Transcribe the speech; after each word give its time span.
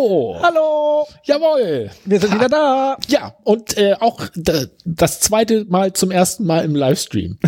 Hallo! 0.00 0.38
Hallo! 0.42 1.06
Jawohl! 1.24 1.90
Wir 2.06 2.20
sind 2.20 2.34
wieder 2.34 2.48
da! 2.48 2.96
Ja, 3.08 3.34
und 3.44 3.76
äh, 3.76 3.94
auch 4.00 4.28
das 4.86 5.20
zweite 5.20 5.66
Mal 5.66 5.92
zum 5.92 6.10
ersten 6.10 6.46
Mal 6.46 6.64
im 6.64 6.74
Livestream. 6.74 7.38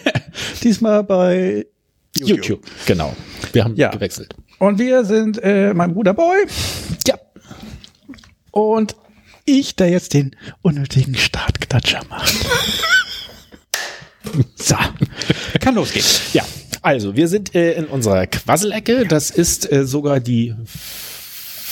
Diesmal 0.64 1.04
bei 1.04 1.64
YouTube. 2.18 2.38
YouTube. 2.38 2.66
Genau. 2.86 3.14
Wir 3.52 3.62
haben 3.62 3.76
ja. 3.76 3.90
gewechselt. 3.90 4.34
Und 4.58 4.80
wir 4.80 5.04
sind 5.04 5.40
äh, 5.44 5.74
mein 5.74 5.94
Bruder 5.94 6.12
Boy. 6.12 6.44
Ja. 7.06 7.14
Und 8.50 8.96
ich, 9.44 9.76
der 9.76 9.90
jetzt 9.90 10.12
den 10.12 10.34
unnötigen 10.62 11.14
Startklatscher 11.14 12.00
macht. 12.08 12.34
so. 14.56 14.74
Kann 15.60 15.76
losgehen. 15.76 16.06
Ja. 16.32 16.44
Also, 16.80 17.14
wir 17.14 17.28
sind 17.28 17.54
äh, 17.54 17.74
in 17.74 17.84
unserer 17.84 18.26
Quasselecke. 18.26 19.06
Das 19.06 19.30
ist 19.30 19.70
äh, 19.70 19.84
sogar 19.86 20.18
die 20.18 20.56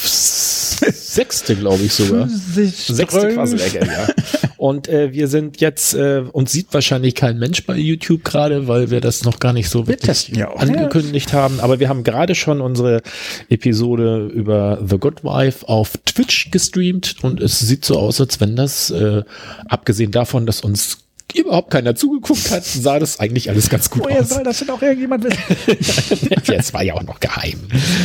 sechste, 0.09 1.57
glaube 1.57 1.83
ich 1.85 1.93
sogar. 1.93 2.29
Sechste 2.29 3.29
Quasselecke, 3.29 3.87
ja. 3.87 4.09
Und 4.57 4.89
äh, 4.89 5.13
wir 5.13 5.29
sind 5.29 5.61
jetzt, 5.63 5.95
äh, 5.95 6.23
uns 6.33 6.53
sieht 6.53 6.67
wahrscheinlich 6.73 7.15
kein 7.15 7.39
Mensch 7.39 7.65
bei 7.65 7.77
YouTube 7.77 8.25
gerade, 8.25 8.69
weil 8.69 8.91
wir 8.91 9.01
das 9.01 9.25
noch 9.25 9.39
gar 9.39 9.55
nicht 9.55 9.71
so 9.71 9.87
wirklich 9.87 10.29
ja 10.29 10.53
angekündigt 10.53 11.33
haben. 11.33 11.61
Aber 11.61 11.81
wir 11.81 11.89
haben 11.89 12.05
gerade 12.05 12.35
schon 12.35 12.61
unsere 12.61 13.01
Episode 13.49 14.27
über 14.27 14.79
The 14.87 14.99
Good 14.99 15.25
Wife 15.25 15.67
auf 15.67 15.93
Twitch 16.05 16.51
gestreamt 16.51 17.17
und 17.23 17.41
es 17.41 17.59
sieht 17.59 17.87
so 17.87 17.99
aus, 17.99 18.21
als 18.21 18.39
wenn 18.41 18.55
das, 18.55 18.91
äh, 18.91 19.23
abgesehen 19.67 20.11
davon, 20.11 20.45
dass 20.45 20.61
uns 20.61 20.99
überhaupt 21.35 21.71
keiner 21.71 21.95
zugeguckt 21.95 22.51
hat, 22.51 22.65
sah 22.65 22.99
das 22.99 23.21
eigentlich 23.21 23.51
alles 23.51 23.69
ganz 23.69 23.91
gut 23.91 24.05
Woher 24.05 24.21
aus. 24.21 24.31
soll 24.31 24.45
das 24.45 24.59
denn 24.59 24.71
auch 24.71 24.83
irgendjemand 24.83 25.25
wissen? 25.25 26.31
Jetzt 26.45 26.73
war 26.75 26.83
ja 26.83 26.95
auch 26.95 27.03
noch 27.03 27.21
geheim. 27.21 27.61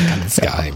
Ganz 0.09 0.37
ja. 0.37 0.43
geheim. 0.43 0.75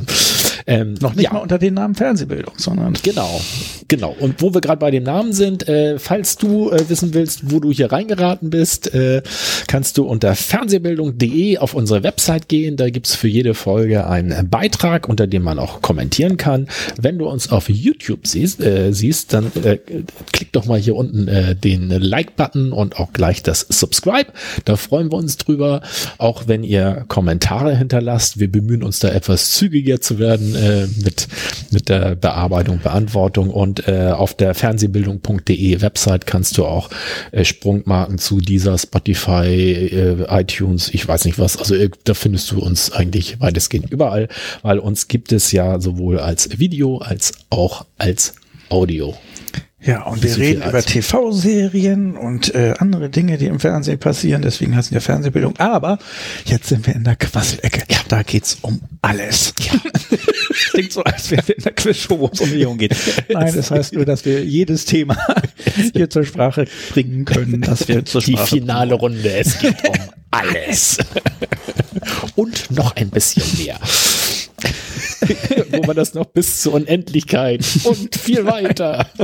Ähm, 0.67 0.95
noch 1.01 1.15
nicht 1.15 1.25
ja. 1.25 1.33
mal 1.33 1.39
unter 1.39 1.57
dem 1.57 1.73
Namen 1.73 1.95
Fernsehbildung, 1.95 2.53
sondern. 2.57 2.93
Genau, 3.01 3.41
genau. 3.87 4.15
Und 4.19 4.41
wo 4.41 4.53
wir 4.53 4.61
gerade 4.61 4.79
bei 4.79 4.91
dem 4.91 5.03
Namen 5.03 5.33
sind, 5.33 5.67
äh, 5.67 5.97
falls 5.97 6.37
du 6.37 6.69
äh, 6.69 6.89
wissen 6.89 7.13
willst, 7.15 7.51
wo 7.51 7.59
du 7.59 7.71
hier 7.71 7.91
reingeraten 7.91 8.49
bist, 8.51 8.93
äh, 8.93 9.23
kannst 9.67 9.97
du 9.97 10.03
unter 10.03 10.35
fernsehbildung.de 10.35 11.57
auf 11.57 11.73
unsere 11.73 12.03
Website 12.03 12.49
gehen. 12.49 12.77
Da 12.77 12.89
gibt's 12.89 13.15
für 13.15 13.27
jede 13.27 13.55
Folge 13.55 14.05
einen 14.05 14.49
Beitrag, 14.49 15.09
unter 15.09 15.25
dem 15.25 15.41
man 15.41 15.57
auch 15.57 15.81
kommentieren 15.81 16.37
kann. 16.37 16.67
Wenn 17.01 17.17
du 17.17 17.27
uns 17.27 17.51
auf 17.51 17.69
YouTube 17.69 18.27
siehst, 18.27 18.61
äh, 18.61 18.91
siehst 18.91 19.33
dann 19.33 19.51
äh, 19.63 19.79
klick 20.31 20.51
doch 20.51 20.65
mal 20.65 20.79
hier 20.79 20.95
unten 20.95 21.27
äh, 21.27 21.55
den 21.55 21.89
Like 21.89 22.35
Like-Button 22.39 22.71
und 22.71 22.99
auch 22.99 23.13
gleich 23.13 23.43
das 23.43 23.65
Subscribe. 23.69 24.31
Da 24.65 24.75
freuen 24.75 25.11
wir 25.11 25.17
uns 25.17 25.37
drüber. 25.37 25.81
Auch 26.17 26.47
wenn 26.47 26.63
ihr 26.63 27.05
Kommentare 27.07 27.75
hinterlasst. 27.75 28.39
Wir 28.39 28.51
bemühen 28.51 28.83
uns 28.83 28.99
da 28.99 29.09
etwas 29.09 29.51
zügiger 29.51 30.01
zu 30.01 30.19
werden 30.19 30.55
äh, 30.55 30.87
mit, 31.03 31.27
mit 31.71 31.89
der 31.89 32.15
Bearbeitung, 32.15 32.79
Beantwortung. 32.79 33.49
Und 33.49 33.87
äh, 33.87 34.11
auf 34.11 34.33
der 34.33 34.53
fernsehbildung.de 34.53 35.81
Website 35.81 36.25
kannst 36.25 36.57
du 36.57 36.65
auch 36.65 36.89
äh, 37.31 37.43
Sprungmarken 37.43 38.17
zu 38.17 38.39
dieser 38.39 38.77
Spotify, 38.77 39.45
äh, 39.45 40.25
iTunes, 40.29 40.89
ich 40.93 41.07
weiß 41.07 41.25
nicht 41.25 41.39
was. 41.39 41.57
Also 41.57 41.75
äh, 41.75 41.89
da 42.05 42.13
findest 42.13 42.51
du 42.51 42.59
uns 42.59 42.91
eigentlich 42.91 43.39
weitestgehend 43.39 43.91
überall, 43.91 44.29
weil 44.61 44.79
uns 44.79 45.07
gibt 45.07 45.31
es 45.31 45.51
ja 45.51 45.79
sowohl 45.79 46.19
als 46.19 46.59
Video 46.59 46.97
als 46.97 47.33
auch 47.49 47.85
als 47.97 48.33
Audio. 48.69 49.15
Ja, 49.81 50.03
und 50.03 50.21
wir 50.21 50.37
reden 50.37 50.61
über 50.61 50.81
TV-Serien 50.83 52.17
und 52.17 52.53
äh, 52.53 52.73
andere 52.79 53.09
Dinge, 53.09 53.37
die 53.37 53.45
im 53.45 53.61
Fernsehen 53.61 53.97
passieren. 53.97 54.41
Deswegen 54.41 54.75
heißen 54.75 54.93
wir 54.93 54.99
Fernsehbildung. 54.99 55.55
Aber 55.57 55.99
jetzt 56.45 56.67
sind 56.67 56.85
wir 56.85 56.95
in 56.95 57.05
der 57.05 57.15
Quasselecke. 57.15 57.83
Ja, 57.89 57.99
da 58.09 58.23
geht's 58.23 58.57
um 58.61 58.81
alles. 59.01 59.53
Ja. 59.59 59.73
Klingt 60.71 60.91
so, 60.91 61.01
als 61.03 61.31
wären 61.31 61.47
wir 61.47 61.57
in 61.57 61.63
der 61.63 61.71
Quizshow, 61.71 62.19
wo 62.19 62.29
es 62.31 62.41
um 62.41 62.49
Ernährung 62.49 62.77
geht. 62.77 62.95
Nein, 63.29 63.55
das 63.55 63.71
heißt 63.71 63.93
nur, 63.93 64.03
dass 64.03 64.25
wir 64.25 64.43
jedes 64.43 64.83
Thema 64.83 65.17
hier 65.93 66.09
zur 66.09 66.25
Sprache 66.25 66.65
bringen 66.91 67.23
können, 67.23 67.61
dass 67.61 67.87
wir 67.87 68.03
zur 68.03 68.21
Sprache 68.21 68.55
Die 68.55 68.59
finale 68.59 68.95
Runde. 68.95 69.31
Es 69.31 69.59
geht 69.59 69.77
um 69.87 69.95
alles. 70.31 70.97
und 72.35 72.69
noch 72.69 72.97
ein 72.97 73.09
bisschen 73.09 73.43
mehr. 73.63 73.79
Wo 75.79 75.87
man 75.87 75.95
das 75.95 76.13
noch 76.13 76.25
bis 76.25 76.61
zur 76.61 76.73
Unendlichkeit 76.73 77.65
und 77.83 78.15
viel 78.15 78.45
weiter. 78.45 79.07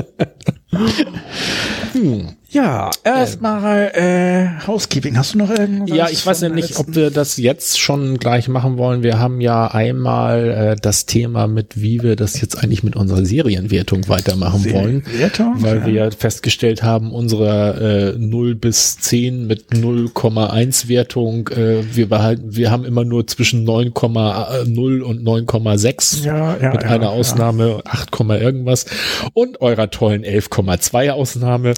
Hm. 1.94 2.36
Ja, 2.56 2.90
erstmal 3.04 3.92
äh, 3.94 4.66
Housekeeping. 4.66 5.18
Hast 5.18 5.34
du 5.34 5.40
noch 5.40 5.50
irgendwas? 5.50 5.98
Ja, 5.98 6.08
ich 6.10 6.26
weiß 6.26 6.40
ja 6.40 6.48
nicht, 6.48 6.78
ob 6.78 6.96
wir 6.96 7.12
das 7.12 7.36
jetzt 7.36 7.82
schon 7.82 8.18
gleich 8.18 8.48
machen 8.48 8.78
wollen. 8.78 9.04
Wir 9.04 9.20
haben 9.20 9.42
ja 9.42 9.68
einmal 9.68 10.50
äh, 10.50 10.76
das 10.82 11.06
Thema 11.06 11.48
mit, 11.48 11.82
wie 11.82 12.02
wir 12.02 12.16
das 12.16 12.40
jetzt 12.40 12.56
eigentlich 12.56 12.82
mit 12.82 12.96
unserer 12.96 13.26
Serienwertung 13.26 14.08
weitermachen 14.08 14.62
Serienwertung? 14.62 15.56
wollen. 15.56 15.64
Weil 15.64 15.78
ja. 15.80 15.86
wir 15.86 15.94
ja 15.94 16.12
festgestellt 16.12 16.82
haben, 16.82 17.12
unsere 17.12 18.14
äh, 18.16 18.18
0 18.18 18.56
bis 18.56 19.00
10 19.00 19.48
mit 19.48 19.72
0,1 19.72 20.88
Wertung, 20.88 21.50
äh, 21.50 21.84
wir 21.94 22.08
behalten, 22.08 22.56
wir 22.56 22.72
haben 22.72 22.86
immer 22.86 23.04
nur 23.04 23.28
zwischen 23.28 23.68
9,0 23.68 25.02
und 25.02 25.28
9,6 25.28 26.24
ja, 26.24 26.56
ja, 26.56 26.72
mit 26.72 26.84
ja, 26.84 26.90
einer 26.90 27.10
Ausnahme 27.10 27.82
ja. 27.84 27.92
8, 27.92 28.18
irgendwas 28.42 28.86
und 29.34 29.60
eurer 29.60 29.90
tollen 29.90 30.24
11,2 30.24 31.10
Ausnahme. 31.10 31.74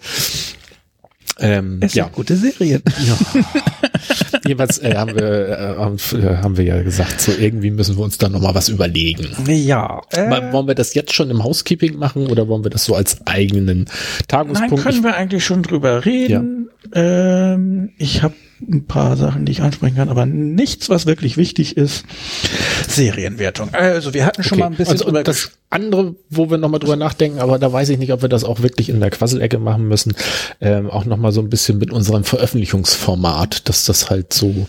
Ähm, 1.40 1.80
es 1.81 1.94
ja. 1.94 2.08
gute 2.08 2.36
Serien. 2.36 2.81
Ja. 3.06 3.42
Jedenfalls 4.48 4.80
äh, 4.80 4.96
haben, 4.96 5.16
wir, 5.16 5.24
äh, 5.24 6.38
haben 6.38 6.58
wir 6.58 6.64
ja 6.64 6.81
gesagt, 6.81 7.22
so 7.22 7.31
irgendwie 7.31 7.72
müssen 7.72 7.98
wir 7.98 8.03
uns 8.03 8.18
da 8.18 8.30
nochmal 8.30 8.56
was 8.56 8.70
überlegen. 8.70 9.28
Ja. 9.46 10.02
Äh, 10.12 10.52
wollen 10.52 10.68
wir 10.68 10.75
das 10.75 10.94
jetzt 10.94 11.14
schon 11.14 11.30
im 11.30 11.44
Housekeeping 11.44 11.98
machen 11.98 12.28
oder 12.28 12.48
wollen 12.48 12.64
wir 12.64 12.72
das 12.72 12.86
so 12.86 12.96
als 12.96 13.25
eigenen 13.25 13.86
Tagungspunkt? 14.28 14.74
Nein, 14.74 14.84
können 14.84 15.03
wir 15.03 15.16
eigentlich 15.16 15.46
schon 15.46 15.64
drüber 15.64 16.06
reden. 16.06 16.70
Ja. 16.94 17.54
Ähm, 17.54 17.92
ich 17.98 18.24
habe 18.24 18.34
ein 18.62 18.86
paar 18.86 19.18
Sachen, 19.18 19.46
die 19.46 19.52
ich 19.52 19.62
ansprechen 19.62 19.98
kann, 19.98 20.09
aber 20.09 20.25
nichts, 20.25 20.90
was 20.90 21.06
wirklich 21.06 21.38
wichtig 21.38 21.78
ist. 21.78 22.06
Serienwertung. 22.88 23.74
Also 23.74 24.14
wir 24.14 24.25
hatten 24.25 24.44
schon 24.44 24.58
okay. 24.58 24.62
mal 24.62 24.72
ein 24.72 24.78
bisschen 24.78 24.94
also, 24.94 25.06
drüber 25.06 25.24
das 25.24 25.52
andere, 25.70 26.16
wo 26.30 26.50
wir 26.50 26.58
nochmal 26.58 26.80
drüber 26.80 26.96
nachdenken, 26.96 27.40
aber 27.40 27.60
da 27.60 27.72
weiß 27.72 27.90
ich 27.90 27.98
nicht, 27.98 28.14
ob 28.14 28.22
wir 28.22 28.30
das 28.30 28.44
auch 28.44 28.62
wirklich 28.62 28.90
in 28.90 29.00
der 29.00 29.10
Quasselecke 29.10 29.60
machen 29.60 29.88
müssen, 29.88 30.16
ähm, 30.62 30.90
auch 30.90 31.06
nochmal 31.06 31.34
so 31.34 31.42
ein 31.42 31.50
bisschen 31.50 31.78
mit 31.78 31.92
unserem 31.92 32.24
Veröffentlichungsformat, 32.24 33.68
dass 33.68 33.84
das 33.86 34.10
halt 34.10 34.34
so 34.34 34.68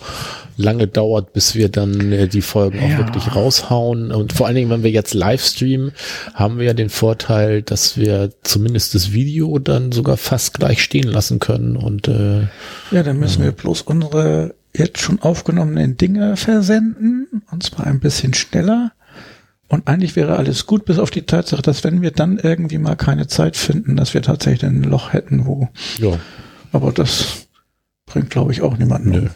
lange 0.56 0.88
dauert, 0.88 1.32
bis 1.32 1.54
wir 1.54 1.68
dann 1.68 2.12
äh, 2.12 2.26
die 2.28 2.42
Folgen 2.42 2.78
ja. 2.78 2.84
auch 2.84 2.98
wirklich 2.98 3.34
raushauen. 3.34 4.10
Und 4.10 4.32
vor 4.32 4.46
allen 4.46 4.56
Dingen, 4.56 4.70
wenn 4.70 4.82
wir 4.82 4.90
jetzt 4.90 5.14
live 5.14 5.44
streamen, 5.44 5.92
haben 6.34 6.58
wir 6.58 6.66
ja 6.66 6.74
den 6.74 6.90
Vorteil, 6.90 7.62
dass 7.62 7.96
wir 7.96 8.30
zumindest 8.42 8.94
das 8.94 9.12
Video 9.12 9.58
dann 9.60 9.92
sogar 9.92 10.16
fast 10.16 10.54
gleich 10.54 10.82
stehen 10.82 11.06
lassen 11.06 11.38
können. 11.38 11.76
Und 11.76 12.08
äh, 12.08 12.40
ja, 12.90 13.04
dann 13.04 13.20
müssen 13.20 13.44
wir 13.44 13.52
bloß 13.52 13.82
unsere 13.82 14.54
jetzt 14.74 14.98
schon 14.98 15.22
aufgenommenen 15.22 15.96
Dinge 15.96 16.36
versenden, 16.36 17.42
und 17.50 17.62
zwar 17.62 17.86
ein 17.86 18.00
bisschen 18.00 18.34
schneller. 18.34 18.92
Und 19.68 19.86
eigentlich 19.86 20.16
wäre 20.16 20.36
alles 20.36 20.66
gut, 20.66 20.86
bis 20.86 20.98
auf 20.98 21.10
die 21.10 21.22
Tatsache, 21.22 21.60
dass 21.62 21.84
wenn 21.84 22.00
wir 22.00 22.10
dann 22.10 22.38
irgendwie 22.38 22.78
mal 22.78 22.96
keine 22.96 23.26
Zeit 23.26 23.56
finden, 23.56 23.96
dass 23.96 24.14
wir 24.14 24.22
tatsächlich 24.22 24.64
ein 24.64 24.82
Loch 24.82 25.12
hätten, 25.12 25.44
wo. 25.44 25.68
Ja. 25.98 26.18
Aber 26.72 26.90
das 26.92 27.46
bringt, 28.06 28.30
glaube 28.30 28.52
ich, 28.52 28.62
auch 28.62 28.78
niemanden. 28.78 29.10
Nö. 29.10 29.28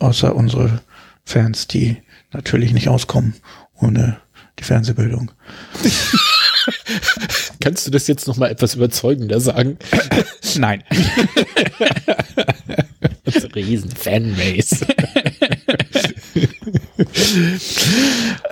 Außer 0.00 0.34
unsere 0.34 0.80
Fans, 1.24 1.68
die 1.68 1.98
natürlich 2.32 2.72
nicht 2.72 2.88
auskommen 2.88 3.34
ohne 3.80 4.18
die 4.58 4.64
Fernsehbildung. 4.64 5.30
Kannst 7.60 7.86
du 7.86 7.90
das 7.90 8.06
jetzt 8.06 8.26
noch 8.26 8.36
mal 8.36 8.50
etwas 8.50 8.74
überzeugender 8.74 9.40
sagen? 9.40 9.78
Nein. 10.56 10.82
Unsere 13.24 13.54
riesen 13.54 13.90
Fanbase. 13.90 14.86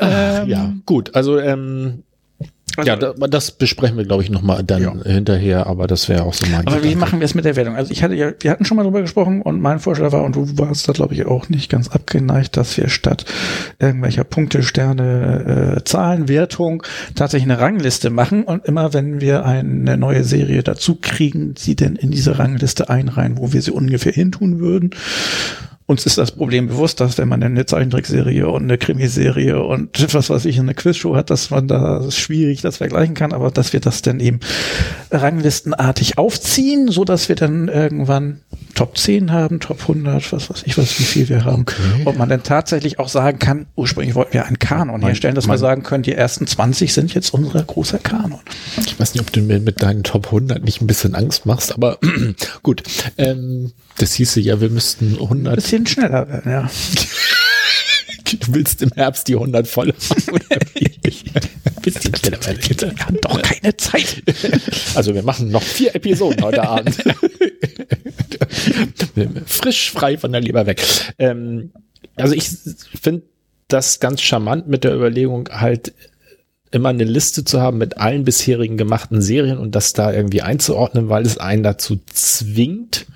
Ähm, 0.00 0.48
ja, 0.48 0.72
gut. 0.86 1.14
Also 1.14 1.38
ähm, 1.38 2.02
Also, 2.76 2.88
ja, 2.90 2.96
da, 2.96 3.12
das 3.28 3.52
besprechen 3.52 3.96
wir, 3.96 4.04
glaube 4.04 4.24
ich, 4.24 4.30
nochmal 4.30 4.64
dann 4.64 4.82
ja. 4.82 4.92
hinterher, 5.04 5.68
aber 5.68 5.86
das 5.86 6.08
wäre 6.08 6.24
auch 6.24 6.34
so 6.34 6.44
mein 6.46 6.66
Aber 6.66 6.76
Gedanke. 6.76 6.88
wie 6.88 6.96
machen 6.96 7.20
wir 7.20 7.24
es 7.24 7.34
mit 7.36 7.44
der 7.44 7.54
Wertung? 7.54 7.76
Also 7.76 7.92
ich 7.92 8.02
hatte 8.02 8.14
ja, 8.14 8.32
wir 8.40 8.50
hatten 8.50 8.64
schon 8.64 8.76
mal 8.76 8.82
drüber 8.82 9.00
gesprochen 9.00 9.42
und 9.42 9.60
mein 9.60 9.78
Vorschlag 9.78 10.10
war, 10.10 10.24
und 10.24 10.34
du 10.34 10.58
warst 10.58 10.88
da, 10.88 10.92
glaube 10.92 11.14
ich, 11.14 11.24
auch 11.24 11.48
nicht 11.48 11.70
ganz 11.70 11.88
abgeneigt, 11.88 12.56
dass 12.56 12.76
wir 12.76 12.88
statt 12.88 13.26
irgendwelcher 13.78 14.24
Punkte, 14.24 14.64
Sterne, 14.64 15.76
äh, 15.76 15.84
Zahlenwertung 15.84 16.82
tatsächlich 17.14 17.48
eine 17.48 17.60
Rangliste 17.60 18.10
machen 18.10 18.42
und 18.42 18.64
immer, 18.64 18.92
wenn 18.92 19.20
wir 19.20 19.44
eine 19.44 19.96
neue 19.96 20.24
Serie 20.24 20.64
dazu 20.64 20.98
kriegen, 21.00 21.54
sie 21.56 21.76
denn 21.76 21.94
in 21.94 22.10
diese 22.10 22.40
Rangliste 22.40 22.90
einreihen, 22.90 23.38
wo 23.38 23.52
wir 23.52 23.62
sie 23.62 23.70
ungefähr 23.70 24.12
hintun 24.12 24.58
würden 24.58 24.90
uns 25.86 26.06
ist 26.06 26.16
das 26.16 26.32
Problem 26.32 26.68
bewusst, 26.68 27.00
dass 27.00 27.18
wenn 27.18 27.28
man 27.28 27.42
eine 27.42 27.66
Zeichentrickserie 27.66 28.48
und 28.48 28.62
eine 28.62 28.78
Krimiserie 28.78 29.62
und 29.62 30.14
was 30.14 30.30
weiß 30.30 30.46
ich, 30.46 30.58
eine 30.58 30.74
Quizshow 30.74 31.14
hat, 31.14 31.28
dass 31.28 31.50
man 31.50 31.68
da 31.68 32.10
schwierig 32.10 32.62
das 32.62 32.78
vergleichen 32.78 33.14
kann, 33.14 33.34
aber 33.34 33.50
dass 33.50 33.74
wir 33.74 33.80
das 33.80 34.00
dann 34.00 34.18
eben 34.18 34.40
ranglistenartig 35.10 36.16
aufziehen, 36.16 36.88
so 36.88 37.04
dass 37.04 37.28
wir 37.28 37.36
dann 37.36 37.68
irgendwann 37.68 38.40
Top 38.74 38.96
10 38.96 39.30
haben, 39.30 39.60
Top 39.60 39.82
100, 39.82 40.32
was 40.32 40.48
weiß 40.48 40.62
ich, 40.64 40.78
was 40.78 40.98
wie 40.98 41.04
viel 41.04 41.28
wir 41.28 41.44
haben. 41.44 41.62
Okay. 41.62 42.02
Und 42.06 42.16
man 42.16 42.30
dann 42.30 42.42
tatsächlich 42.42 42.98
auch 42.98 43.08
sagen 43.08 43.38
kann, 43.38 43.66
ursprünglich 43.76 44.14
wollten 44.14 44.32
wir 44.32 44.46
einen 44.46 44.58
Kanon 44.58 45.00
mein, 45.00 45.10
herstellen, 45.10 45.34
dass 45.34 45.46
wir 45.46 45.58
sagen 45.58 45.82
können, 45.82 46.02
die 46.02 46.12
ersten 46.12 46.46
20 46.46 46.94
sind 46.94 47.14
jetzt 47.14 47.32
unser 47.34 47.62
großer 47.62 47.98
Kanon. 47.98 48.40
Ich 48.84 48.98
weiß 48.98 49.14
nicht, 49.14 49.22
ob 49.22 49.30
du 49.32 49.42
mir 49.42 49.60
mit 49.60 49.82
deinen 49.82 50.02
Top 50.02 50.26
100 50.26 50.64
nicht 50.64 50.80
ein 50.80 50.86
bisschen 50.86 51.14
Angst 51.14 51.44
machst, 51.44 51.74
aber 51.74 51.98
gut. 52.62 52.82
Ähm, 53.18 53.72
das 53.98 54.14
hieße 54.14 54.40
ja, 54.40 54.60
wir 54.60 54.70
müssten 54.70 55.14
100 55.20 55.62
bisschen 55.74 55.86
schneller 55.86 56.28
werden, 56.28 56.50
ja. 56.50 56.70
Du 58.24 58.54
willst 58.54 58.82
im 58.82 58.90
Herbst 58.94 59.28
die 59.28 59.34
100 59.34 59.66
voll 59.66 59.92
haben. 59.92 60.40
bisschen 61.82 62.16
schneller 62.16 62.44
werden. 62.46 62.96
Wir 62.96 63.04
haben 63.04 63.18
doch 63.20 63.42
keine 63.42 63.76
Zeit. 63.76 64.22
Also 64.94 65.14
wir 65.14 65.22
machen 65.22 65.50
noch 65.50 65.62
vier 65.62 65.94
Episoden 65.94 66.42
heute 66.42 66.62
Abend. 66.66 66.96
Frisch, 69.46 69.90
frei 69.90 70.16
von 70.18 70.32
der 70.32 70.40
Leber 70.40 70.66
weg. 70.66 70.82
Ähm, 71.18 71.72
also 72.16 72.34
ich 72.34 72.48
finde 73.00 73.22
das 73.68 74.00
ganz 74.00 74.22
charmant 74.22 74.68
mit 74.68 74.84
der 74.84 74.94
Überlegung 74.94 75.48
halt 75.50 75.92
immer 76.70 76.88
eine 76.88 77.04
Liste 77.04 77.44
zu 77.44 77.60
haben 77.60 77.78
mit 77.78 77.98
allen 77.98 78.24
bisherigen 78.24 78.76
gemachten 78.76 79.22
Serien 79.22 79.58
und 79.58 79.74
das 79.74 79.92
da 79.92 80.12
irgendwie 80.12 80.42
einzuordnen, 80.42 81.08
weil 81.08 81.24
es 81.24 81.38
einen 81.38 81.62
dazu 81.62 82.00
zwingt, 82.06 83.06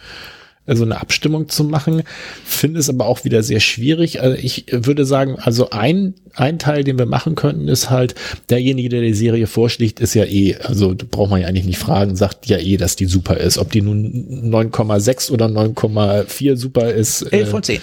so 0.76 0.84
eine 0.84 1.00
Abstimmung 1.00 1.48
zu 1.48 1.64
machen. 1.64 2.02
Finde 2.44 2.80
es 2.80 2.88
aber 2.88 3.06
auch 3.06 3.24
wieder 3.24 3.42
sehr 3.42 3.60
schwierig. 3.60 4.20
Also 4.20 4.36
ich 4.40 4.66
würde 4.70 5.04
sagen, 5.04 5.36
also 5.38 5.70
ein, 5.70 6.14
ein 6.34 6.58
Teil, 6.58 6.84
den 6.84 6.98
wir 6.98 7.06
machen 7.06 7.34
könnten, 7.34 7.68
ist 7.68 7.90
halt, 7.90 8.14
derjenige, 8.50 8.88
der 8.88 9.00
die 9.00 9.14
Serie 9.14 9.46
vorschlägt, 9.46 10.00
ist 10.00 10.14
ja 10.14 10.24
eh, 10.24 10.56
also 10.56 10.94
braucht 11.10 11.30
man 11.30 11.40
ja 11.40 11.48
eigentlich 11.48 11.66
nicht 11.66 11.78
fragen, 11.78 12.16
sagt 12.16 12.46
ja 12.46 12.58
eh, 12.58 12.76
dass 12.76 12.96
die 12.96 13.06
super 13.06 13.36
ist. 13.36 13.58
Ob 13.58 13.70
die 13.70 13.82
nun 13.82 14.52
9,6 14.52 15.30
oder 15.30 15.46
9,4 15.46 16.56
super 16.56 16.90
ist. 16.90 17.22
11 17.22 17.48
von 17.48 17.62
10. 17.62 17.80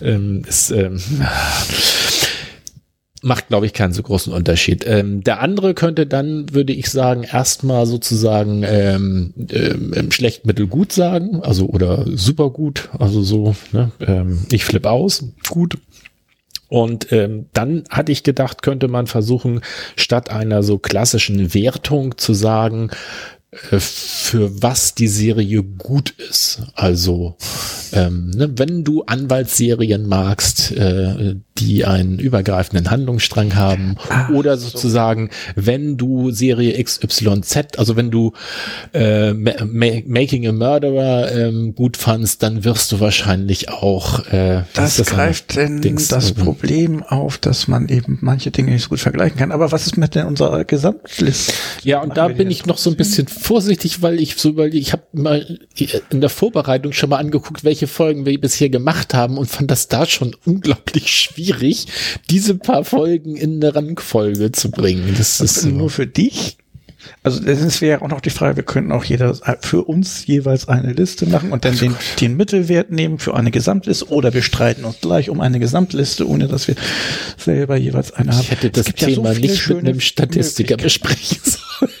Äh, 0.00 0.48
ist, 0.48 0.70
ähm, 0.70 1.00
macht, 3.24 3.48
glaube 3.48 3.66
ich, 3.66 3.72
keinen 3.72 3.92
so 3.92 4.02
großen 4.02 4.32
Unterschied. 4.32 4.86
Ähm, 4.86 5.24
der 5.24 5.40
andere 5.40 5.74
könnte 5.74 6.06
dann, 6.06 6.52
würde 6.52 6.72
ich 6.72 6.90
sagen, 6.90 7.24
erstmal 7.24 7.86
sozusagen 7.86 8.62
ähm, 8.64 9.32
ähm, 9.50 10.10
schlecht, 10.12 10.46
mittel, 10.46 10.66
gut 10.66 10.92
sagen, 10.92 11.40
also 11.42 11.66
oder 11.66 12.04
super 12.14 12.50
gut, 12.50 12.90
also 12.98 13.22
so, 13.22 13.56
ne, 13.72 13.90
ähm, 14.00 14.46
ich 14.52 14.64
flippe 14.64 14.90
aus, 14.90 15.24
gut. 15.48 15.78
Und 16.68 17.12
ähm, 17.12 17.46
dann 17.52 17.84
hatte 17.88 18.10
ich 18.10 18.24
gedacht, 18.24 18.62
könnte 18.62 18.88
man 18.88 19.06
versuchen, 19.06 19.60
statt 19.96 20.30
einer 20.30 20.62
so 20.62 20.78
klassischen 20.78 21.54
Wertung 21.54 22.18
zu 22.18 22.34
sagen, 22.34 22.90
für 23.54 24.62
was 24.62 24.94
die 24.94 25.08
Serie 25.08 25.62
gut 25.62 26.10
ist. 26.10 26.62
Also 26.74 27.36
ähm, 27.92 28.30
ne, 28.30 28.50
wenn 28.56 28.84
du 28.84 29.04
Anwaltsserien 29.04 30.06
magst, 30.06 30.72
äh, 30.72 31.36
die 31.58 31.84
einen 31.84 32.18
übergreifenden 32.18 32.90
Handlungsstrang 32.90 33.54
haben, 33.54 33.96
ah, 34.08 34.28
oder 34.30 34.56
sozusagen, 34.56 35.30
so. 35.54 35.66
wenn 35.66 35.96
du 35.96 36.32
Serie 36.32 36.82
XYZ, 36.82 37.78
also 37.78 37.94
wenn 37.96 38.10
du 38.10 38.32
äh, 38.92 39.32
Ma 39.32 39.52
Making 40.06 40.48
a 40.48 40.52
Murderer 40.52 41.30
ähm, 41.32 41.74
gut 41.74 41.96
fandst, 41.96 42.42
dann 42.42 42.64
wirst 42.64 42.90
du 42.90 43.00
wahrscheinlich 43.00 43.68
auch 43.68 44.26
äh, 44.32 44.62
das, 44.74 44.96
das 44.96 45.06
greift 45.10 45.56
denn 45.56 45.80
Dings, 45.80 46.08
das 46.08 46.32
äh, 46.32 46.34
Problem 46.34 47.02
auf, 47.02 47.38
dass 47.38 47.68
man 47.68 47.88
eben 47.88 48.18
manche 48.20 48.50
Dinge 48.50 48.72
nicht 48.72 48.82
so 48.82 48.88
gut 48.88 49.00
vergleichen 49.00 49.38
kann. 49.38 49.52
Aber 49.52 49.70
was 49.70 49.86
ist 49.86 49.96
mit 49.96 50.16
denn 50.16 50.26
unserer 50.26 50.64
Gesamtliste? 50.64 51.52
Ja, 51.84 52.02
und 52.02 52.16
da 52.16 52.28
bin 52.28 52.50
ich 52.50 52.66
noch 52.66 52.78
so 52.78 52.90
ein 52.90 52.96
bisschen 52.96 53.28
vorsichtig, 53.44 54.02
weil 54.02 54.20
ich 54.20 54.36
so 54.36 54.48
überlege, 54.50 54.78
ich 54.78 54.92
habe 54.92 55.04
mal 55.12 55.58
in 56.10 56.20
der 56.20 56.30
Vorbereitung 56.30 56.92
schon 56.92 57.10
mal 57.10 57.18
angeguckt, 57.18 57.62
welche 57.62 57.86
Folgen 57.86 58.24
wir 58.24 58.40
bisher 58.40 58.70
gemacht 58.70 59.12
haben 59.12 59.36
und 59.36 59.46
fand 59.46 59.70
das 59.70 59.88
da 59.88 60.06
schon 60.06 60.34
unglaublich 60.46 61.12
schwierig, 61.12 61.86
diese 62.30 62.54
paar 62.54 62.84
Folgen 62.84 63.36
in 63.36 63.62
eine 63.62 63.74
Rangfolge 63.74 64.50
zu 64.52 64.70
bringen. 64.70 65.14
Das, 65.18 65.38
das 65.38 65.58
ist 65.58 65.62
so. 65.62 65.68
nur 65.68 65.90
für 65.90 66.06
dich. 66.06 66.56
Also 67.22 67.40
das 67.40 67.82
wäre 67.82 68.00
auch 68.00 68.08
noch 68.08 68.22
die 68.22 68.30
Frage, 68.30 68.56
wir 68.56 68.62
könnten 68.62 68.90
auch 68.90 69.04
jeder 69.04 69.38
für 69.60 69.82
uns 69.82 70.26
jeweils 70.26 70.68
eine 70.68 70.94
Liste 70.94 71.26
machen 71.26 71.52
und 71.52 71.66
dann 71.66 71.76
den, 71.76 71.94
den 72.20 72.36
Mittelwert 72.38 72.90
nehmen 72.90 73.18
für 73.18 73.34
eine 73.34 73.50
Gesamtliste 73.50 74.08
oder 74.08 74.32
wir 74.32 74.40
streiten 74.40 74.84
uns 74.84 75.00
gleich 75.02 75.28
um 75.28 75.42
eine 75.42 75.58
Gesamtliste, 75.60 76.26
ohne 76.26 76.48
dass 76.48 76.66
wir 76.66 76.76
selber 77.36 77.76
jeweils 77.76 78.10
eine 78.12 78.32
haben. 78.32 78.40
Ich 78.40 78.50
hätte 78.50 78.70
das 78.70 78.86
Thema 78.86 79.28
ja 79.28 79.34
so 79.34 79.40
nicht 79.40 79.68
mit 79.68 79.78
einem 79.80 80.00
Statistiker 80.00 80.78
besprechen 80.78 81.38
sollen. 81.44 81.92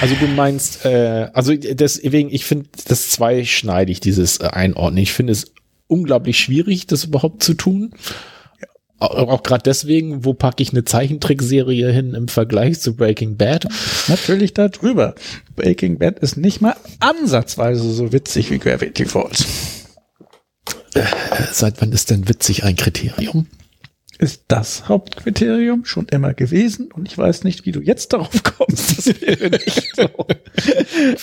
Also 0.00 0.14
du 0.16 0.26
meinst, 0.26 0.84
äh, 0.84 1.28
also 1.32 1.54
deswegen, 1.54 2.28
ich 2.30 2.44
finde 2.44 2.68
das 2.86 3.10
zweischneidig, 3.10 4.00
dieses 4.00 4.40
äh, 4.40 4.48
Einordnen. 4.48 5.02
Ich 5.02 5.12
finde 5.12 5.32
es 5.32 5.52
unglaublich 5.86 6.38
schwierig, 6.38 6.86
das 6.86 7.04
überhaupt 7.04 7.42
zu 7.42 7.54
tun. 7.54 7.94
Auch, 8.98 9.28
auch 9.28 9.42
gerade 9.42 9.62
deswegen, 9.62 10.24
wo 10.24 10.34
packe 10.34 10.62
ich 10.62 10.72
eine 10.72 10.84
Zeichentrickserie 10.84 11.90
hin 11.92 12.14
im 12.14 12.28
Vergleich 12.28 12.80
zu 12.80 12.96
Breaking 12.96 13.36
Bad? 13.36 13.68
Natürlich 14.08 14.54
da 14.54 14.68
drüber. 14.68 15.14
Breaking 15.54 15.98
Bad 15.98 16.18
ist 16.18 16.36
nicht 16.36 16.60
mal 16.60 16.76
ansatzweise 17.00 17.92
so 17.92 18.12
witzig 18.12 18.50
wie 18.50 18.58
Gravity 18.58 19.06
Falls. 19.06 19.46
Äh, 20.94 21.04
seit 21.52 21.80
wann 21.80 21.92
ist 21.92 22.10
denn 22.10 22.28
witzig 22.28 22.64
ein 22.64 22.76
Kriterium? 22.76 23.46
Ist 24.18 24.44
das 24.48 24.88
Hauptkriterium 24.88 25.84
schon 25.84 26.06
immer 26.08 26.34
gewesen 26.34 26.90
und 26.92 27.06
ich 27.06 27.16
weiß 27.16 27.44
nicht, 27.44 27.66
wie 27.66 27.72
du 27.72 27.80
jetzt 27.80 28.12
darauf 28.12 28.42
kommst. 28.42 28.98
Das 28.98 29.20
wäre 29.20 29.50
nicht 29.50 29.94
so. 29.96 30.08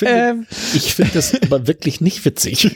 ähm, 0.06 0.48
ich 0.74 0.94
finde 0.94 1.12
das 1.14 1.42
aber 1.42 1.68
wirklich 1.68 2.02
nicht 2.02 2.24
witzig. 2.26 2.72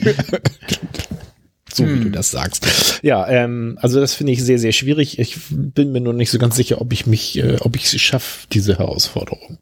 so 1.72 1.84
wie 1.84 1.96
du 1.96 2.04
hm. 2.04 2.12
das 2.12 2.30
sagst. 2.30 3.00
Ja, 3.02 3.26
ähm, 3.28 3.78
also 3.80 4.00
das 4.00 4.14
finde 4.14 4.32
ich 4.32 4.44
sehr, 4.44 4.58
sehr 4.58 4.72
schwierig. 4.72 5.18
Ich 5.18 5.36
bin 5.50 5.92
mir 5.92 6.00
nur 6.00 6.12
nicht 6.12 6.30
so 6.30 6.38
ganz 6.38 6.56
sicher, 6.56 6.80
ob 6.80 6.92
ich 6.92 7.06
mich, 7.06 7.38
äh, 7.38 7.56
ob 7.60 7.76
ich 7.76 7.84
es 7.84 8.00
schaffe, 8.00 8.46
diese 8.52 8.78
Herausforderung. 8.78 9.58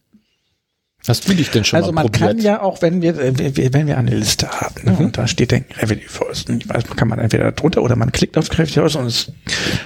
Hast 1.08 1.28
du 1.28 1.34
dich 1.34 1.50
denn 1.50 1.64
schon 1.64 1.78
also 1.78 1.92
mal 1.92 2.02
probiert? 2.02 2.22
Also 2.22 2.34
man 2.34 2.36
kann 2.36 2.44
ja 2.44 2.62
auch, 2.62 2.82
wenn 2.82 3.02
wir, 3.02 3.16
wenn 3.16 3.86
wir 3.86 3.98
eine 3.98 4.14
Liste 4.14 4.48
haben, 4.48 4.74
ne, 4.84 4.92
mhm. 4.92 4.98
und 4.98 5.18
da 5.18 5.26
steht 5.26 5.52
dann 5.52 5.64
Gravity 5.68 6.06
Falls, 6.06 6.44
ich 6.48 6.68
weiß, 6.68 6.84
kann 6.96 7.08
man 7.08 7.18
entweder 7.18 7.52
drunter 7.52 7.82
oder 7.82 7.96
man 7.96 8.12
klickt 8.12 8.36
auf 8.36 8.48
Gravity 8.48 8.80
Falls 8.80 8.96
und 8.96 9.06
es 9.06 9.32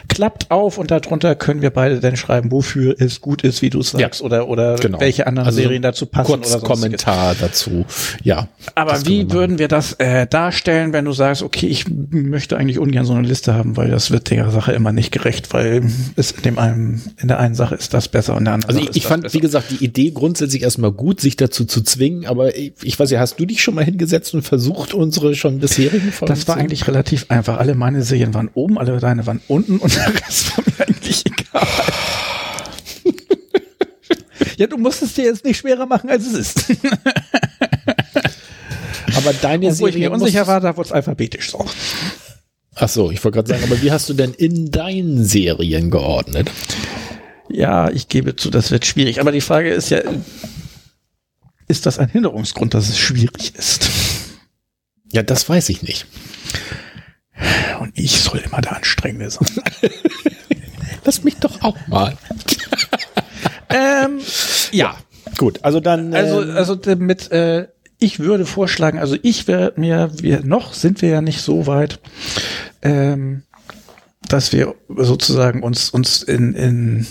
klappt 0.09 0.51
auf 0.51 0.79
und 0.79 0.91
darunter 0.91 1.35
können 1.35 1.63
wir 1.63 1.71
beide 1.71 2.01
dann 2.01 2.17
schreiben, 2.17 2.51
wofür 2.51 2.95
es 2.99 3.21
gut 3.21 3.43
ist, 3.43 3.63
wie 3.63 3.71
du 3.71 3.81
es 3.81 3.91
sagst, 3.91 4.21
ja, 4.21 4.27
oder, 4.27 4.49
oder 4.49 4.77
genau. 4.77 5.01
welche 5.01 5.27
anderen 5.27 5.47
also 5.47 5.61
Serien 5.61 5.83
dazu 5.83 6.07
passen 6.07 6.27
kurz 6.27 6.55
oder 6.55 6.65
Kommentar 6.65 7.35
dazu, 7.41 7.85
ja. 8.23 8.49
Aber 8.75 9.07
wie 9.07 9.31
würden 9.31 9.59
wir 9.59 9.69
das 9.69 9.95
äh, 9.95 10.27
darstellen, 10.27 10.93
wenn 10.93 11.05
du 11.05 11.13
sagst, 11.13 11.43
okay, 11.43 11.67
ich 11.67 11.87
möchte 11.89 12.57
eigentlich 12.57 12.79
ungern 12.79 13.05
so 13.05 13.13
eine 13.15 13.27
Liste 13.27 13.55
haben, 13.55 13.77
weil 13.77 13.91
das 13.91 14.11
wird 14.11 14.31
der 14.31 14.51
Sache 14.51 14.73
immer 14.73 14.93
nicht 14.93 15.13
gerecht, 15.13 15.53
weil 15.53 15.83
es 16.17 16.33
in 16.33 16.43
dem 16.43 16.59
einen, 16.59 17.03
in 17.21 17.29
der 17.29 17.39
einen 17.39 17.55
Sache 17.55 17.75
ist 17.75 17.95
das 17.95 18.09
besser 18.09 18.33
und 18.33 18.41
in 18.41 18.45
der 18.47 18.55
anderen 18.55 18.75
Also 18.75 18.89
ich, 18.91 18.97
ich 18.97 19.07
fand, 19.07 19.25
besser. 19.25 19.35
wie 19.35 19.41
gesagt, 19.41 19.71
die 19.71 19.85
Idee 19.85 20.11
grundsätzlich 20.11 20.63
erstmal 20.63 20.93
gut, 20.93 21.12
gut, 21.13 21.21
sich 21.21 21.37
dazu 21.37 21.67
zu 21.67 21.83
zwingen, 21.83 22.25
aber 22.25 22.57
ich, 22.57 22.73
ich 22.83 22.99
weiß 22.99 23.11
ja, 23.11 23.21
hast 23.21 23.39
du 23.39 23.45
dich 23.45 23.63
schon 23.63 23.75
mal 23.75 23.85
hingesetzt 23.85 24.33
und 24.33 24.41
versucht, 24.41 24.95
unsere 24.95 25.35
schon 25.35 25.59
bisherigen 25.59 26.11
Folgen 26.11 26.33
Das 26.33 26.49
war 26.49 26.57
eigentlich 26.57 26.89
relativ 26.89 27.27
einfach. 27.29 27.59
Alle 27.59 27.75
meine 27.75 28.03
Serien 28.03 28.33
waren 28.33 28.49
oben, 28.55 28.79
alle 28.79 28.99
deine 28.99 29.27
waren 29.27 29.43
unten 29.47 29.77
und 29.77 29.95
der 29.95 30.07
Rest 30.15 30.57
war 30.57 30.65
mir 30.67 30.89
eigentlich 30.89 31.23
egal. 31.27 31.69
ja, 34.57 34.67
du 34.67 34.79
musst 34.79 35.03
es 35.03 35.13
dir 35.13 35.25
jetzt 35.25 35.45
nicht 35.45 35.59
schwerer 35.59 35.85
machen, 35.85 36.09
als 36.09 36.27
es 36.27 36.33
ist. 36.33 36.65
aber 39.15 39.35
deine 39.35 39.67
und 39.67 39.73
wo 39.73 39.77
Serie. 39.77 39.81
Wo 39.81 39.87
ich 39.89 39.97
mir 39.97 40.11
unsicher 40.13 40.47
war, 40.47 40.61
da 40.61 40.75
wurde 40.75 40.87
es 40.87 40.93
alphabetisch 40.93 41.51
so. 41.51 41.67
Ach 42.77 42.89
so, 42.89 43.11
ich 43.11 43.23
wollte 43.23 43.37
gerade 43.37 43.49
sagen, 43.51 43.65
aber 43.65 43.83
wie 43.83 43.93
hast 43.93 44.09
du 44.09 44.15
denn 44.15 44.33
in 44.33 44.71
deinen 44.71 45.23
Serien 45.27 45.91
geordnet? 45.91 46.51
Ja, 47.51 47.91
ich 47.91 48.09
gebe 48.09 48.35
zu, 48.35 48.49
das 48.49 48.71
wird 48.71 48.87
schwierig. 48.87 49.21
Aber 49.21 49.31
die 49.31 49.43
Frage 49.43 49.69
ist 49.75 49.91
ja, 49.91 50.01
ist 51.69 51.87
das 51.87 51.99
ein 51.99 52.09
Hinderungsgrund, 52.09 52.75
dass 52.75 52.89
es 52.89 52.99
schwierig 52.99 53.55
ist? 53.55 53.91
Ja, 55.13 55.23
das 55.23 55.49
weiß 55.49 55.69
ich 55.69 55.83
nicht. 55.83 56.07
Und 57.81 57.99
ich 57.99 58.21
soll 58.21 58.39
immer 58.39 58.61
der 58.61 58.77
Anstrengende 58.77 59.31
sein. 59.31 59.49
Lass 61.05 61.25
mich 61.25 61.37
doch 61.37 61.63
auch 61.63 61.77
mal. 61.89 62.17
ähm, 63.71 64.21
ja. 64.71 64.97
Gut, 65.37 65.61
also 65.63 65.81
dann. 65.81 66.15
Also, 66.15 66.43
ähm, 66.43 66.57
also 66.57 66.79
mit, 66.99 67.31
äh, 67.33 67.69
ich 67.99 68.19
würde 68.19 68.47
vorschlagen, 68.47 68.99
also 68.99 69.17
ich 69.23 69.49
werde 69.49 69.81
mir, 69.81 70.11
wir 70.15 70.45
noch 70.45 70.75
sind 70.75 71.03
wir 71.03 71.09
ja 71.09 71.21
nicht 71.21 71.41
so 71.41 71.67
weit, 71.67 72.01
ähm, 72.83 73.43
dass 74.29 74.53
wir 74.53 74.75
sozusagen 74.89 75.63
uns 75.63 75.91
uns 75.91 76.23
in, 76.23 76.55
in 76.55 77.07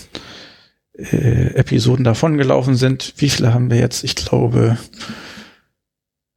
äh, 0.96 1.54
Episoden 1.54 2.04
davongelaufen 2.04 2.76
sind. 2.76 3.14
Wie 3.16 3.30
viele 3.30 3.54
haben 3.54 3.70
wir 3.70 3.78
jetzt? 3.78 4.04
Ich 4.04 4.14
glaube, 4.14 4.78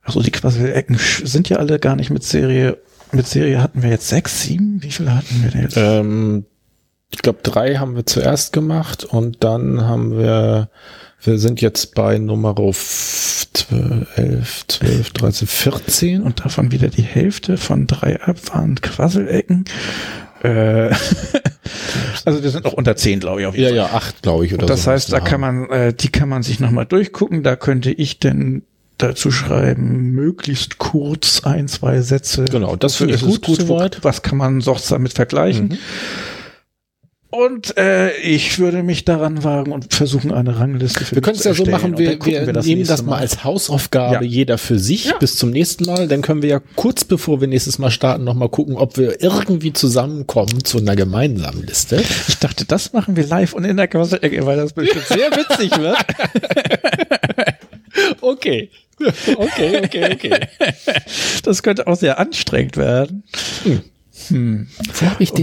also 0.02 0.22
die 0.22 0.32
Quassel-Ecken 0.32 0.98
sind 1.24 1.50
ja 1.50 1.58
alle 1.58 1.80
gar 1.80 1.96
nicht 1.96 2.10
mit 2.10 2.24
Serie. 2.24 2.78
Mit 3.12 3.28
Serie 3.28 3.62
hatten 3.62 3.84
wir 3.84 3.90
jetzt 3.90 4.08
sechs, 4.08 4.42
sieben. 4.42 4.82
Wie 4.84 4.92
viele 4.92 5.16
hatten 5.16 5.44
wir 5.44 5.52
denn 5.52 5.62
jetzt? 5.62 5.78
ähm, 5.78 6.46
ich 7.12 7.22
glaube, 7.22 7.40
drei 7.44 7.76
haben 7.76 7.96
wir 7.96 8.06
zuerst 8.06 8.52
gemacht 8.52 9.04
und 9.04 9.44
dann 9.44 9.82
haben 9.82 10.18
wir, 10.18 10.70
wir 11.22 11.38
sind 11.40 11.62
jetzt 11.62 11.96
bei 11.96 12.18
Nummer 12.18 12.56
12, 12.56 14.08
11, 14.16 14.68
12, 14.68 15.10
13, 15.12 15.48
14. 15.48 16.24
und 16.24 16.44
davon 16.44 16.72
wieder 16.72 16.90
die 16.90 17.04
Hälfte 17.04 17.58
von 17.58 17.88
drei 17.88 18.22
ab 18.22 18.38
waren 18.54 18.82
Quasselecken. 18.82 19.66
Äh, 20.44 20.90
also 22.26 22.44
wir 22.44 22.50
sind 22.50 22.66
noch 22.66 22.74
unter 22.74 22.96
zehn, 22.96 23.20
glaube 23.20 23.42
ich, 23.42 23.48
auf 23.48 23.56
jeden 23.56 23.76
Ja, 23.76 23.84
Fall. 23.86 23.92
ja, 23.94 23.98
acht, 23.98 24.22
glaube 24.22 24.46
ich, 24.46 24.54
oder 24.54 24.66
das 24.66 24.84
so. 24.84 24.92
heißt, 24.92 25.12
da 25.12 25.20
kann 25.20 25.42
man, 25.42 25.70
äh, 25.70 25.94
die 25.94 26.10
kann 26.10 26.30
man 26.30 26.44
sich 26.44 26.60
nochmal 26.60 26.86
durchgucken. 26.86 27.44
Da 27.44 27.56
könnte 27.56 27.92
ich 27.92 28.20
denn 28.20 28.64
dazu 28.98 29.30
schreiben, 29.32 30.12
möglichst 30.12 30.78
kurz 30.78 31.44
ein, 31.44 31.68
zwei 31.68 32.00
Sätze. 32.02 32.46
Genau, 32.46 32.76
das 32.76 32.96
finde 32.96 33.16
ich 33.16 33.22
es 33.24 33.42
gut 33.42 33.62
soweit. 33.62 34.00
Was 34.04 34.22
kann 34.22 34.38
man 34.38 34.62
sonst 34.62 34.90
damit 34.92 35.14
vergleichen? 35.14 35.68
Mhm. 35.70 35.78
Und 37.38 37.76
äh, 37.78 38.16
ich 38.18 38.60
würde 38.60 38.82
mich 38.84 39.04
daran 39.04 39.44
wagen 39.44 39.72
und 39.74 39.94
versuchen, 39.94 40.32
eine 40.32 40.58
Rangliste 40.60 41.04
für 41.04 41.16
Wir 41.16 41.22
können 41.22 41.36
es 41.38 41.44
ja 41.44 41.54
so 41.54 41.66
machen, 41.66 41.98
wir, 41.98 42.18
gucken 42.18 42.46
wir, 42.48 42.54
das 42.54 42.66
nehmen 42.66 42.86
das 42.86 43.04
mal 43.04 43.18
als 43.18 43.44
Hausaufgabe, 43.44 44.16
Ja. 44.16 44.22
jeder 44.22 44.58
für 44.58 44.80
sich, 44.80 45.06
Ja. 45.06 45.18
bis 45.18 45.36
zum 45.36 45.50
nächsten 45.50 45.86
Mal. 45.86 46.08
Dann 46.08 46.22
können 46.22 46.42
wir 46.42 46.50
ja 46.50 46.62
kurz 46.76 47.04
bevor 47.04 47.42
wir 47.42 47.48
nächstes 47.48 47.78
Mal 47.80 47.92
starten, 47.92 48.24
nochmal 48.24 48.50
gucken, 48.50 48.78
ob 48.78 48.98
wir 48.98 49.22
irgendwie 49.22 49.74
zusammenkommen 49.74 50.64
zu 50.64 50.78
einer 50.78 50.96
gemeinsamen 50.96 51.64
Liste. 51.66 52.02
Ich 52.28 52.38
dachte, 52.38 52.66
das 52.66 52.94
machen 52.94 53.16
wir 53.18 53.26
live 53.28 53.54
und 53.54 53.66
in 53.66 53.76
der 53.78 53.88
Quasselecke, 53.88 54.46
weil 54.46 54.58
das 54.58 54.74
bestimmt 54.74 55.06
sehr 55.08 55.32
witzig 55.32 55.78
wird. 55.78 55.98
Okay. 58.22 58.70
Okay, 59.38 59.82
okay, 59.84 60.14
okay. 60.14 60.40
Das 61.44 61.64
könnte 61.64 61.88
auch 61.88 61.96
sehr 61.96 62.20
anstrengend 62.20 62.76
werden. 62.78 63.24
Wo 63.64 63.72
Und 64.32 64.68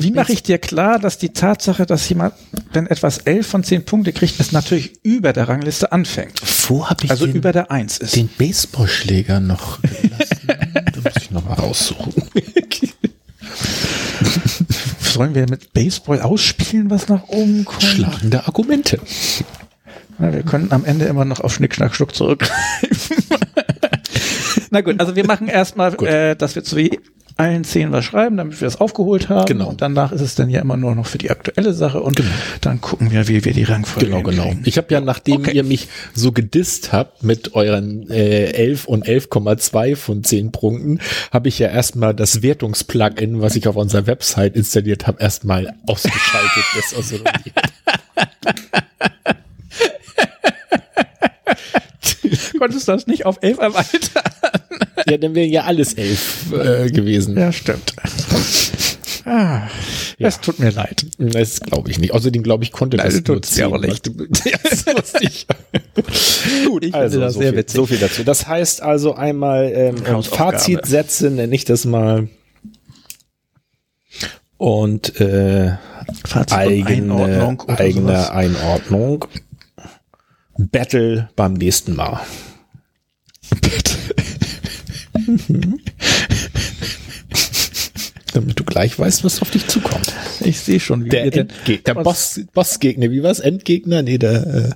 wie 0.03 0.11
mache 0.13 0.33
ich 0.33 0.43
dir 0.43 0.59
klar, 0.59 0.99
dass 0.99 1.19
die 1.19 1.29
Tatsache, 1.31 1.87
dass 1.87 2.09
jemand, 2.09 2.35
wenn 2.73 2.87
etwas 2.87 3.19
elf 3.19 3.47
von 3.47 3.63
zehn 3.63 3.85
Punkte 3.85 4.13
kriegt, 4.13 4.41
es 4.41 4.51
natürlich 4.53 4.93
über 5.05 5.33
der 5.33 5.49
Rangliste 5.49 5.93
anfängt. 5.93 6.41
Wo 6.69 6.89
habe 6.89 7.05
ich 7.05 7.11
Also 7.11 7.27
den, 7.27 7.37
über 7.37 7.53
der 7.53 7.71
eins 7.71 7.99
ist. 7.99 8.17
den 8.17 8.29
Baseballschläger 8.29 9.41
noch 9.41 9.81
gelassen? 9.83 10.41
da 10.47 11.01
muss 11.05 11.13
ich 11.21 11.31
noch 11.31 11.45
mal 11.45 11.55
raussuchen. 11.55 12.15
Sollen 15.01 15.35
wir 15.35 15.49
mit 15.49 15.73
Baseball 15.75 16.21
ausspielen, 16.21 16.91
was 16.91 17.09
nach 17.09 17.29
oben 17.29 17.65
kommt? 17.65 17.83
Schlagende 17.83 18.47
Argumente. 18.47 18.99
Na, 20.19 20.33
wir 20.33 20.43
können 20.43 20.73
am 20.73 20.85
Ende 20.85 21.05
immer 21.05 21.25
noch 21.25 21.41
auf 21.41 21.55
Schnick, 21.55 21.75
Schnack, 21.75 21.95
Schnuck 21.95 22.15
zurückgreifen. 22.15 23.17
Na 24.73 24.81
gut, 24.81 24.99
also 25.01 25.15
wir 25.15 25.27
machen 25.27 25.49
erstmal, 25.49 25.95
äh, 26.03 26.35
dass 26.35 26.55
wir 26.55 26.65
zu 26.65 26.77
allen 27.37 27.63
zehn 27.65 27.93
was 27.93 28.05
schreiben, 28.07 28.39
damit 28.39 28.59
wir 28.61 28.67
das 28.67 28.81
aufgeholt 28.81 29.29
haben. 29.29 29.45
Genau. 29.47 29.69
Und 29.69 29.83
danach 29.83 30.13
ist 30.13 30.23
es 30.23 30.35
dann 30.35 30.49
ja 30.49 30.61
immer 30.63 30.79
nur 30.79 30.95
noch 30.95 31.07
für 31.07 31.19
die 31.19 31.31
aktuelle 31.31 31.75
Sache 31.75 32.01
und 32.01 32.23
dann 32.63 32.81
gucken 32.81 33.11
wir, 33.11 33.29
wie 33.29 33.45
wir 33.45 33.53
die 33.53 33.65
Rangfolge 33.65 34.07
Genau, 34.07 34.23
genau. 34.23 34.45
hinkriegen. 34.45 34.65
Ich 34.69 34.79
habe 34.79 34.87
ja, 34.93 35.01
nachdem 35.03 35.43
Okay. 35.43 35.53
ihr 35.53 35.65
mich 35.65 35.89
so 36.15 36.33
gedisst 36.33 36.93
habt 36.93 37.23
mit 37.23 37.55
euren 37.55 38.09
äh, 38.11 38.47
11 38.53 38.87
und 38.87 39.07
11,2 39.07 39.95
von 39.97 40.25
10 40.25 40.53
Punkten, 40.53 41.01
habe 41.31 41.49
ich 41.49 41.59
ja 41.59 41.69
erstmal 41.69 42.15
das 42.15 42.41
Wertungsplugin, 42.43 43.41
was 43.43 43.57
ich 43.57 43.69
auf 43.69 43.77
unserer 43.77 44.07
Website 44.07 44.57
installiert 44.57 45.07
habe, 45.07 45.21
erstmal 45.23 45.75
ausgeschaltet. 45.87 46.65
desassociiert. 46.77 47.29
Konntest 52.59 52.89
das 52.89 53.07
nicht 53.07 53.27
auf 53.27 53.39
elf 53.43 53.59
erweitern? 53.59 54.23
ja, 55.09 55.17
dann 55.19 55.35
wäre 55.35 55.47
ja 55.47 55.65
alles 55.65 55.95
11 55.95 56.53
äh, 56.53 56.91
gewesen. 56.91 57.37
Ja, 57.39 57.53
stimmt. 57.53 57.95
Ah, 59.25 59.69
Es 60.19 60.41
tut 60.41 60.59
mir 60.59 60.71
leid. 60.71 61.07
Das 61.19 61.61
glaube 61.61 61.91
ich 61.91 61.99
nicht. 61.99 62.13
Außerdem 62.13 62.43
glaube 62.43 62.65
ich, 62.65 62.73
konnte 62.73 62.97
Nein, 62.97 63.23
das 63.25 63.57
mir 63.57 63.65
aber 63.67 63.77
was 63.81 63.83
nicht. 63.89 64.11
Ja, 64.45 64.59
das 64.63 64.87
wusste 64.87 65.25
ich. 65.25 65.47
Gut, 66.67 66.85
Ich 66.85 66.95
also 66.95 67.21
das 67.21 67.35
so, 67.35 67.41
sehr 67.41 67.51
viel, 67.51 67.59
witzig. 67.59 67.77
so 67.77 67.87
viel 67.87 67.99
dazu. 67.99 68.25
Das 68.25 68.49
heißt 68.49 68.83
also 68.83 69.15
einmal 69.15 69.71
ähm, 69.73 69.97
Hausaufgabe. 70.09 70.53
Fazitsätze, 70.59 71.31
nenne 71.31 71.55
ich 71.55 71.65
das 71.65 71.85
mal. 71.85 72.29
Und 74.57 75.21
äh, 75.21 75.73
Fazit 76.27 76.53
und 76.53 76.53
eigene, 76.53 76.87
Einordnung 77.15 77.61
oder 77.61 77.81
eigene 77.81 78.07
sowas. 78.09 78.31
Einordnung. 78.31 79.25
Battle 80.57 81.29
beim 81.37 81.55
nächsten 81.55 81.97
Mal. 81.97 82.21
Damit 88.33 88.59
du 88.59 88.65
gleich 88.65 88.99
weißt, 88.99 89.25
was 89.25 89.43
auf 89.43 89.51
dich 89.51 89.67
zukommt. 89.69 90.13
Ich 90.41 90.59
sehe 90.61 90.81
schon, 90.81 91.05
wie 91.05 91.11
Der, 91.11 91.25
Endgeg 91.25 91.85
der 91.85 91.95
Boss, 91.95 92.41
Bossgegner, 92.55 93.11
wie 93.11 93.23
war's? 93.23 93.41
Endgegner? 93.41 94.03
Nee, 94.03 94.17
der 94.19 94.47
äh, 94.47 94.71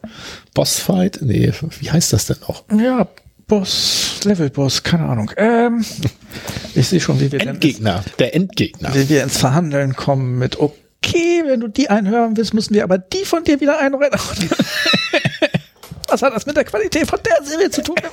Bossfight? 0.55 1.21
Nee, 1.23 1.53
wie 1.81 1.91
heißt 1.91 2.13
das 2.13 2.27
denn 2.27 2.37
noch? 2.47 2.65
Ja, 2.71 3.09
Boss, 3.47 4.21
Levelboss, 4.25 4.83
keine 4.83 5.07
Ahnung. 5.07 5.31
Ähm, 5.37 5.85
ich 6.75 6.89
sehe 6.89 7.01
schon, 7.01 7.19
wie 7.21 7.33
wir, 7.33 7.39
denn 7.39 7.49
Endgegner, 7.49 8.05
der 8.19 8.35
Endgegner. 8.35 8.95
wie 8.95 9.09
wir 9.09 9.23
ins 9.23 9.39
Verhandeln 9.39 9.97
kommen 9.97 10.39
mit, 10.39 10.59
okay, 10.59 11.43
wenn 11.47 11.61
du 11.61 11.69
die 11.69 11.89
einhören 11.89 12.37
willst, 12.37 12.53
müssen 12.55 12.75
wir 12.75 12.85
aber 12.85 12.99
die 12.99 13.25
von 13.25 13.45
dir 13.45 13.61
wieder 13.61 13.79
einrennen. 13.79 14.19
Was 16.09 16.23
hat 16.23 16.35
das 16.35 16.47
mit 16.47 16.57
der 16.57 16.65
Qualität 16.65 17.07
von 17.07 17.19
der 17.25 17.45
Serie 17.47 17.71
zu 17.71 17.83
tun? 17.83 17.97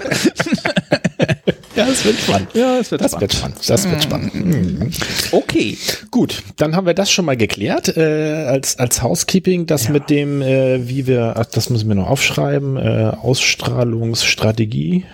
Ja, 1.76 1.88
es 1.88 2.06
wird 2.06 2.20
spannend. 2.20 2.50
ja, 2.54 2.78
es 2.78 2.92
wird 2.92 3.02
Das 3.02 3.20
wird 3.20 3.34
spannend. 3.34 3.58
Das 3.68 3.90
wird 3.90 4.04
spannend. 4.04 4.36
Mhm. 4.36 4.92
Okay. 5.32 5.76
Gut, 6.12 6.44
dann 6.58 6.76
haben 6.76 6.86
wir 6.86 6.94
das 6.94 7.10
schon 7.12 7.26
mal 7.26 7.36
geklärt 7.36 7.98
äh, 7.98 8.46
als 8.48 8.78
als 8.78 9.02
Housekeeping. 9.02 9.66
Das 9.66 9.86
Ja. 9.86 9.90
mit 9.90 10.12
dem, 10.12 10.44
äh, 10.44 10.88
wie 10.88 11.08
wir, 11.08 11.34
ach, 11.36 11.48
das 11.48 11.72
müssen 11.72 11.88
wir 11.88 11.96
noch 11.96 12.08
aufschreiben. 12.10 12.78
Äh, 12.78 13.14
Ausstrahlungsstrategie. 13.20 15.06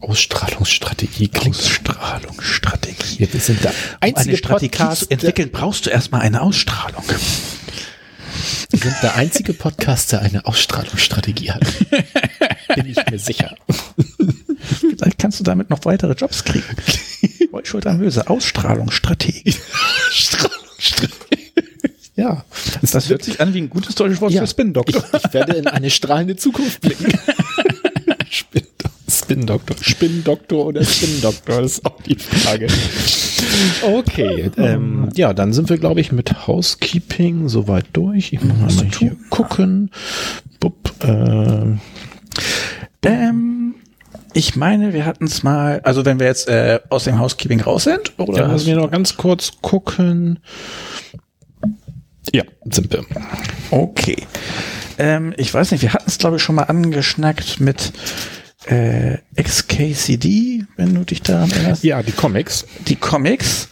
Ausstrahlungsstrategie 0.00 1.26
klingt. 1.28 1.56
Ausstrahlungsstrategie. 1.56 3.28
Wir 3.32 3.40
sind 3.40 3.64
der 3.64 3.70
Um 3.72 3.76
einzige 4.02 4.28
eine 4.30 4.36
Strategie 4.38 4.68
Podcast, 4.68 5.02
zu 5.02 5.10
entwickeln, 5.10 5.50
brauchst 5.50 5.86
du 5.86 5.90
erstmal 5.90 6.20
eine 6.20 6.42
Ausstrahlung. 6.42 7.02
Wir 8.70 8.78
sind 8.80 8.94
der 9.02 9.14
einzige 9.16 9.54
Podcast, 9.54 10.12
der 10.12 10.22
eine 10.22 10.44
Ausstrahlungsstrategie 10.46 11.50
hat. 11.52 11.62
Bin 12.74 12.86
ich 12.86 12.96
mir 13.10 13.18
sicher. 13.18 13.54
Vielleicht 14.80 15.18
kannst 15.18 15.40
du 15.40 15.44
damit 15.44 15.70
noch 15.70 15.84
weitere 15.84 16.12
Jobs 16.14 16.44
kriegen. 16.44 16.64
Schulternmöse, 17.62 18.28
Ausstrahlungsstrategie. 18.28 19.54
Ja. 22.16 22.44
Das 22.82 23.08
hört 23.08 23.24
sich 23.24 23.40
an 23.40 23.54
wie 23.54 23.62
ein 23.62 23.70
gutes 23.70 23.94
deutsches 23.94 24.20
Wort 24.20 24.32
Ja. 24.32 24.42
für 24.42 24.46
Spin-Doktor. 24.46 25.04
Ich, 25.12 25.24
ich 25.24 25.32
werde 25.34 25.54
in 25.54 25.66
eine 25.66 25.90
strahlende 25.90 26.36
Zukunft 26.36 26.80
blicken. 26.80 27.12
Spin- 28.30 28.62
Spin-Doktor. 29.34 29.76
Spin-Doktor 29.80 30.66
oder 30.66 30.84
Spin-Doktor 30.84 31.60
ist 31.60 31.84
auch 31.84 32.00
die 32.02 32.16
Frage. 32.16 32.68
Okay, 33.82 34.50
ähm, 34.56 35.08
ja, 35.14 35.32
dann 35.34 35.52
sind 35.52 35.68
wir, 35.68 35.78
glaube 35.78 36.00
ich, 36.00 36.12
mit 36.12 36.46
Housekeeping 36.46 37.48
soweit 37.48 37.86
durch. 37.92 38.32
Ich 38.32 38.40
muss 38.42 38.76
mal 38.76 38.90
hier 38.98 39.16
gucken. 39.30 39.90
Bup, 40.60 40.92
äh, 41.02 41.76
Ähm, 43.02 43.74
ich 44.32 44.56
meine, 44.56 44.92
wir 44.92 45.04
hatten 45.06 45.26
es 45.26 45.42
mal, 45.42 45.80
also 45.84 46.04
wenn 46.04 46.18
wir 46.18 46.26
jetzt 46.26 46.48
äh, 46.48 46.80
aus 46.88 47.04
dem 47.04 47.18
Housekeeping 47.18 47.60
raus 47.60 47.84
sind, 47.84 48.18
oder? 48.18 48.38
ja, 48.42 48.46
lassen 48.48 48.66
wir 48.66 48.76
noch 48.76 48.90
ganz 48.90 49.16
kurz 49.16 49.52
gucken. 49.60 50.38
Ja, 52.32 52.42
sind 52.70 52.92
wir. 52.92 53.04
Okay. 53.70 54.16
Ähm, 54.98 55.34
ich 55.36 55.52
weiß 55.52 55.72
nicht, 55.72 55.82
wir 55.82 55.92
hatten 55.92 56.08
es, 56.08 56.18
glaube 56.18 56.36
ich, 56.36 56.42
schon 56.42 56.54
mal 56.56 56.64
angeschnackt 56.64 57.60
mit 57.60 57.92
äh, 58.66 59.18
XKCD, 59.40 60.64
wenn 60.76 60.94
du 60.94 61.04
dich 61.04 61.22
daran 61.22 61.50
erinnerst. 61.50 61.84
Ja, 61.84 62.02
die 62.02 62.12
Comics. 62.12 62.66
Die 62.88 62.96
Comics. 62.96 63.68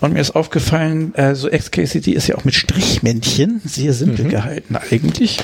Und 0.00 0.14
mir 0.14 0.20
ist 0.20 0.34
aufgefallen, 0.34 1.14
äh, 1.14 1.34
so 1.34 1.48
XKCD 1.48 2.12
ist 2.12 2.26
ja 2.26 2.36
auch 2.36 2.44
mit 2.44 2.54
Strichmännchen 2.54 3.60
sehr 3.64 3.92
simpel 3.92 4.28
gehalten 4.28 4.76
eigentlich. 4.76 5.38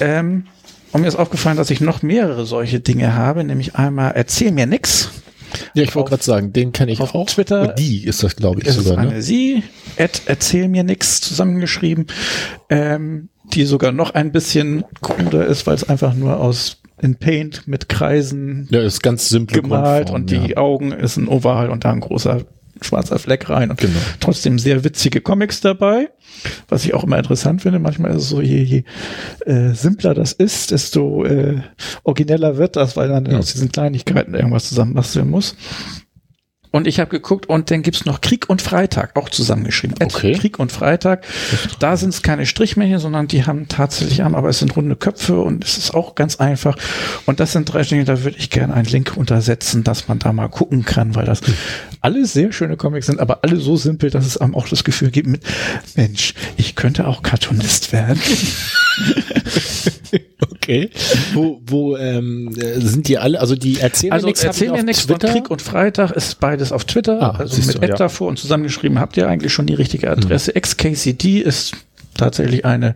Ähm, 0.00 0.44
und 0.92 1.02
mir 1.02 1.08
ist 1.08 1.16
aufgefallen, 1.16 1.56
dass 1.56 1.70
ich 1.70 1.80
noch 1.80 2.02
mehrere 2.02 2.44
solche 2.44 2.80
Dinge 2.80 3.14
habe, 3.14 3.44
nämlich 3.44 3.76
einmal 3.76 4.12
Erzähl 4.14 4.52
mir 4.52 4.66
nix 4.66 5.10
Ja, 5.74 5.82
ich 5.82 5.94
wollte 5.94 6.10
gerade 6.10 6.22
sagen, 6.22 6.52
den 6.52 6.72
kenne 6.72 6.92
ich 6.92 7.00
auf 7.00 7.14
auch. 7.14 7.26
Twitter 7.26 7.62
Und 7.62 7.78
die 7.78 8.04
ist 8.04 8.22
das, 8.22 8.36
glaube 8.36 8.60
ich, 8.60 8.66
ist 8.66 8.76
sogar. 8.76 8.98
eine 8.98 9.14
Ne? 9.14 9.22
Sie, 9.22 9.62
Ed, 9.96 10.22
erzähl 10.26 10.68
mir 10.68 10.82
nix 10.82 11.20
zusammengeschrieben, 11.20 12.06
ähm, 12.68 13.28
die 13.54 13.64
sogar 13.64 13.92
noch 13.92 14.14
ein 14.14 14.32
bisschen 14.32 14.84
cooler 15.00 15.46
ist, 15.46 15.66
weil 15.66 15.74
es 15.74 15.88
einfach 15.88 16.14
nur 16.14 16.38
aus 16.38 16.79
in 17.02 17.16
Paint 17.16 17.66
mit 17.66 17.88
Kreisen 17.88 18.68
Ja, 18.70 18.80
ist 18.82 19.02
ganz 19.02 19.28
simple 19.28 19.60
gemalt 19.62 20.08
Grundform, 20.08 20.20
und 20.22 20.30
die 20.30 20.50
ja. 20.52 20.56
Augen 20.58 20.92
ist 20.92 21.16
ein 21.16 21.28
Oval 21.28 21.70
und 21.70 21.84
da 21.84 21.92
ein 21.92 22.00
großer 22.00 22.42
schwarzer 22.82 23.18
Fleck 23.18 23.50
rein 23.50 23.70
und 23.70 23.78
Genau. 23.78 23.98
trotzdem 24.20 24.58
sehr 24.58 24.84
witzige 24.84 25.20
Comics 25.20 25.60
dabei, 25.60 26.08
was 26.68 26.84
ich 26.86 26.94
auch 26.94 27.04
immer 27.04 27.18
interessant 27.18 27.60
finde. 27.60 27.78
Manchmal 27.78 28.12
ist 28.12 28.22
es 28.22 28.28
so, 28.30 28.40
je, 28.40 28.62
je 28.62 28.84
äh, 29.44 29.74
simpler 29.74 30.14
das 30.14 30.32
ist, 30.32 30.70
desto 30.70 31.24
äh, 31.26 31.60
origineller 32.04 32.56
wird 32.56 32.76
das, 32.76 32.96
weil 32.96 33.08
dann 33.08 33.26
Ja. 33.26 33.38
aus 33.38 33.52
diesen 33.52 33.70
Kleinigkeiten 33.70 34.34
irgendwas 34.34 34.68
zusammenbasteln 34.70 35.28
muss. 35.28 35.56
Und 36.72 36.86
ich 36.86 37.00
habe 37.00 37.10
geguckt 37.10 37.46
und 37.48 37.70
dann 37.70 37.82
gibt's 37.82 38.04
noch 38.04 38.20
Krieg 38.20 38.48
und 38.48 38.62
Freitag, 38.62 39.16
auch 39.16 39.28
zusammengeschrieben. 39.28 39.96
Okay. 40.00 40.32
Krieg 40.34 40.58
und 40.58 40.70
Freitag. 40.70 41.26
Da 41.80 41.96
sind 41.96 42.10
es 42.10 42.22
keine 42.22 42.46
Strichmännchen, 42.46 43.00
sondern 43.00 43.26
die 43.26 43.44
haben 43.44 43.66
tatsächlich 43.66 44.22
Arme, 44.22 44.36
aber 44.36 44.50
es 44.50 44.60
sind 44.60 44.76
runde 44.76 44.94
Köpfe 44.94 45.40
und 45.40 45.64
es 45.64 45.78
ist 45.78 45.94
auch 45.94 46.14
ganz 46.14 46.36
einfach. 46.36 46.76
Und 47.26 47.40
das 47.40 47.52
sind 47.52 47.72
drei 47.72 47.82
Dinge, 47.82 48.04
da 48.04 48.22
würde 48.22 48.38
ich 48.38 48.50
gerne 48.50 48.74
einen 48.74 48.86
Link 48.86 49.16
untersetzen, 49.16 49.82
dass 49.82 50.06
man 50.06 50.20
da 50.20 50.32
mal 50.32 50.48
gucken 50.48 50.84
kann, 50.84 51.16
weil 51.16 51.26
das 51.26 51.40
alle 52.00 52.24
sehr 52.24 52.52
schöne 52.52 52.76
Comics 52.76 53.06
sind, 53.06 53.18
aber 53.18 53.40
alle 53.42 53.56
so 53.56 53.76
simpel, 53.76 54.10
dass 54.10 54.26
es 54.26 54.36
einem 54.36 54.54
auch 54.54 54.68
das 54.68 54.84
Gefühl 54.84 55.10
gibt 55.10 55.26
mit, 55.26 55.42
Mensch, 55.96 56.34
ich 56.56 56.76
könnte 56.76 57.08
auch 57.08 57.22
Cartoonist 57.22 57.92
werden. 57.92 58.20
Okay. 60.52 60.90
Wo, 61.32 61.60
wo 61.66 61.96
ähm, 61.96 62.54
äh, 62.56 62.80
sind 62.80 63.08
die 63.08 63.18
alle? 63.18 63.40
Also 63.40 63.56
die 63.56 63.80
erzählen 63.80 64.12
Also 64.12 64.26
nichts. 64.26 64.60
mir 64.60 64.84
nichts 64.84 65.02
von? 65.02 65.18
Krieg 65.18 65.50
und 65.50 65.62
Freitag 65.62 66.12
ist 66.12 66.38
beides 66.60 66.72
auf 66.72 66.84
Twitter, 66.84 67.20
Ah, 67.20 67.36
also 67.38 67.60
mit 67.62 67.76
du, 67.76 67.82
Ed 67.82 67.90
ja. 67.90 67.96
davor 67.96 68.28
und 68.28 68.38
zusammengeschrieben 68.38 69.00
habt 69.00 69.16
ihr 69.16 69.26
eigentlich 69.28 69.52
schon 69.52 69.66
die 69.66 69.74
richtige 69.74 70.10
Adresse. 70.10 70.52
XKCD 70.52 71.40
ist 71.40 71.72
tatsächlich 72.16 72.64
eine 72.64 72.94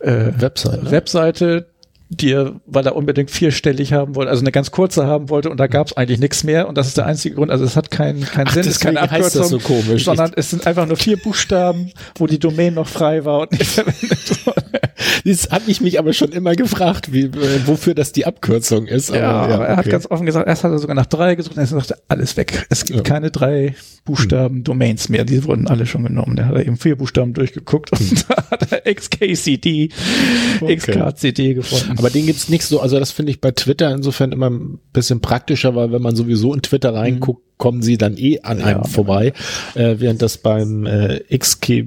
äh, 0.00 0.32
Website. 0.36 0.84
Ne? 0.84 0.90
Webseite, 0.90 1.66
die 2.08 2.32
er, 2.32 2.52
weil 2.66 2.86
er 2.86 2.96
unbedingt 2.96 3.30
vierstellig 3.30 3.92
haben 3.92 4.14
wollte, 4.14 4.30
also 4.30 4.40
eine 4.40 4.52
ganz 4.52 4.70
kurze 4.70 5.06
haben 5.06 5.28
wollte 5.28 5.50
und 5.50 5.58
da 5.58 5.66
gab 5.66 5.88
es 5.88 5.96
eigentlich 5.96 6.20
nichts 6.20 6.44
mehr 6.44 6.68
und 6.68 6.78
das 6.78 6.86
ist 6.86 6.96
der 6.96 7.06
einzige 7.06 7.34
Grund, 7.34 7.50
also 7.50 7.64
es 7.64 7.76
hat 7.76 7.90
keinen 7.90 8.24
keinen 8.24 8.48
Ach, 8.48 8.52
Sinn, 8.52 8.60
es 8.60 8.66
ist 8.68 8.80
keine 8.80 9.02
Abkürzung, 9.02 9.60
so 9.60 9.98
sondern 9.98 10.32
es 10.36 10.50
sind 10.50 10.66
einfach 10.66 10.86
nur 10.86 10.96
vier 10.96 11.16
Buchstaben, 11.16 11.90
wo 12.16 12.26
die 12.26 12.38
Domain 12.38 12.74
noch 12.74 12.88
frei 12.88 13.24
war 13.24 13.40
und 13.40 13.52
nicht 13.52 13.66
verwendet 13.72 14.46
wurde. 14.46 14.62
Das 15.24 15.50
habe 15.50 15.64
ich 15.68 15.80
mich 15.80 15.98
aber 15.98 16.12
schon 16.12 16.32
immer 16.32 16.54
gefragt, 16.54 17.12
wie, 17.12 17.24
äh, 17.24 17.30
wofür 17.66 17.94
das 17.94 18.12
die 18.12 18.26
Abkürzung 18.26 18.86
ist. 18.86 19.10
Ja, 19.14 19.30
aber 19.30 19.66
er 19.66 19.76
hat 19.76 19.84
okay. 19.84 19.90
ganz 19.90 20.06
offen 20.10 20.26
gesagt, 20.26 20.48
erst 20.48 20.64
hat 20.64 20.72
er 20.72 20.78
sogar 20.78 20.94
nach 20.96 21.06
drei 21.06 21.34
gesucht, 21.34 21.56
und 21.56 21.62
er 21.62 21.66
sagte, 21.66 21.96
alles 22.08 22.36
weg. 22.36 22.66
Es 22.70 22.84
gibt 22.84 22.96
Ja. 22.98 23.02
keine 23.02 23.30
drei 23.30 23.74
Buchstaben 24.04 24.62
Domains 24.64 25.08
mehr, 25.08 25.24
die 25.24 25.42
wurden 25.44 25.66
alle 25.66 25.84
schon 25.86 26.04
genommen. 26.04 26.36
Da 26.36 26.46
hat 26.46 26.54
er 26.54 26.64
eben 26.66 26.76
vier 26.76 26.96
Buchstaben 26.96 27.34
durchgeguckt 27.34 27.92
und 27.92 28.24
da 28.30 28.36
hat 28.50 28.70
er 28.72 28.94
XKCD, 28.94 29.88
Okay. 30.60 30.76
XKCD 30.76 31.54
gefunden. 31.54 31.98
Aber 31.98 32.10
den 32.10 32.26
gibt's 32.26 32.48
nicht 32.48 32.64
so, 32.64 32.80
also 32.80 32.98
das 32.98 33.10
finde 33.10 33.32
ich 33.32 33.40
bei 33.40 33.50
Twitter 33.50 33.92
insofern 33.92 34.32
immer 34.32 34.48
ein 34.50 34.78
bisschen 34.92 35.20
praktischer, 35.20 35.74
weil 35.74 35.92
wenn 35.92 36.02
man 36.02 36.14
sowieso 36.16 36.54
in 36.54 36.62
Twitter 36.62 36.94
reinguckt, 36.94 37.42
kommen 37.58 37.82
sie 37.82 37.96
dann 37.98 38.16
eh 38.16 38.40
an 38.40 38.60
einem 38.60 38.78
Mhm. 38.78 38.84
Ja. 38.84 38.88
vorbei, 38.88 39.32
äh, 39.74 39.96
während 39.98 40.22
das 40.22 40.38
beim 40.38 40.86
äh, 40.86 41.20
XK 41.36 41.86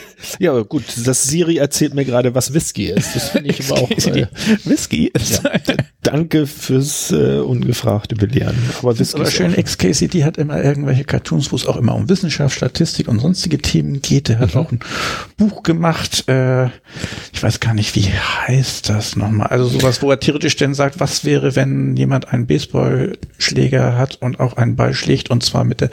Ja, 0.39 0.51
aber 0.51 0.65
gut, 0.65 0.83
das 1.05 1.23
Siri 1.23 1.57
erzählt 1.57 1.93
mir 1.93 2.05
gerade, 2.05 2.33
was 2.35 2.53
Whisky 2.53 2.85
ist. 2.87 3.15
Das 3.15 3.29
finde 3.29 3.49
ich 3.49 3.69
aber 3.69 3.81
auch. 3.81 3.91
Äh, 3.91 4.27
Whisky 4.65 5.11
ist 5.13 5.43
ja. 5.43 5.51
Danke 6.03 6.47
fürs 6.47 7.11
äh, 7.11 7.37
ungefragte 7.39 8.15
Belehren. 8.15 8.55
Aber 8.81 8.97
Whisky 8.97 9.15
aber 9.15 9.27
ist 9.27 9.33
schön, 9.33 9.53
XKCD 9.55 10.23
hat 10.23 10.37
immer 10.37 10.61
irgendwelche 10.63 11.03
Cartoons, 11.03 11.51
wo 11.51 11.55
es 11.55 11.65
auch 11.67 11.77
immer 11.77 11.95
um 11.95 12.09
Wissenschaft, 12.09 12.55
Statistik 12.55 13.07
und 13.07 13.19
sonstige 13.19 13.57
Themen 13.59 14.01
geht. 14.01 14.29
Der 14.29 14.39
hat 14.39 14.55
Mhm. 14.55 14.59
auch 14.61 14.71
ein 14.71 14.79
Buch 15.37 15.63
gemacht, 15.63 16.27
äh, 16.27 16.65
ich 17.33 17.41
weiß 17.41 17.59
gar 17.59 17.73
nicht, 17.73 17.95
wie 17.95 18.09
heißt 18.11 18.89
das 18.89 19.15
nochmal? 19.15 19.47
Also 19.47 19.65
sowas, 19.67 20.01
wo 20.01 20.09
er 20.11 20.19
theoretisch 20.19 20.55
denn 20.55 20.73
sagt, 20.73 20.99
was 20.99 21.25
wäre, 21.25 21.55
wenn 21.55 21.95
jemand 21.95 22.29
einen 22.29 22.47
Baseballschläger 22.47 23.97
hat 23.97 24.15
und 24.21 24.39
auch 24.39 24.57
einen 24.57 24.75
Ball 24.75 24.93
schlägt 24.93 25.29
und 25.29 25.43
zwar 25.43 25.63
mit 25.63 25.81
der 25.81 25.89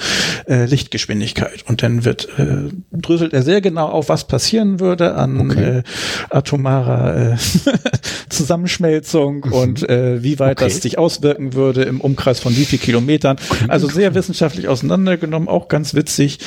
äh, 0.46 0.64
Lichtgeschwindigkeit. 0.66 1.64
Und 1.66 1.82
dann 1.82 2.04
wird, 2.04 2.28
äh, 2.38 2.70
dröselt 2.92 3.32
er 3.32 3.42
sehr 3.42 3.60
genau 3.60 3.88
auf, 3.88 4.08
was 4.08 4.26
passieren 4.28 4.78
würde 4.80 5.14
an 5.14 5.50
Okay. 5.50 5.78
äh, 5.78 5.82
atomarer 6.30 7.32
äh, 7.32 7.36
Zusammenschmelzung 8.28 9.42
und 9.44 9.88
äh, 9.88 10.22
wie 10.22 10.38
weit 10.38 10.58
Okay. 10.58 10.64
das 10.70 10.80
sich 10.82 10.98
auswirken 10.98 11.54
würde 11.54 11.82
im 11.82 12.00
Umkreis 12.00 12.40
von 12.40 12.56
wie 12.56 12.64
viel 12.64 12.78
Kilometern. 12.78 13.36
Also 13.68 13.88
sehr 13.88 14.14
wissenschaftlich 14.14 14.68
auseinandergenommen, 14.68 15.48
auch 15.48 15.68
ganz 15.68 15.94
witzig. 15.94 16.38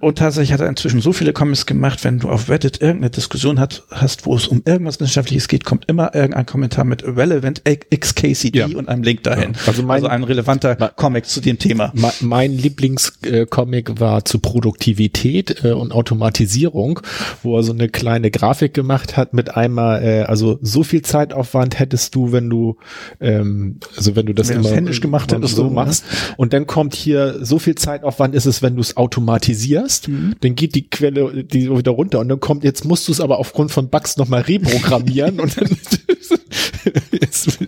Und 0.00 0.18
tatsächlich 0.18 0.52
hat 0.52 0.60
er 0.60 0.68
inzwischen 0.68 1.00
so 1.00 1.12
viele 1.12 1.32
Comics 1.32 1.66
gemacht, 1.66 2.04
wenn 2.04 2.20
du 2.20 2.28
auf 2.28 2.48
Reddit 2.48 2.80
irgendeine 2.80 3.10
Diskussion 3.10 3.58
hat, 3.58 3.82
hast, 3.90 4.26
wo 4.26 4.36
es 4.36 4.46
um 4.46 4.62
irgendwas 4.64 5.00
Wissenschaftliches 5.00 5.48
geht, 5.48 5.64
kommt 5.64 5.86
immer 5.88 6.14
irgendein 6.14 6.46
Kommentar 6.46 6.84
mit 6.84 7.02
Relevant 7.04 7.62
XKCD 7.64 8.58
Ja. 8.60 8.66
und 8.78 8.88
einem 8.88 9.02
Link 9.02 9.24
dahin. 9.24 9.54
Ja. 9.54 9.58
Also 9.66 9.82
mein- 9.82 10.06
ein 10.06 10.22
relevanter 10.22 10.76
Comic 10.94 11.26
zu 11.26 11.40
dem 11.40 11.58
Thema. 11.58 11.90
Me- 11.94 12.12
Mein 12.20 12.52
Lieblingscomic 12.56 13.98
war 14.00 14.24
zu 14.24 14.38
Produktivität 14.38 15.64
äh, 15.64 15.72
und 15.72 15.92
Automatisierung, 15.92 17.00
wo 17.42 17.56
er 17.56 17.62
so 17.62 17.72
eine 17.72 17.88
kleine 17.88 18.30
Grafik 18.30 18.74
gemacht 18.74 19.16
hat 19.16 19.34
mit 19.34 19.56
einmal, 19.56 20.02
äh, 20.04 20.22
also 20.22 20.58
so 20.62 20.82
viel 20.84 21.02
Zeitaufwand 21.02 21.78
hättest 21.78 22.14
du, 22.14 22.30
wenn 22.32 22.48
du, 22.48 22.76
ähm, 23.20 23.78
also 23.96 24.14
wenn 24.16 24.26
du 24.26 24.32
das 24.32 24.48
Wenn 24.48 24.58
immer 24.60 24.70
händisch 24.70 25.00
gemacht 25.00 25.32
hättest, 25.32 25.56
so 25.56 25.62
so, 25.62 25.68
ne? 25.68 25.74
machst. 25.74 26.04
Und 26.36 26.52
dann 26.52 26.66
kommt 26.66 26.94
hier, 26.94 27.44
so 27.44 27.58
viel 27.58 27.74
Zeitaufwand 27.74 28.34
ist 28.34 28.46
es, 28.46 28.62
wenn 28.62 28.74
du 28.76 28.80
es 28.80 28.96
automatisierst, 28.96 29.87
Mhm. 30.08 30.34
dann 30.40 30.54
geht 30.54 30.74
die 30.74 30.88
Quelle 30.88 31.44
die 31.44 31.70
wieder 31.70 31.92
runter 31.92 32.20
und 32.20 32.28
dann 32.28 32.40
kommt, 32.40 32.64
jetzt 32.64 32.84
musst 32.84 33.08
du 33.08 33.12
es 33.12 33.20
aber 33.20 33.38
aufgrund 33.38 33.70
von 33.70 33.88
Bugs 33.88 34.16
nochmal 34.16 34.42
reprogrammieren 34.42 35.40
und 35.40 35.56
dann 35.60 35.68
ist 37.10 37.58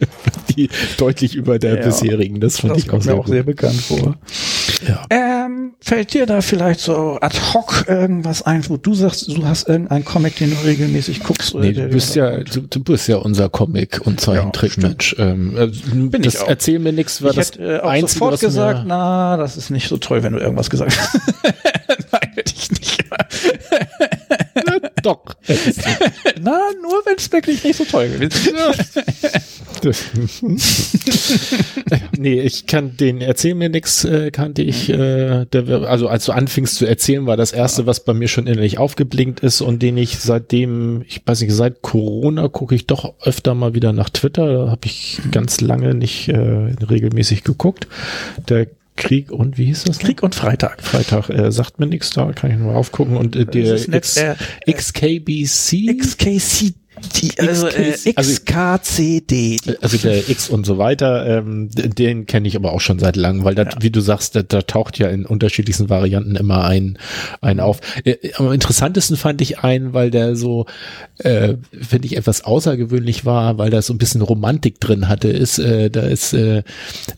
die 0.57 0.69
deutlich 0.99 1.35
über 1.35 1.59
der 1.59 1.77
Ja. 1.81 1.87
bisherigen. 1.87 2.41
Das 2.41 2.61
fand 2.61 2.75
Das 2.77 2.85
ich 2.85 2.91
auch 2.91 3.03
sehr 3.03 3.15
auch 3.15 3.27
sehr 3.27 3.43
bekannt 3.43 3.81
vor. 3.81 4.17
Ja. 4.87 5.03
Ähm, 5.11 5.73
fällt 5.81 6.15
dir 6.15 6.27
da 6.27 6.41
vielleicht 6.41 6.81
so 6.81 7.19
ad 7.21 7.37
hoc 7.53 7.85
irgendwas 7.89 8.43
ein, 8.43 8.67
wo 8.69 8.77
du 8.77 8.95
sagst, 8.95 9.29
du 9.29 9.45
hast 9.47 9.69
irgendeinen 9.69 10.05
Comic, 10.05 10.37
den 10.37 10.51
du 10.51 10.57
regelmäßig 10.65 11.23
guckst? 11.23 11.55
Oder 11.55 11.65
Nee, 11.67 11.73
du 11.73 11.89
bist 11.89 12.15
ja, 12.15 12.39
du, 12.39 12.61
du 12.63 12.81
bist 12.83 13.09
ja 13.09 13.17
unser 13.17 13.49
Comic- 13.49 14.01
und 14.07 14.21
Zeichentrickmensch. 14.21 15.17
ähm, 15.19 15.57
äh, 15.57 15.67
Bin 15.67 16.23
das 16.23 16.35
ich 16.35 16.41
auch. 16.41 16.49
erzähl 16.49 16.79
mir 16.79 16.93
nichts, 16.93 17.21
ich 17.21 17.27
das 17.35 17.49
hätte 17.53 17.77
äh, 17.77 17.81
auch 17.81 17.89
Einzige, 17.91 18.13
sofort 18.19 18.41
gesagt, 18.41 18.83
na, 18.87 19.37
das 19.37 19.57
ist 19.57 19.71
nicht 19.71 19.89
so 19.89 19.97
toll, 19.99 20.23
wenn 20.23 20.33
du 20.33 20.39
irgendwas 20.39 20.71
gesagt 20.71 20.99
hast. 20.99 21.15
Nein, 22.13 22.31
hätte 22.35 22.53
ich 22.57 22.71
nicht. 22.71 23.05
Doch. 25.03 25.25
na, 26.41 26.59
nur 26.83 27.03
wenn 27.05 27.17
es 27.17 27.31
wirklich 27.33 27.65
nicht 27.65 27.77
so 27.77 27.85
toll 27.85 28.09
gewesen 28.09 28.55
nee, 32.19 32.41
ich 32.41 32.67
kann 32.67 32.97
den 32.97 33.21
Erzähl 33.21 33.55
mir 33.55 33.69
nix, 33.69 34.05
äh, 34.05 34.31
kannte 34.31 34.63
ich, 34.63 34.89
äh, 34.91 35.47
der, 35.47 35.69
also 35.89 36.09
als 36.09 36.25
du 36.27 36.33
anfingst 36.33 36.77
zu 36.77 36.87
erzählen, 36.87 37.27
war 37.27 37.37
das 37.37 37.53
erste, 37.53 37.87
was 37.87 38.05
bei 38.05 38.15
mir 38.15 38.29
schon 38.29 38.47
innerlich 38.47 38.79
aufgeblinkt 38.79 39.41
ist 39.41 39.61
und 39.61 39.81
den 39.83 39.97
ich 39.97 40.19
seitdem, 40.19 41.03
ich 41.07 41.23
weiß 41.25 41.41
nicht, 41.43 41.55
seit 41.55 41.83
Corona 41.83 42.49
gucke 42.49 42.75
ich 42.75 42.87
doch 42.87 43.15
öfter 43.23 43.55
mal 43.55 43.75
wieder 43.75 43.93
nach 43.93 44.11
Twitter. 44.11 44.53
Da 44.53 44.71
habe 44.71 44.87
ich 44.87 45.21
ganz 45.31 45.61
lange 45.61 45.95
nicht 45.95 46.29
äh, 46.29 46.37
regelmäßig 46.37 47.45
geguckt. 47.45 47.87
Der 48.49 48.67
Krieg 49.01 49.31
und 49.33 49.59
wie 49.59 49.67
hieß 49.67 49.85
das? 49.85 49.99
noch? 49.99 50.05
Krieg 50.05 50.23
und 50.23 50.35
Freitag. 50.35 50.81
Freitag 50.83 51.31
äh, 51.31 51.51
sagt 51.51 51.81
mir 51.81 51.87
nichts, 51.87 52.11
da 52.11 52.31
kann 52.33 52.51
ich 52.51 52.59
nur 52.59 52.75
aufgucken. 52.75 53.17
Und 53.17 53.37
äh, 53.37 53.47
der 53.47 53.75
ist 53.75 53.89
nett, 53.89 54.05
X, 54.05 54.17
äh, 54.17 54.35
XKBC, 54.73 55.97
XKC, 55.99 56.75
die, 57.17 57.39
also 57.39 57.67
äh, 57.69 57.97
also- 58.17 58.33
XKCD. 58.33 59.59
Die 59.65 59.83
also 59.83 59.97
der 59.99 60.29
X 60.29 60.49
und 60.49 60.67
so 60.67 60.79
weiter, 60.79 61.27
ähm, 61.27 61.69
den 61.71 62.27
kenne 62.27 62.49
ich 62.49 62.57
aber 62.57 62.73
auch 62.73 62.81
schon 62.81 62.99
seit 62.99 63.17
langem, 63.17 63.45
weil 63.45 63.55
das, 63.55 63.75
wie 63.81 63.91
du 63.91 64.01
sagst, 64.01 64.37
da, 64.37 64.43
da 64.43 64.63
taucht 64.63 64.99
ja 64.99 65.09
in 65.09 65.27
unterschiedlichsten 65.27 65.89
Varianten 65.89 66.37
immer 66.37 66.65
ein, 66.65 66.99
ein 67.41 67.61
auf. 67.61 67.81
Äh, 68.05 68.33
am 68.35 68.53
interessantesten 68.53 69.17
fand 69.17 69.41
ich 69.41 69.61
einen, 69.61 69.93
weil 69.93 70.11
der 70.11 70.37
so, 70.37 70.67
äh, 71.19 71.55
finde 71.73 72.07
ich, 72.07 72.17
etwas 72.17 72.45
außergewöhnlich 72.45 73.25
war, 73.25 73.59
weil 73.59 73.71
da 73.71 73.83
so 73.83 73.93
ein 73.93 73.99
bisschen 73.99 74.23
Romantik 74.23 74.81
drin 74.81 75.09
hatte, 75.09 75.29
ist, 75.29 75.59
äh, 75.59 75.91
da 75.91 76.03
ist, 76.03 76.33
äh, 76.33 76.63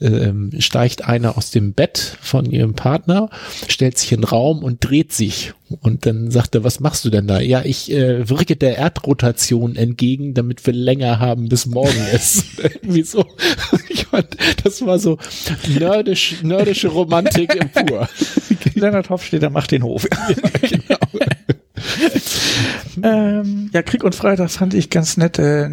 ähm, 0.01 0.51
steigt 0.59 1.05
einer 1.05 1.37
aus 1.37 1.51
dem 1.51 1.73
Bett 1.73 2.17
von 2.21 2.47
ihrem 2.47 2.75
Partner, 2.75 3.31
stellt 3.69 3.99
sich 3.99 4.13
in 4.13 4.21
den 4.21 4.25
Raum 4.25 4.63
und 4.63 4.79
dreht 4.81 5.13
sich. 5.13 5.53
Und 5.81 6.07
dann 6.07 6.31
sagt 6.31 6.55
er, 6.55 6.65
was 6.65 6.81
machst 6.81 7.05
du 7.05 7.11
denn 7.11 7.27
da? 7.27 7.41
Ja, 7.41 7.63
ich 7.65 7.91
äh, 7.93 8.29
wirke 8.29 8.57
der 8.57 8.77
Erdrotation 8.79 9.77
entgegen, 9.77 10.35
damit 10.35 10.67
wir 10.67 10.73
länger 10.73 11.19
haben, 11.19 11.49
bis 11.49 11.67
morgen 11.67 12.07
ist. 12.13 12.45
Irgendwie 12.63 13.03
so. 13.03 13.25
Ich 13.89 14.07
fand, 14.07 14.37
das 14.65 14.85
war 14.85 14.99
so 14.99 15.19
nerdisch, 15.79 16.43
nerdische 16.43 16.89
Romantik 16.89 17.55
im 17.55 17.69
Pur. 17.71 18.09
Leonard 18.75 19.11
Hofstede 19.11 19.51
macht 19.51 19.71
den 19.71 19.83
Hof. 19.83 20.07
genau. 20.61 20.97
ähm, 23.03 23.71
ja, 23.73 23.83
Krieg 23.83 24.05
und 24.05 24.15
Freitag 24.15 24.51
fand 24.51 24.75
ich 24.75 24.91
ganz 24.91 25.17
nett. 25.17 25.39
Äh, 25.39 25.69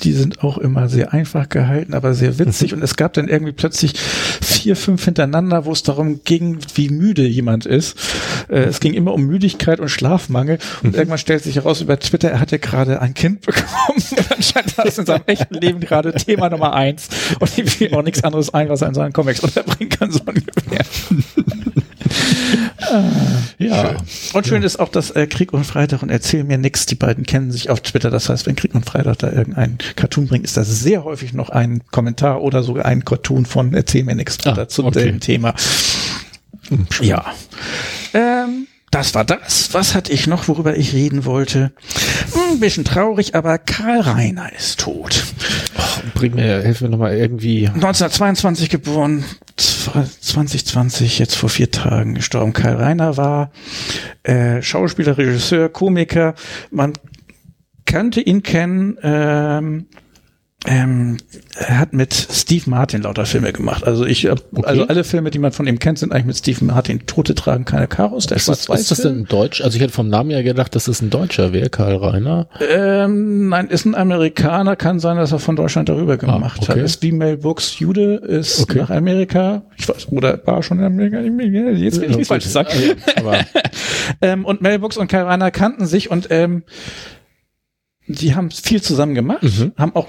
die 0.00 0.12
sind 0.12 0.42
auch 0.42 0.58
immer 0.58 0.88
sehr 0.88 1.12
einfach 1.12 1.48
gehalten, 1.48 1.94
aber 1.94 2.14
sehr 2.14 2.38
witzig. 2.38 2.74
Und 2.74 2.82
es 2.82 2.96
gab 2.96 3.12
dann 3.12 3.28
irgendwie 3.28 3.52
plötzlich 3.52 3.94
vier, 3.94 4.76
fünf 4.76 5.04
hintereinander, 5.04 5.64
wo 5.64 5.72
es 5.72 5.82
darum 5.82 6.20
ging, 6.24 6.58
wie 6.74 6.88
müde 6.88 7.26
jemand 7.26 7.64
ist. 7.64 7.96
Äh, 8.48 8.64
es 8.64 8.80
ging 8.80 8.94
immer 8.94 9.14
um 9.14 9.24
Müdigkeit 9.24 9.80
und 9.80 9.88
Schlafmangel. 9.88 10.58
Und 10.82 10.96
irgendwann 10.96 11.18
stellt 11.18 11.44
sich 11.44 11.56
heraus 11.56 11.80
über 11.80 11.98
Twitter, 11.98 12.30
er 12.30 12.40
hatte 12.40 12.58
gerade 12.58 13.00
ein 13.00 13.14
Kind 13.14 13.42
bekommen. 13.42 13.64
Und 14.14 14.32
anscheinend 14.32 14.76
war 14.76 14.84
das 14.84 14.98
in 14.98 15.06
seinem 15.06 15.24
echten 15.26 15.54
Leben 15.54 15.80
gerade 15.80 16.12
Thema 16.14 16.50
Nummer 16.50 16.74
eins. 16.74 17.08
Und 17.38 17.56
ihm 17.56 17.66
fiel 17.66 17.94
auch 17.94 18.02
nichts 18.02 18.22
anderes 18.24 18.52
ein, 18.52 18.68
was 18.68 18.82
er 18.82 18.88
in 18.88 18.94
seinen 18.94 19.12
Comics 19.12 19.40
unterbringen 19.40 19.88
kann, 19.88 20.10
so 20.10 20.20
ungefähr. 20.26 20.84
Ah, 22.90 23.02
ja. 23.58 23.96
Und 24.32 24.46
schön 24.46 24.62
ist 24.62 24.78
auch, 24.78 24.88
dass 24.88 25.10
äh, 25.10 25.26
Krieg 25.26 25.52
und 25.52 25.64
Freitag 25.64 26.02
und 26.02 26.10
Erzähl 26.10 26.44
mir 26.44 26.58
nix, 26.58 26.86
die 26.86 26.94
beiden 26.94 27.24
kennen 27.24 27.50
sich 27.50 27.70
auf 27.70 27.80
Twitter. 27.80 28.10
Das 28.10 28.28
heißt, 28.28 28.46
wenn 28.46 28.56
Krieg 28.56 28.74
und 28.74 28.84
Freitag 28.84 29.18
da 29.18 29.32
irgendein 29.32 29.78
Cartoon 29.96 30.26
bringt, 30.26 30.44
ist 30.44 30.56
das 30.56 30.68
sehr 30.80 31.04
häufig 31.04 31.32
noch 31.32 31.48
ein 31.50 31.82
Kommentar 31.90 32.42
oder 32.42 32.62
sogar 32.62 32.84
ein 32.86 33.04
Cartoon 33.04 33.46
von 33.46 33.74
Erzähl 33.74 34.04
mir 34.04 34.14
nix 34.14 34.38
Ah, 34.46 34.66
zum 34.68 34.86
okay. 34.86 35.00
selben 35.00 35.20
Thema. 35.20 35.54
Ja. 37.00 37.24
Ähm, 38.12 38.66
das 38.90 39.14
war 39.14 39.24
das. 39.24 39.70
Was 39.72 39.94
hatte 39.94 40.12
ich 40.12 40.26
noch, 40.28 40.46
worüber 40.48 40.76
ich 40.76 40.92
reden 40.94 41.24
wollte? 41.24 41.72
Hm, 42.32 42.52
Ein 42.52 42.60
bisschen 42.60 42.84
traurig, 42.84 43.34
aber 43.34 43.58
Karl 43.58 44.00
Reiner 44.00 44.52
ist 44.56 44.80
tot. 44.80 45.24
Bring 46.14 46.34
mir, 46.36 46.62
hilf 46.62 46.80
mir 46.80 46.88
nochmal 46.90 47.16
irgendwie. 47.16 47.66
1922 47.66 48.70
geboren, 48.70 49.24
2020, 49.56 51.18
jetzt 51.18 51.34
vor 51.34 51.48
vier 51.48 51.70
Tagen 51.70 52.14
gestorben. 52.14 52.52
Karl 52.52 52.76
Reiner 52.76 53.16
war 53.16 53.50
äh, 54.22 54.62
Schauspieler, 54.62 55.18
Regisseur, 55.18 55.68
Komiker. 55.68 56.34
Man 56.70 56.92
könnte 57.86 58.20
ihn 58.20 58.42
kennen. 58.42 58.98
Ähm, 59.02 59.86
ähm, 60.66 61.18
er 61.56 61.78
hat 61.78 61.92
mit 61.92 62.14
Steve 62.14 62.70
Martin 62.70 63.02
lauter 63.02 63.26
Filme 63.26 63.52
gemacht. 63.52 63.84
Also 63.84 64.06
ich, 64.06 64.30
Okay. 64.30 64.40
also 64.62 64.86
alle 64.86 65.04
Filme, 65.04 65.30
die 65.30 65.38
man 65.38 65.52
von 65.52 65.66
ihm 65.66 65.78
kennt, 65.78 65.98
sind 65.98 66.10
eigentlich 66.10 66.24
mit 66.24 66.36
Steve 66.38 66.64
Martin. 66.64 67.04
Tote 67.04 67.34
tragen 67.34 67.66
keine 67.66 67.86
Karos. 67.86 68.26
Der 68.28 68.38
Ist 68.38 68.48
das, 68.48 68.66
ist 68.70 68.90
das 68.90 69.02
denn 69.02 69.20
ein 69.20 69.24
Deutsch? 69.26 69.60
Also 69.60 69.76
ich 69.76 69.82
hätte 69.82 69.92
vom 69.92 70.08
Namen 70.08 70.30
her 70.30 70.42
gedacht, 70.42 70.74
dass 70.74 70.84
das 70.84 71.02
ein 71.02 71.10
Deutscher 71.10 71.52
wäre, 71.52 71.68
Karl 71.68 71.96
Reiner. 71.96 72.48
Ähm, 72.66 73.50
nein, 73.50 73.68
ist 73.68 73.84
ein 73.84 73.94
Amerikaner, 73.94 74.74
kann 74.74 75.00
sein, 75.00 75.18
dass 75.18 75.32
er 75.32 75.38
von 75.38 75.54
Deutschland 75.54 75.90
darüber 75.90 76.16
gemacht 76.16 76.62
okay. 76.62 76.72
hat. 76.72 76.78
Ist 76.78 77.02
wie 77.02 77.12
Mel 77.12 77.36
Brooks 77.36 77.78
Jude, 77.78 78.14
ist 78.14 78.62
Okay. 78.62 78.78
nach 78.78 78.90
Amerika, 78.90 79.64
ich 79.76 79.86
weiß, 79.86 80.08
oder 80.12 80.40
war 80.46 80.62
schon 80.62 80.78
in 80.78 80.84
Amerika, 80.86 81.20
jetzt 81.20 82.00
will 82.00 82.08
ich 82.10 82.16
nichts 82.16 82.28
Falsches 82.28 82.52
sagen. 82.54 82.70
Ähm, 84.20 84.44
und 84.44 84.60
Mel 84.60 84.78
Brooks 84.78 84.96
und 84.96 85.08
Karl 85.08 85.24
Reiner 85.24 85.50
kannten 85.50 85.86
sich 85.86 86.10
und 86.10 86.28
ähm, 86.30 86.62
sie 88.06 88.34
haben 88.34 88.50
viel 88.50 88.82
zusammen 88.82 89.14
gemacht, 89.14 89.42
Mhm. 89.42 89.72
haben 89.76 89.94
auch 89.94 90.08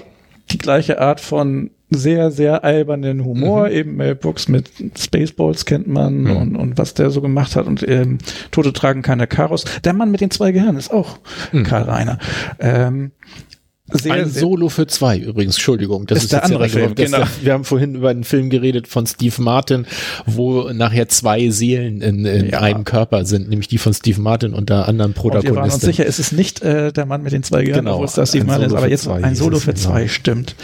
die 0.50 0.58
gleiche 0.58 1.00
Art 1.00 1.20
von 1.20 1.70
sehr, 1.90 2.30
sehr 2.32 2.64
albernen 2.64 3.24
Humor. 3.24 3.68
Eben 3.70 3.96
Mel 3.96 4.16
Brooks 4.16 4.48
mit 4.48 4.70
Spaceballs 4.98 5.64
kennt 5.66 5.86
man 5.86 6.22
Mhm. 6.22 6.36
und, 6.36 6.56
und 6.56 6.78
was 6.78 6.94
der 6.94 7.10
so 7.10 7.20
gemacht 7.20 7.54
hat. 7.56 7.66
Und 7.66 7.86
ähm, 7.88 8.18
Tote 8.50 8.72
tragen 8.72 9.02
keine 9.02 9.26
Karos. 9.28 9.64
Der 9.84 9.92
Mann 9.92 10.10
mit 10.10 10.20
den 10.20 10.30
zwei 10.32 10.50
Gehirnen 10.52 10.76
ist 10.78 10.92
auch 10.92 11.18
Mhm. 11.52 11.62
Karl 11.62 11.82
Reiner. 11.82 12.18
Ähm, 12.58 13.12
sehr, 13.92 14.14
ein 14.14 14.28
Solo 14.30 14.68
für 14.68 14.86
zwei 14.86 15.18
übrigens, 15.18 15.54
Entschuldigung. 15.56 16.06
Das 16.06 16.18
Ist 16.18 16.24
ist, 16.24 16.32
der 16.32 16.44
andere 16.44 16.68
Film, 16.68 16.94
genau. 16.94 17.18
der- 17.18 17.28
Wir 17.42 17.52
haben 17.52 17.64
vorhin 17.64 17.94
über 17.94 18.10
einen 18.10 18.24
Film 18.24 18.50
geredet 18.50 18.88
von 18.88 19.06
Steve 19.06 19.40
Martin, 19.40 19.86
wo 20.26 20.70
nachher 20.72 21.08
zwei 21.08 21.50
Seelen 21.50 22.00
in, 22.00 22.24
in 22.24 22.48
Ja. 22.50 22.60
einem 22.60 22.84
Körper 22.84 23.24
sind, 23.24 23.48
nämlich 23.48 23.68
die 23.68 23.78
von 23.78 23.94
Steve 23.94 24.20
Martin 24.20 24.54
und 24.54 24.70
der 24.70 24.88
anderen 24.88 25.12
und 25.12 25.16
wir 25.24 25.32
waren 25.32 25.36
uns 25.36 25.44
Protagonistin. 25.44 25.86
sicher, 25.88 26.06
es 26.06 26.18
ist 26.18 26.32
nicht 26.32 26.62
äh, 26.62 26.92
der 26.92 27.06
Mann 27.06 27.22
mit 27.22 27.32
den 27.32 27.42
zwei 27.42 27.60
Gehirnen, 27.62 27.84
Genau, 27.84 27.94
obwohl 27.94 28.06
es 28.06 28.14
das 28.14 28.30
Steve 28.30 28.44
Martin 28.44 28.66
ist, 28.66 28.74
aber 28.74 28.88
jetzt 28.88 29.04
zwei 29.04 29.22
ein 29.22 29.34
Solo 29.36 29.58
für 29.58 29.72
genau. 29.72 29.86
zwei, 29.86 30.08
stimmt. 30.08 30.56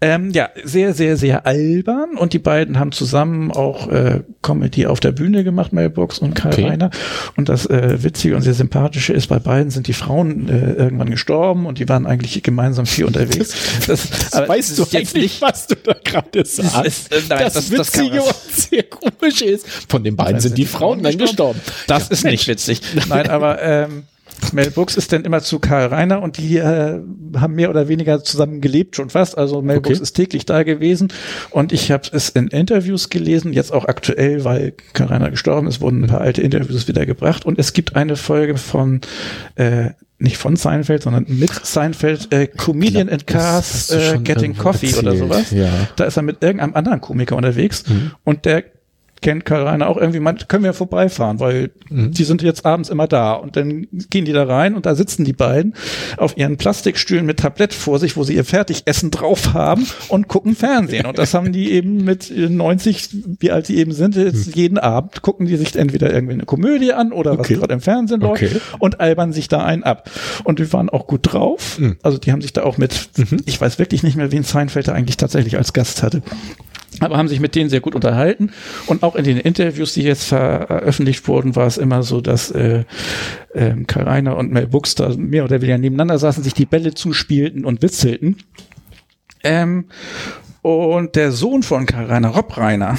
Ähm, 0.00 0.30
ja, 0.30 0.48
sehr, 0.64 0.94
sehr, 0.94 1.16
sehr 1.16 1.46
albern 1.46 2.16
und 2.16 2.32
die 2.32 2.38
beiden 2.38 2.78
haben 2.78 2.92
zusammen 2.92 3.50
auch 3.50 3.88
äh, 3.88 4.22
Comedy 4.42 4.86
auf 4.86 5.00
der 5.00 5.12
Bühne 5.12 5.44
gemacht, 5.44 5.72
Brooks 5.72 6.18
und 6.18 6.34
Karl 6.34 6.52
Okay. 6.54 6.68
Reiner. 6.68 6.90
Und 7.36 7.48
das 7.48 7.66
äh, 7.66 8.02
Witzige 8.02 8.36
und 8.36 8.42
sehr 8.42 8.54
Sympathische 8.54 9.12
ist, 9.12 9.26
bei 9.26 9.38
beiden 9.38 9.70
sind 9.70 9.88
die 9.88 9.92
Frauen 9.92 10.48
äh, 10.48 10.72
irgendwann 10.74 11.10
gestorben 11.10 11.66
und 11.66 11.78
die 11.78 11.88
waren 11.88 12.06
eigentlich 12.06 12.42
gemeinsam 12.56 12.86
viel 12.86 13.04
unterwegs. 13.06 13.54
Das, 13.86 14.32
aber 14.32 14.48
weißt 14.48 14.70
es 14.70 14.76
du 14.76 14.82
jetzt 14.96 15.14
eigentlich, 15.14 15.40
was 15.42 15.66
du 15.66 15.74
da 15.76 15.94
gerade 16.04 16.44
sagst? 16.44 17.12
ist- 17.12 17.28
nein, 17.28 17.38
das, 17.40 17.54
das- 17.54 17.70
das 17.70 17.70
Witzige 17.70 18.22
und 18.22 18.34
sehr 18.50 18.82
komisch 18.84 19.42
ist, 19.42 19.66
von 19.88 20.02
den 20.04 20.16
beiden 20.16 20.40
sind 20.40 20.56
die 20.56 20.66
Frauen 20.66 21.02
dann 21.02 21.18
gestorben. 21.18 21.60
Das 21.86 22.08
ist 22.08 22.24
nicht 22.24 22.46
witzig. 22.48 22.80
Nein, 23.08 23.28
aber 23.28 23.60
ähm, 23.62 24.04
Mel 24.52 24.70
Brooks 24.70 24.96
ist 24.96 25.12
dann 25.12 25.24
immer 25.24 25.40
zu 25.42 25.58
Karl 25.58 25.86
Reiner 25.88 26.22
und 26.22 26.38
die 26.38 26.56
äh, 26.58 27.00
haben 27.36 27.54
mehr 27.54 27.70
oder 27.70 27.88
weniger 27.88 28.22
zusammen 28.24 28.60
gelebt 28.60 28.96
schon 28.96 29.10
fast. 29.10 29.36
Also 29.38 29.62
Mel 29.62 29.78
Okay. 29.78 29.88
Brooks 29.90 30.00
ist 30.00 30.12
täglich 30.14 30.44
da 30.46 30.62
gewesen 30.62 31.08
und 31.50 31.72
ich 31.72 31.90
habe 31.90 32.08
es 32.12 32.30
in 32.30 32.48
Interviews 32.48 33.10
gelesen, 33.10 33.52
jetzt 33.52 33.72
auch 33.72 33.84
aktuell, 33.86 34.44
weil 34.44 34.74
Karl 34.92 35.08
Reiner 35.08 35.30
gestorben 35.30 35.66
ist, 35.68 35.80
wurden 35.80 36.04
ein 36.04 36.08
paar 36.10 36.20
alte 36.20 36.42
Interviews 36.42 36.88
wieder 36.88 37.06
gebracht 37.06 37.44
und 37.46 37.58
es 37.58 37.72
gibt 37.72 37.96
eine 37.96 38.16
Folge 38.16 38.56
von 38.56 39.00
äh, 39.56 39.90
nicht 40.24 40.36
von 40.36 40.56
Seinfeld, 40.56 41.04
sondern 41.04 41.26
mit 41.28 41.50
Seinfeld, 41.64 42.32
äh, 42.32 42.48
Comedian 42.48 43.08
and 43.08 43.22
Das 43.28 43.32
Cars 43.32 43.90
äh, 43.90 44.18
Getting 44.18 44.56
Coffee 44.56 44.94
oder 44.96 45.12
erzählt, 45.12 45.18
sowas. 45.30 45.50
ja. 45.52 45.68
Da 45.94 46.04
ist 46.04 46.16
er 46.16 46.22
mit 46.24 46.42
irgendeinem 46.42 46.74
anderen 46.74 47.00
Komiker 47.00 47.36
unterwegs 47.36 47.84
und 48.24 48.44
der 48.44 48.64
kennt 49.24 49.44
Karl 49.44 49.62
Reiner 49.64 49.88
auch 49.88 49.96
irgendwie, 49.96 50.20
man, 50.20 50.38
können 50.46 50.62
wir 50.62 50.74
vorbeifahren, 50.74 51.40
weil 51.40 51.70
die 51.90 52.24
sind 52.24 52.42
jetzt 52.42 52.64
abends 52.64 52.90
immer 52.90 53.08
da 53.08 53.32
und 53.32 53.56
dann 53.56 53.88
gehen 54.10 54.24
die 54.24 54.32
da 54.32 54.44
rein 54.44 54.74
und 54.74 54.84
da 54.86 54.94
sitzen 54.94 55.24
die 55.24 55.32
beiden 55.32 55.74
auf 56.18 56.36
ihren 56.36 56.58
Plastikstühlen 56.58 57.24
mit 57.26 57.38
Tablett 57.40 57.72
vor 57.74 57.98
sich, 57.98 58.16
wo 58.16 58.22
sie 58.22 58.34
ihr 58.34 58.44
Fertigessen 58.44 59.10
drauf 59.10 59.54
haben 59.54 59.86
und 60.08 60.28
gucken 60.28 60.54
Fernsehen 60.54 61.06
und 61.06 61.18
das 61.18 61.34
haben 61.34 61.52
die 61.52 61.72
eben 61.72 62.04
mit 62.04 62.30
90, 62.36 63.16
wie 63.40 63.50
alt 63.50 63.66
sie 63.66 63.78
eben 63.78 63.92
sind, 63.92 64.14
jetzt 64.14 64.54
jeden 64.54 64.78
Abend 64.78 65.22
gucken 65.22 65.46
die 65.46 65.56
sich 65.56 65.74
entweder 65.74 66.12
irgendwie 66.12 66.34
eine 66.34 66.44
Komödie 66.44 66.92
an 66.92 67.10
oder 67.12 67.32
was 67.38 67.46
Okay. 67.46 67.54
gerade 67.54 67.74
im 67.74 67.80
Fernsehen 67.80 68.20
läuft 68.20 68.42
Okay. 68.42 68.60
und 68.78 69.00
albern 69.00 69.32
sich 69.32 69.48
da 69.48 69.64
einen 69.64 69.82
ab. 69.82 70.10
Und 70.44 70.58
die 70.58 70.72
waren 70.72 70.90
auch 70.90 71.06
gut 71.06 71.32
drauf. 71.32 71.80
Also 72.02 72.18
die 72.18 72.30
haben 72.30 72.42
sich 72.42 72.52
da 72.52 72.62
auch 72.64 72.76
mit, 72.78 73.08
ich 73.46 73.60
weiß 73.60 73.78
wirklich 73.78 74.02
nicht 74.02 74.16
mehr, 74.16 74.30
wen 74.32 74.42
Seinfeld 74.42 74.88
da 74.88 74.92
eigentlich 74.92 75.16
tatsächlich 75.16 75.56
als 75.56 75.72
Gast 75.72 76.02
hatte. 76.02 76.22
Aber 77.00 77.16
haben 77.16 77.26
sich 77.26 77.40
mit 77.40 77.54
denen 77.56 77.70
sehr 77.70 77.80
gut 77.80 77.94
unterhalten. 77.96 78.50
Und 78.86 79.02
auch 79.02 79.13
in 79.14 79.24
den 79.24 79.38
Interviews, 79.38 79.94
die 79.94 80.02
jetzt 80.02 80.24
veröffentlicht 80.24 81.26
wurden, 81.28 81.56
war 81.56 81.66
es 81.66 81.76
immer 81.76 82.02
so, 82.02 82.20
dass 82.20 82.50
äh, 82.50 82.84
ähm, 83.54 83.86
Karl 83.86 84.04
Reiner 84.04 84.36
und 84.36 84.52
Mel 84.52 84.66
Brooks 84.66 84.94
da 84.94 85.10
mehr 85.16 85.44
oder 85.44 85.60
weniger 85.60 85.78
nebeneinander 85.78 86.18
saßen, 86.18 86.42
sich 86.42 86.54
die 86.54 86.66
Bälle 86.66 86.94
zuspielten 86.94 87.64
und 87.64 87.82
witzelten. 87.82 88.36
Ähm, 89.42 89.86
und 90.62 91.16
der 91.16 91.32
Sohn 91.32 91.62
von 91.62 91.86
Karl 91.86 92.06
Reiner, 92.06 92.28
Rob 92.28 92.56
Reiner, 92.56 92.96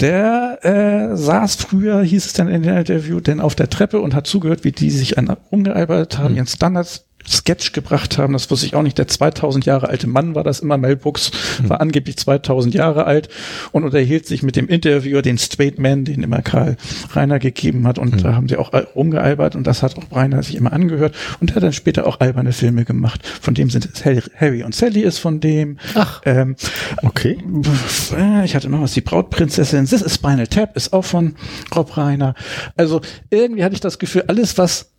der 0.00 0.58
äh, 0.64 1.16
saß 1.16 1.54
früher, 1.54 2.02
hieß 2.02 2.26
es 2.26 2.32
dann 2.32 2.48
in 2.48 2.62
dem 2.62 2.76
Interview, 2.76 3.20
denn 3.20 3.40
auf 3.40 3.54
der 3.54 3.70
Treppe 3.70 4.00
und 4.00 4.14
hat 4.14 4.26
zugehört, 4.26 4.64
wie 4.64 4.72
die 4.72 4.90
sich 4.90 5.16
an 5.16 5.28
rumgearbeitet 5.28 6.18
haben, 6.18 6.34
ihren 6.34 6.48
Standards 6.48 7.06
Sketch 7.28 7.72
gebracht 7.72 8.18
haben, 8.18 8.32
das 8.32 8.50
wusste 8.50 8.66
ich 8.66 8.74
auch 8.74 8.82
nicht, 8.82 8.98
der 8.98 9.08
2000 9.08 9.64
Jahre 9.66 9.88
alte 9.88 10.06
Mann 10.06 10.34
war 10.34 10.44
das 10.44 10.60
immer, 10.60 10.76
Mel 10.76 10.96
Brooks 10.96 11.30
war 11.62 11.80
angeblich 11.80 12.16
2000 12.16 12.74
Jahre 12.74 13.04
alt 13.06 13.28
und 13.72 13.84
unterhielt 13.84 14.26
sich 14.26 14.42
mit 14.42 14.56
dem 14.56 14.68
Interviewer, 14.68 15.22
den 15.22 15.38
Straight 15.38 15.78
Man, 15.78 16.04
den 16.04 16.22
immer 16.22 16.42
Karl 16.42 16.76
Reiner 17.12 17.38
gegeben 17.38 17.86
hat 17.86 17.98
und 17.98 18.24
da 18.24 18.34
haben 18.34 18.48
sie 18.48 18.56
auch 18.56 18.72
rumgealbert 18.94 19.56
und 19.56 19.66
das 19.66 19.82
hat 19.82 19.96
auch 19.96 20.14
Reiner 20.16 20.42
sich 20.42 20.56
immer 20.56 20.72
angehört 20.72 21.14
und 21.40 21.50
der 21.50 21.56
hat 21.56 21.62
dann 21.62 21.72
später 21.72 22.06
auch 22.06 22.20
alberne 22.20 22.52
Filme 22.52 22.84
gemacht, 22.84 23.26
von 23.26 23.54
dem 23.54 23.70
sind 23.70 23.88
es 23.92 24.04
Harry, 24.04 24.22
Harry 24.36 24.62
und 24.62 24.74
Sally 24.74 25.00
ist 25.02 25.18
von 25.18 25.40
dem, 25.40 25.78
Ach. 25.94 26.22
ähm, 26.24 26.56
Okay. 27.02 27.38
äh, 28.16 28.44
ich 28.44 28.54
hatte 28.54 28.68
noch 28.68 28.82
was, 28.82 28.92
die 28.92 29.00
Brautprinzessin, 29.00 29.86
This 29.86 30.02
is 30.02 30.14
Spinal 30.14 30.46
Tap 30.46 30.76
ist 30.76 30.92
auch 30.92 31.04
von 31.04 31.34
Rob 31.74 31.96
Reiner. 31.96 32.34
Also 32.76 33.00
irgendwie 33.30 33.64
hatte 33.64 33.74
ich 33.74 33.80
das 33.80 33.98
Gefühl, 33.98 34.24
alles 34.28 34.58
was 34.58 34.91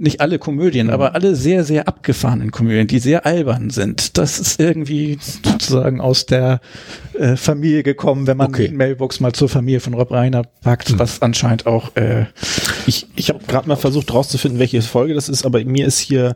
nicht 0.00 0.20
alle 0.20 0.38
Komödien, 0.38 0.88
Mhm. 0.88 0.92
aber 0.92 1.14
alle 1.14 1.36
sehr, 1.36 1.62
sehr 1.64 1.86
abgefahrenen 1.86 2.50
Komödien, 2.50 2.86
die 2.86 2.98
sehr 2.98 3.26
albern 3.26 3.70
sind. 3.70 4.18
Das 4.18 4.38
ist 4.40 4.58
irgendwie 4.60 5.18
sozusagen 5.44 6.00
aus 6.00 6.26
der 6.26 6.60
äh, 7.18 7.36
Familie 7.36 7.82
gekommen, 7.82 8.26
wenn 8.26 8.36
man 8.38 8.48
Okay. 8.48 8.68
Mhm. 8.70 8.76
Mel 8.76 8.96
Brooks 8.96 9.20
mal 9.20 9.32
zur 9.32 9.48
Familie 9.48 9.80
von 9.80 9.94
Rob 9.94 10.10
Reiner 10.10 10.42
packt, 10.62 10.98
was 10.98 11.22
anscheinend 11.22 11.66
auch 11.66 11.94
äh, 11.96 12.24
Ich, 12.86 13.06
ich 13.14 13.28
habe 13.28 13.40
gerade 13.46 13.68
mal 13.68 13.76
versucht 13.76 14.12
rauszufinden, 14.12 14.58
welche 14.58 14.80
Folge 14.82 15.12
das 15.14 15.28
ist, 15.28 15.44
aber 15.44 15.62
mir 15.64 15.86
ist 15.86 15.98
hier, 15.98 16.34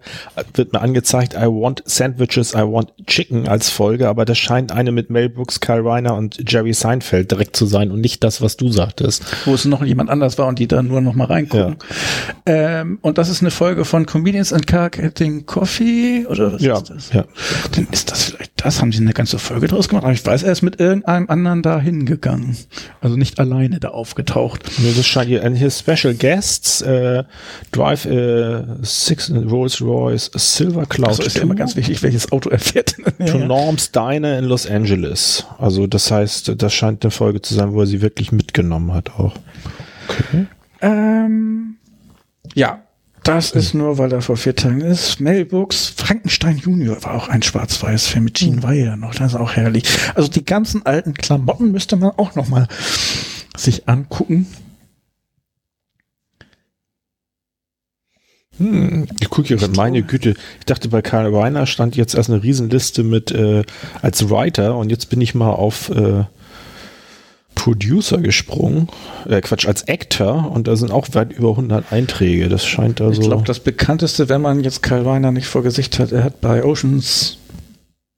wird 0.53 0.72
mir 0.72 0.81
angezeigt, 0.83 1.35
I 1.35 1.46
want 1.46 1.83
sandwiches, 1.87 2.53
I 2.53 2.59
want 2.59 2.92
chicken 3.07 3.48
als 3.48 3.70
Folge, 3.70 4.09
aber 4.09 4.24
das 4.27 4.37
scheint 4.38 4.72
eine 4.72 4.92
mit 4.92 5.09
Mel 5.11 5.31
Brooks, 5.31 5.61
Kyle 5.61 5.85
Reiner 5.85 6.14
und 6.16 6.38
Jerry 6.50 6.74
Seinfeld 6.74 7.31
direkt 7.31 7.57
zu 7.57 7.64
sein 7.66 7.90
und 7.90 8.00
nicht 8.00 8.22
das, 8.22 8.42
was 8.42 8.57
du 8.59 8.68
sagtest. 8.68 9.24
wo 9.46 9.55
es 9.55 9.64
noch 9.64 9.83
jemand 9.85 10.11
anders 10.11 10.37
war 10.37 10.46
und 10.48 10.59
die 10.59 10.68
da 10.68 10.83
nur 10.83 11.00
noch 11.00 11.14
mal 11.14 11.24
reingucken. 11.27 11.77
Ähm, 12.46 12.98
und 13.00 13.16
das 13.18 13.29
ist 13.31 13.40
eine 13.40 13.50
Folge 13.55 13.85
von 13.85 14.05
Comedians 14.07 14.53
and 14.53 14.67
Car 14.67 14.90
Getting 14.90 15.47
Coffee 15.47 16.27
oder 16.29 16.53
was 16.53 16.62
Ja, 16.62 16.77
ist 16.79 16.90
das? 16.90 17.12
ja. 17.12 17.25
Dann 17.73 17.87
ist 17.90 18.11
das 18.11 18.25
vielleicht 18.25 18.53
das, 18.57 18.81
haben 18.81 18.93
sie 18.93 19.01
eine 19.03 19.12
ganze 19.12 19.38
Folge 19.38 19.69
draus 19.69 19.88
gemacht. 19.88 20.05
Aber 20.05 20.12
ich 20.12 20.25
weiß, 20.25 20.43
er 20.43 20.53
ist 20.53 20.62
mit 20.62 20.81
irgendeinem 20.81 21.29
anderen 21.29 21.62
da 21.62 21.79
hingegangen. 21.81 22.57
Also 23.01 23.17
nicht 23.17 23.38
alleine 23.38 23.79
da 23.81 23.88
aufgetaucht. 23.88 24.62
Das 24.97 25.07
scheint 25.07 25.29
hier, 25.29 25.45
and 25.45 25.57
his 25.57 25.79
special 25.79 26.14
guests, 26.14 26.81
äh, 26.83 27.25
Drive 27.73 28.05
äh, 28.07 28.62
Six 28.83 29.31
Rolls 29.31 29.81
Royce 29.81 30.31
Silver 30.35 30.87
Cloud 30.87 31.09
Also 31.09 31.23
ist 31.23 31.37
ja 31.37 31.43
immer 31.43 31.55
ganz 31.55 31.77
wichtig, 31.77 32.03
welches 32.03 32.33
Auto 32.33 32.51
er 32.51 32.59
fährt. 32.59 32.97
to 33.27 33.38
Norm's 33.47 33.93
Diner 33.93 34.38
in 34.38 34.45
Los 34.47 34.67
Angeles. 34.67 35.45
Also 35.59 35.87
das 35.87 36.11
heißt, 36.11 36.53
das 36.57 36.73
scheint 36.75 37.05
eine 37.05 37.11
Folge 37.11 37.40
zu 37.43 37.55
sein, 37.55 37.73
wo 37.73 37.81
er 37.81 37.87
sie 37.87 38.01
wirklich 38.01 38.33
mitgenommen 38.33 38.93
hat 38.95 39.11
auch. 39.19 39.35
Ähm, 40.81 41.77
ja, 42.55 42.83
das 43.24 43.52
ist 43.52 43.74
nur, 43.74 43.96
weil 43.98 44.12
er 44.12 44.20
vor 44.20 44.37
vier 44.37 44.54
Tagen 44.54 44.82
ist. 44.82 45.18
Mel 45.18 45.46
Brooks, 45.46 45.88
Frankenstein 45.96 46.58
Junior 46.58 47.02
war 47.02 47.14
auch 47.14 47.28
ein 47.28 47.42
Schwarz-Weiß-Film 47.42 48.24
mit 48.24 48.34
Gene 48.34 48.62
Weiher 48.62 48.96
noch. 48.96 49.14
Das 49.14 49.32
ist 49.32 49.40
auch 49.40 49.52
herrlich. 49.52 49.84
Also 50.14 50.30
die 50.30 50.44
ganzen 50.44 50.84
alten 50.84 51.14
Klamotten 51.14 51.72
müsste 51.72 51.96
man 51.96 52.10
auch 52.10 52.34
noch 52.34 52.48
mal 52.48 52.68
sich 53.56 53.88
angucken. 53.88 54.46
Hm, 58.58 59.06
ich 59.20 59.30
gucke 59.30 59.48
hier 59.48 59.56
gerade, 59.56 59.74
meine 59.74 60.02
Güte. 60.02 60.34
Ich 60.60 60.66
dachte, 60.66 60.88
bei 60.88 61.02
Karl 61.02 61.34
Reiner 61.34 61.66
stand 61.66 61.96
jetzt 61.96 62.14
erst 62.14 62.30
eine 62.30 62.42
Riesenliste 62.42 63.02
mit 63.02 63.32
äh, 63.32 63.64
als 64.02 64.28
Writer 64.30 64.76
und 64.76 64.90
jetzt 64.90 65.10
bin 65.10 65.20
ich 65.20 65.34
mal 65.34 65.50
auf 65.50 65.88
äh, 65.88 66.24
Producer 67.64 68.18
gesprungen. 68.18 68.88
Äh, 69.27 69.40
Quatsch, 69.40 69.66
als 69.66 69.88
Actor 69.88 70.53
und 70.53 70.68
da 70.68 70.77
sind 70.77 70.92
auch 70.92 71.09
weit 71.14 71.33
über 71.33 71.50
100 71.50 71.92
Einträge. 71.92 72.50
Das 72.50 72.66
scheint 72.66 73.00
also. 73.00 73.22
Ich 73.22 73.27
glaube, 73.27 73.44
das 73.44 73.61
bekannteste, 73.61 74.29
wenn 74.29 74.42
man 74.42 74.62
jetzt 74.62 74.83
Kyle 74.83 75.07
Weiner 75.07 75.33
nicht 75.33 75.46
vor 75.46 75.62
Gesicht 75.62 75.98
hat, 75.98 76.12
er 76.12 76.24
hat 76.24 76.42
bei 76.42 76.62
Oceans 76.62 77.38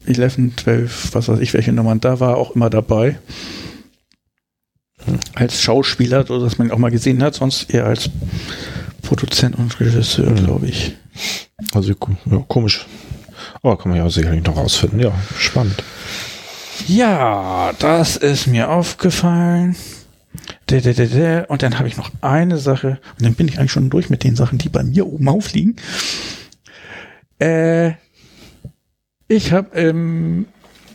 11, 0.05 0.57
12, 0.57 1.15
was 1.15 1.29
weiß 1.29 1.39
ich, 1.39 1.55
welche 1.55 1.73
Nummern 1.73 2.01
da 2.01 2.19
war, 2.19 2.39
auch 2.39 2.57
immer 2.57 2.71
dabei. 2.71 3.21
Als 5.37 5.63
Schauspieler, 5.63 6.27
so 6.27 6.43
dass 6.43 6.59
man 6.59 6.67
ihn 6.67 6.73
auch 6.73 6.79
mal 6.79 6.91
gesehen 6.91 7.23
hat, 7.23 7.37
sonst 7.37 7.73
eher 7.73 7.87
als 7.87 8.11
Produzent 9.03 9.57
und 9.57 9.79
Regisseur, 9.79 10.33
glaube 10.33 10.67
ich. 10.67 10.97
Also 11.73 11.93
ja, 11.93 12.45
komisch. 12.49 12.85
Aber 13.63 13.79
kann 13.79 13.91
man 13.91 13.99
ja 13.99 14.11
sicherlich 14.11 14.43
noch 14.43 14.57
rausfinden. 14.57 14.99
Ja, 14.99 15.13
spannend. 15.39 15.85
Ja, 16.87 17.73
das 17.79 18.17
ist 18.17 18.47
mir 18.47 18.71
aufgefallen. 18.71 19.77
Und 20.69 21.63
dann 21.63 21.79
habe 21.79 21.89
ich 21.89 21.97
noch 21.97 22.11
eine 22.21 22.59
Sache, 22.59 22.99
und 23.19 23.25
dann 23.25 23.35
bin 23.35 23.49
ich 23.49 23.59
eigentlich 23.59 23.73
schon 23.73 23.91
durch 23.91 24.11
mit 24.11 24.25
den 24.25 24.37
Sachen, 24.37 24.59
die 24.59 24.69
bei 24.69 24.83
mir 24.83 25.07
oben 25.07 25.29
aufliegen. 25.29 25.77
Äh, 27.39 27.93
ich 29.29 29.53
habe 29.53 29.77
ähm, 29.79 30.47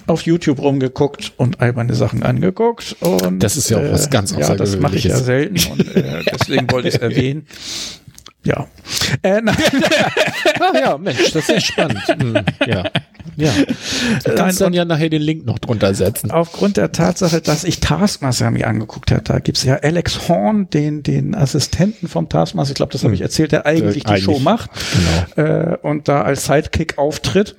auf 0.08 0.24
YouTube 0.24 0.60
rumgeguckt 0.60 1.34
und 1.38 1.60
alberne 1.62 1.96
Sachen 1.96 2.24
angeguckt. 2.24 2.96
Und, 3.02 3.42
Das 3.42 3.58
ist 3.58 3.70
ja 3.70 3.78
auch 3.78 3.92
was 3.92 4.10
ganz 4.10 4.32
Ja, 4.32 4.56
das 4.56 4.78
mache 4.78 4.96
ich 4.96 5.06
ja 5.06 5.16
Außergewöhnliches. 5.16 5.26
selten 5.26 5.72
und 5.72 5.96
äh, 5.96 6.24
deswegen 6.32 6.72
wollte 6.72 6.88
ich 6.90 6.96
es 6.96 7.02
erwähnen. 7.02 7.48
Ja. 8.44 8.68
Äh, 9.22 9.42
nein, 9.42 9.56
Ah 10.60 10.78
ja, 10.78 10.98
Mensch, 10.98 11.32
das 11.32 11.48
ist 11.50 11.68
spannend. 11.68 12.02
Hm, 12.08 12.44
ja. 12.66 12.84
Ja. 13.38 13.52
Du 14.26 14.36
kannst 14.36 14.62
dann 14.62 14.74
ja 14.74 14.86
nachher 14.86 15.10
den 15.10 15.22
Link 15.22 15.46
noch 15.46 15.58
drunter 15.60 15.94
setzen. 15.94 16.32
aufgrund 16.32 16.78
der 16.78 16.92
Tatsache, 16.92 17.42
dass 17.42 17.64
ich 17.64 17.80
Taskmaster 17.80 18.52
mir 18.52 18.68
angeguckt 18.68 19.12
habe, 19.12 19.22
da 19.24 19.40
gibt's 19.40 19.64
ja 19.64 19.76
Alex 19.76 20.28
Horn, 20.28 20.70
den, 20.70 21.02
den 21.04 21.34
Assistenten 21.36 22.08
vom 22.08 22.30
Taskmaster, 22.30 22.72
ich 22.72 22.76
glaube, 22.76 22.92
das 22.92 23.04
habe 23.04 23.14
ich 23.14 23.22
erzählt, 23.22 23.52
der 23.52 23.66
eigentlich 23.66 24.04
die 24.04 24.10
Eigentlich, 24.10 24.24
Show 24.26 24.40
macht 24.40 24.70
Genau. 25.36 25.48
äh, 25.50 25.78
und 25.82 26.08
da 26.08 26.22
als 26.22 26.46
Sidekick 26.46 26.98
auftritt. 26.98 27.56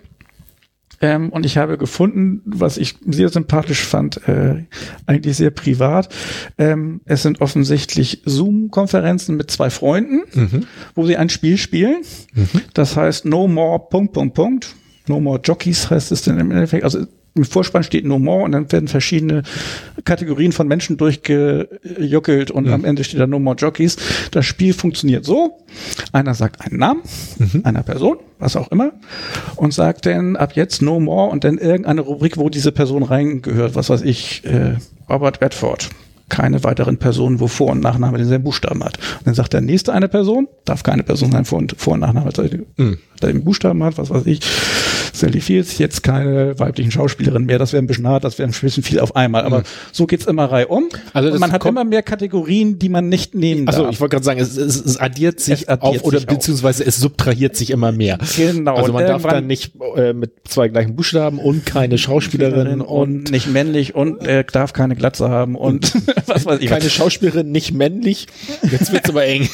Ähm, 1.01 1.31
und 1.31 1.45
ich 1.45 1.57
habe 1.57 1.79
gefunden, 1.79 2.43
was 2.45 2.77
ich 2.77 2.95
sehr 3.05 3.29
sympathisch 3.29 3.81
fand, 3.83 4.29
äh, 4.29 4.65
eigentlich 5.07 5.37
sehr 5.37 5.51
privat. 5.51 6.09
Ähm, 6.59 7.01
es 7.07 7.23
sind 7.23 7.41
offensichtlich 7.41 8.23
Zoom-Konferenzen 8.25 9.37
mit 9.37 9.51
zwei 9.51 9.69
Freunden, 9.71 10.21
Mhm. 10.33 10.67
wo 10.95 11.05
sie 11.05 11.17
ein 11.17 11.29
Spiel 11.29 11.57
spielen. 11.59 12.03
Das 12.75 12.97
heißt 12.97 13.25
No 13.25 13.49
More 13.49 13.81
Punkt, 13.91 14.13
Punkt, 14.13 14.35
Punkt. 14.35 14.75
No 15.07 15.21
More 15.21 15.41
Jockeys 15.43 15.91
heißt 15.91 16.13
es 16.13 16.23
denn 16.23 16.39
im 16.39 16.51
Endeffekt. 16.51 16.85
Also 16.85 17.07
im 17.35 17.45
Vorspann 17.45 17.83
steht 17.83 18.05
No 18.05 18.19
More 18.19 18.45
und 18.45 18.53
dann 18.53 18.71
werden 18.71 18.89
verschiedene 18.89 19.43
Kategorien 20.05 20.53
von 20.53 20.69
Menschen 20.69 20.99
durchgejuckelt 20.99 22.51
und 22.51 22.69
am 22.69 22.85
Ende 22.85 23.05
steht 23.05 23.21
da 23.21 23.27
No 23.27 23.39
More 23.39 23.57
Jockeys. 23.57 23.97
Das 24.33 24.45
Spiel 24.45 24.75
funktioniert 24.75 25.25
so. 25.25 25.59
Einer 26.13 26.35
sagt 26.35 26.61
einen 26.61 26.79
Namen 26.79 27.03
einer 27.63 27.83
Person, 27.83 28.19
was 28.39 28.57
auch 28.57 28.71
immer, 28.71 28.93
und 29.57 29.73
sagt 29.73 30.05
dann 30.05 30.37
ab 30.37 30.53
jetzt 30.57 30.83
No 30.83 31.01
More 31.01 31.31
und 31.31 31.45
dann 31.45 31.57
irgendeine 31.57 32.03
Rubrik, 32.03 32.37
wo 32.37 32.51
diese 32.51 32.71
Person 32.73 33.03
reingehört. 33.03 33.75
Was 33.77 33.89
weiß 33.89 34.03
ich, 34.03 34.45
äh, 34.45 34.77
Robert 35.09 35.41
Redford. 35.41 35.89
Keine 36.29 36.65
weiteren 36.65 36.97
Personen, 36.99 37.41
wo 37.41 37.47
Vor- 37.47 37.73
und 37.73 37.81
Nachname 37.81 38.17
denselben 38.17 38.45
Buchstaben 38.45 38.83
hat. 38.85 38.99
Und 39.19 39.27
dann 39.27 39.35
sagt 39.35 39.53
der 39.53 39.61
nächste 39.61 39.93
eine 39.93 40.09
Person, 40.09 40.49
darf 40.65 40.83
keine 40.83 41.03
Person 41.03 41.31
sein, 41.33 41.45
Vor- 41.45 41.59
und, 41.59 41.75
Vor 41.79 41.95
und 41.95 42.01
Nachname 42.01 42.27
hat, 42.27 42.39
den 43.29 43.45
Buchstaben 43.45 43.83
hat, 43.85 43.99
was 43.99 44.11
weiß 44.11 44.27
ich. 44.27 44.41
Sally 45.15 45.41
Fields, 45.41 45.77
jetzt 45.79 46.03
keine 46.03 46.59
weiblichen 46.59 46.91
Schauspielerinnen 46.91 47.45
mehr, 47.47 47.59
das 47.59 47.73
wäre 47.75 47.83
ein 47.83 47.87
bisschen 47.87 48.09
hart, 48.09 48.25
das 48.25 48.39
wäre 48.39 48.49
ein 48.49 48.55
bisschen 48.59 48.83
viel 48.83 48.99
auf 48.99 49.15
einmal. 49.15 49.45
Aber 49.45 49.63
so 49.93 50.07
geht's 50.07 50.25
immer 50.25 50.47
reihum. 50.47 50.89
Also 51.13 51.31
und 51.31 51.39
man 51.39 51.53
hat 51.53 51.65
immer 51.67 51.85
mehr 51.85 52.03
Kategorien, 52.03 52.79
die 52.79 52.89
man 52.89 53.09
nicht 53.11 53.35
nehmen 53.35 53.69
Also 53.69 53.83
darf. 53.83 53.93
ich 53.93 54.01
wollte 54.01 54.15
gerade 54.17 54.25
sagen, 54.25 54.41
es, 54.41 54.57
es, 54.57 54.83
es 54.83 54.97
addiert 54.97 55.39
sich 55.39 55.63
Es 55.63 55.69
addiert 55.69 56.01
auf 56.01 56.05
oder 56.05 56.19
sich 56.19 56.29
auf. 56.29 56.35
beziehungsweise 56.37 56.85
es 56.87 56.97
subtrahiert 56.97 57.55
sich 57.57 57.71
immer 57.71 57.93
mehr. 57.93 58.19
Genau, 58.37 58.75
Also 58.75 58.93
man 58.95 59.07
darf 59.07 59.23
dann 59.23 59.47
nicht 59.47 59.73
äh, 59.97 60.15
mit 60.15 60.33
zwei 60.49 60.69
gleichen 60.69 60.97
Buchstaben 60.97 61.39
und 61.39 61.67
keine 61.67 61.99
Schauspielerin 61.99 62.81
und, 62.81 63.13
und 63.13 63.31
nicht 63.31 63.49
männlich 63.53 63.95
und 63.95 64.27
er 64.27 64.45
darf 64.45 64.73
keine 64.73 64.97
Glatze 64.97 65.29
haben 65.29 65.57
und 65.57 65.93
was 66.27 66.47
weiß 66.47 66.61
ich. 66.61 66.69
keine 66.71 66.89
Schauspielerin 66.89 67.53
nicht 67.53 67.73
männlich. 67.75 68.29
Jetzt 68.63 68.93
wird's 68.93 69.11
aber 69.11 69.27
eng. 69.27 69.47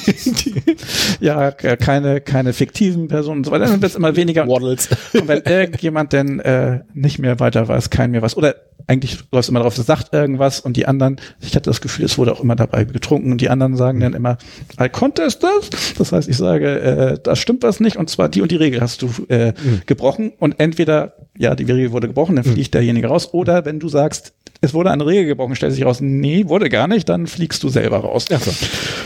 ja, 1.20 1.50
k- 1.50 1.76
keine, 1.76 2.20
keine 2.20 2.52
fiktiven 2.52 3.08
Personen 3.08 3.38
und 3.38 3.44
so 3.44 3.50
weiter. 3.50 3.57
Dann 3.58 3.82
wird's 3.82 3.94
immer 3.94 4.16
weniger. 4.16 4.46
Waddles. 4.48 4.88
Und 5.14 5.28
wenn 5.28 5.42
irgendjemand 5.42 6.12
denn 6.12 6.40
äh, 6.40 6.80
nicht 6.94 7.18
mehr 7.18 7.40
weiter 7.40 7.68
weiß, 7.68 7.90
kein 7.90 8.10
mehr 8.10 8.22
was, 8.22 8.36
oder 8.36 8.54
eigentlich 8.86 9.18
läuft 9.32 9.48
immer 9.48 9.60
drauf, 9.60 9.76
es 9.76 9.86
sagt 9.86 10.14
irgendwas 10.14 10.60
und 10.60 10.76
die 10.76 10.86
anderen, 10.86 11.16
ich 11.40 11.54
hatte 11.54 11.68
das 11.68 11.80
Gefühl, 11.80 12.06
es 12.06 12.16
wurde 12.16 12.32
auch 12.32 12.40
immer 12.40 12.56
dabei 12.56 12.84
getrunken 12.84 13.32
und 13.32 13.40
die 13.40 13.50
anderen 13.50 13.76
sagen 13.76 14.00
dann 14.00 14.14
immer, 14.14 14.38
I 14.80 14.88
contest 14.88 15.42
das. 15.42 15.70
Das 15.98 16.12
heißt, 16.12 16.28
ich 16.28 16.36
sage, 16.36 16.80
äh, 16.80 17.18
da 17.22 17.36
stimmt 17.36 17.62
was 17.62 17.80
nicht 17.80 17.96
und 17.96 18.08
zwar 18.08 18.28
die 18.28 18.40
und 18.40 18.50
die 18.50 18.56
Regel 18.56 18.80
hast 18.80 19.02
du 19.02 19.10
äh, 19.28 19.52
gebrochen 19.86 20.32
und 20.38 20.58
entweder, 20.58 21.14
ja, 21.36 21.54
die 21.54 21.64
Regel 21.64 21.92
wurde 21.92 22.08
gebrochen, 22.08 22.36
dann 22.36 22.44
fliegt 22.44 22.74
derjenige 22.74 23.08
raus 23.08 23.32
oder 23.34 23.64
wenn 23.64 23.78
du 23.78 23.88
sagst, 23.88 24.32
es 24.60 24.74
wurde 24.74 24.90
eine 24.90 25.06
Regel 25.06 25.26
gebrochen, 25.26 25.54
stellt 25.54 25.72
sich 25.72 25.84
raus, 25.84 26.00
nee, 26.00 26.48
wurde 26.48 26.68
gar 26.68 26.88
nicht, 26.88 27.08
dann 27.08 27.26
fliegst 27.26 27.62
du 27.62 27.68
selber 27.68 27.98
raus. 27.98 28.26
So. 28.28 28.50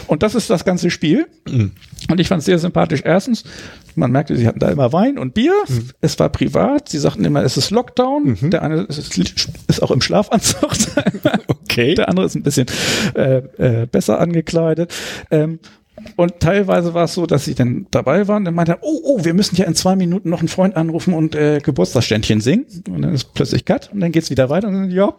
Und 0.06 0.22
das 0.22 0.34
ist 0.34 0.48
das 0.48 0.64
ganze 0.64 0.90
Spiel. 0.90 1.26
Und 1.46 2.20
ich 2.20 2.28
fand 2.28 2.40
es 2.40 2.46
sehr 2.46 2.58
sympathisch. 2.58 3.02
Erstens, 3.04 3.44
man 3.94 4.10
merkte, 4.10 4.36
sie 4.36 4.46
hatten 4.46 4.58
da 4.58 4.70
immer 4.70 4.92
Wein 4.92 5.18
und 5.18 5.34
Bier. 5.34 5.52
Es 6.00 6.18
war 6.18 6.30
privat. 6.30 6.88
Sie 6.88 6.98
sagten 6.98 7.24
immer, 7.24 7.42
es 7.42 7.56
ist 7.56 7.70
Lockdown. 7.70 8.38
Der 8.50 8.62
eine 8.62 8.82
ist, 8.82 9.18
ist 9.18 9.82
auch 9.82 9.90
im 9.90 10.00
Schlafanzug. 10.00 10.72
Okay. 11.72 11.94
Der 11.94 12.10
andere 12.10 12.26
ist 12.26 12.34
ein 12.34 12.42
bisschen 12.42 12.66
äh, 13.14 13.38
äh, 13.56 13.86
besser 13.86 14.20
angekleidet. 14.20 14.92
Ähm, 15.30 15.58
und 16.16 16.40
teilweise 16.40 16.94
war 16.94 17.04
es 17.04 17.14
so, 17.14 17.26
dass 17.26 17.44
sie 17.44 17.54
dann 17.54 17.86
dabei 17.90 18.26
waren, 18.26 18.44
dann 18.44 18.54
meinte 18.54 18.72
er, 18.72 18.78
oh, 18.80 19.00
oh, 19.04 19.24
wir 19.24 19.34
müssen 19.34 19.56
ja 19.56 19.66
in 19.66 19.74
zwei 19.74 19.94
Minuten 19.94 20.30
noch 20.30 20.38
einen 20.38 20.48
Freund 20.48 20.74
anrufen 20.74 21.12
und 21.12 21.34
äh, 21.34 21.60
Geburtstagsständchen 21.62 22.40
singen. 22.40 22.64
Und 22.88 23.02
dann 23.02 23.14
ist 23.14 23.34
plötzlich 23.34 23.64
Cut 23.66 23.90
und 23.92 24.00
dann 24.00 24.10
geht's 24.10 24.30
wieder 24.30 24.48
weiter. 24.48 24.68
Und 24.68 24.74
dann, 24.74 24.90
ja, 24.90 25.12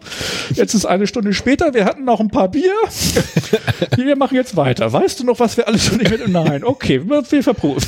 jetzt 0.56 0.74
ist 0.74 0.86
eine 0.86 1.06
Stunde 1.06 1.34
später, 1.34 1.74
wir 1.76 1.86
hatten 1.86 2.06
noch 2.06 2.20
ein 2.20 2.30
paar 2.30 2.50
Bier. 2.50 2.72
wir 3.96 4.16
machen 4.16 4.36
jetzt 4.36 4.56
weiter. 4.58 4.92
Weißt 4.92 5.20
du 5.20 5.26
noch, 5.26 5.40
was 5.40 5.58
wir 5.58 5.68
alles 5.68 5.86
schon 5.86 5.98
nicht 5.98 6.10
mit? 6.10 6.28
Nein, 6.28 6.64
okay, 6.64 7.02
wir, 7.08 7.24
verproben. 7.44 7.84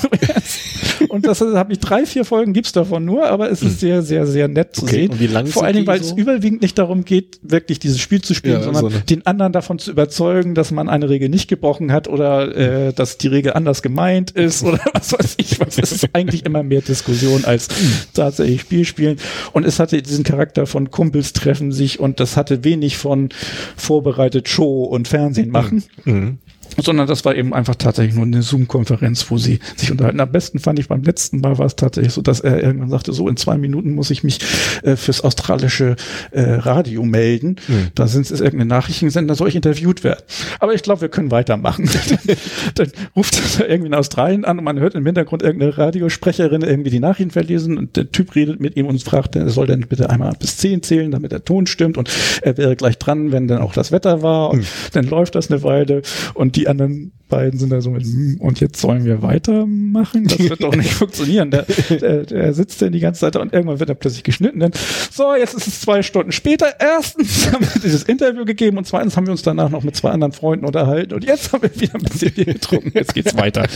und 1.09 1.25
das 1.25 1.41
habe 1.41 1.73
ich 1.73 1.79
drei, 1.79 2.05
vier 2.05 2.23
Folgen 2.23 2.53
gibt's 2.53 2.71
davon 2.71 3.03
nur, 3.03 3.25
aber 3.27 3.49
es 3.49 3.63
ist 3.63 3.79
sehr, 3.79 4.03
sehr, 4.03 4.27
sehr 4.27 4.47
nett 4.47 4.75
zu 4.75 4.83
Okay, 4.83 4.93
sehen. 4.95 5.11
und 5.11 5.19
wie 5.19 5.27
lang 5.27 5.47
Vor 5.47 5.63
allen 5.63 5.75
Dingen, 5.75 5.87
weil 5.87 5.99
es 6.01 6.09
so? 6.09 6.17
überwiegend 6.17 6.61
nicht 6.61 6.77
darum 6.77 7.03
geht, 7.03 7.39
wirklich 7.41 7.79
dieses 7.79 7.99
Spiel 7.99 8.21
zu 8.21 8.33
spielen, 8.35 8.55
Ja, 8.59 8.63
sondern 8.63 8.81
so 8.81 8.87
eine- 8.89 9.01
den 9.01 9.25
anderen 9.25 9.53
davon 9.53 9.79
zu 9.79 9.91
überzeugen, 9.91 10.53
dass 10.55 10.71
man 10.71 10.87
eine 10.87 11.09
Regel 11.09 11.29
nicht 11.29 11.47
gebrochen 11.47 11.91
hat 11.91 12.07
oder 12.07 12.55
äh, 12.55 12.74
dass 12.93 13.17
die 13.17 13.27
Regel 13.27 13.53
anders 13.53 13.81
gemeint 13.81 14.31
ist 14.31 14.63
oder 14.63 14.79
was 14.93 15.13
weiß 15.13 15.35
ich 15.38 15.59
was. 15.59 15.77
Es 15.77 15.91
ist 15.91 16.09
eigentlich 16.13 16.45
immer 16.45 16.63
mehr 16.63 16.81
Diskussion 16.81 17.45
als 17.45 17.67
tatsächlich 18.13 18.61
Spiel 18.61 18.85
spielen. 18.85 19.17
Und 19.53 19.65
es 19.65 19.79
hatte 19.79 20.01
diesen 20.01 20.23
Charakter 20.23 20.65
von 20.65 20.91
Kumpels 20.91 21.33
treffen 21.33 21.71
sich 21.71 21.99
und 21.99 22.19
das 22.19 22.38
hatte 22.38 22.63
wenig 22.63 22.97
von 22.97 23.29
vorbereitet 23.75 24.49
Show 24.49 24.83
und 24.83 25.07
Fernsehen 25.07 25.51
machen. 25.51 25.83
Mhm. 26.03 26.39
Sondern 26.77 27.07
das 27.07 27.25
war 27.25 27.35
eben 27.35 27.53
einfach 27.53 27.75
tatsächlich 27.75 28.15
nur 28.15 28.25
eine 28.25 28.41
Zoom-Konferenz, 28.41 29.29
wo 29.29 29.38
sie 29.38 29.59
sich 29.75 29.91
unterhalten. 29.91 30.19
Am 30.19 30.31
besten 30.31 30.59
fand 30.59 30.79
ich 30.79 30.88
beim 30.88 31.03
letzten 31.03 31.39
Mal 31.39 31.57
war 31.57 31.65
es 31.65 31.75
tatsächlich 31.75 32.13
so, 32.13 32.21
dass 32.21 32.39
er 32.39 32.61
irgendwann 32.61 32.89
sagte, 32.89 33.13
so 33.13 33.27
in 33.27 33.38
zwei 33.38 33.57
Minuten 33.57 33.93
muss 33.93 34.11
ich 34.11 34.23
mich 34.23 34.39
äh, 34.83 34.95
fürs 34.95 35.21
australische 35.21 35.95
äh, 36.31 36.41
Radio 36.41 37.03
melden. 37.03 37.57
Mhm. 37.67 37.88
Da 37.95 38.07
sind 38.07 38.29
es 38.29 38.41
irgendeine 38.41 38.65
Nachrichtensender, 38.65 39.35
soll 39.35 39.49
ich 39.49 39.55
interviewt 39.55 40.03
werden. 40.03 40.21
Aber 40.59 40.73
ich 40.73 40.83
glaube, 40.83 41.01
wir 41.01 41.09
können 41.09 41.31
weitermachen. 41.31 41.89
dann 42.75 42.91
ruft 43.15 43.59
er 43.59 43.69
irgendwie 43.69 43.88
in 43.88 43.93
Australien 43.93 44.45
an 44.45 44.57
und 44.57 44.63
man 44.63 44.79
hört 44.79 44.95
im 44.95 45.05
Hintergrund 45.05 45.43
irgendeine 45.43 45.77
Radiosprecherin 45.77 46.61
irgendwie 46.61 46.89
die 46.89 46.99
Nachrichten 46.99 47.31
verlesen 47.31 47.77
und 47.77 47.95
der 47.95 48.11
Typ 48.11 48.35
redet 48.35 48.59
mit 48.59 48.75
ihm 48.75 48.88
und 48.88 49.01
fragt, 49.03 49.35
er 49.35 49.49
soll 49.49 49.67
dann 49.67 49.81
bitte 49.81 50.09
einmal 50.09 50.33
bis 50.38 50.57
zehn 50.57 50.81
zählen, 50.83 51.11
damit 51.11 51.31
der 51.31 51.43
Ton 51.43 51.67
stimmt 51.67 51.97
und 51.97 52.09
er 52.41 52.57
wäre 52.57 52.75
gleich 52.75 52.97
dran, 52.97 53.31
wenn 53.31 53.47
dann 53.47 53.61
auch 53.61 53.73
das 53.73 53.91
Wetter 53.91 54.21
war 54.21 54.49
und 54.49 54.59
mhm. 54.59 54.65
dann 54.93 55.05
läuft 55.05 55.35
das 55.35 55.49
eine 55.49 55.63
Weile 55.63 56.01
und 56.33 56.55
die 56.55 56.64
anderen 56.67 57.12
beiden 57.28 57.60
sind 57.60 57.71
da 57.71 57.82
so 57.82 57.89
mit, 57.89 58.04
hm, 58.04 58.38
und 58.39 58.60
jetzt 58.60 58.80
sollen 58.80 59.04
wir 59.04 59.21
weitermachen? 59.21 60.28
Das 60.28 60.39
wird 60.39 60.63
doch 60.63 60.75
nicht 60.75 60.93
funktionieren. 60.93 61.49
Der, 61.49 61.65
der, 61.89 62.23
der 62.23 62.54
sitzt 62.54 62.82
dann 62.82 62.91
die 62.91 62.99
ganze 62.99 63.21
Zeit 63.21 63.36
da 63.36 63.39
und 63.39 63.51
irgendwann 63.51 63.80
wird 63.80 63.89
er 63.89 63.95
plötzlich 63.95 64.23
geschnitten. 64.23 64.60
Denn, 64.60 64.71
so, 65.12 65.36
jetzt 65.36 65.56
ist 65.56 65.67
es 65.67 65.82
zwei 65.82 66.04
Stunden 66.04 66.32
später. 66.32 66.67
Erstens 66.80 67.47
haben 67.51 67.65
wir 67.65 67.82
dieses 67.82 68.04
Interview 68.04 68.45
gegeben 68.45 68.78
und 68.78 68.86
zweitens 68.86 69.17
haben 69.17 69.25
wir 69.25 69.32
uns 69.32 69.41
danach 69.41 69.69
noch 69.69 69.84
mit 69.84 69.95
zwei 69.95 70.12
anderen 70.12 70.34
Freunden 70.34 70.65
unterhalten 70.65 71.13
und 71.13 71.23
jetzt 71.23 71.51
haben 71.51 71.63
wir 71.63 71.80
wieder 71.80 71.95
ein 71.95 72.04
bisschen 72.04 72.32
Bier 72.32 72.45
getrunken. 72.45 72.91
Jetzt 72.93 73.13
geht's 73.13 73.36
weiter. 73.36 73.67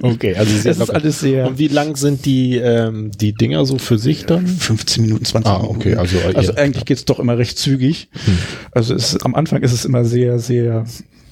Okay, 0.00 0.34
also 0.34 0.56
sehr 0.56 0.72
es 0.72 0.78
ist 0.78 0.90
alles 0.90 1.20
sehr. 1.20 1.46
Und 1.46 1.58
wie 1.58 1.68
lang 1.68 1.96
sind 1.96 2.24
die, 2.24 2.56
ähm, 2.56 3.10
die 3.20 3.32
Dinger 3.32 3.64
so 3.66 3.78
für 3.78 3.98
sich 3.98 4.24
dann? 4.24 4.46
15 4.46 5.02
Minuten, 5.02 5.24
20 5.24 5.50
ah, 5.50 5.62
okay, 5.62 5.90
Minuten. 5.90 5.98
Also, 5.98 6.18
also 6.34 6.52
ja. 6.52 6.58
eigentlich 6.58 6.84
geht's 6.86 7.04
doch 7.04 7.18
immer 7.18 7.38
recht 7.38 7.58
zügig. 7.58 8.08
Hm. 8.24 8.38
Also 8.72 8.94
es, 8.94 9.20
am 9.22 9.34
Anfang 9.34 9.62
ist 9.62 9.72
es 9.72 9.84
immer 9.84 10.04
sehr, 10.04 10.38
sehr 10.38 10.86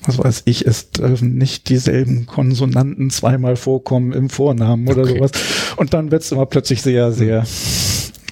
was 0.07 0.19
weiß 0.19 0.43
ich, 0.45 0.67
es 0.67 0.91
dürfen 0.91 1.37
nicht 1.37 1.69
dieselben 1.69 2.27
Konsonanten 2.27 3.11
zweimal 3.11 3.57
vorkommen 3.57 4.13
im 4.13 4.29
Vornamen 4.31 4.89
oder 4.89 5.03
okay. 5.03 5.17
sowas. 5.19 5.31
Und 5.77 5.95
dann 5.95 6.11
wird 6.11 6.23
es 6.23 6.33
immer 6.33 6.47
plötzlich 6.47 6.83
sehr, 6.83 7.13
sehr, 7.13 7.45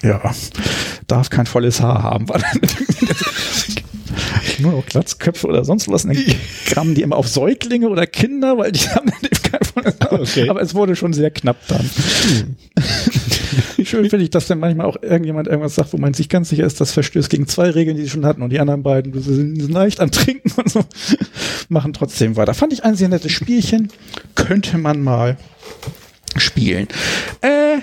ja, 0.01 0.21
darf 1.07 1.29
kein 1.29 1.45
volles 1.45 1.81
Haar 1.81 2.03
haben. 2.03 2.27
Nur 4.59 4.73
noch 4.73 4.85
Glatzköpfe 4.85 5.47
oder 5.47 5.65
sonst 5.65 5.89
was. 5.89 6.05
Und 6.05 6.15
dann 6.15 6.35
kamen 6.65 6.95
die 6.95 7.01
immer 7.01 7.17
auf 7.17 7.27
Säuglinge 7.27 7.89
oder 7.89 8.07
Kinder, 8.07 8.57
weil 8.57 8.71
die 8.71 8.87
haben 8.89 9.11
kein 9.11 9.63
volles 9.63 9.95
Haar. 10.01 10.19
Okay. 10.19 10.49
Aber 10.49 10.61
es 10.61 10.73
wurde 10.75 10.95
schon 10.95 11.13
sehr 11.13 11.31
knapp 11.31 11.57
dann. 11.67 11.89
Hm. 11.89 12.55
Schön 13.85 14.09
finde 14.09 14.23
ich, 14.23 14.29
dass 14.29 14.47
dann 14.47 14.59
manchmal 14.59 14.85
auch 14.85 15.01
irgendjemand 15.01 15.47
irgendwas 15.47 15.75
sagt, 15.75 15.93
wo 15.93 15.97
man 15.97 16.13
sich 16.13 16.29
ganz 16.29 16.49
sicher 16.49 16.65
ist, 16.65 16.79
das 16.79 16.91
verstößt 16.91 17.29
gegen 17.29 17.47
zwei 17.47 17.69
Regeln, 17.69 17.97
die 17.97 18.03
sie 18.03 18.09
schon 18.09 18.25
hatten 18.25 18.41
und 18.41 18.49
die 18.49 18.59
anderen 18.59 18.83
beiden 18.83 19.13
sind, 19.21 19.59
sind 19.59 19.71
leicht 19.71 19.99
am 19.99 20.11
Trinken 20.11 20.51
und 20.55 20.69
so, 20.69 20.83
machen 21.69 21.93
trotzdem 21.93 22.35
weiter. 22.35 22.53
Fand 22.53 22.73
ich 22.73 22.83
ein 22.83 22.95
sehr 22.95 23.09
nettes 23.09 23.31
Spielchen. 23.31 23.89
Könnte 24.35 24.77
man 24.77 25.01
mal 25.01 25.37
spielen. 26.37 26.87
Äh, 27.41 27.79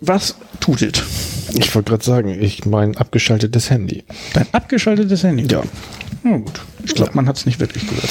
was 0.00 0.36
tutet? 0.60 1.02
Ich 1.56 1.74
wollte 1.74 1.90
gerade 1.90 2.04
sagen, 2.04 2.28
ich 2.28 2.66
mein 2.66 2.96
abgeschaltetes 2.96 3.70
Handy. 3.70 4.04
Dein 4.34 4.46
abgeschaltetes 4.52 5.22
Handy? 5.22 5.46
Ja. 5.50 5.62
Na 6.22 6.36
gut. 6.38 6.60
Ich 6.84 6.94
glaube, 6.94 7.10
ja. 7.10 7.16
man 7.16 7.28
hat 7.28 7.36
es 7.36 7.46
nicht 7.46 7.60
wirklich 7.60 7.86
gehört. 7.88 8.10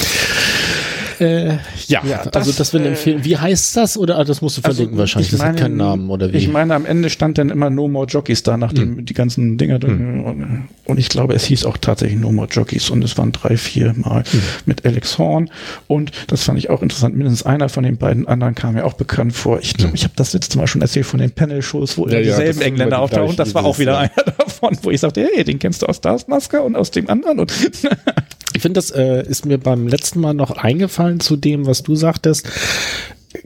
Äh, 1.19 1.58
ja, 1.88 2.03
ja 2.03 2.25
das, 2.25 2.36
also 2.36 2.51
das 2.51 2.73
will 2.73 2.84
äh, 2.84 2.89
empfehlen. 2.89 3.23
Wie 3.23 3.38
heißt 3.38 3.75
das? 3.77 3.97
Oder 3.97 4.17
ah, 4.17 4.23
das 4.23 4.41
musst 4.41 4.58
du 4.58 4.62
also 4.62 4.75
verlinken 4.75 4.93
also 4.95 4.99
wahrscheinlich. 4.99 5.32
Das 5.32 5.39
meine, 5.39 5.51
hat 5.51 5.60
keinen 5.60 5.77
Namen 5.77 6.10
oder 6.10 6.32
wie? 6.32 6.38
Ich 6.38 6.47
meine, 6.47 6.75
am 6.75 6.86
Ende 6.86 7.10
stand 7.10 7.38
dann 7.38 7.49
immer 7.49 7.69
No 7.69 7.88
More 7.88 8.08
Jockeys 8.08 8.43
da, 8.43 8.58
nachdem 8.58 8.97
hm. 8.97 9.06
die 9.06 9.13
ganzen 9.13 9.58
Dinger 9.58 9.80
hm. 9.80 10.23
und, 10.23 10.69
und, 10.86 10.99
ich 10.99 11.10
glaube, 11.10 11.34
es 11.34 11.45
hieß 11.45 11.65
auch 11.65 11.77
tatsächlich 11.77 12.19
No 12.19 12.32
More 12.32 12.47
Jockeys 12.49 12.89
und 12.89 13.03
es 13.03 13.17
waren 13.17 13.32
drei, 13.32 13.58
vier 13.58 13.93
Mal 13.95 14.23
hm. 14.30 14.41
mit 14.65 14.86
Alex 14.86 15.17
Horn 15.17 15.49
und 15.88 16.12
das 16.27 16.43
fand 16.43 16.60
ich 16.60 16.69
auch 16.69 16.82
interessant. 16.82 17.15
Mindestens 17.15 17.45
einer 17.45 17.69
von 17.69 17.84
den 17.84 17.97
beiden 17.97 18.27
anderen 18.27 18.56
kam 18.56 18.75
mir 18.75 18.86
auch 18.86 18.93
bekannt 18.93 19.34
vor. 19.34 19.60
Ich 19.62 19.73
glaube, 19.73 19.89
hm. 19.89 19.95
ich 19.95 20.03
habe 20.03 20.13
das 20.15 20.34
letzte 20.34 20.58
Mal 20.58 20.67
schon 20.67 20.82
erzählt 20.82 21.06
von 21.06 21.19
den 21.19 21.32
Panel-Shows, 21.32 21.97
wo 21.97 22.08
ja, 22.08 22.21
dieselben 22.21 22.60
ja, 22.60 22.65
Engländer 22.65 22.99
auftauchen. 22.99 23.36
Das 23.36 23.53
war 23.53 23.65
auch 23.65 23.80
wieder 23.80 23.97
einer 23.97 24.12
davon, 24.38 24.77
wo 24.82 24.91
ich 24.91 25.01
sagte, 25.01 25.27
hey, 25.34 25.43
den 25.43 25.60
kennst 25.60 25.82
du 25.82 25.88
aus 25.88 25.97
Stars 25.97 26.27
Maske 26.27 26.62
und 26.62 26.75
aus 26.75 26.91
dem 26.91 27.10
anderen 27.10 27.39
und 27.39 27.51
Ich 28.58 28.63
finde, 28.63 28.80
das 28.80 28.89
äh, 28.89 29.22
ist 29.22 29.46
mir 29.46 29.60
beim 29.60 29.88
letzten 29.88 30.20
Mal 30.20 30.34
noch 30.34 30.50
eingefallen 30.50 31.20
zu 31.20 31.36
dem, 31.36 31.67
was 31.67 31.84
du 31.84 31.93
sagtest. 31.93 32.50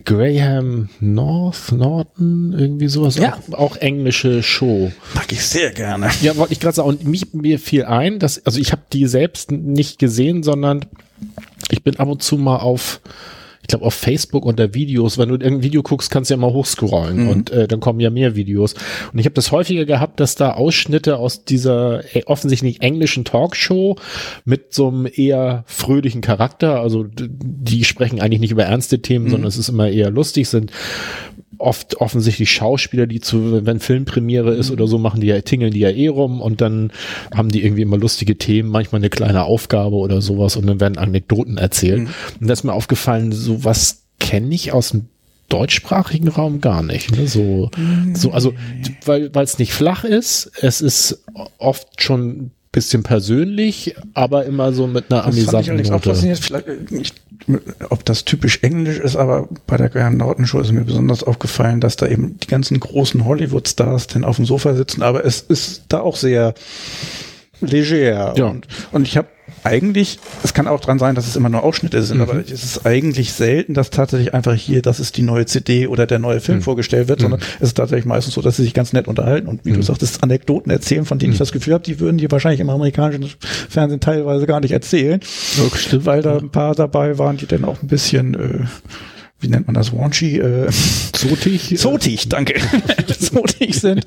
Graham 0.06 0.88
North, 1.02 1.74
Norton, 1.74 2.56
irgendwie 2.58 2.88
sowas. 2.88 3.17
Ja. 3.17 3.38
Auch, 3.52 3.58
auch 3.58 3.76
englische 3.76 4.41
Show. 4.41 4.89
Mag 5.13 5.30
ich 5.34 5.43
sehr 5.45 5.71
gerne. 5.71 6.10
Ja, 6.21 6.38
wollte 6.38 6.54
ich 6.54 6.62
gerade 6.62 6.78
sagen. 6.78 6.88
Und 6.88 7.06
mich, 7.06 7.34
mir 7.34 7.60
fiel 7.60 7.84
ein, 7.84 8.19
dass, 8.19 8.45
also 8.45 8.58
ich 8.58 8.71
habe 8.71 8.84
die 8.93 9.06
selbst 9.06 9.52
nicht 9.52 10.00
gesehen, 10.00 10.43
sondern 10.43 10.86
ich 11.71 11.84
bin 11.84 11.97
ab 11.97 12.08
und 12.08 12.24
zu 12.24 12.38
mal 12.38 12.60
auf 12.60 13.02
ich 13.62 13.67
glaube 13.67 13.86
auf 13.86 13.93
Facebook 13.93 14.45
unter 14.45 14.74
Videos, 14.74 15.17
wenn 15.17 15.30
du 15.30 15.36
irgendein 15.36 15.63
Video 15.63 15.84
guckst, 15.84 16.12
kannst 16.12 16.30
du 16.30 16.34
ja 16.34 16.38
mal 16.39 16.52
hochscrollen 16.52 17.24
mhm. 17.24 17.30
und 17.30 17.50
äh, 17.52 17.67
dann 17.67 17.80
kommen 17.80 18.00
ja 18.00 18.10
mehr 18.10 18.36
Videos. 18.36 18.74
Und 19.13 19.19
ich 19.19 19.26
habe 19.26 19.36
das 19.36 19.52
häufiger 19.52 19.86
gehabt, 19.86 20.19
dass 20.19 20.36
da 20.36 20.54
Ausschnitte 20.54 21.17
aus 21.17 21.45
dieser 21.45 22.04
äh, 22.15 22.24
offensichtlich 22.26 22.82
englischen 22.82 23.26
Talkshow 23.26 23.95
mit 24.45 24.74
so 24.74 24.88
einem 24.88 25.08
eher 25.12 25.63
fröhlichen 25.67 26.21
Charakter, 26.21 26.80
also 26.80 27.06
die 27.08 27.84
sprechen 27.84 28.19
eigentlich 28.19 28.41
nicht 28.41 28.52
über 28.52 28.63
ernste 28.63 29.02
Themen, 29.02 29.26
mhm. 29.26 29.30
sondern 29.30 29.47
es 29.47 29.58
ist 29.58 29.69
immer 29.69 29.89
eher 29.89 30.10
lustig, 30.10 30.50
sind 30.50 30.71
oft 31.62 31.97
offensichtlich 31.97 32.52
Schauspieler, 32.52 33.08
die 33.08 33.21
zu, 33.21 33.65
wenn 33.65 33.80
Filmpremiere 33.80 34.54
ist 34.54 34.71
oder 34.71 34.88
so, 34.88 34.97
machen 34.97 35.21
die 35.21 35.28
ja, 35.28 35.39
tingeln 35.41 35.71
die 35.71 35.80
ja 35.80 35.89
eh 35.89 36.08
rum 36.08 36.41
und 36.41 36.62
dann 36.62 36.91
haben 37.34 37.50
die 37.50 37.63
irgendwie 37.63 37.84
immer 37.84 37.97
lustige 37.97 38.38
Themen, 38.38 38.69
manchmal 38.69 39.02
eine 39.02 39.10
kleine 39.10 39.43
Aufgabe 39.43 39.95
oder 39.95 40.21
sowas 40.21 40.56
und 40.56 40.67
dann 40.67 40.80
werden 40.80 40.97
Anekdoten 40.97 41.58
erzählt. 41.58 42.02
Mhm. 42.02 42.10
Und 42.39 42.47
da 42.47 42.54
ist 42.54 42.63
mir 42.63 42.74
aufgefallen, 42.74 43.32
so 43.32 43.63
was 43.63 44.04
kenne 44.19 44.54
ich 44.54 44.71
aus 44.71 44.89
dem 44.89 45.08
deutschsprachigen 45.50 46.30
Raum 46.30 46.62
gar 46.62 46.82
nicht. 46.82 47.15
Ne? 47.15 47.28
So, 47.28 47.69
so, 48.13 48.32
also, 48.32 48.54
weil 49.06 49.32
es 49.36 49.60
nicht 49.60 49.74
flach 49.74 50.06
ist, 50.06 50.50
es 50.62 50.80
ist 50.80 51.24
oft 51.58 52.02
schon 52.02 52.52
bisschen 52.71 53.03
persönlich, 53.03 53.95
aber 54.13 54.45
immer 54.45 54.71
so 54.71 54.88
mit 54.88 55.12
einer 55.12 55.25
amüsanten 55.25 55.75
Note. 55.81 56.15
Vielleicht, 56.15 56.67
ich 56.91 57.13
ob 57.89 58.05
das 58.05 58.25
typisch 58.25 58.60
englisch 58.62 58.99
ist, 58.99 59.15
aber 59.15 59.47
bei 59.67 59.77
der 59.77 59.89
Graham 59.89 60.17
Norton 60.17 60.45
Show 60.45 60.60
ist 60.60 60.71
mir 60.71 60.84
besonders 60.84 61.23
aufgefallen, 61.23 61.81
dass 61.81 61.95
da 61.95 62.07
eben 62.07 62.38
die 62.39 62.47
ganzen 62.47 62.79
großen 62.79 63.25
Hollywood-Stars 63.25 64.07
dann 64.07 64.23
auf 64.23 64.36
dem 64.36 64.45
Sofa 64.45 64.75
sitzen, 64.75 65.01
aber 65.01 65.25
es 65.25 65.41
ist 65.41 65.84
da 65.89 66.01
auch 66.01 66.15
sehr 66.15 66.53
leger. 67.62 68.34
Ja. 68.38 68.45
Und, 68.45 68.67
und 68.91 69.07
ich 69.07 69.17
habe 69.17 69.27
eigentlich, 69.63 70.19
es 70.43 70.54
kann 70.54 70.67
auch 70.67 70.80
dran 70.80 71.00
sein, 71.00 71.15
dass 71.15 71.28
es 71.28 71.36
immer 71.36 71.50
nur 71.50 71.63
Ausschnitte 71.63 72.02
sind, 72.04 72.17
mhm. 72.17 72.24
aber 72.24 72.39
es 72.39 72.52
ist 72.52 72.86
eigentlich 72.86 73.34
selten, 73.34 73.74
dass 73.74 73.89
tatsächlich 73.89 74.34
einfach 74.34 74.54
hier, 74.54 74.82
das 74.82 75.00
ist 75.00 75.17
die 75.17 75.21
neue 75.21 75.45
CD 75.45 75.88
oder 75.88 76.06
der 76.08 76.19
neue 76.19 76.39
Film 76.39 76.60
mhm. 76.60 76.63
vorgestellt 76.63 77.08
wird, 77.08 77.21
sondern 77.21 77.39
mhm. 77.39 77.45
es 77.60 77.69
ist 77.69 77.78
tatsächlich 77.78 78.06
meistens 78.06 78.34
so, 78.34 78.41
dass 78.41 78.58
sie 78.58 78.63
sich 78.63 78.74
ganz 78.74 78.93
nett 78.93 79.08
unterhalten 79.08 79.47
und 79.47 79.65
wie 79.65 79.71
du 79.71 79.78
mhm. 79.78 79.84
sagtest, 79.84 80.24
Anekdoten 80.24 80.71
erzählen, 80.71 81.06
von 81.06 81.19
denen 81.19 81.34
ich 81.34 81.39
mhm. 81.39 81.43
das 81.43 81.52
Gefühl 81.52 81.74
habe, 81.74 81.84
die 81.84 82.00
würden 82.00 82.17
die 82.17 82.32
wahrscheinlich 82.32 82.62
im 82.62 82.69
amerikanischen 82.69 83.30
Fernsehen 83.69 84.00
teilweise 84.00 84.45
gar 84.47 84.60
nicht 84.60 84.71
erzählen, 84.71 85.19
ja, 85.58 86.06
weil 86.06 86.21
da 86.21 86.38
ein 86.38 86.50
paar 86.50 86.76
dabei 86.76 87.17
waren, 87.17 87.38
die 87.38 87.45
dann 87.45 87.65
auch 87.65 87.82
ein 87.82 87.88
bisschen 87.88 88.34
äh, 88.34 88.65
wie 89.41 89.47
nennt 89.47 89.67
man 89.67 89.73
das, 89.73 89.91
raunchy, 89.91 90.38
äh, 90.38 90.69
zotig, 91.13 91.77
zotig, 91.77 92.30
danke, 92.30 92.62
zotig 93.19 93.80
sind. 93.80 94.06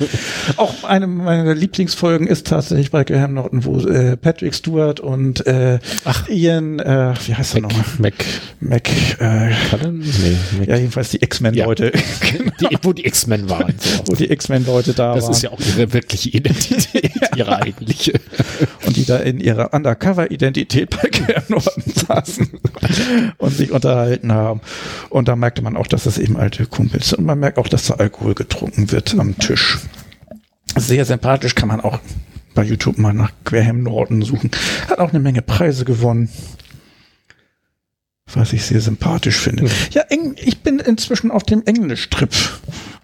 Auch 0.57 0.85
eine 0.85 1.07
meiner 1.07 1.55
Lieblingsfolgen 1.55 2.27
ist 2.27 2.47
tatsächlich 2.47 2.91
bei 2.91 3.05
Graham 3.05 3.35
Norton, 3.35 3.65
wo 3.65 3.79
äh, 3.81 4.17
Patrick 4.17 4.55
Stewart 4.55 5.01
und 5.01 5.47
äh, 5.47 5.79
Ach, 6.05 6.29
Ian, 6.29 6.79
äh, 6.79 7.15
wie 7.27 7.35
heißt 7.35 7.57
er 7.57 7.63
nochmal? 7.63 7.85
Mac, 7.99 8.15
Mac, 8.61 8.89
äh, 9.21 9.51
Nee, 9.83 10.37
Mac. 10.59 10.69
Ja, 10.69 10.77
jedenfalls 10.77 11.11
die 11.11 11.23
X-Men-Leute. 11.23 11.93
Ja. 11.95 12.69
die, 12.71 12.79
wo 12.83 12.93
die 12.93 13.07
X-Men 13.07 13.51
waren. 13.51 13.75
So. 13.79 14.05
Wo 14.07 14.15
die 14.15 14.31
X-Men-Leute 14.31 14.95
da 14.95 15.15
das 15.15 15.25
waren. 15.25 15.31
Das 15.31 15.37
ist 15.39 15.43
ja 15.43 15.51
auch 15.51 15.61
ihre 15.61 15.93
wirkliche 15.93 16.31
Identität, 16.31 17.13
ihre 17.37 17.61
eigentliche. 17.61 18.21
Und 18.87 18.97
die 18.97 19.05
da 19.05 19.17
in 19.19 19.41
ihrer 19.41 19.75
Undercover-Identität 19.75 20.91
bei 20.91 21.09
Graham 21.09 21.45
Norton 21.49 21.83
saßen 21.87 22.51
und 23.39 23.57
sich 23.57 23.71
unterhalten 23.73 24.33
haben. 24.33 24.61
Und 25.11 25.24
und 25.25 25.29
da 25.29 25.37
merkte 25.37 25.63
man 25.63 25.75
auch, 25.75 25.87
dass 25.87 26.05
das 26.05 26.19
eben 26.19 26.37
alte 26.37 26.67
Kumpels 26.67 27.09
sind. 27.09 27.21
Und 27.21 27.25
man 27.25 27.39
merkt 27.39 27.57
auch, 27.57 27.67
dass 27.67 27.87
da 27.87 27.95
Alkohol 27.95 28.35
getrunken 28.35 28.93
wird 28.93 29.19
am 29.19 29.39
Tisch. 29.39 29.79
Sehr 30.77 31.07
sympathisch 31.07 31.55
kann 31.55 31.69
man 31.69 31.81
auch 31.81 31.99
bei 32.53 32.63
YouTube 32.63 32.99
mal 32.99 33.15
nach 33.15 33.33
Graham 33.45 33.83
Norton 33.83 34.21
suchen. 34.21 34.51
Hat 34.87 34.99
auch 34.99 35.09
eine 35.09 35.21
Menge 35.21 35.41
Preise 35.41 35.87
gewonnen. 35.87 36.29
Was 38.35 38.53
ich 38.53 38.67
sehr 38.67 38.83
sympathisch 38.83 39.39
finde. 39.39 39.71
Ja, 39.93 40.03
ich 40.37 40.59
bin 40.59 40.79
inzwischen 40.79 41.31
auf 41.31 41.45
dem 41.45 41.63
Englisch-Trip. 41.65 42.35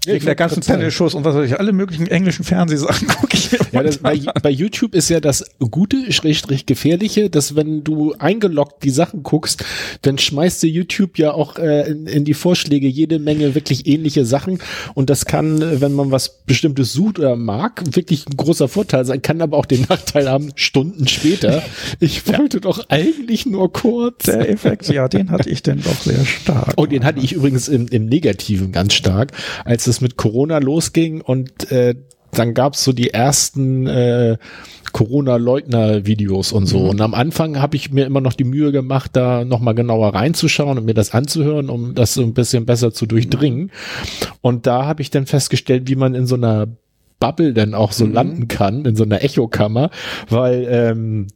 Wegen 0.07 0.25
der 0.25 0.35
ganzen 0.35 0.63
Panel-Shows 0.63 1.15
und 1.15 1.25
was 1.25 1.35
weiß 1.35 1.45
ich, 1.45 1.59
alle 1.59 1.73
möglichen 1.73 2.07
englischen 2.07 2.43
Fernsehsachen 2.43 3.07
gucke 3.21 3.37
ich 3.37 3.53
mir 3.53 3.59
Ja, 3.71 3.83
das, 3.83 3.99
bei, 3.99 4.19
bei 4.43 4.49
YouTube 4.49 4.95
ist 4.95 5.11
ja 5.11 5.21
das 5.21 5.45
Gute, 5.59 6.11
Schrägstrich 6.11 6.65
gefährliche, 6.65 7.29
dass 7.29 7.55
wenn 7.55 7.85
du 7.85 8.15
eingeloggt 8.19 8.83
die 8.83 8.91
Sachen 8.91 9.23
guckst, 9.23 9.63
dann 10.01 10.17
schmeißt 10.17 10.63
dir 10.63 10.71
YouTube 10.71 11.19
ja 11.19 11.33
auch 11.33 11.59
äh, 11.59 11.91
in, 11.91 12.07
in 12.07 12.25
die 12.25 12.33
Vorschläge 12.33 12.89
jede 12.89 13.19
Menge 13.19 13.55
wirklich 13.55 13.87
ähnliche 13.87 14.25
Sachen 14.25 14.61
und 14.95 15.11
das 15.11 15.27
kann, 15.27 15.81
wenn 15.83 15.93
man 15.93 16.11
was 16.11 16.45
Bestimmtes 16.47 16.95
sucht 16.95 17.19
oder 17.19 17.37
mag, 17.37 17.83
wirklich 17.95 18.27
ein 18.27 18.39
großer 18.39 18.69
Vorteil 18.69 19.05
sein, 19.05 19.21
kann 19.21 19.43
aber 19.43 19.59
auch 19.59 19.67
den 19.67 19.83
Nachteil 19.87 20.31
haben, 20.31 20.53
Stunden 20.55 21.09
später, 21.09 21.63
ich 22.01 22.27
wollte 22.27 22.63
doch 22.63 22.89
eigentlich 22.89 23.45
nur 23.45 23.71
kurz. 23.71 24.25
Der 24.25 24.49
Effekt, 24.49 24.89
ja, 24.89 25.09
den 25.09 25.31
hatte 25.31 25.51
ich 25.51 25.63
denn 25.63 25.83
doch 25.83 26.01
sehr 26.01 26.25
stark. 26.25 26.73
Oh, 26.79 26.87
den 26.87 27.05
hatte 27.05 27.21
ich 27.21 27.35
übrigens 27.35 27.69
im, 27.69 27.87
im 27.89 28.07
Negativen 28.07 28.73
ganz 28.73 28.95
stark, 28.95 29.33
als 29.67 29.90
es 29.91 30.01
mit 30.01 30.17
Corona 30.17 30.59
losging 30.59 31.21
und 31.21 31.71
äh, 31.71 31.95
dann 32.33 32.55
gab's 32.55 32.85
so 32.85 32.93
die 32.93 33.11
ersten 33.11 33.87
äh, 33.87 34.37
Corona-Leugner-Videos 34.93 36.53
und 36.53 36.67
so. 36.67 36.81
Mhm. 36.81 36.89
Und 36.91 37.01
am 37.01 37.15
Anfang 37.15 37.61
habe 37.61 37.77
ich 37.77 37.93
mir 37.93 38.07
immer 38.07 38.21
noch 38.21 38.33
die 38.33 38.45
Mühe 38.45 38.73
gemacht, 38.73 39.11
da 39.15 39.45
nochmal 39.45 39.75
genauer 39.75 40.15
reinzuschauen 40.15 40.79
und 40.79 40.85
mir 40.85 40.95
das 40.95 41.13
anzuhören, 41.13 41.69
um 41.71 41.95
das 41.95 42.15
so 42.15 42.23
ein 42.23 42.35
bisschen 42.35 42.67
besser 42.67 42.93
zu 42.93 43.07
durchdringen. 43.07 43.71
Und 44.41 44.67
da 44.67 44.87
habe 44.87 45.03
ich 45.03 45.11
dann 45.11 45.27
festgestellt, 45.27 45.89
wie 45.89 45.97
man 45.97 46.15
in 46.15 46.27
so 46.27 46.37
einer 46.37 46.69
Bubble 47.19 47.53
dann 47.53 47.75
auch 47.75 47.93
so 47.93 48.07
Mhm. 48.07 48.13
landen 48.13 48.49
kann, 48.49 48.85
in 48.85 48.97
so 48.97 49.05
einer 49.05 49.23
Echokammer, 49.23 49.91
weil 50.29 50.67
ähm, 50.71 51.27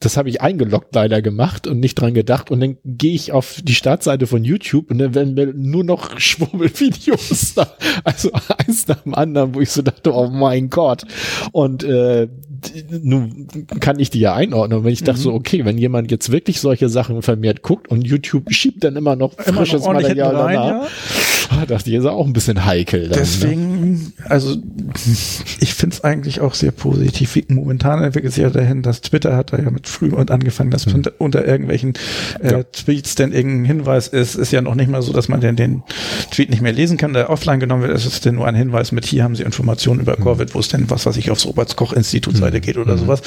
das 0.00 0.16
habe 0.16 0.28
ich 0.28 0.40
eingeloggt 0.40 0.94
leider 0.94 1.22
gemacht 1.22 1.66
und 1.66 1.80
nicht 1.80 1.94
dran 1.94 2.14
gedacht. 2.14 2.50
Und 2.50 2.60
dann 2.60 2.76
gehe 2.84 3.14
ich 3.14 3.32
auf 3.32 3.60
die 3.62 3.74
Startseite 3.74 4.26
von 4.26 4.44
YouTube 4.44 4.90
und 4.90 4.98
dann 4.98 5.14
werden 5.14 5.34
mir 5.34 5.52
nur 5.54 5.84
noch 5.84 6.18
Schwurbelvideos 6.18 7.54
da. 7.54 7.74
Also 8.04 8.30
eins 8.58 8.88
nach 8.88 9.02
dem 9.02 9.14
anderen, 9.14 9.54
wo 9.54 9.60
ich 9.60 9.70
so 9.70 9.82
dachte, 9.82 10.14
oh 10.14 10.28
mein 10.28 10.70
Gott. 10.70 11.04
Und 11.52 11.84
äh, 11.84 12.28
nun 12.90 13.48
kann 13.80 13.98
ich 13.98 14.10
die 14.10 14.20
ja 14.20 14.34
einordnen. 14.34 14.78
Und 14.78 14.84
wenn 14.84 14.92
ich 14.92 15.04
dachte 15.04 15.20
so, 15.20 15.32
okay, 15.32 15.64
wenn 15.64 15.78
jemand 15.78 16.10
jetzt 16.10 16.30
wirklich 16.30 16.60
solche 16.60 16.88
Sachen 16.88 17.22
vermehrt 17.22 17.62
guckt 17.62 17.88
und 17.88 18.02
YouTube 18.06 18.52
schiebt 18.52 18.84
dann 18.84 18.96
immer 18.96 19.16
noch 19.16 19.38
Immer 19.38 19.52
noch 19.52 19.56
frisches 19.58 19.84
hinten 19.84 20.02
Material 20.02 20.36
rein, 20.36 20.54
danach, 20.54 20.88
ah, 21.62 21.66
dachte 21.66 21.90
ich, 21.90 21.96
ist 21.96 22.04
auch 22.06 22.26
ein 22.26 22.32
bisschen 22.32 22.64
heikel. 22.64 23.02
Dann, 23.02 23.10
ne? 23.10 23.16
Deswegen, 23.18 24.12
also 24.28 24.56
ich 25.60 25.74
finde 25.74 25.94
es 25.96 26.04
eigentlich 26.04 26.40
auch 26.40 26.54
sehr 26.54 26.70
positiv. 26.70 27.34
Wie- 27.34 27.44
Momentan 27.48 28.02
entwickelt 28.02 28.32
sich 28.32 28.42
ja 28.42 28.50
dahin, 28.50 28.82
dass 28.82 29.00
Twitter 29.00 29.36
hat 29.36 29.52
da 29.52 29.58
ja 29.58 29.70
mit 29.70 29.88
früh 29.88 30.10
und 30.10 30.30
angefangen, 30.30 30.70
dass 30.70 30.86
unter, 30.86 31.12
unter 31.18 31.44
irgendwelchen 31.46 31.94
äh, 32.40 32.52
Ja. 32.52 32.62
Tweets 32.62 33.14
denn 33.14 33.32
irgendein 33.32 33.64
Hinweis 33.64 34.08
ist. 34.08 34.34
Ist 34.36 34.52
ja 34.52 34.62
noch 34.62 34.74
nicht 34.74 34.90
mal 34.90 35.02
so, 35.02 35.12
dass 35.12 35.28
man 35.28 35.40
denn 35.40 35.56
den 35.56 35.82
Tweet 36.30 36.50
nicht 36.50 36.62
mehr 36.62 36.72
lesen 36.72 36.96
kann, 36.96 37.12
der 37.12 37.30
offline 37.30 37.60
genommen 37.60 37.82
wird. 37.82 37.92
Es 37.92 38.06
ist 38.06 38.24
denn 38.24 38.36
nur 38.36 38.46
ein 38.46 38.54
Hinweis 38.54 38.92
mit, 38.92 39.04
hier 39.04 39.24
haben 39.24 39.34
Sie 39.36 39.42
Informationen 39.42 40.00
über 40.00 40.16
Covid, 40.16 40.54
wo 40.54 40.60
es 40.60 40.68
denn 40.68 40.88
was, 40.90 41.06
was 41.06 41.16
ich 41.16 41.30
aufs 41.30 41.46
Robert-Koch-Institut-Seite 41.46 42.60
geht 42.60 42.76
oder 42.78 42.96
sowas, 42.96 43.22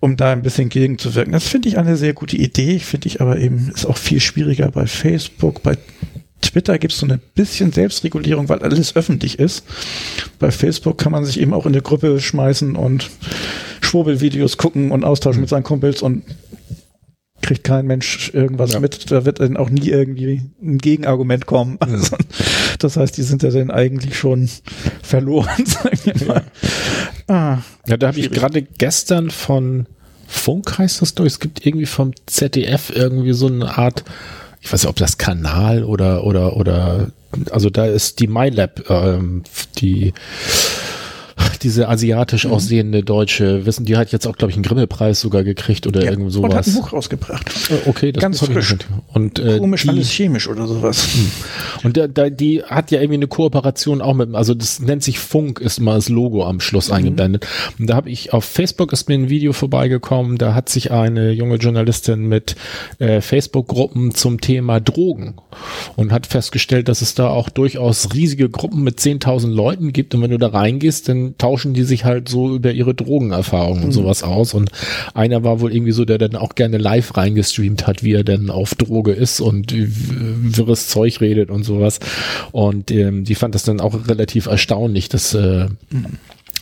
um 0.00 0.16
da 0.16 0.32
ein 0.32 0.42
bisschen 0.42 0.68
gegenzuwirken. 0.68 1.32
Das 1.32 1.46
finde 1.46 1.68
ich 1.68 1.78
eine 1.78 1.96
sehr 1.96 2.14
gute 2.14 2.36
Idee. 2.36 2.78
Finde 2.78 3.08
ich 3.08 3.20
aber 3.20 3.38
eben, 3.38 3.70
ist 3.74 3.86
auch 3.86 3.96
viel 3.98 4.20
schwieriger 4.20 4.70
bei 4.70 4.86
Facebook, 4.86 5.62
bei 5.62 5.76
Twitter 6.40 6.78
gibt 6.78 6.92
es 6.92 7.00
so 7.00 7.06
ein 7.06 7.20
bisschen 7.34 7.72
Selbstregulierung, 7.72 8.48
weil 8.48 8.60
alles 8.60 8.94
öffentlich 8.96 9.38
ist. 9.38 9.64
Bei 10.38 10.50
Facebook 10.50 10.98
kann 10.98 11.12
man 11.12 11.24
sich 11.24 11.40
eben 11.40 11.52
auch 11.52 11.66
in 11.66 11.72
eine 11.72 11.82
Gruppe 11.82 12.20
schmeißen 12.20 12.76
und 12.76 13.10
Schwurbelvideos 13.80 14.56
gucken 14.56 14.90
und 14.90 15.04
austauschen 15.04 15.40
mit 15.40 15.50
seinen 15.50 15.62
Kumpels 15.64 16.02
und 16.02 16.22
kriegt 17.42 17.64
kein 17.64 17.86
Mensch 17.86 18.30
irgendwas 18.34 18.72
Ja. 18.72 18.80
mit. 18.80 19.10
Da 19.10 19.24
wird 19.24 19.40
dann 19.40 19.56
auch 19.56 19.70
nie 19.70 19.88
irgendwie 19.88 20.42
ein 20.62 20.78
Gegenargument 20.78 21.46
kommen. 21.46 21.76
Also, 21.80 22.16
das 22.78 22.96
heißt, 22.96 23.16
die 23.16 23.22
sind 23.22 23.42
ja 23.42 23.50
dann 23.50 23.70
eigentlich 23.70 24.16
schon 24.18 24.48
verloren, 25.02 25.48
sagen 25.66 25.98
wir 26.04 26.26
mal. 26.26 26.42
Ah, 27.28 27.58
Ja, 27.86 27.96
da 27.96 28.08
habe 28.08 28.20
ich 28.20 28.30
gerade 28.30 28.62
gestern 28.62 29.30
von 29.30 29.86
Funk 30.26 30.78
heißt 30.78 31.00
das 31.00 31.14
doch. 31.14 31.24
Es 31.24 31.40
gibt 31.40 31.64
irgendwie 31.64 31.86
vom 31.86 32.12
ZDF 32.26 32.90
irgendwie 32.94 33.32
so 33.32 33.46
eine 33.46 33.78
Art, 33.78 34.04
ich 34.60 34.72
weiß 34.72 34.82
nicht, 34.82 34.90
ob 34.90 34.96
das 34.96 35.18
Kanal 35.18 35.84
oder 35.84 36.24
oder 36.24 36.56
oder 36.56 37.08
also 37.50 37.70
da 37.70 37.86
ist 37.86 38.20
die 38.20 38.26
MyLab, 38.26 38.88
ähm, 38.90 39.44
die 39.78 40.14
diese 41.56 41.88
asiatisch 41.88 42.44
Mhm. 42.44 42.52
aussehende 42.52 43.02
deutsche, 43.02 43.64
wissen, 43.66 43.84
die 43.84 43.96
hat 43.96 44.12
jetzt 44.12 44.26
auch, 44.26 44.36
glaube 44.36 44.50
ich, 44.50 44.56
einen 44.56 44.64
Grimme-Preis 44.64 45.20
sogar 45.20 45.44
gekriegt 45.44 45.86
oder 45.86 46.04
ja. 46.04 46.10
irgend 46.10 46.34
Und 46.36 46.44
hat 46.54 46.58
ein 46.58 46.72
sowas. 46.72 46.74
Buch 46.74 46.92
rausgebracht. 46.92 47.48
Äh, 47.70 47.88
Okay, 47.88 48.12
das 48.12 48.20
Ganz 48.20 48.40
frisch. 48.40 48.76
Und 49.14 49.38
äh, 49.38 49.58
Komisch, 49.58 49.82
die, 49.82 49.88
alles 49.88 50.10
chemisch 50.10 50.48
oder 50.48 50.66
sowas. 50.66 51.08
und 51.84 51.96
da, 51.96 52.06
da, 52.06 52.28
die 52.30 52.62
hat 52.62 52.90
ja 52.90 52.98
irgendwie 53.00 53.14
eine 53.14 53.26
Kooperation 53.28 54.02
auch 54.02 54.14
mit, 54.14 54.34
also 54.34 54.52
das 54.54 54.80
nennt 54.80 55.02
sich 55.02 55.18
Funk, 55.18 55.60
ist 55.60 55.80
mal 55.80 55.94
das 55.96 56.08
Logo 56.08 56.44
am 56.44 56.60
Schluss 56.60 56.90
eingeblendet. 56.90 57.46
Und 57.78 57.88
da 57.88 57.94
habe 57.96 58.10
ich 58.10 58.32
auf 58.32 58.44
Facebook 58.44 58.92
ist 58.92 59.08
mir 59.08 59.14
ein 59.14 59.28
Video 59.30 59.52
vorbeigekommen, 59.52 60.38
da 60.38 60.54
hat 60.54 60.68
sich 60.68 60.90
eine 60.90 61.30
junge 61.32 61.56
Journalistin 61.56 62.26
mit 62.28 62.56
äh, 62.98 63.20
Facebook-Gruppen 63.20 64.14
zum 64.14 64.40
Thema 64.40 64.80
Drogen 64.80 65.34
und 65.96 66.12
hat 66.12 66.26
festgestellt, 66.26 66.88
dass 66.88 67.00
es 67.02 67.14
da 67.14 67.28
auch 67.28 67.48
durchaus 67.48 68.12
riesige 68.14 68.48
Gruppen 68.48 68.82
mit 68.82 68.98
10.000 69.00 69.48
Leuten 69.48 69.92
gibt 69.92 70.14
und 70.14 70.22
wenn 70.22 70.30
du 70.30 70.38
da 70.38 70.48
reingehst, 70.48 71.08
dann 71.08 71.37
tauschen 71.38 71.74
die 71.74 71.84
sich 71.84 72.04
halt 72.04 72.28
so 72.28 72.54
über 72.54 72.72
ihre 72.72 72.94
Drogenerfahrungen 72.94 73.84
und 73.84 73.92
sowas 73.92 74.22
aus. 74.22 74.54
Und 74.54 74.70
einer 75.14 75.44
war 75.44 75.60
wohl 75.60 75.72
irgendwie 75.72 75.92
so, 75.92 76.04
der 76.04 76.18
dann 76.18 76.36
auch 76.36 76.54
gerne 76.54 76.78
live 76.78 77.16
reingestreamt 77.16 77.86
hat, 77.86 78.02
wie 78.02 78.12
er 78.12 78.24
denn 78.24 78.50
auf 78.50 78.74
Droge 78.74 79.12
ist 79.12 79.40
und 79.40 79.72
wirres 79.74 80.88
Zeug 80.88 81.20
redet 81.20 81.50
und 81.50 81.64
sowas. 81.64 82.00
Und 82.52 82.90
ähm, 82.90 83.24
die 83.24 83.34
fand 83.34 83.54
das 83.54 83.62
dann 83.62 83.80
auch 83.80 84.08
relativ 84.08 84.46
erstaunlich, 84.46 85.08
dass 85.08 85.34
äh, 85.34 85.68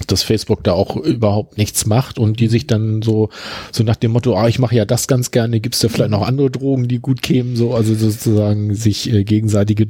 dass 0.06 0.22
Facebook 0.22 0.62
da 0.62 0.72
auch 0.72 0.96
überhaupt 0.96 1.56
nichts 1.56 1.86
macht 1.86 2.18
und 2.18 2.38
die 2.40 2.48
sich 2.48 2.66
dann 2.66 3.02
so 3.02 3.30
so 3.72 3.82
nach 3.82 3.96
dem 3.96 4.12
Motto, 4.12 4.36
ah, 4.36 4.48
ich 4.48 4.58
mache 4.58 4.76
ja 4.76 4.84
das 4.84 5.08
ganz 5.08 5.30
gerne, 5.30 5.60
gibt's 5.60 5.80
da 5.80 5.88
vielleicht 5.88 6.10
noch 6.10 6.26
andere 6.26 6.50
Drogen, 6.50 6.88
die 6.88 6.98
gut 6.98 7.22
kämen, 7.22 7.56
so 7.56 7.74
also 7.74 7.94
sozusagen 7.94 8.74
sich 8.74 9.10
äh, 9.10 9.24
gegenseitige 9.24 9.86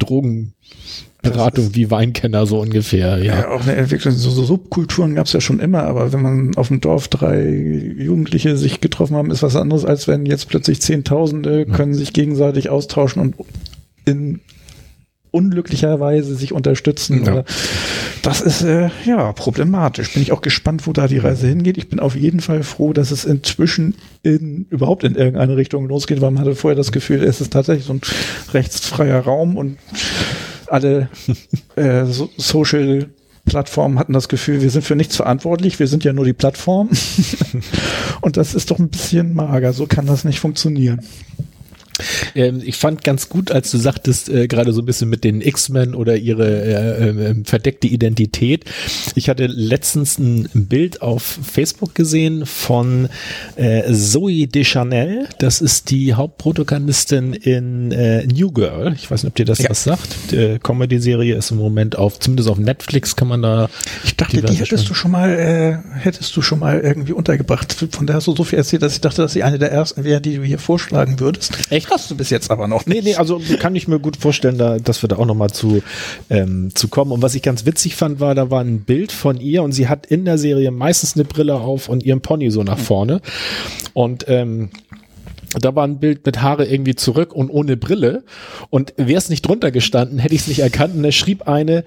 Drogenberatung 1.30 1.74
wie 1.74 1.90
Weinkenner 1.90 2.46
so 2.46 2.60
ungefähr, 2.60 3.18
ja. 3.18 3.40
Ja, 3.40 3.48
auch 3.50 3.62
eine 3.62 3.76
Entwicklung, 3.76 4.14
so, 4.14 4.30
so 4.30 4.44
Subkulturen 4.44 5.14
gab 5.14 5.26
es 5.26 5.32
ja 5.32 5.40
schon 5.40 5.60
immer, 5.60 5.84
aber 5.84 6.12
wenn 6.12 6.22
man 6.22 6.56
auf 6.56 6.68
dem 6.68 6.80
Dorf 6.80 7.08
drei 7.08 7.48
Jugendliche 7.98 8.56
sich 8.56 8.80
getroffen 8.80 9.16
haben, 9.16 9.30
ist 9.30 9.42
was 9.42 9.56
anderes, 9.56 9.84
als 9.84 10.08
wenn 10.08 10.26
jetzt 10.26 10.48
plötzlich 10.48 10.80
Zehntausende 10.80 11.66
können 11.66 11.94
sich 11.94 12.12
gegenseitig 12.12 12.70
austauschen 12.70 13.20
und 13.22 13.34
in 14.04 14.40
unglücklicher 15.36 16.00
Weise 16.00 16.34
sich 16.34 16.52
unterstützen. 16.52 17.24
Ja. 17.24 17.44
Das 18.22 18.40
ist 18.40 18.62
äh, 18.62 18.88
ja 19.04 19.32
problematisch. 19.32 20.14
Bin 20.14 20.22
ich 20.22 20.32
auch 20.32 20.40
gespannt, 20.40 20.86
wo 20.86 20.92
da 20.92 21.08
die 21.08 21.18
Reise 21.18 21.46
hingeht. 21.46 21.76
Ich 21.76 21.88
bin 21.88 22.00
auf 22.00 22.16
jeden 22.16 22.40
Fall 22.40 22.62
froh, 22.62 22.92
dass 22.94 23.10
es 23.10 23.24
inzwischen 23.24 23.96
in 24.22 24.66
überhaupt 24.70 25.04
in 25.04 25.14
irgendeine 25.14 25.56
Richtung 25.56 25.86
losgeht, 25.88 26.22
weil 26.22 26.30
man 26.30 26.40
hatte 26.40 26.56
vorher 26.56 26.76
das 26.76 26.90
Gefühl, 26.90 27.22
es 27.22 27.40
ist 27.40 27.52
tatsächlich 27.52 27.86
so 27.86 27.92
ein 27.92 28.00
rechtsfreier 28.52 29.20
Raum 29.20 29.56
und 29.58 29.76
alle 30.72 31.08
äh, 31.76 32.04
so 32.04 32.30
Social 32.36 33.10
Plattformen 33.44 33.98
hatten 33.98 34.12
das 34.12 34.28
Gefühl, 34.28 34.60
wir 34.60 34.70
sind 34.70 34.84
für 34.84 34.96
nichts 34.96 35.16
verantwortlich, 35.16 35.78
wir 35.78 35.86
sind 35.86 36.04
ja 36.04 36.12
nur 36.12 36.24
die 36.24 36.32
Plattform. 36.32 36.90
und 38.20 38.36
das 38.36 38.54
ist 38.54 38.70
doch 38.70 38.78
ein 38.78 38.88
bisschen 38.88 39.34
mager, 39.34 39.72
so 39.72 39.86
kann 39.86 40.06
das 40.06 40.24
nicht 40.24 40.40
funktionieren. 40.40 41.00
Ähm, 42.34 42.62
ich 42.64 42.76
fand 42.76 43.04
ganz 43.04 43.28
gut, 43.28 43.50
als 43.50 43.70
du 43.70 43.78
sagtest, 43.78 44.28
äh, 44.28 44.46
gerade 44.48 44.72
so 44.72 44.82
ein 44.82 44.86
bisschen 44.86 45.08
mit 45.08 45.24
den 45.24 45.40
X-Men 45.40 45.94
oder 45.94 46.16
ihre 46.16 46.46
äh, 46.46 47.08
äh, 47.08 47.34
verdeckte 47.44 47.86
Identität. 47.86 48.64
Ich 49.14 49.28
hatte 49.28 49.46
letztens 49.46 50.18
ein 50.18 50.48
Bild 50.54 51.02
auf 51.02 51.38
Facebook 51.42 51.94
gesehen 51.94 52.46
von 52.46 53.08
äh, 53.56 53.92
Zoe 53.92 54.46
Deschanel. 54.46 55.28
Das 55.38 55.60
ist 55.60 55.90
die 55.90 56.14
Hauptprotagonistin 56.14 57.32
in 57.32 57.92
äh, 57.92 58.26
New 58.26 58.50
Girl. 58.52 58.92
Ich 58.94 59.10
weiß 59.10 59.22
nicht, 59.22 59.30
ob 59.30 59.34
dir 59.36 59.44
das 59.44 59.58
Ja. 59.58 59.70
was 59.70 59.84
sagt. 59.84 60.08
Die 60.32 60.58
Comedy-Serie 60.62 61.34
ist 61.34 61.50
im 61.50 61.58
Moment 61.58 61.96
auf, 61.96 62.18
zumindest 62.20 62.48
auf 62.48 62.58
Netflix 62.58 63.16
kann 63.16 63.28
man 63.28 63.42
da. 63.42 63.68
Ich 64.04 64.16
dachte, 64.16 64.36
die 64.36 64.42
diverse 64.42 64.58
hättest 64.60 64.88
du 64.90 64.94
schon 64.94 65.10
mal, 65.10 65.30
äh, 65.30 65.98
hättest 65.98 66.36
du 66.36 66.42
schon 66.42 66.58
mal 66.58 66.80
irgendwie 66.80 67.12
untergebracht. 67.12 67.72
Von 67.90 68.06
der 68.06 68.16
hast 68.16 68.26
du 68.26 68.34
so 68.36 68.44
viel 68.44 68.58
erzählt, 68.58 68.82
dass 68.82 68.94
ich 68.94 69.00
dachte, 69.00 69.22
dass 69.22 69.32
sie 69.32 69.42
eine 69.42 69.58
der 69.58 69.72
ersten 69.72 70.04
wäre, 70.04 70.20
die 70.20 70.36
du 70.36 70.42
hier 70.42 70.58
vorschlagen 70.58 71.20
würdest. 71.20 71.52
Echt? 71.70 71.85
Hast 71.90 72.10
du 72.10 72.16
bis 72.16 72.30
jetzt 72.30 72.50
aber 72.50 72.68
noch 72.68 72.86
Nee, 72.86 73.00
nee, 73.02 73.14
also 73.14 73.40
kann 73.58 73.74
ich 73.74 73.88
mir 73.88 73.98
gut 73.98 74.16
vorstellen, 74.16 74.58
da, 74.58 74.78
dass 74.78 75.02
wir 75.02 75.08
da 75.08 75.16
auch 75.16 75.26
nochmal 75.26 75.50
zu, 75.50 75.82
ähm, 76.30 76.70
zu 76.74 76.88
kommen. 76.88 77.12
Und 77.12 77.22
was 77.22 77.34
ich 77.34 77.42
ganz 77.42 77.66
witzig 77.66 77.96
fand, 77.96 78.20
war, 78.20 78.34
da 78.34 78.50
war 78.50 78.60
ein 78.60 78.80
Bild 78.80 79.12
von 79.12 79.40
ihr 79.40 79.62
und 79.62 79.72
sie 79.72 79.88
hat 79.88 80.06
in 80.06 80.24
der 80.24 80.38
Serie 80.38 80.70
meistens 80.70 81.14
eine 81.14 81.24
Brille 81.24 81.54
auf 81.54 81.88
und 81.88 82.02
ihren 82.02 82.20
Pony 82.20 82.50
so 82.50 82.62
nach 82.62 82.78
vorne. 82.78 83.20
Und 83.94 84.24
ähm, 84.28 84.70
da 85.60 85.74
war 85.74 85.84
ein 85.86 85.98
Bild 85.98 86.24
mit 86.26 86.42
Haare 86.42 86.66
irgendwie 86.66 86.94
zurück 86.94 87.32
und 87.32 87.50
ohne 87.50 87.76
Brille. 87.76 88.24
Und 88.70 88.92
wäre 88.96 89.18
es 89.18 89.28
nicht 89.28 89.42
drunter 89.42 89.70
gestanden, 89.70 90.18
hätte 90.18 90.34
ich 90.34 90.42
es 90.42 90.48
nicht 90.48 90.60
erkannt. 90.60 90.94
Und 90.94 91.02
da 91.02 91.12
schrieb 91.12 91.46
eine, 91.48 91.84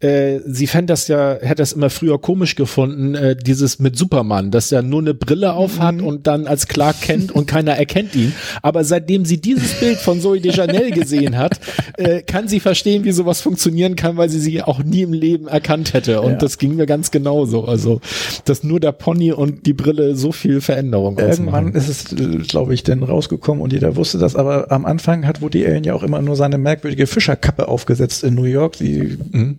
äh, 0.00 0.40
sie 0.46 0.66
fände 0.66 0.92
das 0.92 1.08
ja, 1.08 1.36
hätte 1.40 1.56
das 1.56 1.72
immer 1.72 1.90
früher 1.90 2.20
komisch 2.20 2.54
gefunden, 2.54 3.14
äh, 3.14 3.36
dieses 3.36 3.78
mit 3.78 3.96
Superman, 3.96 4.50
dass 4.50 4.70
er 4.72 4.82
nur 4.82 5.00
eine 5.00 5.14
Brille 5.14 5.52
auf 5.54 5.78
hat 5.80 6.00
und 6.02 6.26
dann 6.26 6.46
als 6.46 6.66
Clark 6.68 7.00
kennt 7.00 7.32
und 7.32 7.46
keiner 7.46 7.72
erkennt 7.76 8.14
ihn. 8.14 8.32
Aber 8.62 8.84
seitdem 8.84 9.24
sie 9.24 9.40
dieses 9.40 9.74
Bild 9.74 9.98
von 9.98 10.20
Zoe 10.20 10.40
de 10.40 10.52
Chanel 10.52 10.90
gesehen 10.90 11.36
hat, 11.38 11.60
äh, 11.96 12.22
kann 12.22 12.48
sie 12.48 12.60
verstehen, 12.60 13.04
wie 13.04 13.12
sowas 13.12 13.40
funktionieren 13.40 13.96
kann, 13.96 14.16
weil 14.16 14.28
sie 14.28 14.40
sie 14.40 14.62
auch 14.62 14.82
nie 14.82 15.02
im 15.02 15.12
Leben 15.12 15.48
erkannt 15.48 15.94
hätte. 15.94 16.20
Und 16.20 16.32
Ja. 16.32 16.36
das 16.38 16.58
ging 16.58 16.76
mir 16.76 16.86
ganz 16.86 17.10
genauso. 17.10 17.64
Also, 17.64 18.00
dass 18.44 18.62
nur 18.64 18.80
der 18.80 18.92
Pony 18.92 19.32
und 19.32 19.66
die 19.66 19.72
Brille 19.72 20.16
so 20.16 20.32
viel 20.32 20.60
Veränderung 20.60 21.18
Irgendwann 21.18 21.68
ausmachen. 21.68 21.74
ist 21.74 21.88
es, 21.88 22.48
glaube 22.48 22.74
ich, 22.74 22.82
dann 22.88 23.02
rausgekommen 23.02 23.62
und 23.62 23.72
jeder 23.72 23.96
wusste 23.96 24.18
das. 24.18 24.36
Aber 24.36 24.70
am 24.70 24.84
Anfang 24.84 25.26
hat 25.26 25.40
Woody 25.42 25.66
Allen 25.66 25.84
ja 25.84 25.94
auch 25.94 26.02
immer 26.02 26.20
nur 26.20 26.36
seine 26.36 26.58
merkwürdige 26.58 27.06
Fischerkappe 27.06 27.68
aufgesetzt 27.68 28.24
in 28.24 28.34
New 28.34 28.44
York. 28.44 28.76
Die, 28.78 29.18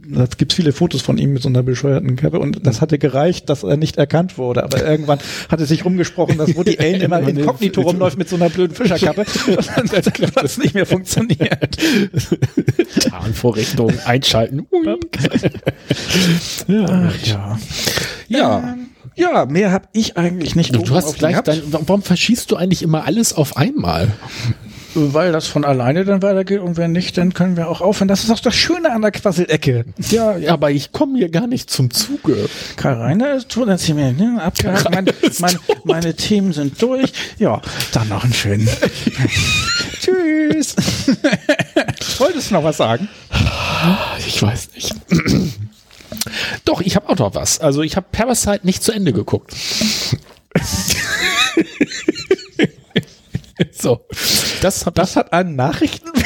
Da 0.09 0.25
gibt 0.38 0.51
es 0.51 0.55
viele 0.55 0.71
Fotos 0.71 1.01
von 1.01 1.17
ihm 1.17 1.34
mit 1.34 1.41
so 1.41 1.49
einer 1.49 1.63
bescheuerten 1.63 2.15
Kappe 2.15 2.39
und 2.39 2.65
das 2.65 2.82
hatte 2.82 2.97
gereicht, 2.99 3.49
dass 3.49 3.63
er 3.63 3.77
nicht 3.77 3.97
erkannt 3.97 4.38
wurde. 4.38 4.63
Aber 4.63 4.86
irgendwann 4.86 5.19
hatte 5.49 5.65
sich 5.65 5.86
rumgesprochen, 5.86 6.38
dass 6.38 6.55
Woody 6.55 6.77
Allen 6.80 7.01
immer 7.01 7.19
inkognito 7.19 7.82
rumläuft 7.82 8.17
mit 8.17 8.30
so 8.30 8.36
einer 8.36 8.49
blöden 8.49 8.75
Fischerkappe. 8.75 9.25
Und 9.57 9.67
dann 9.77 9.89
hat 9.89 10.43
das 10.43 10.57
nicht 10.57 10.73
mehr 10.73 10.86
funktioniert. 10.86 11.77
Tarnvorrichtung 13.09 13.93
einschalten. 14.05 14.67
Ach, 16.67 17.25
ja. 17.25 17.59
Ja. 18.27 18.59
Ähm, 18.59 18.88
ja, 19.20 19.45
mehr 19.45 19.72
habe 19.72 19.88
ich 19.93 20.17
eigentlich 20.17 20.55
nicht. 20.55 20.74
Du 20.74 20.95
hast 20.95 21.17
gleich 21.17 21.39
dein, 21.41 21.61
warum 21.72 22.01
verschießt 22.01 22.49
du 22.51 22.55
eigentlich 22.55 22.82
immer 22.82 23.05
alles 23.05 23.34
auf 23.34 23.57
einmal? 23.57 24.11
Weil 24.95 25.32
das 25.32 25.45
von 25.45 25.65
alleine 25.65 26.03
dann 26.03 26.24
weitergeht 26.24 26.61
und 26.61 26.76
wenn 26.78 26.91
nicht, 26.93 27.17
dann 27.17 27.34
können 27.34 27.55
wir 27.57 27.70
auch 27.70 27.80
aufhören. 27.80 28.07
Das 28.07 28.24
ist 28.24 28.32
auch 28.32 28.39
das 28.39 28.55
Schöne 28.55 28.91
an 28.91 29.03
der 29.03 29.11
Quasselecke. 29.11 29.86
Ja, 30.09 30.36
ja, 30.36 30.51
aber 30.51 30.72
ich 30.72 30.91
komme 30.91 31.17
hier 31.17 31.30
gar 31.30 31.45
nicht 31.45 31.70
zum 31.70 31.91
Zuge. 31.91 32.49
Karl 32.76 32.95
Reiner 32.95 33.47
tut 33.47 33.67
das 33.67 33.84
hier 33.84 33.93
mir, 33.93 34.13
ne? 34.13 34.41
Abgehakt. 34.41 34.89
Mein, 34.89 35.05
mein, 35.39 35.59
meine 35.84 36.15
Themen 36.15 36.53
sind 36.53 36.82
durch. 36.82 37.13
Ja, 37.38 37.61
dann 37.91 38.09
noch 38.09 38.24
einen 38.24 38.34
schönen. 38.34 38.67
Tschüss. 39.99 40.76
Wolltest 42.17 42.49
du 42.49 42.55
noch 42.55 42.63
was 42.63 42.78
sagen? 42.78 43.07
Ich 44.26 44.41
weiß 44.41 44.70
nicht. 44.74 44.95
Doch, 46.65 46.82
ich 46.82 46.95
habe 46.95 47.09
auch 47.09 47.17
noch 47.17 47.36
was. 47.36 47.59
Also 47.59 47.82
ich 47.82 47.95
habe 47.95 48.07
Parasite 48.11 48.61
nicht 48.63 48.84
zu 48.84 48.91
Ende 48.91 49.13
geguckt. 49.13 49.53
so, 53.71 54.05
das 54.61 54.86
Das 54.93 55.15
hat 55.15 55.34
einen 55.34 55.55
Nachrichten. 55.55 56.09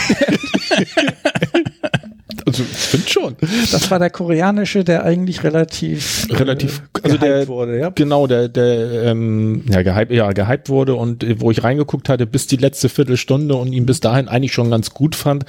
also 2.53 2.63
ich 2.71 2.77
finde 2.77 3.09
schon. 3.09 3.35
Das 3.71 3.89
war 3.89 3.99
der 3.99 4.09
koreanische, 4.09 4.83
der 4.83 5.03
eigentlich 5.03 5.43
relativ 5.43 6.27
Relativ, 6.29 6.83
äh, 6.97 6.99
also 7.03 7.17
der 7.17 7.33
gehypt 7.33 7.47
wurde, 7.47 7.79
ja. 7.79 7.89
genau 7.89 8.27
der 8.27 8.47
der 8.47 9.03
ähm, 9.03 9.63
ja 9.69 9.81
gehypt 9.81 10.11
ja 10.11 10.31
gehypt 10.31 10.69
wurde 10.69 10.95
und 10.95 11.23
äh, 11.23 11.39
wo 11.41 11.51
ich 11.51 11.63
reingeguckt 11.63 12.09
hatte 12.09 12.25
bis 12.27 12.47
die 12.47 12.57
letzte 12.57 12.89
Viertelstunde 12.89 13.55
und 13.55 13.73
ihn 13.73 13.85
bis 13.85 13.99
dahin 13.99 14.27
eigentlich 14.27 14.53
schon 14.53 14.69
ganz 14.69 14.91
gut 14.91 15.15
fand, 15.15 15.45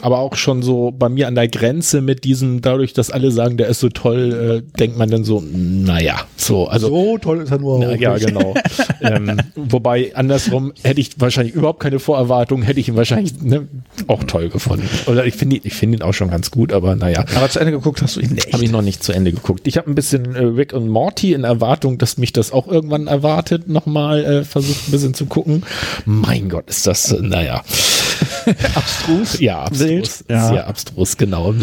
aber 0.00 0.18
auch 0.18 0.34
schon 0.36 0.62
so 0.62 0.90
bei 0.90 1.08
mir 1.08 1.28
an 1.28 1.34
der 1.34 1.48
Grenze 1.48 2.00
mit 2.00 2.24
diesem 2.24 2.60
dadurch, 2.60 2.92
dass 2.92 3.10
alle 3.10 3.30
sagen, 3.30 3.56
der 3.56 3.68
ist 3.68 3.80
so 3.80 3.88
toll, 3.88 4.62
äh, 4.66 4.78
denkt 4.78 4.98
man 4.98 5.10
dann 5.10 5.24
so, 5.24 5.42
naja, 5.50 6.20
so 6.36 6.66
also 6.66 6.88
So 6.88 7.18
toll 7.18 7.42
ist 7.42 7.50
er 7.50 7.58
nur 7.58 7.80
Ja, 7.80 7.90
auch 7.90 8.00
ja, 8.00 8.14
nicht. 8.14 8.26
genau. 8.26 8.54
ähm, 9.00 9.36
wobei 9.54 10.14
andersrum 10.14 10.72
hätte 10.82 11.00
ich 11.00 11.20
wahrscheinlich 11.20 11.54
überhaupt 11.54 11.80
keine 11.80 11.98
Vorerwartungen, 11.98 12.64
hätte 12.64 12.80
ich 12.80 12.88
ihn 12.88 12.96
wahrscheinlich 12.96 13.40
ne, 13.40 13.68
auch 14.06 14.24
toll 14.24 14.48
gefunden. 14.48 14.88
Oder 15.06 15.26
ich 15.26 15.34
finde 15.34 15.56
ihn, 15.56 15.62
ich 15.64 15.74
finde 15.74 15.98
ihn 15.98 16.02
auch 16.02 16.14
schon 16.14 16.30
ganz 16.30 16.47
gut, 16.50 16.72
aber 16.72 16.96
naja. 16.96 17.24
Aber 17.34 17.48
zu 17.48 17.60
Ende 17.60 17.72
geguckt 17.72 18.02
hast 18.02 18.16
du 18.16 18.20
ihn 18.20 18.32
nicht. 18.32 18.52
Habe 18.52 18.64
ich 18.64 18.70
noch 18.70 18.82
nicht 18.82 19.02
zu 19.02 19.12
Ende 19.12 19.32
geguckt. 19.32 19.66
Ich 19.66 19.76
habe 19.76 19.90
ein 19.90 19.94
bisschen 19.94 20.34
äh, 20.34 20.44
Rick 20.44 20.72
und 20.72 20.88
Morty 20.88 21.32
in 21.32 21.44
Erwartung, 21.44 21.98
dass 21.98 22.18
mich 22.18 22.32
das 22.32 22.52
auch 22.52 22.68
irgendwann 22.68 23.06
erwartet, 23.06 23.68
nochmal 23.68 24.24
äh, 24.24 24.44
versucht 24.44 24.88
ein 24.88 24.90
bisschen 24.90 25.14
zu 25.14 25.26
gucken. 25.26 25.62
Mein 26.04 26.48
Gott, 26.48 26.68
ist 26.68 26.86
das, 26.86 27.12
äh, 27.12 27.20
naja. 27.20 27.62
abstrus. 28.74 29.40
Ja, 29.40 29.62
abstrus. 29.62 30.24
Ja. 30.28 30.48
Sehr 30.48 30.66
abstrus, 30.66 31.16
genau. 31.16 31.54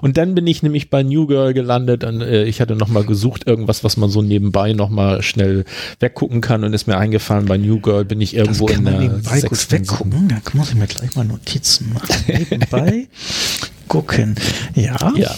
Und 0.00 0.16
dann 0.16 0.34
bin 0.34 0.46
ich 0.46 0.62
nämlich 0.62 0.90
bei 0.90 1.02
New 1.02 1.26
Girl 1.26 1.54
gelandet 1.54 2.04
und 2.04 2.20
äh, 2.20 2.44
ich 2.44 2.60
hatte 2.60 2.76
nochmal 2.76 3.04
gesucht, 3.04 3.46
irgendwas, 3.46 3.84
was 3.84 3.96
man 3.96 4.10
so 4.10 4.22
nebenbei 4.22 4.72
nochmal 4.72 5.22
schnell 5.22 5.64
weggucken 6.00 6.40
kann 6.40 6.64
und 6.64 6.72
ist 6.72 6.86
mir 6.86 6.96
eingefallen, 6.96 7.46
bei 7.46 7.58
New 7.58 7.80
Girl 7.80 8.04
bin 8.04 8.20
ich 8.20 8.34
irgendwo 8.34 8.68
in 8.68 8.84
der 8.84 8.98
nebenbei 8.98 9.40
gut 9.40 9.70
weggucken. 9.70 10.28
Da 10.28 10.36
muss 10.52 10.70
ich 10.70 10.74
mir 10.74 10.86
gleich 10.86 11.14
mal 11.14 11.24
Notizen 11.24 11.92
machen. 11.92 12.24
Nebenbei 12.26 13.08
gucken. 13.94 14.34
Ja. 14.74 14.96
Ja, 15.16 15.34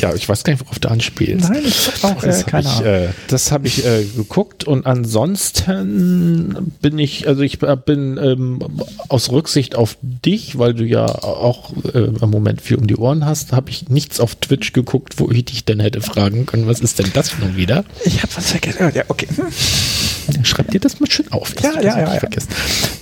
ja, 0.00 0.14
ich 0.14 0.28
weiß 0.28 0.44
gar 0.44 0.52
nicht, 0.52 0.62
worauf 0.64 0.78
du 0.78 0.88
anspielst. 0.88 1.48
Nein, 1.50 1.62
ich 1.66 2.04
auch 2.04 2.22
äh, 2.22 2.26
Das 2.26 2.38
habe 2.42 2.50
keine 2.50 2.68
ich, 2.68 2.80
äh, 2.84 3.08
das 3.26 3.50
hab 3.52 3.64
ich 3.66 3.84
äh, 3.84 4.04
geguckt 4.16 4.62
und 4.64 4.86
ansonsten 4.86 6.72
bin 6.80 6.98
ich, 7.00 7.26
also 7.26 7.42
ich 7.42 7.60
äh, 7.62 7.76
bin 7.76 8.16
ähm, 8.22 8.60
aus 9.08 9.30
Rücksicht 9.30 9.74
auf 9.74 9.96
dich, 10.02 10.56
weil 10.58 10.74
du 10.74 10.84
ja 10.84 11.06
auch 11.06 11.72
äh, 11.92 11.98
im 11.98 12.30
Moment 12.30 12.60
viel 12.62 12.76
um 12.76 12.86
die 12.86 12.96
Ohren 12.96 13.26
hast, 13.26 13.52
habe 13.52 13.70
ich 13.70 13.88
nichts 13.88 14.20
auf 14.20 14.36
Twitch 14.36 14.72
geguckt, 14.72 15.14
wo 15.18 15.28
ich 15.30 15.44
dich 15.46 15.64
denn 15.64 15.80
hätte 15.80 16.00
fragen 16.00 16.46
können, 16.46 16.68
was 16.68 16.78
ist 16.80 17.00
denn 17.00 17.10
das 17.12 17.36
nun 17.40 17.56
wieder? 17.56 17.84
Ich 18.04 18.22
habe 18.22 18.32
was 18.36 18.50
vergessen. 18.52 18.92
Ja, 18.94 19.02
okay. 19.08 19.26
Hm. 19.34 20.44
Schreib 20.44 20.70
dir 20.70 20.80
das 20.80 21.00
mal 21.00 21.10
schön 21.10 21.30
auf. 21.32 21.52
dass 21.54 21.64
Ja, 21.64 21.70
du 21.70 21.76
das 21.76 21.84
ja, 21.84 21.96
nicht 21.96 22.06
ja, 22.06 22.14
ja. 22.14 22.20
vergisst. 22.20 22.48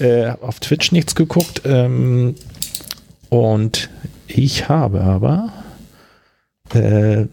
Äh, 0.01 0.29
auf 0.41 0.61
Twitch 0.61 0.93
nichts 0.93 1.15
geguckt 1.15 1.63
ähm, 1.65 2.35
und 3.29 3.89
ich 4.37 4.69
habe 4.69 5.01
aber 5.03 5.53
äh, 6.73 7.27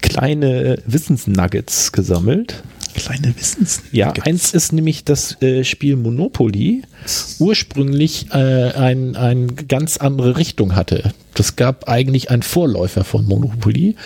kleine 0.00 0.82
Wissensnuggets 0.86 1.92
gesammelt. 1.92 2.62
Kleine 2.94 3.34
Wissens. 3.36 3.82
Ja, 3.92 4.12
eins 4.24 4.52
ist 4.52 4.72
nämlich 4.72 5.04
das 5.04 5.40
äh, 5.42 5.64
Spiel 5.64 5.96
Monopoly 5.96 6.82
ursprünglich 7.38 8.26
äh, 8.32 8.72
ein, 8.72 9.16
ein 9.16 9.56
ganz 9.68 9.96
andere 9.96 10.36
Richtung 10.36 10.74
hatte. 10.74 11.14
Das 11.34 11.56
gab 11.56 11.88
eigentlich 11.88 12.30
einen 12.30 12.42
Vorläufer 12.42 13.04
von 13.04 13.24
Monopoly 13.26 13.96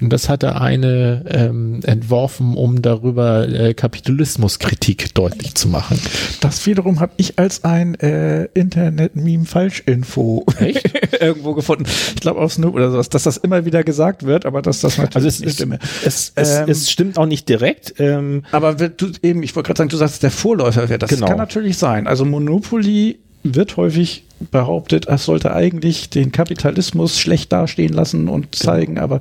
und 0.00 0.10
das 0.12 0.28
hatte 0.28 0.60
eine 0.60 1.24
ähm, 1.28 1.80
entworfen, 1.84 2.56
um 2.56 2.82
darüber 2.82 3.48
äh, 3.48 3.74
Kapitalismuskritik 3.74 5.14
deutlich 5.14 5.54
zu 5.54 5.68
machen. 5.68 5.98
Das 6.40 6.64
wiederum 6.66 7.00
habe 7.00 7.12
ich 7.16 7.38
als 7.38 7.64
ein 7.64 7.94
äh, 7.96 8.44
Internet-Meme-Falschinfo 8.54 10.44
irgendwo 11.20 11.54
gefunden. 11.54 11.84
Ich 12.14 12.20
glaube 12.20 12.40
auf 12.40 12.52
Snoop 12.52 12.74
oder 12.74 12.90
sowas, 12.90 13.08
dass 13.08 13.22
das 13.24 13.36
immer 13.36 13.64
wieder 13.64 13.82
gesagt 13.84 14.24
wird, 14.24 14.46
aber 14.46 14.62
dass 14.62 14.80
das 14.80 14.98
natürlich 14.98 15.16
Also 15.16 15.28
es, 15.28 15.38
nicht 15.40 15.48
ist, 15.48 15.54
stimme. 15.54 15.78
es, 16.04 16.32
es, 16.34 16.56
Ähm, 16.58 16.68
es 16.68 16.90
stimmt 16.90 17.18
auch 17.18 17.26
nicht 17.26 17.48
direkt. 17.48 17.94
Ähm, 17.98 18.42
Aber 18.52 18.74
du 18.74 19.10
eben, 19.22 19.42
ich 19.42 19.54
wollte 19.56 19.66
gerade 19.68 19.78
sagen, 19.78 19.90
du 19.90 19.96
sagst, 19.96 20.22
der 20.22 20.30
Vorläufer 20.30 20.88
wäre. 20.88 20.98
Das 20.98 21.10
Genau. 21.10 21.26
kann 21.26 21.36
natürlich 21.38 21.78
sein. 21.78 22.06
Also 22.06 22.24
Monopoly 22.24 23.18
wird 23.42 23.76
häufig 23.76 24.24
behauptet, 24.50 25.06
es 25.08 25.24
sollte 25.24 25.52
eigentlich 25.52 26.10
den 26.10 26.32
Kapitalismus 26.32 27.18
schlecht 27.18 27.52
dastehen 27.52 27.92
lassen 27.92 28.28
und 28.28 28.54
zeigen, 28.54 28.98
aber 28.98 29.20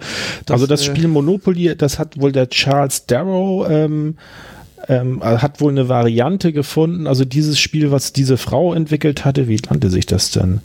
also 0.50 0.68
das 0.68 0.82
äh, 0.82 0.86
Spiel 0.86 1.08
Monopoly, 1.08 1.76
das 1.76 1.98
hat 1.98 2.20
wohl 2.20 2.32
der 2.32 2.50
Charles 2.50 3.06
Darrow 3.08 3.68
ähm, 3.70 4.16
ähm, 4.88 5.22
hat 5.24 5.60
wohl 5.60 5.72
eine 5.72 5.90
Variante 5.90 6.54
gefunden. 6.54 7.08
Also 7.08 7.26
dieses 7.26 7.60
Spiel, 7.60 7.92
was 7.92 8.14
diese 8.14 8.38
Frau 8.38 8.74
entwickelt 8.74 9.26
hatte, 9.26 9.48
wie 9.48 9.60
nannte 9.70 9.90
sich 9.90 10.06
das 10.06 10.32
denn? 10.32 10.62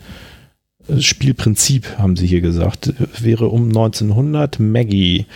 Spielprinzip, 0.99 1.99
haben 1.99 2.17
sie 2.17 2.27
hier 2.27 2.41
gesagt, 2.41 2.93
wäre 3.21 3.49
um 3.49 3.69
1900 3.69 4.59
Maggie. 4.61 5.27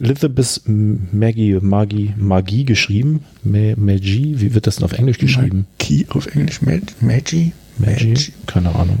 Elizabeth 0.00 0.62
Maggie, 0.66 1.58
Maggie, 1.60 2.14
Magie 2.16 2.64
geschrieben. 2.64 3.20
Ma- 3.42 3.74
Magie, 3.76 4.36
wie 4.38 4.54
wird 4.54 4.66
das 4.66 4.76
denn 4.76 4.84
auf 4.84 4.92
Englisch 4.92 5.18
geschrieben? 5.18 5.66
Key 5.78 6.04
auf 6.10 6.26
Englisch 6.34 6.62
Mag- 6.62 6.82
Magi. 7.00 7.52
Magie? 7.78 8.14
Keine 8.46 8.74
Ahnung. 8.74 8.98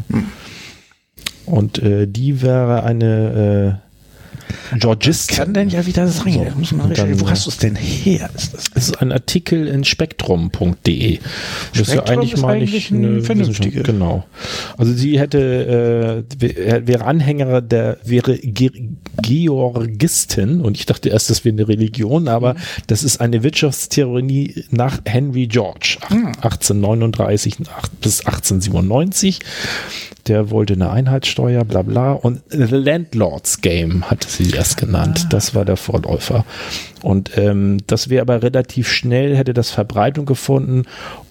Und 1.44 1.78
äh, 1.78 2.06
die 2.08 2.42
wäre 2.42 2.82
eine 2.82 3.80
Georgistin. 4.78 5.36
Kann 5.36 5.54
denn 5.54 5.68
ja 5.68 5.86
wieder 5.86 6.06
sein. 6.08 6.52
So, 6.62 6.76
dann. 6.94 7.20
Wo 7.20 7.28
hast 7.30 7.46
du 7.46 7.50
es 7.50 7.58
denn 7.58 7.76
her? 7.76 8.28
Ist 8.34 8.54
das 8.54 8.64
Es 8.74 8.88
ist 8.88 9.00
ein 9.02 9.12
Artikel 9.12 9.66
in 9.66 9.84
spektrum.de. 9.84 11.18
Das 11.72 11.88
ist 11.88 11.94
ja 11.94 12.04
eigentlich 12.04 12.34
ist 12.34 12.40
mal 12.42 12.58
nicht 12.58 12.92
eine 12.92 13.22
vernünftige. 13.22 13.82
Genau. 13.82 14.24
Also 14.76 14.92
sie 14.92 15.18
hätte, 15.18 16.24
äh, 16.38 16.40
wär- 16.40 16.86
wäre 16.86 17.04
Anhänger 17.04 17.60
der, 17.60 17.98
wäre 18.04 18.36
Ge 18.38 18.70
Georgistin 19.22 20.60
und 20.60 20.76
ich 20.76 20.86
dachte 20.86 21.08
erst, 21.08 21.30
das 21.30 21.44
wäre 21.44 21.54
eine 21.54 21.68
Religion, 21.68 22.28
aber 22.28 22.54
Mhm. 22.54 22.58
das 22.86 23.02
ist 23.02 23.20
eine 23.20 23.42
Wirtschaftstheorie 23.42 24.64
nach 24.70 24.98
Henry 25.06 25.46
George, 25.46 25.98
ach- 26.02 26.10
Mhm. 26.10 26.32
1839 26.42 27.56
ach- 27.76 27.88
bis 28.00 28.20
1897. 28.26 29.40
Der 30.26 30.50
wollte 30.50 30.74
eine 30.74 30.90
Einheitssteuer, 30.90 31.64
bla 31.64 31.82
bla. 31.82 32.12
Und 32.12 32.40
The 32.50 32.58
Landlords 32.74 33.60
Game 33.60 34.10
hatte 34.10 34.26
sie 34.36 34.50
erst 34.50 34.76
genannt. 34.76 35.22
Ah. 35.24 35.28
Das 35.30 35.54
war 35.54 35.64
der 35.64 35.76
Vorläufer. 35.76 36.44
Und 37.02 37.36
ähm, 37.36 37.78
das 37.86 38.08
wäre 38.08 38.22
aber 38.22 38.42
relativ 38.42 38.88
schnell, 38.88 39.36
hätte 39.36 39.54
das 39.54 39.70
Verbreitung 39.70 40.26
gefunden 40.26 40.84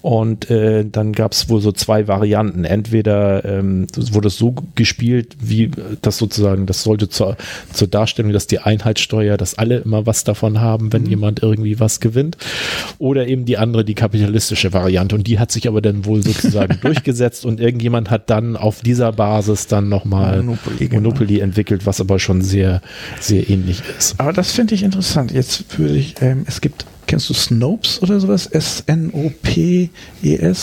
und 0.06 0.50
äh, 0.50 0.84
dann 0.84 1.12
gab 1.12 1.32
es 1.32 1.48
wohl 1.48 1.60
so 1.60 1.72
zwei 1.72 2.06
Varianten. 2.06 2.64
Entweder 2.64 3.44
ähm, 3.44 3.88
wurde 4.12 4.28
es 4.28 4.38
so 4.38 4.54
gespielt, 4.76 5.36
wie 5.40 5.72
das 6.00 6.18
sozusagen, 6.18 6.66
das 6.66 6.84
sollte 6.84 7.08
zur, 7.08 7.36
zur 7.72 7.88
Darstellung, 7.88 8.32
dass 8.32 8.46
die 8.46 8.60
Einheitssteuer, 8.60 9.36
dass 9.36 9.58
alle 9.58 9.78
immer 9.78 10.06
was 10.06 10.22
davon 10.22 10.60
haben, 10.60 10.92
wenn 10.92 11.02
mhm. 11.02 11.08
jemand 11.08 11.42
irgendwie 11.42 11.80
was 11.80 11.98
gewinnt. 11.98 12.36
Oder 12.98 13.26
eben 13.26 13.46
die 13.46 13.58
andere, 13.58 13.84
die 13.84 13.94
kapitalistische 13.94 14.72
Variante. 14.72 15.16
Und 15.16 15.26
die 15.26 15.40
hat 15.40 15.50
sich 15.50 15.66
aber 15.66 15.82
dann 15.82 16.04
wohl 16.04 16.22
sozusagen 16.22 16.78
durchgesetzt 16.82 17.44
und 17.44 17.58
irgendjemand 17.58 18.08
hat 18.08 18.30
dann 18.30 18.56
auf 18.56 18.82
dieser 18.82 19.10
Basis 19.10 19.66
dann 19.66 19.88
nochmal 19.88 20.42
Monopoly. 20.42 20.88
Monopoly 20.92 21.40
entwickelt, 21.40 21.84
was 21.84 22.00
aber 22.00 22.20
schon 22.20 22.42
sehr, 22.42 22.80
sehr 23.18 23.50
ähnlich 23.50 23.82
ist. 23.98 24.20
Aber 24.20 24.32
das 24.32 24.52
finde 24.52 24.76
ich 24.76 24.84
interessant. 24.84 25.32
Jetzt 25.32 25.55
würde 25.76 25.96
ich, 25.96 26.20
ähm, 26.20 26.44
es 26.46 26.60
gibt 26.60 26.86
Kennst 27.06 27.30
du 27.30 27.34
Snopes 27.34 28.02
oder 28.02 28.18
sowas? 28.18 28.46
S-N-O-P-E-S, 28.46 29.88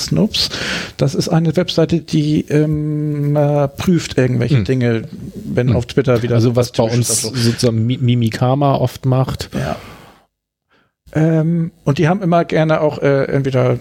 Snopes. 0.05 0.49
Das 0.97 1.15
ist 1.15 1.29
eine 1.29 1.55
Webseite, 1.55 2.01
die 2.01 2.41
ähm, 2.49 3.33
äh, 3.35 3.69
prüft 3.69 4.17
irgendwelche 4.17 4.57
hm. 4.57 4.65
Dinge, 4.65 5.03
wenn 5.33 5.69
hm. 5.69 5.75
auf 5.77 5.85
Twitter 5.85 6.21
wieder. 6.21 6.35
Also 6.35 6.57
was 6.57 6.73
bei 6.73 6.83
uns 6.83 7.21
so. 7.21 7.33
sozusagen 7.33 7.85
Mimikama 7.85 8.75
oft 8.75 9.05
macht. 9.05 9.49
Ja. 9.53 9.77
Ähm, 11.13 11.71
und 11.85 11.97
die 11.97 12.09
haben 12.09 12.21
immer 12.21 12.43
gerne 12.43 12.81
auch 12.81 13.01
äh, 13.01 13.25
entweder 13.25 13.79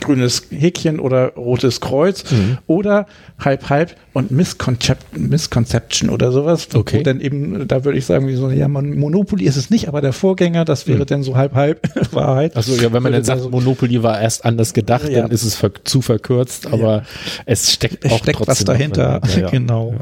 grünes 0.00 0.48
Häkchen 0.50 1.00
oder 1.00 1.34
rotes 1.34 1.80
Kreuz 1.80 2.30
mhm. 2.30 2.58
oder 2.66 3.06
halb 3.38 3.68
halb 3.68 3.96
und 4.12 4.30
Misconcept, 4.30 5.18
Misconception 5.18 6.10
oder 6.10 6.32
sowas. 6.32 6.68
Okay. 6.74 7.02
dann 7.02 7.20
eben, 7.20 7.68
da 7.68 7.84
würde 7.84 7.98
ich 7.98 8.06
sagen, 8.06 8.28
wie 8.28 8.34
so, 8.34 8.50
ja, 8.50 8.68
Monopoly 8.68 9.44
ist 9.44 9.56
es 9.56 9.70
nicht, 9.70 9.88
aber 9.88 10.00
der 10.00 10.12
Vorgänger, 10.12 10.64
das 10.64 10.86
wäre 10.86 11.00
mhm. 11.00 11.06
dann 11.06 11.22
so 11.22 11.36
halb 11.36 11.54
halb 11.54 11.80
Wahrheit. 12.12 12.56
Also 12.56 12.74
ja, 12.74 12.92
wenn 12.92 13.02
man 13.02 13.12
dann 13.12 13.24
sagt, 13.24 13.42
so 13.42 13.50
Monopoly 13.50 14.02
war 14.02 14.20
erst 14.20 14.44
anders 14.44 14.72
gedacht, 14.72 15.08
ja. 15.08 15.22
dann 15.22 15.30
ist 15.30 15.44
es 15.44 15.54
ver 15.54 15.72
zu 15.84 16.00
verkürzt, 16.00 16.66
aber 16.66 16.96
ja. 16.96 17.02
es 17.44 17.72
steckt 17.72 18.04
es 18.04 18.12
auch 18.12 18.18
steckt 18.18 18.46
was 18.46 18.64
dahinter. 18.64 19.20
dahinter 19.20 19.40
ja. 19.40 19.50
genau. 19.50 19.94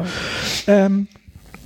Ähm, 0.66 1.08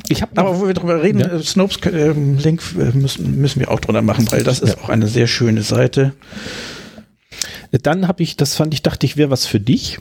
ich 0.08 0.22
habe 0.22 0.32
aber 0.36 0.58
wo 0.58 0.66
wir 0.66 0.74
drüber 0.74 1.02
reden, 1.02 1.20
ja. 1.20 1.40
Snopes 1.42 1.78
äh, 1.84 2.12
Link 2.12 2.62
äh, 2.78 2.96
müssen, 2.96 3.40
müssen 3.40 3.60
wir 3.60 3.70
auch 3.70 3.80
drunter 3.80 4.02
machen, 4.02 4.26
weil 4.30 4.42
das 4.42 4.60
ist 4.60 4.78
auch 4.82 4.88
eine 4.88 5.06
sehr 5.06 5.26
schöne 5.26 5.62
Seite. 5.62 6.14
Dann 7.70 8.08
habe 8.08 8.22
ich, 8.22 8.36
das 8.36 8.54
fand 8.54 8.74
ich, 8.74 8.82
dachte 8.82 9.06
ich, 9.06 9.16
wäre 9.16 9.30
was 9.30 9.46
für 9.46 9.60
dich. 9.60 9.98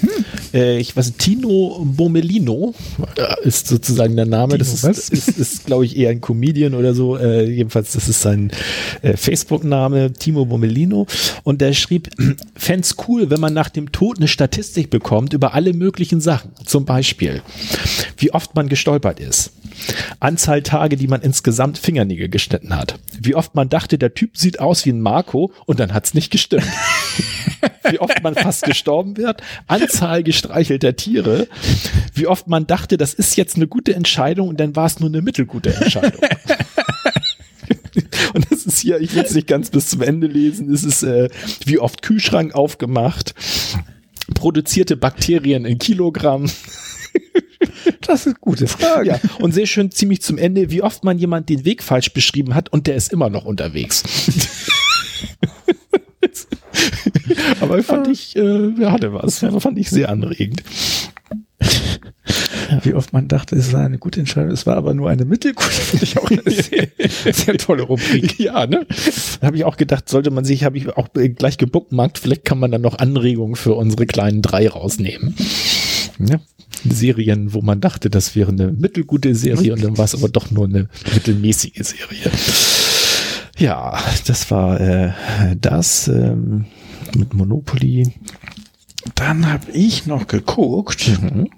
Hm. 0.00 0.17
Äh, 0.52 0.78
ich 0.78 0.96
weiß, 0.96 1.14
Tino 1.16 1.82
Bomelino 1.84 2.74
ist 3.42 3.66
sozusagen 3.68 4.16
der 4.16 4.26
Name. 4.26 4.54
Tino, 4.54 4.58
das 4.58 4.84
ist, 4.84 5.12
ist, 5.12 5.28
ist 5.38 5.66
glaube 5.66 5.84
ich, 5.84 5.96
eher 5.96 6.10
ein 6.10 6.20
Comedian 6.20 6.74
oder 6.74 6.94
so. 6.94 7.16
Äh, 7.16 7.50
jedenfalls, 7.50 7.92
das 7.92 8.08
ist 8.08 8.22
sein 8.22 8.50
äh, 9.02 9.16
Facebook-Name, 9.16 10.12
Timo 10.12 10.44
Bomelino. 10.44 11.06
Und 11.42 11.60
der 11.60 11.72
schrieb, 11.72 12.08
fände 12.54 12.88
cool, 13.08 13.30
wenn 13.30 13.40
man 13.40 13.52
nach 13.52 13.70
dem 13.70 13.92
Tod 13.92 14.18
eine 14.18 14.28
Statistik 14.28 14.90
bekommt 14.90 15.32
über 15.32 15.54
alle 15.54 15.72
möglichen 15.72 16.20
Sachen. 16.20 16.52
Zum 16.64 16.84
Beispiel, 16.84 17.42
wie 18.16 18.32
oft 18.32 18.54
man 18.54 18.68
gestolpert 18.68 19.20
ist. 19.20 19.52
Anzahl 20.20 20.62
Tage, 20.62 20.96
die 20.96 21.06
man 21.06 21.22
insgesamt 21.22 21.78
Fingernägel 21.78 22.28
geschnitten 22.28 22.74
hat. 22.74 22.98
Wie 23.20 23.34
oft 23.34 23.54
man 23.54 23.68
dachte, 23.68 23.98
der 23.98 24.14
Typ 24.14 24.36
sieht 24.36 24.60
aus 24.60 24.84
wie 24.84 24.90
ein 24.90 25.00
Marco 25.00 25.52
und 25.66 25.80
dann 25.80 25.94
hat's 25.94 26.14
nicht 26.14 26.30
gestimmt. 26.30 26.64
wie 27.90 27.98
oft 27.98 28.22
man 28.22 28.34
fast 28.34 28.64
gestorben 28.64 29.16
wird. 29.16 29.42
Anzahl 29.66 30.22
gestreichelter 30.22 30.96
Tiere. 30.96 31.48
Wie 32.14 32.26
oft 32.26 32.48
man 32.48 32.66
dachte, 32.66 32.96
das 32.96 33.14
ist 33.14 33.36
jetzt 33.36 33.56
eine 33.56 33.66
gute 33.66 33.94
Entscheidung 33.94 34.48
und 34.48 34.60
dann 34.60 34.76
war 34.76 34.86
es 34.86 35.00
nur 35.00 35.08
eine 35.08 35.22
mittelgute 35.22 35.74
Entscheidung. 35.74 36.20
Und 38.34 38.50
das 38.50 38.66
ist 38.66 38.78
hier, 38.78 39.00
ich 39.00 39.14
will 39.14 39.24
es 39.24 39.34
nicht 39.34 39.46
ganz 39.46 39.70
bis 39.70 39.88
zum 39.88 40.02
Ende 40.02 40.26
lesen, 40.26 40.72
es 40.72 40.84
ist 40.84 41.02
äh, 41.02 41.28
wie 41.64 41.78
oft 41.78 42.02
Kühlschrank 42.02 42.54
aufgemacht, 42.54 43.34
produzierte 44.34 44.96
Bakterien 44.96 45.64
in 45.64 45.78
Kilogramm. 45.78 46.50
Das 48.02 48.20
ist 48.20 48.26
eine 48.26 48.36
gute 48.40 48.66
Frage. 48.68 49.08
Ja, 49.08 49.20
und 49.40 49.52
sehr 49.52 49.66
schön 49.66 49.90
ziemlich 49.90 50.22
zum 50.22 50.38
Ende, 50.38 50.70
wie 50.70 50.82
oft 50.82 51.04
man 51.04 51.18
jemand 51.18 51.48
den 51.48 51.64
Weg 51.64 51.82
falsch 51.82 52.12
beschrieben 52.12 52.54
hat 52.54 52.72
und 52.72 52.86
der 52.86 52.94
ist 52.94 53.12
immer 53.12 53.30
noch 53.30 53.44
unterwegs. 53.44 54.04
Aber 57.60 57.82
fand 57.82 58.08
ich, 58.08 58.36
äh, 58.36 58.72
hatte 58.86 59.12
was, 59.12 59.38
fand 59.38 59.78
ich 59.78 59.90
sehr 59.90 60.08
anregend. 60.08 60.62
Wie 62.82 62.94
oft 62.94 63.12
man 63.12 63.28
dachte, 63.28 63.56
es 63.56 63.70
sei 63.70 63.84
eine 63.84 63.98
gute 63.98 64.20
Entscheidung, 64.20 64.52
es 64.52 64.66
war 64.66 64.76
aber 64.76 64.92
nur 64.92 65.08
eine 65.08 65.24
mittelgute, 65.24 65.70
finde 65.70 66.04
ich 66.04 66.18
auch 66.18 66.30
eine 66.30 66.42
sehr, 66.44 66.88
sehr 67.32 67.56
tolle 67.56 67.82
Rubrik. 67.82 68.38
Ja, 68.38 68.66
ne? 68.66 68.86
Da 69.40 69.46
habe 69.46 69.56
ich 69.56 69.64
auch 69.64 69.76
gedacht, 69.76 70.08
sollte 70.08 70.30
man 70.30 70.44
sich, 70.44 70.64
habe 70.64 70.76
ich 70.76 70.88
auch 70.96 71.08
gleich 71.12 71.58
gebuckmarkt, 71.58 72.18
vielleicht 72.18 72.44
kann 72.44 72.58
man 72.58 72.70
dann 72.70 72.82
noch 72.82 72.98
Anregungen 72.98 73.56
für 73.56 73.74
unsere 73.74 74.06
kleinen 74.06 74.42
drei 74.42 74.68
rausnehmen. 74.68 75.34
Ja, 76.18 76.40
Serien, 76.88 77.52
wo 77.52 77.62
man 77.62 77.80
dachte, 77.80 78.10
das 78.10 78.36
wäre 78.36 78.52
eine 78.52 78.70
mittelgute 78.72 79.34
Serie 79.34 79.72
und 79.72 79.82
dann 79.82 79.98
war 79.98 80.04
es 80.04 80.14
aber 80.14 80.28
doch 80.28 80.50
nur 80.50 80.66
eine 80.66 80.88
mittelmäßige 81.14 81.82
Serie. 81.82 82.30
Ja, 83.58 83.98
das 84.26 84.50
war 84.50 84.80
äh, 84.80 85.12
das 85.60 86.06
ähm, 86.08 86.66
mit 87.16 87.34
Monopoly. 87.34 88.14
Dann 89.14 89.50
habe 89.50 89.70
ich 89.72 90.06
noch 90.06 90.26
geguckt. 90.26 91.20
Mhm. 91.20 91.48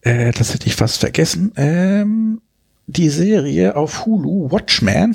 Äh, 0.00 0.32
das 0.32 0.54
hätte 0.54 0.66
ich 0.66 0.76
fast 0.76 0.98
vergessen. 0.98 1.52
Ähm, 1.56 2.40
die 2.86 3.10
Serie 3.10 3.76
auf 3.76 4.06
Hulu 4.06 4.50
Watchmen. 4.50 5.14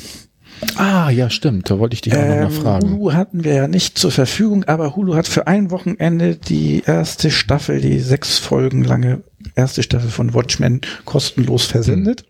Ah, 0.75 1.09
ja, 1.09 1.29
stimmt. 1.29 1.69
Da 1.69 1.79
wollte 1.79 1.95
ich 1.95 2.01
dich 2.01 2.13
auch 2.13 2.21
ähm, 2.21 2.43
noch 2.43 2.51
fragen. 2.51 2.91
Hulu 2.91 3.13
hatten 3.13 3.43
wir 3.43 3.53
ja 3.53 3.67
nicht 3.67 3.97
zur 3.97 4.11
Verfügung, 4.11 4.63
aber 4.65 4.95
Hulu 4.95 5.15
hat 5.15 5.27
für 5.27 5.47
ein 5.47 5.71
Wochenende 5.71 6.35
die 6.35 6.83
erste 6.85 7.31
Staffel, 7.31 7.81
die 7.81 7.99
sechs 7.99 8.37
Folgen 8.37 8.83
lange 8.83 9.23
erste 9.55 9.83
Staffel 9.83 10.09
von 10.09 10.33
Watchmen 10.33 10.81
kostenlos 11.05 11.65
versendet. 11.65 12.25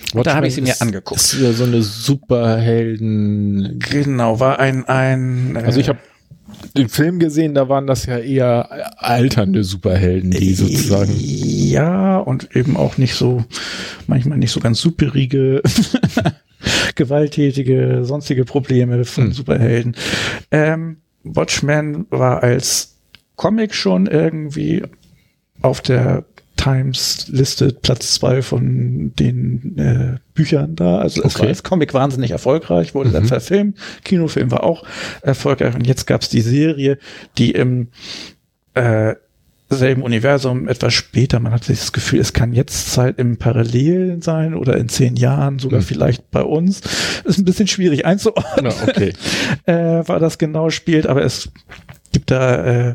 Watchmen 0.00 0.24
da 0.24 0.34
habe 0.34 0.46
ich 0.46 0.54
sie 0.54 0.62
mir 0.62 0.80
angeguckt. 0.80 1.20
Ist 1.20 1.40
ja 1.40 1.52
so 1.52 1.64
eine 1.64 1.82
Superhelden. 1.82 3.78
Genau, 3.78 4.40
war 4.40 4.58
ein 4.58 4.86
ein. 4.86 5.56
Äh, 5.56 5.60
also 5.60 5.80
ich 5.80 5.88
habe 5.88 5.98
den 6.76 6.88
Film 6.88 7.18
gesehen, 7.18 7.54
da 7.54 7.68
waren 7.68 7.86
das 7.86 8.06
ja 8.06 8.18
eher 8.18 9.02
alternde 9.02 9.64
Superhelden, 9.64 10.30
die 10.30 10.54
sozusagen. 10.54 11.12
Ja, 11.18 12.18
und 12.18 12.54
eben 12.56 12.76
auch 12.76 12.98
nicht 12.98 13.14
so, 13.14 13.44
manchmal 14.06 14.38
nicht 14.38 14.50
so 14.50 14.60
ganz 14.60 14.80
superige 14.80 15.62
gewalttätige, 16.94 18.04
sonstige 18.04 18.44
Probleme 18.44 19.04
von 19.04 19.26
hm. 19.26 19.32
Superhelden. 19.32 19.96
Ähm, 20.50 20.98
Watchmen 21.22 22.06
war 22.10 22.42
als 22.42 22.96
Comic 23.36 23.74
schon 23.74 24.06
irgendwie 24.06 24.82
auf 25.60 25.80
der 25.80 26.24
Times 26.58 27.28
Liste 27.28 27.72
Platz 27.72 28.14
zwei 28.14 28.42
von 28.42 29.12
den 29.18 29.78
äh, 29.78 30.18
Büchern 30.34 30.76
da. 30.76 30.98
Also 30.98 31.22
es 31.22 31.34
okay. 31.34 31.42
war 31.42 31.48
als 31.48 31.62
Comic 31.62 31.94
wahnsinnig 31.94 32.32
erfolgreich, 32.32 32.94
wurde 32.94 33.08
mhm. 33.10 33.14
dann 33.14 33.24
verfilmt. 33.24 33.78
Kinofilm 34.04 34.50
war 34.50 34.64
auch 34.64 34.84
erfolgreich 35.22 35.74
und 35.74 35.86
jetzt 35.86 36.06
gab 36.06 36.20
es 36.22 36.28
die 36.28 36.42
Serie, 36.42 36.98
die 37.38 37.52
im 37.52 37.88
äh, 38.74 39.14
selben 39.70 40.02
Universum 40.02 40.66
etwas 40.66 40.94
später. 40.94 41.38
Man 41.40 41.52
hat 41.52 41.68
das 41.68 41.92
Gefühl, 41.92 42.20
es 42.20 42.32
kann 42.32 42.52
jetzt 42.52 42.90
Zeit 42.92 43.18
im 43.18 43.36
Parallelen 43.36 44.20
sein 44.20 44.54
oder 44.54 44.76
in 44.78 44.88
zehn 44.88 45.14
Jahren, 45.16 45.58
sogar 45.58 45.80
mhm. 45.80 45.84
vielleicht 45.84 46.30
bei 46.30 46.42
uns. 46.42 46.80
Ist 47.24 47.38
ein 47.38 47.44
bisschen 47.44 47.68
schwierig 47.68 48.04
einzuordnen, 48.04 48.64
no, 48.64 48.88
okay. 48.88 49.12
äh, 49.66 50.08
war 50.08 50.18
das 50.18 50.38
genau 50.38 50.70
spielt, 50.70 51.06
aber 51.06 51.22
es 51.22 51.50
gibt 52.12 52.30
da 52.30 52.90
äh, 52.90 52.94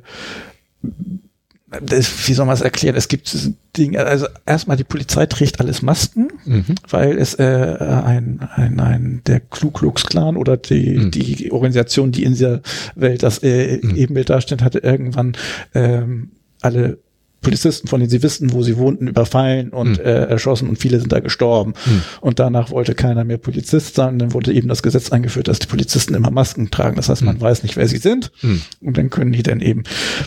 das, 1.81 2.27
wie 2.27 2.33
soll 2.33 2.45
man 2.45 2.55
es 2.55 2.61
erklären? 2.61 2.95
Es 2.95 3.07
gibt 3.07 3.35
Dinge, 3.77 4.05
also 4.05 4.27
erstmal 4.45 4.77
die 4.77 4.83
Polizei 4.83 5.25
trägt 5.25 5.59
alles 5.59 5.81
Masken, 5.81 6.29
mhm. 6.45 6.75
weil 6.89 7.17
es 7.17 7.33
äh, 7.35 7.43
ein, 7.43 8.47
ein, 8.55 8.79
ein 8.79 9.21
der 9.25 9.39
Ku 9.39 9.71
Klux 9.71 10.03
Klan 10.05 10.37
oder 10.37 10.57
die, 10.57 10.97
mhm. 10.97 11.11
die 11.11 11.51
Organisation, 11.51 12.11
die 12.11 12.23
in 12.23 12.33
dieser 12.33 12.61
Welt 12.95 13.23
das 13.23 13.41
äh, 13.43 13.79
mhm. 13.81 13.95
Ebenbild 13.95 14.29
darstellt, 14.29 14.63
hatte 14.63 14.79
irgendwann 14.79 15.35
ähm, 15.73 16.31
alle 16.61 16.99
Polizisten, 17.43 17.87
von 17.87 17.99
denen 17.99 18.09
sie 18.09 18.23
wissen, 18.23 18.53
wo 18.53 18.63
sie 18.63 18.77
wohnten, 18.77 19.07
überfallen 19.07 19.69
und 19.69 19.99
mhm. 19.99 20.05
äh, 20.05 20.25
erschossen 20.25 20.67
und 20.69 20.77
viele 20.77 20.99
sind 20.99 21.11
da 21.11 21.19
gestorben. 21.19 21.73
Mhm. 21.85 22.01
Und 22.21 22.39
danach 22.39 22.71
wollte 22.71 22.95
keiner 22.95 23.23
mehr 23.23 23.37
Polizist 23.37 23.95
sein. 23.95 24.17
dann 24.17 24.33
wurde 24.33 24.53
eben 24.53 24.67
das 24.67 24.81
Gesetz 24.81 25.11
eingeführt, 25.11 25.47
dass 25.47 25.59
die 25.59 25.67
Polizisten 25.67 26.15
immer 26.15 26.31
Masken 26.31 26.71
tragen. 26.71 26.95
Das 26.95 27.09
heißt, 27.09 27.23
man 27.23 27.35
mhm. 27.35 27.41
weiß 27.41 27.63
nicht, 27.63 27.75
wer 27.77 27.87
sie 27.87 27.97
sind. 27.97 28.31
Mhm. 28.41 28.61
Und 28.81 28.97
dann 28.97 29.09
können 29.09 29.31
die 29.31 29.43
dann 29.43 29.59
eben, 29.59 29.83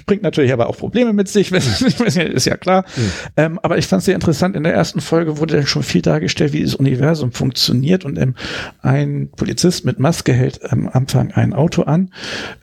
bringt 0.07 0.23
natürlich 0.23 0.53
aber 0.53 0.69
auch 0.69 0.77
Probleme 0.77 1.13
mit 1.13 1.29
sich, 1.29 1.51
ist 1.53 2.47
ja 2.47 2.57
klar. 2.57 2.85
Mhm. 2.97 3.11
Ähm, 3.37 3.59
aber 3.63 3.79
ich 3.79 3.87
fand 3.87 4.01
es 4.01 4.07
sehr 4.07 4.15
interessant. 4.15 4.55
In 4.55 4.63
der 4.63 4.75
ersten 4.75 5.01
Folge 5.01 5.39
wurde 5.39 5.57
dann 5.57 5.67
schon 5.67 5.83
viel 5.83 6.03
dargestellt, 6.03 6.53
wie 6.53 6.63
das 6.63 6.75
Universum 6.75 7.33
funktioniert. 7.33 8.05
Und 8.05 8.19
ähm, 8.19 8.35
ein 8.83 9.31
Polizist 9.35 9.85
mit 9.85 9.99
Maske 9.99 10.33
hält 10.33 10.71
am 10.71 10.89
Anfang 10.89 11.33
ein 11.33 11.53
Auto 11.53 11.83
an, 11.83 12.11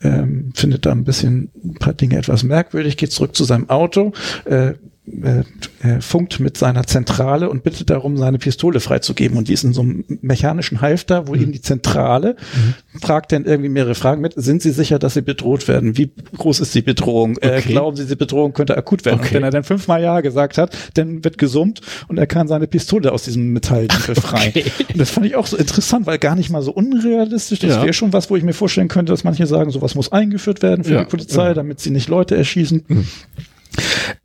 ähm, 0.01 0.51
findet 0.53 0.85
da 0.85 0.91
ein 0.91 1.03
bisschen 1.03 1.49
ein 1.63 1.73
paar 1.75 1.93
Dinge 1.93 2.17
etwas 2.17 2.43
merkwürdig, 2.43 2.97
geht 2.97 3.11
zurück 3.11 3.35
zu 3.35 3.43
seinem 3.43 3.69
Auto, 3.69 4.13
äh, 4.45 4.73
äh, 5.05 5.43
äh, 5.85 5.99
funkt 5.99 6.39
mit 6.39 6.55
seiner 6.55 6.87
Zentrale 6.87 7.49
und 7.49 7.63
bittet 7.63 7.89
darum, 7.89 8.15
seine 8.15 8.37
Pistole 8.37 8.79
freizugeben. 8.79 9.37
Und 9.37 9.49
die 9.49 9.53
ist 9.53 9.65
in 9.65 9.73
so 9.73 9.81
einem 9.81 10.05
mechanischen 10.21 10.79
Halfter, 10.79 11.27
wo 11.27 11.35
mhm. 11.35 11.41
eben 11.41 11.51
die 11.51 11.61
Zentrale 11.61 12.37
mhm. 12.55 12.99
fragt 13.01 13.33
dann 13.33 13.43
irgendwie 13.43 13.67
mehrere 13.67 13.95
Fragen 13.95 14.21
mit. 14.21 14.33
Sind 14.37 14.61
Sie 14.61 14.71
sicher, 14.71 14.99
dass 14.99 15.15
Sie 15.15 15.21
bedroht 15.21 15.67
werden? 15.67 15.97
Wie 15.97 16.09
groß 16.37 16.61
ist 16.61 16.73
die 16.73 16.81
Bedrohung? 16.81 17.35
Äh, 17.41 17.47
okay. 17.47 17.57
Äh, 17.57 17.61
glauben 17.63 17.97
Sie, 17.97 18.05
die 18.05 18.15
Bedrohung 18.15 18.53
könnte 18.53 18.77
akut 18.77 19.03
werden? 19.03 19.19
Okay. 19.19 19.27
Und 19.27 19.33
wenn 19.33 19.43
er 19.43 19.51
dann 19.51 19.65
fünfmal 19.65 20.01
Ja 20.01 20.21
gesagt 20.21 20.57
hat, 20.57 20.73
dann 20.93 21.21
wird 21.25 21.37
gesummt 21.37 21.81
und 22.07 22.17
er 22.17 22.25
kann 22.25 22.47
seine 22.47 22.67
Pistole 22.67 23.11
aus 23.11 23.23
diesem 23.23 23.51
Metall 23.51 23.87
befreien. 24.07 24.53
Okay. 24.55 24.71
Und 24.87 25.01
das 25.01 25.09
fand 25.09 25.25
ich 25.25 25.35
auch 25.35 25.47
so 25.47 25.57
interessant, 25.57 26.05
weil 26.05 26.17
gar 26.17 26.37
nicht 26.37 26.49
mal 26.49 26.61
so 26.61 26.71
unrealistisch. 26.71 27.59
Das 27.59 27.71
ja. 27.71 27.83
wäre 27.83 27.91
schon 27.91 28.13
was, 28.13 28.29
wo 28.29 28.37
ich 28.37 28.43
mir 28.43 28.53
vorstellen 28.53 28.87
könnte, 28.87 29.11
dass 29.11 29.25
manche 29.25 29.47
sagen, 29.47 29.69
sowas 29.69 29.95
muss 29.95 30.13
eingeführt 30.13 30.61
werden 30.61 30.85
für 30.85 30.93
ja. 30.93 31.03
die 31.03 31.09
Polizei, 31.09 31.47
ja. 31.47 31.53
damit 31.53 31.81
sie 31.81 31.91
nicht 31.91 32.07
Leute 32.07 32.37
erschießen. 32.37 32.85
Mhm. 32.87 33.07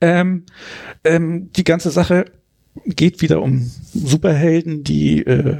Ähm, 0.00 0.44
ähm, 1.04 1.50
die 1.52 1.64
ganze 1.64 1.90
Sache 1.90 2.26
geht 2.86 3.20
wieder 3.22 3.42
um 3.42 3.70
Superhelden, 3.92 4.84
die 4.84 5.22
äh, 5.22 5.58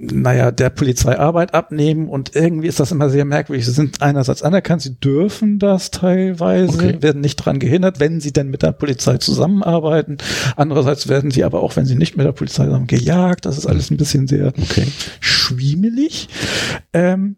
naja, 0.00 0.52
der 0.52 0.70
Polizei 0.70 1.18
Arbeit 1.18 1.54
abnehmen 1.54 2.08
und 2.08 2.36
irgendwie 2.36 2.68
ist 2.68 2.78
das 2.78 2.92
immer 2.92 3.10
sehr 3.10 3.24
merkwürdig. 3.24 3.66
Sie 3.66 3.72
sind 3.72 4.00
einerseits 4.00 4.44
anerkannt, 4.44 4.80
sie 4.82 4.94
dürfen 4.94 5.58
das 5.58 5.90
teilweise, 5.90 6.72
okay. 6.72 7.02
werden 7.02 7.20
nicht 7.20 7.34
dran 7.36 7.58
gehindert, 7.58 7.98
wenn 7.98 8.20
sie 8.20 8.32
denn 8.32 8.48
mit 8.48 8.62
der 8.62 8.70
Polizei 8.70 9.18
zusammenarbeiten. 9.18 10.18
Andererseits 10.54 11.08
werden 11.08 11.32
sie 11.32 11.42
aber 11.42 11.64
auch, 11.64 11.74
wenn 11.74 11.84
sie 11.84 11.96
nicht 11.96 12.16
mit 12.16 12.24
der 12.24 12.32
Polizei 12.32 12.66
zusammen 12.66 12.86
gejagt. 12.86 13.44
Das 13.44 13.58
ist 13.58 13.66
alles 13.66 13.90
ein 13.90 13.96
bisschen 13.96 14.28
sehr 14.28 14.52
okay. 14.56 14.86
schwiemelig. 15.18 16.28
Ähm, 16.92 17.36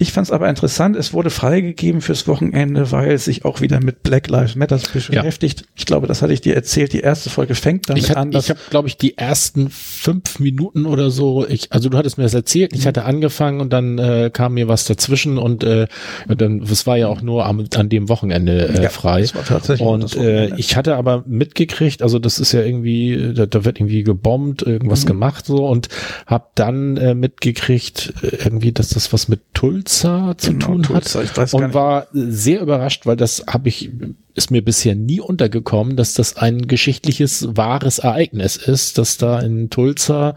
ich 0.00 0.12
fand 0.12 0.28
es 0.28 0.32
aber 0.32 0.48
interessant, 0.48 0.96
es 0.96 1.12
wurde 1.12 1.28
freigegeben 1.28 2.00
fürs 2.00 2.26
Wochenende, 2.26 2.90
weil 2.90 3.12
es 3.12 3.26
sich 3.26 3.44
auch 3.44 3.60
wieder 3.60 3.84
mit 3.84 4.02
Black 4.02 4.28
Lives 4.28 4.56
Matter 4.56 4.80
beschäftigt. 4.94 5.60
Ja. 5.60 5.66
Ich 5.76 5.84
glaube, 5.84 6.06
das 6.06 6.22
hatte 6.22 6.32
ich 6.32 6.40
dir 6.40 6.54
erzählt. 6.54 6.94
Die 6.94 7.00
erste 7.00 7.28
Folge 7.28 7.54
fängt 7.54 7.90
damit 7.90 8.04
ich 8.04 8.08
hat, 8.08 8.16
an. 8.16 8.32
Ich 8.32 8.48
habe, 8.48 8.58
glaube 8.70 8.88
ich, 8.88 8.96
die 8.96 9.18
ersten 9.18 9.68
fünf 9.68 10.38
Minuten 10.38 10.86
oder 10.86 11.10
so, 11.10 11.46
ich, 11.46 11.70
also 11.70 11.90
du 11.90 11.98
hattest 11.98 12.16
mir 12.16 12.24
das 12.24 12.32
erzählt, 12.32 12.72
ich 12.72 12.84
mhm. 12.84 12.88
hatte 12.88 13.04
angefangen 13.04 13.60
und 13.60 13.74
dann 13.74 13.98
äh, 13.98 14.30
kam 14.32 14.54
mir 14.54 14.68
was 14.68 14.86
dazwischen 14.86 15.36
und 15.36 15.64
äh, 15.64 15.86
dann, 16.26 16.62
es 16.62 16.86
war 16.86 16.96
ja 16.96 17.08
auch 17.08 17.20
nur 17.20 17.44
am, 17.44 17.66
an 17.76 17.90
dem 17.90 18.08
Wochenende 18.08 18.70
äh, 18.70 18.82
ja, 18.84 18.88
frei. 18.88 19.20
Das 19.20 19.34
war 19.34 19.44
tatsächlich 19.44 19.86
und 19.86 20.16
äh, 20.16 20.56
ich 20.56 20.76
hatte 20.76 20.96
aber 20.96 21.24
mitgekriegt, 21.26 22.00
also 22.00 22.18
das 22.18 22.38
ist 22.38 22.52
ja 22.52 22.62
irgendwie, 22.62 23.34
da, 23.34 23.44
da 23.44 23.66
wird 23.66 23.78
irgendwie 23.78 24.02
gebombt, 24.02 24.62
irgendwas 24.62 25.04
mhm. 25.04 25.08
gemacht 25.08 25.44
so 25.44 25.66
und 25.66 25.90
habe 26.24 26.46
dann 26.54 26.96
äh, 26.96 27.14
mitgekriegt, 27.14 28.14
äh, 28.22 28.36
irgendwie, 28.44 28.72
dass 28.72 28.88
das 28.88 29.12
was 29.12 29.28
mit 29.28 29.40
Tulz 29.52 29.89
Tulsa 29.90 30.38
zu 30.38 30.52
genau, 30.52 30.66
tun 30.66 30.88
hat 30.90 31.52
und 31.52 31.74
war 31.74 32.06
sehr 32.12 32.60
überrascht, 32.60 33.06
weil 33.06 33.16
das 33.16 33.44
habe 33.48 33.68
ich 33.68 33.90
ist 34.32 34.52
mir 34.52 34.64
bisher 34.64 34.94
nie 34.94 35.20
untergekommen, 35.20 35.96
dass 35.96 36.14
das 36.14 36.36
ein 36.36 36.68
geschichtliches 36.68 37.48
wahres 37.56 37.98
Ereignis 37.98 38.56
ist, 38.56 38.96
dass 38.96 39.18
da 39.18 39.40
in 39.40 39.68
Tulsa 39.70 40.36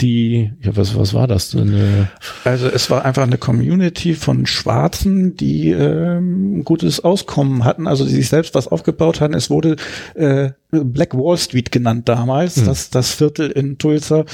die 0.00 0.52
ja 0.60 0.76
was 0.76 0.96
was 0.96 1.12
war 1.14 1.26
das 1.26 1.50
denn? 1.50 2.08
Also 2.44 2.68
es 2.68 2.90
war 2.90 3.04
einfach 3.04 3.24
eine 3.24 3.36
Community 3.38 4.14
von 4.14 4.46
Schwarzen, 4.46 5.36
die 5.36 5.70
ähm, 5.70 6.62
gutes 6.64 7.02
Auskommen 7.02 7.64
hatten, 7.64 7.88
also 7.88 8.04
die 8.04 8.14
sich 8.14 8.28
selbst 8.28 8.54
was 8.54 8.68
aufgebaut 8.68 9.20
hatten. 9.20 9.34
Es 9.34 9.50
wurde 9.50 9.76
äh, 10.14 10.50
Black 10.70 11.14
Wall 11.14 11.36
Street 11.36 11.72
genannt 11.72 12.08
damals, 12.08 12.56
hm. 12.56 12.66
das 12.66 12.90
das 12.90 13.10
Viertel 13.10 13.50
in 13.50 13.78
Tulsa. 13.78 14.24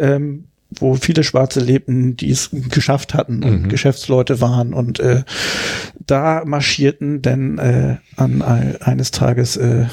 Ähm, 0.00 0.45
wo 0.70 0.94
viele 0.94 1.22
Schwarze 1.22 1.60
lebten, 1.60 2.16
die 2.16 2.30
es 2.30 2.50
geschafft 2.70 3.14
hatten 3.14 3.42
und 3.44 3.62
mhm. 3.62 3.68
Geschäftsleute 3.68 4.40
waren 4.40 4.74
und 4.74 5.00
äh, 5.00 5.22
da 6.06 6.42
marschierten 6.44 7.22
denn 7.22 7.58
äh, 7.58 7.96
an 8.16 8.42
eines 8.42 9.10
Tages 9.10 9.56
äh, 9.56 9.86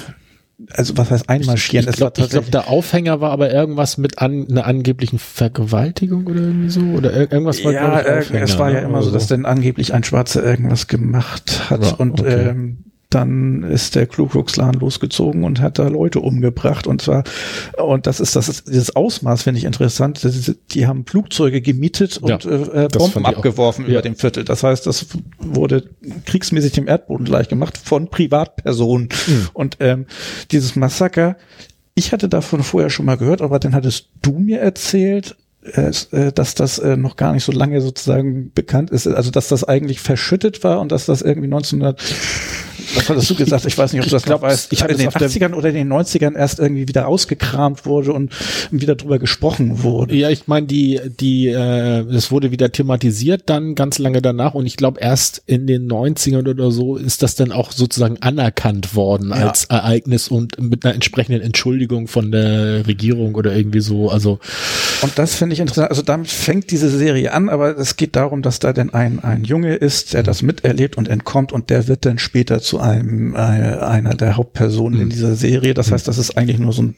also 0.71 0.97
was 0.97 1.11
heißt 1.11 1.29
einmarschieren? 1.29 1.85
Ich, 1.85 1.93
ich 1.93 1.97
glaube, 1.97 2.27
glaub, 2.27 2.51
der 2.51 2.69
Aufhänger 2.69 3.21
war 3.21 3.31
aber 3.31 3.51
irgendwas 3.51 3.97
mit 3.97 4.19
an, 4.19 4.47
einer 4.49 4.65
angeblichen 4.65 5.19
Vergewaltigung 5.19 6.27
oder 6.27 6.41
irgendwie 6.41 6.69
so 6.69 6.81
oder 6.81 7.13
irgendwas 7.13 7.63
war 7.63 7.73
ja, 7.73 8.19
ich, 8.19 8.31
es 8.31 8.57
war 8.57 8.71
ja 8.71 8.81
ne? 8.81 8.87
immer 8.87 9.01
so, 9.01 9.11
dass 9.11 9.27
denn 9.27 9.45
angeblich 9.45 9.93
ein 9.93 10.03
Schwarzer 10.03 10.43
irgendwas 10.43 10.87
gemacht 10.87 11.69
hat 11.69 11.83
ja, 11.83 11.93
und 11.93 12.21
okay. 12.21 12.49
ähm, 12.49 12.85
dann 13.13 13.63
ist 13.63 13.95
der 13.95 14.07
Klan 14.07 14.73
losgezogen 14.73 15.43
und 15.43 15.61
hat 15.61 15.79
da 15.79 15.87
Leute 15.87 16.19
umgebracht 16.19 16.87
und 16.87 17.01
zwar 17.01 17.23
und 17.77 18.07
das 18.07 18.19
ist 18.19 18.35
das 18.35 18.49
ist, 18.49 18.67
dieses 18.67 18.95
Ausmaß 18.95 19.43
finde 19.43 19.59
ich 19.59 19.65
interessant. 19.65 20.21
Die 20.71 20.87
haben 20.87 21.05
Flugzeuge 21.05 21.61
gemietet 21.61 22.17
und 22.17 22.43
ja, 22.43 22.83
äh, 22.83 22.87
Bomben 22.87 23.25
abgeworfen 23.25 23.85
über 23.85 23.95
ja. 23.95 24.01
dem 24.01 24.15
Viertel. 24.15 24.43
Das 24.43 24.63
heißt, 24.63 24.87
das 24.87 25.07
wurde 25.39 25.89
kriegsmäßig 26.25 26.73
dem 26.73 26.87
Erdboden 26.87 27.25
gleich 27.25 27.49
gemacht 27.49 27.77
von 27.77 28.09
Privatpersonen 28.09 29.09
mhm. 29.27 29.49
und 29.53 29.77
ähm, 29.79 30.05
dieses 30.51 30.75
Massaker. 30.75 31.37
Ich 31.95 32.11
hatte 32.11 32.27
davon 32.27 32.63
vorher 32.63 32.89
schon 32.89 33.05
mal 33.05 33.17
gehört, 33.17 33.43
aber 33.43 33.59
dann 33.59 33.75
hattest 33.75 34.09
du 34.23 34.39
mir 34.39 34.59
erzählt, 34.59 35.35
äh, 35.63 35.91
äh, 36.11 36.33
dass 36.33 36.55
das 36.55 36.77
äh, 36.79 36.97
noch 36.97 37.15
gar 37.15 37.31
nicht 37.31 37.45
so 37.45 37.53
lange 37.53 37.79
sozusagen 37.79 38.51
bekannt 38.53 38.89
ist, 38.89 39.07
also 39.07 39.31
dass 39.31 39.47
das 39.47 39.63
eigentlich 39.63 40.01
verschüttet 40.01 40.63
war 40.65 40.81
und 40.81 40.91
dass 40.91 41.05
das 41.05 41.21
irgendwie 41.21 41.47
1900 41.47 42.01
was 42.95 43.09
hattest 43.09 43.29
du 43.29 43.35
gesagt? 43.35 43.65
Ich 43.65 43.77
weiß 43.77 43.93
nicht, 43.93 44.01
ob 44.01 44.07
du 44.07 44.11
das 44.11 44.23
glaub, 44.23 44.41
weißt. 44.41 44.71
Ich 44.73 44.81
habe 44.81 44.93
in 44.93 44.99
den 44.99 45.09
80ern 45.09 45.53
oder 45.53 45.69
in 45.69 45.75
den 45.75 45.91
90ern 45.91 46.35
erst 46.35 46.59
irgendwie 46.59 46.87
wieder 46.87 47.07
ausgekramt 47.07 47.85
wurde 47.85 48.13
und 48.13 48.33
wieder 48.71 48.95
drüber 48.95 49.19
gesprochen 49.19 49.83
wurde. 49.83 50.15
Ja, 50.15 50.29
ich 50.29 50.47
meine, 50.47 50.67
die, 50.67 50.99
die, 51.19 51.47
äh, 51.47 51.99
es 52.13 52.31
wurde 52.31 52.51
wieder 52.51 52.71
thematisiert 52.71 53.43
dann 53.47 53.75
ganz 53.75 53.99
lange 53.99 54.21
danach 54.21 54.53
und 54.53 54.65
ich 54.65 54.77
glaube 54.77 54.99
erst 54.99 55.43
in 55.45 55.67
den 55.67 55.87
90ern 55.87 56.47
oder 56.47 56.71
so 56.71 56.95
ist 56.97 57.23
das 57.23 57.35
dann 57.35 57.51
auch 57.51 57.71
sozusagen 57.71 58.17
anerkannt 58.21 58.95
worden 58.95 59.29
ja. 59.29 59.47
als 59.47 59.65
Ereignis 59.65 60.27
und 60.27 60.61
mit 60.61 60.85
einer 60.85 60.93
entsprechenden 60.93 61.41
Entschuldigung 61.41 62.07
von 62.07 62.31
der 62.31 62.87
Regierung 62.87 63.35
oder 63.35 63.55
irgendwie 63.55 63.81
so. 63.81 64.09
Also 64.09 64.39
und 65.01 65.17
das 65.17 65.35
finde 65.35 65.53
ich 65.53 65.59
interessant. 65.59 65.89
Also 65.89 66.01
damit 66.01 66.27
fängt 66.27 66.71
diese 66.71 66.89
Serie 66.89 67.33
an, 67.33 67.49
aber 67.49 67.77
es 67.77 67.97
geht 67.97 68.15
darum, 68.15 68.41
dass 68.41 68.59
da 68.59 68.73
denn 68.73 68.93
ein, 68.93 69.23
ein 69.23 69.43
Junge 69.43 69.75
ist, 69.75 70.13
der 70.13 70.23
das 70.23 70.41
miterlebt 70.41 70.97
und 70.97 71.07
entkommt 71.07 71.51
und 71.51 71.69
der 71.69 71.87
wird 71.87 72.05
dann 72.05 72.19
später 72.19 72.59
zu 72.59 72.72
einem, 72.79 73.35
äh, 73.35 73.37
einer 73.37 74.15
der 74.15 74.37
Hauptpersonen 74.37 74.97
mhm. 74.97 75.03
in 75.03 75.09
dieser 75.09 75.35
Serie. 75.35 75.73
Das 75.73 75.91
heißt, 75.91 76.07
das 76.07 76.17
ist 76.17 76.37
eigentlich 76.37 76.59
nur 76.59 76.73
so 76.73 76.83
ein 76.83 76.95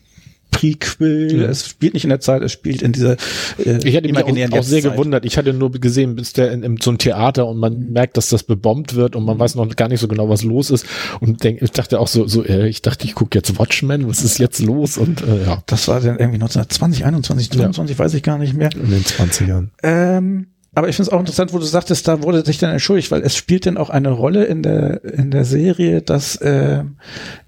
Prequel. 0.56 1.42
Ja. 1.42 1.48
Es 1.50 1.68
spielt 1.68 1.94
nicht 1.94 2.06
in 2.06 2.10
der 2.10 2.22
Zeit, 2.22 2.42
es 2.42 2.52
spielt 2.52 2.82
in 2.82 2.94
dieser 2.94 3.18
äh, 3.58 3.80
Ich 3.84 3.96
hatte 3.96 4.08
mich 4.08 4.18
auch, 4.24 4.58
auch 4.60 4.64
sehr 4.64 4.82
gewundert. 4.82 5.26
Ich 5.26 5.38
hatte 5.38 5.54
nur 5.54 5.72
gesehen, 5.72 6.16
bis 6.16 6.34
der 6.34 6.52
in, 6.52 6.64
in 6.64 6.78
so 6.82 6.92
ein 6.92 6.98
Theater 6.98 7.46
und 7.48 7.58
man 7.58 7.92
merkt, 7.92 8.16
dass 8.16 8.30
das 8.30 8.44
bebombt 8.44 8.96
wird 8.96 9.16
und 9.16 9.26
man 9.26 9.36
mhm. 9.36 9.42
weiß 9.42 9.56
noch 9.56 9.76
gar 9.76 9.90
nicht 9.90 10.00
so 10.00 10.08
genau, 10.08 10.30
was 10.30 10.44
los 10.44 10.70
ist. 10.70 10.86
Und 11.20 11.44
denk, 11.44 11.62
ich 11.62 11.72
dachte 11.72 12.00
auch 12.00 12.08
so, 12.08 12.26
so 12.28 12.46
äh, 12.46 12.68
ich 12.70 12.82
dachte, 12.82 13.06
ich 13.06 13.16
gucke 13.16 13.38
jetzt 13.38 13.60
Watchmen, 13.60 14.08
was 14.08 14.24
ist 14.24 14.40
jetzt 14.40 14.62
los? 14.62 14.98
Und 14.98 15.22
äh, 15.22 15.46
ja. 15.46 15.64
Das 15.66 15.88
war 15.88 16.00
dann 16.00 16.18
irgendwie 16.18 16.36
1920, 16.36 17.06
21, 17.06 17.52
22, 17.52 17.98
ja. 17.98 18.04
weiß 18.04 18.14
ich 18.14 18.24
gar 18.24 18.38
nicht 18.38 18.54
mehr. 18.54 18.70
In 18.74 18.92
den 18.92 19.04
20ern. 19.04 19.68
Ähm, 19.84 20.48
aber 20.76 20.90
ich 20.90 20.98
finde 20.98 21.10
es 21.10 21.14
auch 21.14 21.20
interessant, 21.22 21.54
wo 21.54 21.58
du 21.58 21.66
sagtest, 21.66 22.08
da 22.08 22.22
wurde 22.22 22.46
sich 22.46 22.58
dann 22.58 22.72
entschuldigt, 22.72 23.10
weil 23.10 23.22
es 23.22 23.36
spielt 23.36 23.66
dann 23.66 23.78
auch 23.78 23.90
eine 23.90 24.12
Rolle 24.12 24.44
in 24.44 24.62
der 24.62 25.04
in 25.06 25.32
der 25.32 25.46
Serie, 25.46 26.02
dass 26.02 26.36
äh, 26.36 26.84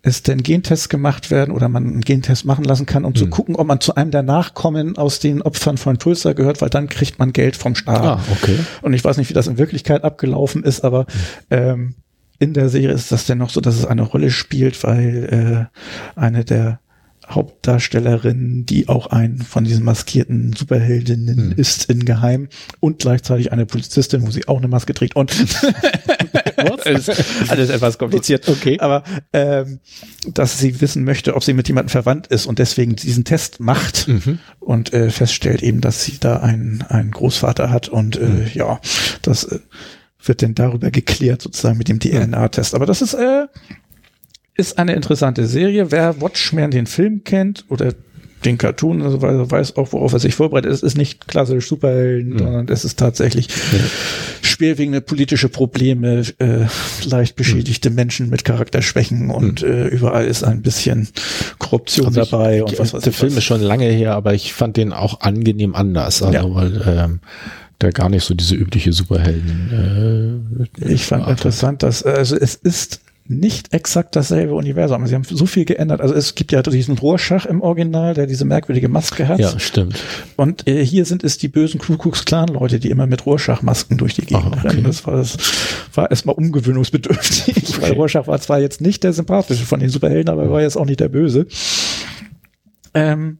es 0.01 0.23
denn 0.23 0.41
Gentests 0.43 0.87
gemacht 0.87 1.29
werden 1.29 1.53
oder 1.53 1.67
man 1.67 1.85
einen 1.85 2.01
Gentest 2.01 2.45
machen 2.45 2.63
lassen 2.63 2.85
kann, 2.85 3.03
um 3.03 3.13
hm. 3.13 3.15
zu 3.15 3.27
gucken, 3.27 3.57
ob 3.57 3.67
man 3.67 3.81
zu 3.81 3.95
einem 3.95 4.11
der 4.11 4.23
Nachkommen 4.23 4.97
aus 4.97 5.19
den 5.19 5.41
Opfern 5.41 5.77
von 5.77 5.99
Tulsa 5.99 6.33
gehört, 6.33 6.61
weil 6.61 6.69
dann 6.69 6.87
kriegt 6.87 7.19
man 7.19 7.33
Geld 7.33 7.57
vom 7.57 7.75
Staat. 7.75 8.01
Ah, 8.01 8.19
okay. 8.31 8.57
Und 8.81 8.93
ich 8.93 9.03
weiß 9.03 9.17
nicht, 9.17 9.29
wie 9.29 9.33
das 9.33 9.47
in 9.47 9.57
Wirklichkeit 9.57 10.05
abgelaufen 10.05 10.63
ist, 10.63 10.85
aber 10.85 11.05
hm. 11.49 11.59
ähm, 11.59 11.95
in 12.39 12.53
der 12.53 12.69
Serie 12.69 12.91
ist 12.91 13.11
das 13.11 13.25
dennoch 13.25 13.49
so, 13.49 13.61
dass 13.61 13.75
es 13.75 13.85
eine 13.85 14.03
Rolle 14.03 14.31
spielt, 14.31 14.83
weil 14.83 15.69
äh, 16.15 16.19
eine 16.19 16.45
der 16.45 16.79
Hauptdarstellerin, 17.29 18.65
die 18.65 18.87
auch 18.87 19.07
ein 19.07 19.39
von 19.39 19.65
diesen 19.65 19.83
maskierten 19.83 20.53
Superheldinnen 20.53 21.51
hm. 21.51 21.53
ist 21.57 21.85
in 21.89 22.05
Geheim 22.05 22.47
und 22.79 22.99
gleichzeitig 22.99 23.51
eine 23.51 23.65
Polizistin, 23.65 24.25
wo 24.25 24.31
sie 24.31 24.47
auch 24.47 24.57
eine 24.57 24.67
Maske 24.67 24.93
trägt 24.93 25.15
und 25.15 25.33
alles, 26.57 27.09
alles 27.49 27.69
etwas 27.69 27.97
kompliziert. 27.97 28.47
Okay. 28.47 28.79
Aber 28.79 29.03
ähm, 29.33 29.79
dass 30.33 30.57
sie 30.57 30.79
wissen 30.79 31.03
möchte, 31.03 31.35
ob 31.35 31.43
sie 31.43 31.53
mit 31.53 31.67
jemandem 31.67 31.89
verwandt 31.89 32.27
ist 32.27 32.45
und 32.45 32.59
deswegen 32.59 32.95
diesen 32.95 33.25
Test 33.25 33.59
macht 33.59 34.07
mhm. 34.07 34.39
und 34.59 34.93
äh, 34.93 35.09
feststellt 35.09 35.61
eben, 35.63 35.81
dass 35.81 36.05
sie 36.05 36.19
da 36.19 36.37
einen, 36.37 36.81
einen 36.83 37.11
Großvater 37.11 37.69
hat 37.69 37.89
und 37.89 38.15
äh, 38.17 38.25
mhm. 38.25 38.45
ja, 38.53 38.79
das 39.21 39.43
äh, 39.43 39.59
wird 40.23 40.41
denn 40.41 40.55
darüber 40.55 40.91
geklärt 40.91 41.41
sozusagen 41.41 41.77
mit 41.77 41.89
dem 41.89 41.99
DNA-Test. 41.99 42.73
Aber 42.73 42.85
das 42.85 43.01
ist 43.01 43.13
äh, 43.13 43.47
ist 44.57 44.79
eine 44.79 44.93
interessante 44.93 45.45
Serie. 45.45 45.91
Wer 45.91 46.19
Watchmen 46.21 46.71
den 46.71 46.87
Film 46.87 47.23
kennt 47.23 47.65
oder 47.69 47.93
den 48.45 48.57
Cartoon, 48.57 49.01
also 49.01 49.21
weiß 49.21 49.77
auch, 49.77 49.93
worauf 49.93 50.13
er 50.13 50.19
sich 50.19 50.35
vorbereitet. 50.35 50.71
Es 50.71 50.83
ist 50.83 50.97
nicht 50.97 51.27
klassisch 51.27 51.67
Superhelden, 51.67 52.33
ja. 52.33 52.37
sondern 52.39 52.67
es 52.69 52.85
ist 52.85 52.99
tatsächlich 52.99 53.47
ja. 53.47 53.79
schwerwiegende 54.41 55.01
politische 55.01 55.49
Probleme, 55.49 56.23
äh, 56.37 56.65
leicht 57.05 57.35
beschädigte 57.35 57.89
ja. 57.89 57.95
Menschen 57.95 58.29
mit 58.29 58.45
Charakterschwächen 58.45 59.31
und 59.31 59.63
äh, 59.63 59.87
überall 59.87 60.25
ist 60.25 60.43
ein 60.43 60.61
bisschen 60.61 61.09
Korruption 61.57 62.07
also 62.07 62.21
dabei 62.21 62.57
ich, 62.57 62.63
und 62.63 62.79
was 62.79 62.93
weiß 62.93 63.03
Der 63.03 63.13
Film 63.13 63.31
was. 63.31 63.39
ist 63.39 63.45
schon 63.45 63.61
lange 63.61 63.85
her, 63.85 64.13
aber 64.13 64.33
ich 64.33 64.53
fand 64.53 64.77
den 64.77 64.93
auch 64.93 65.21
angenehm 65.21 65.73
anders, 65.75 66.21
also 66.21 66.55
weil 66.55 66.81
ähm, 66.85 67.19
der 67.81 67.91
gar 67.91 68.09
nicht 68.09 68.23
so 68.23 68.33
diese 68.33 68.55
übliche 68.55 68.93
Superhelden. 68.93 70.61
Äh, 70.79 70.93
ich 70.93 71.05
fand 71.05 71.27
interessant, 71.27 71.83
dass 71.83 72.03
also 72.03 72.35
es 72.35 72.55
ist 72.55 73.01
nicht 73.29 73.73
exakt 73.73 74.15
dasselbe 74.15 74.53
Universum. 74.53 75.05
Sie 75.07 75.15
haben 75.15 75.23
so 75.23 75.45
viel 75.45 75.65
geändert. 75.65 76.01
Also 76.01 76.13
es 76.13 76.35
gibt 76.35 76.51
ja 76.51 76.61
diesen 76.61 76.97
Rorschach 76.97 77.45
im 77.45 77.61
Original, 77.61 78.13
der 78.13 78.27
diese 78.27 78.45
merkwürdige 78.45 78.89
Maske 78.89 79.27
hat. 79.27 79.39
Ja, 79.39 79.59
stimmt. 79.59 80.01
Und 80.35 80.67
äh, 80.67 80.85
hier 80.85 81.05
sind 81.05 81.23
es 81.23 81.37
die 81.37 81.47
bösen 81.47 81.79
Ku 81.79 81.97
Klux 81.97 82.25
Klan 82.25 82.47
Leute, 82.47 82.79
die 82.79 82.89
immer 82.89 83.07
mit 83.07 83.25
Rorschach-Masken 83.25 83.97
durch 83.97 84.15
die 84.15 84.21
Gegend 84.25 84.45
Ah, 84.45 84.57
okay. 84.57 84.67
rennen. 84.69 84.83
Das 84.83 85.05
war, 85.05 85.17
das 85.17 85.37
war 85.93 86.09
erstmal 86.09 86.35
umgewöhnungsbedürftig. 86.35 87.81
Weil 87.81 87.93
Rorschach 87.93 88.27
war 88.27 88.39
zwar 88.39 88.59
jetzt 88.59 88.81
nicht 88.81 89.03
der 89.03 89.13
sympathische 89.13 89.65
von 89.65 89.79
den 89.79 89.89
Superhelden, 89.89 90.29
aber 90.29 90.43
er 90.43 90.51
war 90.51 90.61
jetzt 90.61 90.77
auch 90.77 90.85
nicht 90.85 90.99
der 90.99 91.09
Böse. 91.09 91.47
Ähm, 92.93 93.39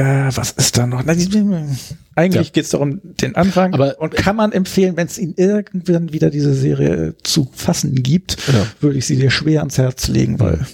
äh, 0.00 0.30
was 0.36 0.52
ist 0.52 0.78
da 0.78 0.86
noch? 0.86 1.04
Eigentlich 1.06 2.46
Ja. 2.48 2.52
geht 2.52 2.64
es 2.64 2.70
darum, 2.70 3.00
den 3.02 3.34
Anfang. 3.36 3.74
Aber- 3.74 4.00
und 4.00 4.14
kann 4.14 4.36
man 4.36 4.52
empfehlen, 4.52 4.96
wenn 4.96 5.06
es 5.06 5.18
Ihnen 5.18 5.34
irgendwann 5.36 6.12
wieder 6.12 6.30
diese 6.30 6.54
Serie 6.54 7.14
zu 7.22 7.48
fassen 7.52 7.94
gibt, 7.94 8.36
Ja. 8.48 8.66
würde 8.80 8.98
ich 8.98 9.06
sie 9.06 9.16
dir 9.16 9.30
schwer 9.30 9.60
ans 9.60 9.78
Herz 9.78 10.08
legen, 10.08 10.40
weil 10.40 10.66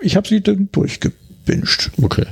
ich 0.00 0.16
habe 0.16 0.28
sie 0.28 0.40
dann 0.42 0.68
durchgebinged. 0.72 1.90
Okay. 2.02 2.26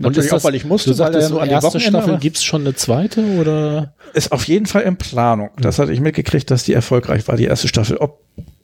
Natürlich 0.00 0.32
auch, 0.32 0.42
weil 0.42 0.56
ich 0.56 0.64
musste, 0.64 0.90
du 0.90 0.98
weil 0.98 1.12
sagtest, 1.12 1.26
er 1.26 1.28
so 1.28 1.36
an 1.36 1.42
an 1.42 1.48
die 1.48 1.50
den 1.50 1.54
erste 1.54 1.66
Wochenende 1.68 1.90
Staffel 1.98 2.12
war. 2.14 2.20
gibt's 2.20 2.42
schon 2.42 2.60
eine 2.62 2.74
zweite 2.74 3.24
oder? 3.38 3.94
Ist 4.12 4.32
auf 4.32 4.44
jeden 4.48 4.66
Fall 4.66 4.82
in 4.82 4.96
Planung. 4.96 5.50
Das 5.60 5.78
hatte 5.78 5.92
ich 5.92 6.00
mitgekriegt, 6.00 6.50
dass 6.50 6.64
die 6.64 6.72
erfolgreich 6.72 7.28
war, 7.28 7.36
die 7.36 7.44
erste 7.44 7.68
Staffel. 7.68 7.98
Ob 7.98 8.20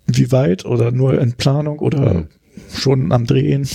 wie 0.06 0.32
weit 0.32 0.64
oder 0.64 0.90
nur 0.90 1.20
in 1.20 1.34
Planung 1.34 1.78
oder 1.78 2.26
schon 2.72 3.12
am 3.12 3.26
Drehen. 3.26 3.68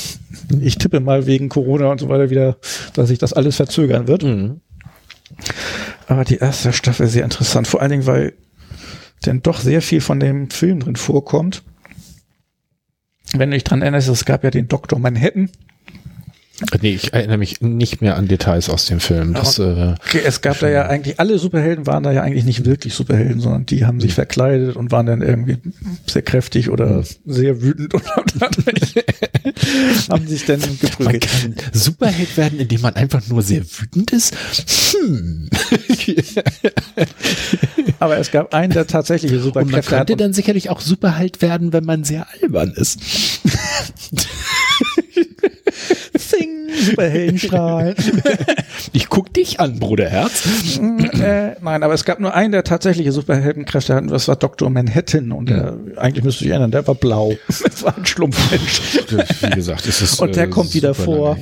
Ich 0.62 0.78
tippe 0.78 1.00
mal 1.00 1.26
wegen 1.26 1.50
Corona 1.50 1.92
und 1.92 2.00
so 2.00 2.10
weiter 2.10 2.30
wieder, 2.30 2.58
dass 2.94 3.10
sich 3.10 3.20
das 3.20 3.34
alles 3.34 3.56
verzögern 3.56 4.08
wird. 4.08 4.24
Mhm. 4.24 4.62
Aber 6.08 6.24
die 6.24 6.38
erste 6.38 6.72
Staffel 6.74 7.08
sehr 7.08 7.24
interessant. 7.24 7.68
Vor 7.68 7.82
allen 7.82 7.92
Dingen, 7.92 8.06
weil 8.06 8.34
denn 9.26 9.42
doch 9.42 9.60
sehr 9.60 9.82
viel 9.82 10.02
von 10.02 10.20
dem 10.20 10.50
Film 10.50 10.82
drin 10.82 10.96
vorkommt. 10.96 11.64
Wenn 13.34 13.50
du 13.50 13.56
dich 13.56 13.64
dran 13.64 13.82
erinnerst, 13.82 14.08
es 14.08 14.26
gab 14.26 14.44
ja 14.44 14.52
den 14.52 14.68
Dr. 14.68 15.00
Manhattan. 15.00 15.50
Nee, 16.82 16.96
ich 16.96 17.14
erinnere 17.14 17.38
mich 17.38 17.60
nicht 17.60 18.02
mehr 18.02 18.16
an 18.16 18.30
Details 18.30 18.70
aus 18.70 18.86
dem 18.86 19.02
Film. 19.02 19.34
Das, 19.34 19.60
äh, 19.60 19.96
Okay, 20.06 20.22
es 20.24 20.42
gab 20.42 20.58
da 20.60 20.70
ja 20.70 20.88
eigentlich, 20.88 21.20
alle 21.20 21.38
Superhelden 21.38 21.86
waren 21.86 22.04
da 22.04 22.12
ja 22.12 22.22
eigentlich 22.22 22.46
nicht 22.46 22.64
wirklich 22.64 22.94
Superhelden, 22.94 23.42
sondern 23.42 23.66
die 23.66 23.86
haben 23.86 24.00
sich 24.00 24.14
verkleidet 24.14 24.78
und 24.78 24.92
waren 24.92 25.06
dann 25.06 25.22
irgendwie 25.22 25.58
sehr 26.06 26.22
kräftig 26.22 26.70
oder 26.70 27.04
sehr 27.26 27.62
wütend 27.62 27.94
und 27.94 28.06
haben 30.10 30.28
sich 30.28 30.46
dann 30.46 30.62
man 30.62 30.80
geprügelt. 30.80 31.28
kann 31.28 31.56
Superheld 31.74 32.38
werden, 32.38 32.60
indem 32.60 32.82
man 32.82 32.96
einfach 32.96 33.28
nur 33.28 33.42
sehr 33.42 33.64
wütend 33.64 34.12
ist. 34.12 34.34
Hm. 34.94 35.50
Aber 38.00 38.18
es 38.18 38.32
gab 38.32 38.54
einen, 38.54 38.72
der 38.72 38.88
tatsächliche 38.88 39.36
man 39.36 39.44
Superkräfte 39.44 39.92
hat. 39.92 40.08
könnte 40.08 40.14
Und 40.14 40.22
dann 40.22 40.34
sicherlich 40.34 40.70
auch 40.70 40.80
Superheld 40.80 41.42
werden, 41.42 41.74
wenn 41.74 41.84
man 41.84 42.06
sehr 42.06 42.28
albern 42.42 42.72
ist. 42.72 43.00
Zing, 46.38 46.70
Superheldenstrahlen. 46.90 47.96
Ich 48.92 49.10
guck 49.10 49.34
dich 49.34 49.60
an, 49.60 49.80
Bruderherz. 49.80 50.78
äh, 50.78 51.56
nein, 51.62 51.84
aber 51.84 51.94
es 51.94 52.06
gab 52.06 52.20
nur 52.20 52.34
einen, 52.34 52.52
der 52.52 52.64
tatsächliche 52.64 53.12
Superheldenkräfte 53.12 53.96
hat, 53.96 54.04
und 54.04 54.12
das 54.12 54.28
war 54.28 54.36
Dr. 54.36 54.70
Manhattan. 54.70 55.32
Und 55.32 55.50
der, 55.50 55.78
eigentlich 55.98 56.24
müsste 56.24 56.46
ich 56.46 56.52
erinnern, 56.52 56.72
der 56.72 56.86
war 56.88 56.96
blau. 56.96 57.34
Das 57.48 57.84
war 57.84 57.98
ein 57.98 58.06
Schlumpfmensch. 58.06 59.06
Wie 59.42 59.50
gesagt, 59.50 59.88
es 59.88 60.02
ist. 60.02 60.22
Und 60.22 60.36
der 60.36 60.50
kommt 60.50 60.74
wieder 60.74 60.94
vor. 60.94 61.38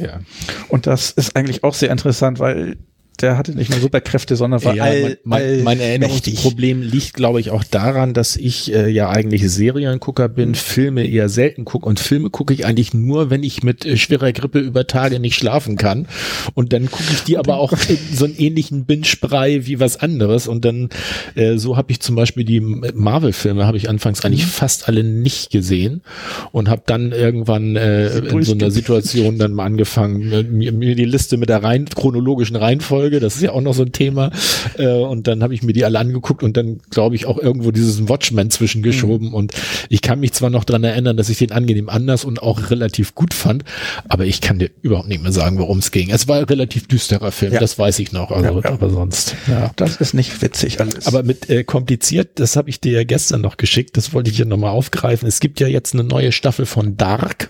Und 0.69 0.87
das 0.87 1.11
ist 1.11 1.35
eigentlich 1.35 1.63
auch 1.63 1.73
sehr 1.73 1.91
interessant, 1.91 2.39
weil 2.39 2.77
der 3.21 3.37
hatte 3.37 3.53
nicht 3.53 3.69
nur 3.69 3.79
Superkräfte, 3.79 4.35
sondern 4.35 4.63
war 4.63 4.75
Ja, 4.75 4.83
all, 4.83 5.01
mein, 5.01 5.17
mein, 5.23 5.63
mein. 5.63 5.79
Erinnerungsproblem 5.79 6.81
liegt, 6.81 7.13
glaube 7.13 7.39
ich, 7.39 7.51
auch 7.51 7.63
daran, 7.63 8.13
dass 8.13 8.35
ich 8.35 8.73
äh, 8.73 8.89
ja 8.89 9.09
eigentlich 9.09 9.49
Seriengucker 9.49 10.29
bin, 10.29 10.55
Filme 10.55 11.05
eher 11.05 11.29
selten 11.29 11.65
gucke 11.65 11.87
und 11.87 11.99
Filme 11.99 12.29
gucke 12.29 12.53
ich 12.53 12.65
eigentlich 12.65 12.93
nur, 12.93 13.29
wenn 13.29 13.43
ich 13.43 13.63
mit 13.63 13.85
äh, 13.85 13.97
schwerer 13.97 14.31
Grippe 14.31 14.59
über 14.59 14.87
Tage 14.87 15.19
nicht 15.19 15.35
schlafen 15.35 15.77
kann. 15.77 16.07
Und 16.53 16.73
dann 16.73 16.89
gucke 16.89 17.11
ich 17.13 17.23
die 17.23 17.37
aber 17.37 17.57
auch 17.57 17.73
in 17.87 17.97
so 18.13 18.25
einen 18.25 18.35
ähnlichen 18.37 18.85
Binge-Brei 18.85 19.65
wie 19.65 19.79
was 19.79 19.97
anderes. 19.97 20.47
Und 20.47 20.65
dann 20.65 20.89
äh, 21.35 21.57
so 21.57 21.77
habe 21.77 21.91
ich 21.91 21.99
zum 21.99 22.15
Beispiel 22.15 22.43
die 22.43 22.59
Marvel-Filme 22.59 23.65
habe 23.65 23.77
ich 23.77 23.89
anfangs 23.89 24.23
eigentlich 24.25 24.45
fast 24.45 24.87
alle 24.87 25.03
nicht 25.03 25.51
gesehen 25.51 26.01
und 26.51 26.69
habe 26.69 26.83
dann 26.85 27.11
irgendwann 27.11 27.75
äh, 27.75 28.17
in 28.19 28.43
so 28.43 28.53
einer 28.53 28.71
Situation 28.71 29.37
dann 29.37 29.53
mal 29.53 29.65
angefangen, 29.65 30.31
äh, 30.31 30.43
mir, 30.43 30.71
mir 30.71 30.95
die 30.95 31.05
Liste 31.05 31.37
mit 31.37 31.49
der 31.49 31.63
rein 31.63 31.85
chronologischen 31.85 32.55
Reihenfolge, 32.55 33.02
das 33.09 33.35
ist 33.35 33.41
ja 33.41 33.51
auch 33.51 33.61
noch 33.61 33.73
so 33.73 33.83
ein 33.83 33.91
Thema, 33.91 34.31
äh, 34.77 34.87
und 34.87 35.27
dann 35.27 35.43
habe 35.43 35.53
ich 35.53 35.63
mir 35.63 35.73
die 35.73 35.85
alle 35.85 35.99
angeguckt 35.99 36.43
und 36.43 36.57
dann 36.57 36.79
glaube 36.89 37.15
ich 37.15 37.25
auch 37.25 37.37
irgendwo 37.37 37.71
dieses 37.71 38.07
Watchmen 38.09 38.49
zwischengeschoben 38.49 39.33
und 39.33 39.53
ich 39.89 40.01
kann 40.01 40.19
mich 40.19 40.33
zwar 40.33 40.49
noch 40.49 40.63
dran 40.63 40.83
erinnern, 40.83 41.17
dass 41.17 41.29
ich 41.29 41.37
den 41.37 41.51
angenehm 41.51 41.89
anders 41.89 42.25
und 42.25 42.41
auch 42.41 42.69
relativ 42.71 43.15
gut 43.15 43.33
fand, 43.33 43.63
aber 44.07 44.25
ich 44.25 44.41
kann 44.41 44.59
dir 44.59 44.69
überhaupt 44.81 45.07
nicht 45.07 45.21
mehr 45.23 45.31
sagen, 45.31 45.57
worum 45.59 45.79
es 45.79 45.91
ging. 45.91 46.09
Es 46.09 46.27
war 46.27 46.37
ein 46.37 46.43
relativ 46.45 46.87
düsterer 46.87 47.31
Film, 47.31 47.53
Ja. 47.53 47.59
das 47.59 47.77
weiß 47.79 47.99
ich 47.99 48.11
noch, 48.11 48.31
also 48.31 48.59
Ja, 48.59 48.59
ja. 48.63 48.71
aber 48.71 48.89
sonst, 48.89 49.35
ja. 49.47 49.71
Das 49.75 49.97
ist 49.97 50.13
nicht 50.13 50.41
witzig 50.41 50.79
alles. 50.79 51.07
Aber 51.07 51.23
mit 51.23 51.49
äh, 51.49 51.63
kompliziert, 51.63 52.39
das 52.39 52.55
habe 52.55 52.69
ich 52.69 52.79
dir 52.79 52.93
ja 52.93 53.03
gestern 53.03 53.41
noch 53.41 53.57
geschickt, 53.57 53.97
das 53.97 54.13
wollte 54.13 54.29
ich 54.29 54.37
hier 54.37 54.45
nochmal 54.45 54.71
aufgreifen. 54.71 55.27
Es 55.27 55.39
gibt 55.39 55.59
ja 55.59 55.67
jetzt 55.67 55.93
eine 55.93 56.03
neue 56.03 56.31
Staffel 56.31 56.65
von 56.65 56.97
Dark. 56.97 57.49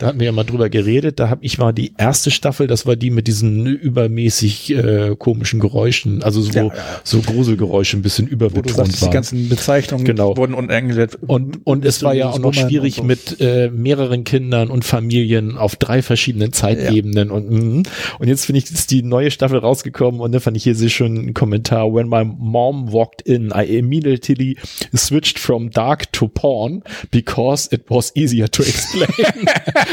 Da 0.00 0.06
hatten 0.06 0.20
wir 0.20 0.26
ja 0.26 0.32
mal 0.32 0.44
drüber 0.44 0.68
geredet. 0.70 1.18
Da 1.20 1.28
habe 1.30 1.44
ich 1.44 1.58
mal 1.58 1.72
die 1.72 1.92
erste 1.98 2.30
Staffel, 2.30 2.66
das 2.66 2.86
war 2.86 2.96
die 2.96 3.10
mit 3.10 3.26
diesen 3.26 3.66
übermäßig 3.66 4.74
äh, 4.78 5.16
komischen 5.16 5.60
Geräuschen, 5.60 6.22
also 6.22 6.40
so, 6.40 6.50
Ja, 6.52 6.64
ja. 6.64 6.72
so 7.04 7.20
Gruselgeräusche 7.20 7.96
ein 7.96 8.02
bisschen 8.02 8.26
überbetont 8.26 8.70
sagst, 8.76 8.96
die 8.98 9.02
waren. 9.02 9.12
ganzen 9.12 9.48
Bezeichnungen 9.48 10.04
Genau. 10.04 10.36
wurden 10.36 10.54
unengelt. 10.54 11.18
Und, 11.26 11.66
und 11.66 11.84
es 11.84 12.02
war 12.02 12.14
ja 12.14 12.30
auch 12.30 12.38
noch 12.38 12.54
schwierig 12.54 13.02
mit 13.02 13.40
äh, 13.40 13.68
mehreren 13.70 14.24
Kindern 14.24 14.68
und 14.70 14.84
Familien 14.84 15.56
auf 15.56 15.76
drei 15.76 16.02
verschiedenen 16.02 16.52
Zeitebenen 16.52 17.30
und 17.30 17.50
mhm. 17.50 17.82
und 18.18 18.28
jetzt 18.28 18.46
finde 18.46 18.58
ich, 18.58 18.70
ist 18.70 18.90
die 18.90 19.02
neue 19.02 19.30
Staffel 19.30 19.58
rausgekommen 19.58 20.20
und 20.20 20.32
da 20.32 20.40
fand 20.40 20.56
ich 20.56 20.64
hier 20.64 20.74
sehr 20.74 20.88
schön 20.88 21.18
einen 21.18 21.34
Kommentar. 21.34 21.92
When 21.92 22.08
my 22.08 22.24
mom 22.24 22.92
walked 22.92 23.22
in, 23.22 23.52
I 23.54 23.64
immediately 23.64 24.56
switched 24.94 25.38
from 25.38 25.70
dark 25.70 26.12
to 26.12 26.28
porn 26.28 26.82
because 27.10 27.68
it 27.72 27.84
was 27.88 28.14
easier 28.14 28.50
to 28.50 28.62
explain. 28.62 29.08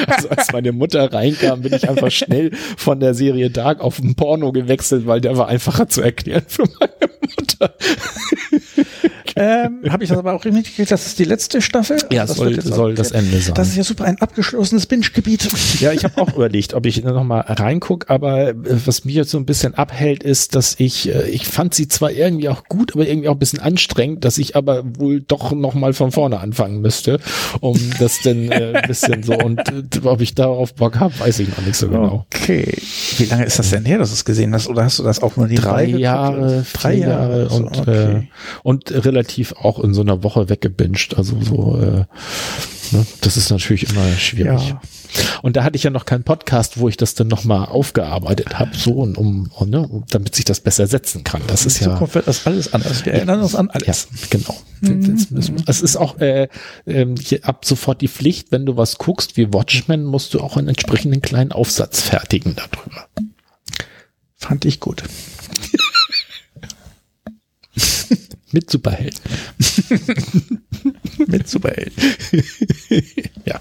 also 0.08 0.30
als 0.30 0.52
meine 0.52 0.72
Mutter 0.72 1.12
reinkam, 1.12 1.62
bin 1.62 1.74
ich 1.74 1.88
einfach 1.90 2.12
schnell 2.12 2.52
von 2.78 3.00
der 3.00 3.14
Serie 3.14 3.50
Dark 3.50 3.82
auf 3.82 4.00
ein 4.00 4.16
Porno 4.16 4.52
gewechselt, 4.52 4.75
weil 5.06 5.22
der 5.22 5.38
war 5.38 5.48
einfacher 5.48 5.88
zu 5.88 6.02
erklären 6.02 6.46
für 6.48 6.64
meine 6.80 7.12
Mutter. 7.38 7.76
Ähm, 9.38 9.80
Habe 9.90 10.04
ich 10.04 10.10
das 10.10 10.18
aber 10.18 10.34
auch 10.34 10.46
richtig 10.46 10.66
gekriegt, 10.66 10.92
das 10.92 11.06
ist 11.08 11.20
die 11.20 11.26
letzte 11.26 11.62
Staffel? 11.62 11.98
Ja, 12.12 12.26
das 12.26 12.38
soll, 12.38 12.58
auch- 12.58 12.62
soll 12.64 12.96
das 12.96 13.12
Ende 13.12 13.40
sein. 13.42 13.54
Das 13.56 13.68
ist 13.68 13.76
ja 13.76 13.84
super, 13.84 14.06
ein 14.06 14.18
abgeschlossenes 14.22 14.86
Binge-Gebiet. 14.86 15.50
Ja, 15.80 15.92
ich 15.92 16.04
habe 16.06 16.22
auch 16.22 16.34
überlegt, 16.36 16.74
ob 16.74 16.86
ich 16.86 17.04
noch 17.04 17.24
mal 17.26 17.42
reinguck, 17.42 18.06
aber 18.10 18.50
äh, 18.50 18.56
was 18.86 19.04
mich 19.04 19.16
jetzt 19.16 19.30
so 19.32 19.38
ein 19.38 19.46
bisschen 19.46 19.74
abhält, 19.74 20.24
ist, 20.24 20.56
dass 20.56 20.76
ich 20.80 21.14
äh, 21.14 21.28
ich 21.30 21.46
fand 21.48 21.74
sie 21.74 21.88
zwar 21.90 22.12
irgendwie 22.12 22.48
auch 22.48 22.64
gut, 22.66 22.94
aber 22.96 23.06
irgendwie 23.08 23.28
auch 23.28 23.34
ein 23.34 23.40
bisschen 23.40 23.60
anstrengend, 23.60 24.24
dass 24.24 24.38
ich 24.38 24.56
aber 24.56 24.84
wohl 24.98 25.20
doch 25.20 25.52
noch 25.52 25.74
mal 25.74 25.92
von 25.94 26.12
vorne 26.14 26.40
anfangen 26.40 26.80
müsste, 26.82 27.20
um 27.60 27.78
das 28.00 28.20
denn 28.22 28.52
äh, 28.52 28.74
ein 28.78 28.84
bisschen 28.88 29.24
so 29.24 29.34
und 29.34 29.60
äh, 29.60 29.84
ob 30.08 30.22
ich 30.22 30.34
darauf 30.34 30.74
Bock 30.76 31.00
habe, 31.00 31.20
weiß 31.20 31.40
ich 31.40 31.50
noch 31.50 31.66
nicht 31.66 31.76
so 31.76 31.90
genau. 31.90 32.26
Okay. 32.34 32.78
Wie 33.18 33.26
lange 33.26 33.44
ist 33.46 33.60
das 33.60 33.70
denn 33.72 33.84
her, 33.86 33.98
dass 33.98 34.10
du 34.10 34.16
es 34.16 34.24
gesehen 34.26 34.54
hast? 34.54 34.68
Oder 34.70 34.86
hast 34.86 35.00
du 35.00 35.04
das 35.04 35.22
auch 35.22 35.36
nur 35.36 35.48
die 35.48 35.56
Drei 35.56 35.86
Jahre, 35.86 36.66
Drei 36.74 36.94
vier 36.94 37.08
Jahre 37.08 37.50
und 37.50 37.76
so, 37.76 37.82
äh, 37.82 38.06
okay. 38.06 38.28
und 38.64 38.92
relativ 38.92 39.25
auch 39.62 39.80
in 39.80 39.94
so 39.94 40.02
einer 40.02 40.24
Woche 40.24 40.50
weggebinged, 40.50 41.18
also 41.18 41.40
so 41.42 41.78
äh, 41.80 42.06
ne, 42.96 43.06
das 43.22 43.38
ist 43.38 43.50
natürlich 43.50 43.90
immer 43.90 44.08
schwierig. 44.18 44.70
Ja. 44.70 44.82
Und 45.42 45.56
da 45.56 45.64
hatte 45.64 45.78
ich 45.78 45.84
ja 45.84 45.90
noch 45.92 46.06
keinen 46.06 46.24
Podcast, 46.24 46.78
wo 46.78 46.90
ich 46.90 46.98
das 46.98 47.14
dann 47.14 47.28
nochmal 47.28 47.68
aufgearbeitet 47.68 48.60
habe, 48.60 48.76
so 48.76 48.92
und 48.94 49.18
um, 49.18 49.50
um, 49.56 49.70
ne, 49.70 50.04
damit 50.10 50.36
sich 50.36 50.44
das 50.44 50.60
besser 50.60 50.88
setzen 50.88 51.24
kann. 51.24 51.42
Das 51.48 51.66
ist 51.66 51.80
In 51.82 51.88
ja. 51.88 51.94
Zukunft 51.94 52.16
wird 52.16 52.28
das 52.28 52.46
alles 52.46 52.74
anders. 52.74 53.06
Wir 53.06 53.14
erinnern 53.14 53.42
uns 53.42 53.56
an 53.56 53.68
Ja, 53.68 53.74
alles. 53.82 54.08
genau. 54.30 54.56
Mhm. 54.82 55.26
Müssen 55.30 55.58
wir- 55.58 55.64
Es 55.68 55.82
ist 55.82 55.96
auch 55.96 56.20
äh, 56.20 56.50
ähm, 56.86 57.16
hier 57.16 57.46
ab 57.46 57.64
sofort 57.66 58.02
die 58.02 58.10
Pflicht, 58.10 58.52
wenn 58.52 58.66
du 58.66 58.76
was 58.76 58.98
guckst 58.98 59.38
wie 59.38 59.54
Watchmen, 59.54 60.04
musst 60.04 60.34
du 60.34 60.42
auch 60.42 60.58
einen 60.58 60.68
entsprechenden 60.68 61.22
kleinen 61.22 61.52
Aufsatz 61.54 62.02
fertigen 62.02 62.56
darüber. 62.56 63.08
Fand 64.36 64.66
ich 64.66 64.80
gut. 64.82 65.04
Mit 68.56 68.70
Superhelden. 68.72 69.20
Mit 71.28 71.50
Superhelden. 71.50 71.92
Ja. 73.46 73.60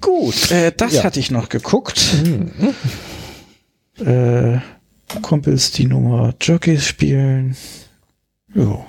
Gut, 0.00 0.50
äh, 0.52 0.72
das 0.74 0.94
Ja. 0.94 1.02
hatte 1.04 1.18
ich 1.20 1.30
noch 1.32 1.48
geguckt. 1.48 2.00
Äh, 3.98 4.58
Kumpels, 5.22 5.72
die 5.72 5.86
Nummer 5.86 6.34
Jockeys 6.40 6.86
spielen. 6.86 7.56
Jo. 8.54 8.86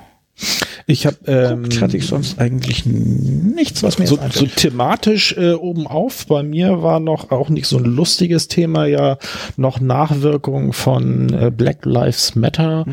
Ich 0.88 1.08
habe 1.08 1.18
ähm, 1.26 1.64
Guckt 1.64 1.82
hatte 1.82 1.98
ich 1.98 2.06
sonst 2.06 2.38
eigentlich 2.38 2.86
nichts, 2.86 3.82
was 3.82 3.98
mir 3.98 4.06
so, 4.06 4.20
so 4.32 4.46
thematisch 4.46 5.36
äh, 5.36 5.54
oben 5.54 5.88
auf. 5.88 6.28
Bei 6.28 6.44
mir 6.44 6.84
war 6.84 7.00
noch 7.00 7.32
auch 7.32 7.50
nicht 7.50 7.66
so 7.66 7.78
ein 7.78 7.86
lustiges 7.86 8.48
Thema, 8.48 8.86
ja 8.86 9.18
noch 9.58 9.80
Nachwirkungen 9.80 10.74
von 10.74 11.34
äh, 11.34 11.52
Black 11.56 11.86
Lives 11.86 12.36
Matter 12.36 12.86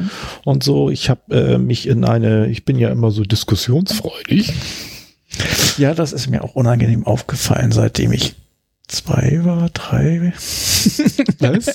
und 0.44 0.64
so. 0.64 0.88
Ich 0.88 1.10
habe 1.10 1.34
äh, 1.34 1.58
mich 1.58 1.86
in 1.86 2.04
eine, 2.04 2.46
ich 2.46 2.64
bin 2.64 2.78
ja 2.78 2.88
immer 2.88 3.10
so 3.10 3.24
diskussionsfreudig. 3.24 4.54
Ja, 5.76 5.92
das 5.92 6.12
ist 6.12 6.28
mir 6.28 6.44
auch 6.44 6.54
unangenehm 6.54 7.06
aufgefallen, 7.06 7.72
seitdem 7.72 8.12
ich 8.12 8.34
zwei 8.88 9.40
war, 9.42 9.68
drei. 9.70 10.32
Was? 11.40 11.72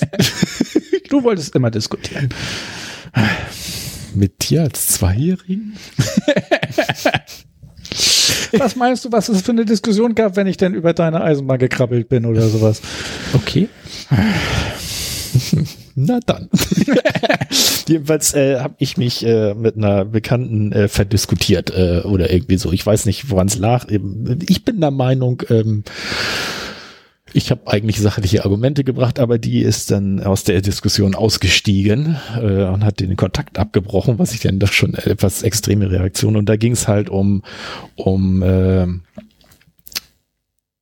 du 1.10 1.22
wolltest 1.22 1.54
immer 1.54 1.70
diskutieren. 1.70 2.30
Mit 4.18 4.50
dir 4.50 4.62
als 4.62 4.88
Zweijährigen? 4.88 5.74
was 8.58 8.74
meinst 8.74 9.04
du, 9.04 9.12
was 9.12 9.28
es 9.28 9.42
für 9.42 9.52
eine 9.52 9.64
Diskussion 9.64 10.16
gab, 10.16 10.34
wenn 10.34 10.48
ich 10.48 10.56
denn 10.56 10.74
über 10.74 10.92
deine 10.92 11.20
Eisenbahn 11.22 11.60
gekrabbelt 11.60 12.08
bin 12.08 12.26
oder 12.26 12.48
sowas? 12.48 12.82
Okay. 13.32 13.68
Na 15.94 16.18
dann. 16.26 16.48
Jedenfalls 17.86 18.34
äh, 18.34 18.58
habe 18.58 18.74
ich 18.78 18.96
mich 18.96 19.24
äh, 19.24 19.54
mit 19.54 19.76
einer 19.76 20.04
Bekannten 20.04 20.72
äh, 20.72 20.88
verdiskutiert 20.88 21.70
äh, 21.70 22.00
oder 22.00 22.32
irgendwie 22.32 22.58
so. 22.58 22.72
Ich 22.72 22.84
weiß 22.84 23.06
nicht, 23.06 23.30
woran 23.30 23.46
es 23.46 23.56
lag. 23.56 23.86
Ich 24.48 24.64
bin 24.64 24.80
der 24.80 24.90
Meinung, 24.90 25.44
ähm, 25.48 25.84
ich 27.32 27.50
habe 27.50 27.66
eigentlich 27.66 28.00
sachliche 28.00 28.44
Argumente 28.44 28.84
gebracht, 28.84 29.18
aber 29.18 29.38
die 29.38 29.60
ist 29.60 29.90
dann 29.90 30.20
aus 30.20 30.44
der 30.44 30.62
Diskussion 30.62 31.14
ausgestiegen 31.14 32.16
äh, 32.36 32.64
und 32.64 32.84
hat 32.84 33.00
den 33.00 33.16
Kontakt 33.16 33.58
abgebrochen, 33.58 34.18
was 34.18 34.32
ich 34.32 34.40
dann 34.40 34.58
doch 34.58 34.72
schon 34.72 34.94
etwas 34.94 35.42
extreme 35.42 35.90
Reaktion. 35.90 36.36
Und 36.36 36.48
da 36.48 36.56
ging 36.56 36.72
es 36.72 36.88
halt 36.88 37.10
um 37.10 37.42
um 37.96 38.42
äh, 38.42 38.86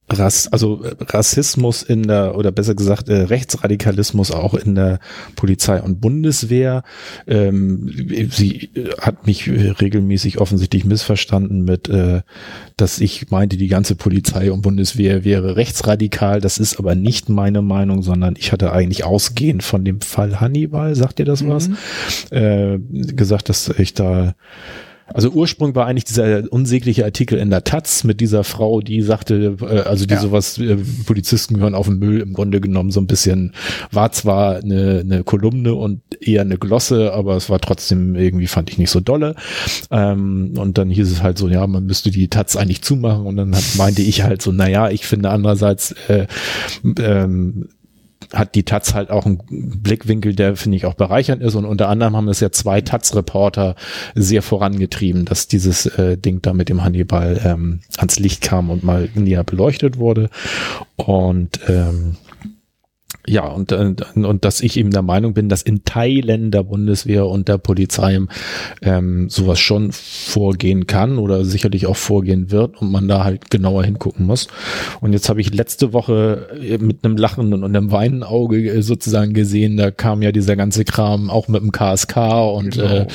Rass, 0.09 0.47
also 0.53 0.85
äh, 0.85 0.95
Rassismus 1.01 1.83
in 1.83 2.05
der, 2.05 2.37
oder 2.37 2.53
besser 2.53 2.75
gesagt, 2.75 3.09
äh, 3.09 3.23
Rechtsradikalismus 3.23 4.31
auch 4.31 4.55
in 4.55 4.75
der 4.77 5.01
Polizei 5.35 5.81
und 5.83 6.01
Bundeswehr. 6.01 6.85
Ähm, 7.27 7.91
sie 8.31 8.71
äh, 8.75 8.91
hat 9.01 9.27
mich 9.27 9.49
regelmäßig 9.49 10.39
offensichtlich 10.39 10.85
missverstanden 10.85 11.65
mit, 11.65 11.89
äh, 11.89 12.23
dass 12.77 13.01
ich 13.01 13.31
meinte, 13.31 13.57
die 13.57 13.69
ganze 13.69 13.97
Polizei 13.97 14.53
und 14.53 14.63
Bundeswehr 14.63 15.25
wäre 15.25 15.57
rechtsradikal. 15.57 16.41
Das 16.41 16.59
ist 16.59 16.79
aber 16.79 16.95
nicht 16.95 17.29
meine 17.29 17.63
Meinung, 17.63 18.03
sondern 18.03 18.37
ich 18.39 18.53
hatte 18.53 18.73
eigentlich 18.73 19.05
ausgehend 19.05 19.65
von 19.65 19.85
dem 19.85 20.01
Fall 20.01 20.41
Hannibal, 20.41 20.95
sagt 20.95 21.19
ihr 21.19 21.25
das 21.25 21.43
mhm. 21.43 21.49
was, 21.49 21.71
äh, 22.31 22.79
gesagt, 22.79 23.49
dass 23.49 23.69
ich 23.71 23.95
da 23.95 24.35
also 25.13 25.31
Ursprung 25.31 25.75
war 25.75 25.87
eigentlich 25.87 26.05
dieser 26.05 26.53
unsägliche 26.53 27.05
Artikel 27.05 27.39
in 27.39 27.51
der 27.51 27.65
Taz 27.65 28.05
mit 28.05 28.21
dieser 28.21 28.45
Frau, 28.45 28.81
die 28.81 29.03
sagte, 29.03 29.57
äh, 29.61 29.81
also 29.81 30.05
die 30.05 30.15
ja. 30.15 30.21
sowas, 30.21 30.59
äh, 30.59 30.77
Polizisten 31.07 31.55
gehören 31.55 31.75
auf 31.75 31.87
den 31.87 31.99
Müll 31.99 32.21
im 32.21 32.33
Grunde 32.33 32.61
genommen 32.61 32.91
so 32.91 33.01
ein 33.01 33.07
bisschen, 33.07 33.53
war 33.93 34.11
zwar 34.13 34.57
eine, 34.57 35.01
eine 35.01 35.25
Kolumne 35.25 35.75
und 35.75 36.01
eher 36.21 36.43
eine 36.43 36.59
Glosse, 36.59 37.13
aber 37.13 37.37
es 37.37 37.49
war 37.49 37.61
trotzdem 37.61 38.17
irgendwie, 38.17 38.47
fand 38.49 38.71
ich 38.71 38.79
nicht 38.79 38.91
so 38.91 39.01
dolle. 39.01 39.37
Ähm, 39.91 40.55
und 40.57 40.77
dann 40.79 40.91
hieß 40.91 41.11
es 41.11 41.23
halt 41.23 41.39
so, 41.39 41.49
ja, 41.49 41.67
man 41.67 41.87
müsste 41.87 42.11
die 42.11 42.29
Taz 42.29 42.57
eigentlich 42.57 42.83
zumachen 42.83 43.27
und 43.27 43.37
dann 43.37 43.55
hat, 43.55 43.65
meinte 43.77 44.03
ich 44.03 44.23
halt 44.23 44.43
so, 44.43 44.51
naja, 44.51 44.91
ich 44.91 45.07
finde 45.07 45.31
andererseits, 45.31 45.93
äh, 46.09 46.27
ähm, 46.99 47.69
hat 48.39 48.55
die 48.55 48.64
Taz 48.64 48.95
halt 48.95 49.11
auch 49.11 49.26
einen 49.26 49.41
Blickwinkel, 49.49 50.34
der 50.34 50.57
finde 50.57 50.76
ich 50.76 50.87
auch 50.87 50.95
bereichernd 50.95 51.43
ist. 51.43 51.55
Und 51.55 51.64
unter 51.64 51.89
anderem 51.89 52.16
haben 52.16 52.28
es 52.28 52.41
ja 52.41 52.51
zwei 52.51 52.80
Taz-Reporter 52.80 53.74
sehr 54.14 54.43
vorangetrieben, 54.43 55.24
dass 55.24 55.49
dieses 55.49 55.87
äh, 55.87 56.16
Ding 56.16 56.43
da 56.43 56.53
mit 56.53 56.68
dem 56.68 56.84
Hannibal 56.84 57.41
ähm, 57.45 57.80
ans 57.99 58.18
Licht 58.18 58.43
kam 58.43 58.70
und 58.70 58.84
mal 58.84 59.09
näher 59.14 59.45
beleuchtet 59.45 59.99
wurde. 59.99 60.30
Und 60.97 61.61
ähm, 61.68 62.16
ja, 63.29 63.45
und, 63.47 63.73
und, 63.73 64.03
und 64.15 64.45
dass 64.45 64.61
ich 64.61 64.77
eben 64.77 64.91
der 64.91 65.03
Meinung 65.03 65.35
bin, 65.35 65.49
dass 65.49 65.63
in 65.63 65.85
Teilen 65.85 66.53
der 66.53 66.63
Bundeswehr 66.63 67.27
und 67.27 67.49
der 67.49 67.59
Polizei 67.59 68.21
ähm, 68.83 69.29
sowas 69.29 69.59
schon 69.59 69.91
vorgehen 69.91 70.87
kann 70.87 71.19
oder 71.19 71.45
sicherlich 71.45 71.87
auch 71.87 71.97
vorgehen 71.97 72.53
wird 72.53 72.81
und 72.81 72.93
man 72.93 73.09
da 73.09 73.25
halt 73.25 73.51
genauer 73.51 73.85
hingucken 73.85 74.27
muss. 74.27 74.47
Und 75.01 75.13
jetzt 75.13 75.29
habe 75.29 75.41
ich 75.41 75.53
letzte 75.53 75.93
Woche 75.93 76.49
äh, 76.61 76.79
mit 76.79 77.05
einem 77.05 77.17
lachenden 77.17 77.65
und 77.65 77.77
einem 77.77 77.91
weinenden 77.91 78.23
Auge 78.23 78.59
äh, 78.59 78.83
sozusagen 78.83 79.35
gesehen, 79.35 79.77
da 79.77 79.91
kam 79.91 80.23
ja 80.23 80.31
dieser 80.31 80.55
ganze 80.55 80.85
Kram 80.85 81.29
auch 81.29 81.49
mit 81.49 81.63
dem 81.63 81.73
KSK 81.73 82.17
und 82.17 82.75
genau. 82.75 82.87
äh, 82.87 83.07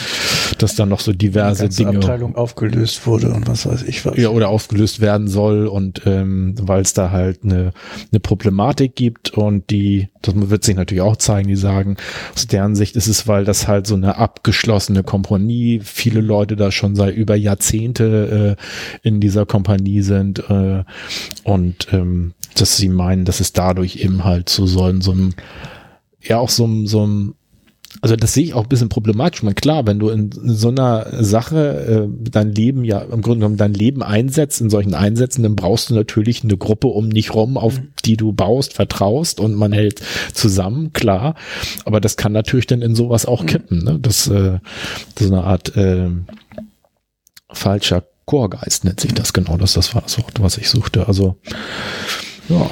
dass 0.55 0.75
dann 0.75 0.89
noch 0.89 0.99
so 0.99 1.13
diverse 1.13 1.69
Die 1.69 1.75
Dinge. 1.75 1.97
Abteilung 1.97 2.35
aufgelöst 2.35 3.05
wurde 3.05 3.31
und 3.33 3.47
was 3.47 3.65
weiß 3.65 3.83
ich 3.83 4.05
was. 4.05 4.17
Ja, 4.17 4.29
oder 4.29 4.49
aufgelöst 4.49 4.99
werden 4.99 5.27
soll 5.27 5.67
und 5.67 6.01
ähm, 6.05 6.55
weil 6.61 6.81
es 6.81 6.93
da 6.93 7.11
halt 7.11 7.43
eine, 7.43 7.71
eine 8.11 8.19
Problematik 8.19 8.95
gibt 8.95 9.31
und 9.31 9.69
die 9.69 10.09
das 10.21 10.35
wird 10.35 10.63
sich 10.63 10.75
natürlich 10.75 11.01
auch 11.01 11.15
zeigen, 11.17 11.47
die 11.47 11.55
sagen, 11.55 11.97
aus 12.35 12.47
deren 12.47 12.75
Sicht 12.75 12.95
ist 12.95 13.07
es, 13.07 13.27
weil 13.27 13.43
das 13.43 13.67
halt 13.67 13.87
so 13.87 13.95
eine 13.95 14.17
abgeschlossene 14.17 15.03
Kompanie, 15.03 15.81
viele 15.83 16.21
Leute 16.21 16.55
da 16.55 16.71
schon 16.71 16.95
seit 16.95 17.15
über 17.15 17.35
Jahrzehnte 17.35 18.57
äh, 19.03 19.07
in 19.07 19.19
dieser 19.19 19.45
Kompanie 19.45 20.01
sind 20.01 20.39
äh, 20.49 20.83
und 21.43 21.87
ähm, 21.91 22.33
dass 22.55 22.77
sie 22.77 22.89
meinen, 22.89 23.25
dass 23.25 23.39
es 23.39 23.53
dadurch 23.53 23.97
eben 23.97 24.23
halt 24.23 24.49
so 24.49 24.67
sollen, 24.67 25.01
so 25.01 25.13
ein 25.13 25.33
ja 26.21 26.37
auch 26.37 26.49
so, 26.49 26.85
so 26.85 27.05
ein 27.05 27.33
also 27.99 28.15
das 28.15 28.33
sehe 28.33 28.45
ich 28.45 28.53
auch 28.53 28.63
ein 28.63 28.69
bisschen 28.69 28.89
problematisch. 28.89 29.43
Man 29.43 29.55
klar, 29.55 29.85
wenn 29.85 29.99
du 29.99 30.09
in 30.09 30.31
so 30.31 30.69
einer 30.69 31.07
Sache 31.23 32.07
äh, 32.07 32.29
dein 32.29 32.53
Leben 32.53 32.85
ja 32.85 32.99
im 32.99 33.21
Grunde 33.21 33.39
genommen 33.39 33.57
dein 33.57 33.73
Leben 33.73 34.01
einsetzt, 34.01 34.61
in 34.61 34.69
solchen 34.69 34.93
Einsätzen, 34.93 35.43
dann 35.43 35.55
brauchst 35.55 35.89
du 35.89 35.93
natürlich 35.93 36.43
eine 36.43 36.57
Gruppe 36.57 36.87
um 36.87 37.09
dich 37.09 37.33
rum, 37.33 37.57
auf 37.57 37.79
mhm. 37.79 37.89
die 38.05 38.15
du 38.15 38.31
baust, 38.31 38.73
vertraust 38.73 39.39
und 39.39 39.55
man 39.55 39.73
hält 39.73 40.01
zusammen, 40.33 40.93
klar. 40.93 41.35
Aber 41.83 41.99
das 41.99 42.15
kann 42.15 42.31
natürlich 42.31 42.67
dann 42.67 42.81
in 42.81 42.95
sowas 42.95 43.25
auch 43.25 43.43
mhm. 43.43 43.47
kippen. 43.47 43.83
Ne? 43.83 43.99
Das, 44.01 44.27
äh, 44.27 44.59
das 45.15 45.25
ist 45.25 45.31
eine 45.31 45.43
Art 45.43 45.75
äh, 45.75 46.09
falscher 47.51 48.03
Chorgeist 48.25 48.85
nennt 48.85 48.99
sich 48.99 49.13
das 49.13 49.33
genau. 49.33 49.57
Das, 49.57 49.73
das 49.73 49.93
war 49.93 50.03
das 50.03 50.17
Wort, 50.17 50.41
was 50.41 50.57
ich 50.57 50.69
suchte. 50.69 51.07
Also 51.07 51.35
ja. 52.47 52.69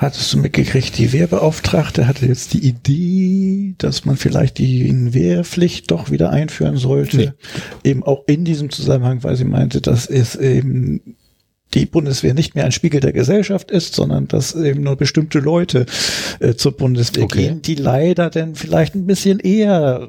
Hattest 0.00 0.32
du 0.32 0.38
mitgekriegt, 0.38 0.96
die 0.96 1.12
Wehrbeauftragte 1.12 2.06
hatte 2.06 2.24
jetzt 2.24 2.54
die 2.54 2.66
Idee, 2.66 3.74
dass 3.76 4.06
man 4.06 4.16
vielleicht 4.16 4.56
die 4.56 5.12
Wehrpflicht 5.12 5.90
doch 5.90 6.10
wieder 6.10 6.30
einführen 6.30 6.78
sollte. 6.78 7.16
Nee. 7.18 7.32
Eben 7.84 8.02
auch 8.02 8.24
in 8.26 8.46
diesem 8.46 8.70
Zusammenhang, 8.70 9.22
weil 9.24 9.36
sie 9.36 9.44
meinte, 9.44 9.82
dass 9.82 10.06
es 10.06 10.36
eben 10.36 11.16
die 11.74 11.84
Bundeswehr 11.84 12.32
nicht 12.32 12.54
mehr 12.54 12.64
ein 12.64 12.72
Spiegel 12.72 13.00
der 13.02 13.12
Gesellschaft 13.12 13.70
ist, 13.70 13.94
sondern 13.94 14.26
dass 14.26 14.54
eben 14.54 14.84
nur 14.84 14.96
bestimmte 14.96 15.38
Leute 15.38 15.84
äh, 16.38 16.54
zur 16.54 16.78
Bundeswehr 16.78 17.24
okay. 17.24 17.48
gehen, 17.48 17.60
die 17.60 17.74
leider 17.74 18.30
dann 18.30 18.54
vielleicht 18.54 18.94
ein 18.94 19.04
bisschen 19.04 19.38
eher 19.38 20.08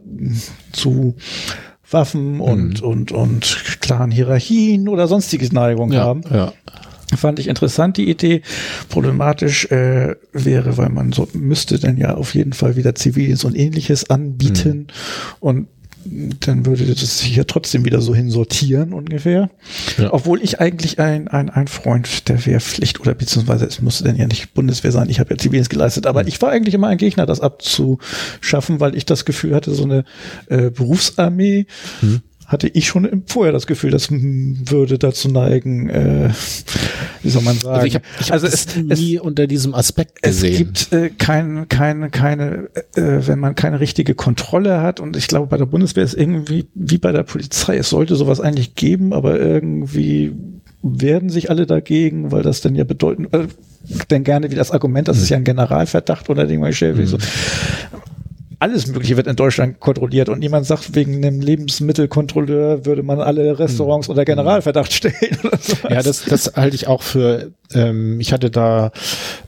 zu 0.72 1.16
Waffen 1.90 2.40
und, 2.40 2.82
mhm. 2.82 2.88
und, 2.88 3.12
und 3.12 3.58
klaren 3.82 4.12
Hierarchien 4.12 4.88
oder 4.88 5.10
sonstige 5.10 5.54
Neigungen 5.54 5.92
ja, 5.92 6.06
haben. 6.06 6.24
Ja. 6.32 6.54
Fand 7.16 7.40
ich 7.40 7.48
interessant, 7.48 7.98
die 7.98 8.10
Idee. 8.10 8.42
Problematisch 8.90 9.66
äh, 9.66 10.16
wäre, 10.34 10.78
weil 10.78 10.90
man 10.90 11.12
so 11.12 11.28
müsste 11.34 11.80
dann 11.80 11.98
ja 11.98 12.16
auf 12.16 12.34
jeden 12.36 12.54
Fall 12.54 12.76
wieder 12.76 12.96
Ziviles 12.96 13.44
und 13.44 13.56
ähnliches 13.56 14.10
anbieten. 14.10 14.78
Mhm. 14.78 14.88
Und 15.40 15.68
dann 16.06 16.66
würde 16.66 16.86
das 16.86 17.20
sich 17.20 17.36
ja 17.36 17.44
trotzdem 17.44 17.86
wieder 17.86 18.02
so 18.02 18.16
hinsortieren 18.16 18.94
ungefähr. 18.94 19.50
Ja. 19.98 20.14
Obwohl 20.14 20.42
ich 20.42 20.60
eigentlich 20.60 21.00
ein, 21.00 21.28
ein, 21.28 21.50
ein 21.50 21.68
Freund 21.68 22.28
der 22.28 22.46
Wehrpflicht 22.46 23.00
oder 23.00 23.14
beziehungsweise 23.14 23.66
es 23.66 23.82
musste 23.82 24.06
dann 24.06 24.16
ja 24.16 24.28
nicht 24.28 24.54
Bundeswehr 24.54 24.92
sein, 24.92 25.10
ich 25.10 25.20
habe 25.20 25.32
ja 25.32 25.38
Zivildienst 25.38 25.70
geleistet, 25.70 26.08
aber 26.08 26.24
mhm. 26.24 26.30
ich 26.30 26.42
war 26.42 26.50
eigentlich 26.50 26.74
immer 26.74 26.88
ein 26.88 26.98
Gegner, 26.98 27.26
das 27.26 27.40
abzuschaffen, 27.40 28.80
weil 28.80 28.96
ich 28.96 29.06
das 29.06 29.26
Gefühl 29.26 29.54
hatte, 29.54 29.74
so 29.74 29.84
eine 29.84 30.04
äh, 30.48 30.70
Berufsarmee 30.72 31.66
mhm 32.02 32.22
hatte 32.52 32.68
ich 32.68 32.88
schon 32.88 33.24
vorher 33.28 33.54
das 33.54 33.66
Gefühl, 33.66 33.92
das 33.92 34.10
würde 34.12 35.00
dazu 35.00 35.30
neigen, 35.30 35.90
äh, 35.90 36.30
wie 37.24 37.30
soll 37.30 37.44
man 37.44 37.58
sagen. 37.58 37.76
Also 37.76 37.88
ich 37.88 37.96
habe 37.96 38.06
hab 38.20 38.32
also 38.32 38.48
es, 38.48 38.76
nie 38.76 39.16
es, 39.16 39.22
unter 39.22 39.48
diesem 39.48 39.74
Aspekt 39.74 40.22
gesehen. 40.22 40.52
Es 40.74 40.90
gibt 40.90 40.94
äh, 40.94 41.10
keine, 41.10 41.66
keine, 41.68 42.10
keine, 42.10 42.70
äh, 42.96 43.20
wenn 43.26 43.40
man 43.40 43.56
keine 43.56 43.80
richtige 43.80 44.16
Kontrolle 44.16 44.82
hat 44.82 45.00
und 45.00 45.16
ich 45.16 45.28
glaube, 45.28 45.48
bei 45.48 45.58
der 45.58 45.66
Bundeswehr 45.66 46.04
ist 46.04 46.14
irgendwie 46.14 46.68
wie 46.76 46.98
bei 46.98 47.12
der 47.12 47.24
Polizei, 47.24 47.78
es 47.78 47.90
sollte 47.90 48.16
sowas 48.16 48.42
eigentlich 48.42 48.76
geben, 48.76 49.14
aber 49.14 49.40
irgendwie 49.40 50.34
werden 50.84 51.30
sich 51.30 51.50
alle 51.50 51.66
dagegen, 51.66 52.32
weil 52.32 52.44
das 52.44 52.62
dann 52.62 52.76
ja 52.76 52.84
bedeuten, 52.84 53.28
äh, 53.32 53.48
denn 54.10 54.24
gerne 54.24 54.52
wie 54.52 54.56
das 54.56 54.72
Argument, 54.72 55.08
das 55.08 55.20
ist 55.20 55.30
ja 55.30 55.38
ein 55.38 55.44
Generalverdacht 55.44 56.30
oder 56.30 56.48
stelle, 56.74 56.96
mhm. 56.96 57.08
so 57.08 57.18
alles 58.62 58.86
Mögliche 58.86 59.18
wird 59.18 59.26
in 59.26 59.36
Deutschland 59.36 59.80
kontrolliert 59.80 60.30
und 60.30 60.38
niemand 60.38 60.68
sagt, 60.68 60.94
wegen 60.94 61.26
einem 61.26 61.42
Lebensmittelkontrolleur 61.42 62.86
würde 62.86 63.02
man 63.02 63.20
alle 63.20 63.58
Restaurants 63.58 64.08
hm. 64.08 64.12
unter 64.12 64.24
Generalverdacht 64.24 64.94
stellen. 64.94 65.16
Oder 65.44 65.58
sowas. 65.58 65.90
Ja, 65.90 66.04
das, 66.04 66.26
das 66.26 66.54
halte 66.56 66.76
ich 66.76 66.88
auch 66.88 67.02
für, 67.02 67.54
ähm, 67.74 68.20
ich 68.20 68.32
hatte 68.32 68.52
da 68.52 68.92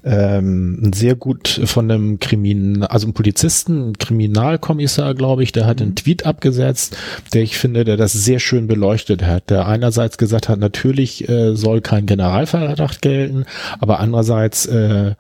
ähm, 0.03 0.91
sehr 0.95 1.13
gut 1.13 1.61
von 1.65 1.91
einem 1.91 2.19
Krimin, 2.19 2.81
also 2.81 3.05
einem 3.05 3.13
Polizisten, 3.13 3.89
ein 3.89 3.97
Kriminalkommissar, 3.99 5.13
glaube 5.13 5.43
ich, 5.43 5.51
der 5.51 5.67
hat 5.67 5.79
einen 5.79 5.91
mhm. 5.91 5.95
Tweet 5.95 6.25
abgesetzt, 6.25 6.97
der 7.35 7.43
ich 7.43 7.55
finde, 7.59 7.83
der 7.83 7.97
das 7.97 8.13
sehr 8.13 8.39
schön 8.39 8.65
beleuchtet 8.65 9.21
hat, 9.21 9.51
der 9.51 9.67
einerseits 9.67 10.17
gesagt 10.17 10.49
hat, 10.49 10.57
natürlich 10.57 11.29
äh, 11.29 11.55
soll 11.55 11.81
kein 11.81 12.07
Generalverdacht 12.07 13.03
gelten, 13.03 13.45
aber 13.79 13.99
andererseits 13.99 14.65
äh, 14.65 15.13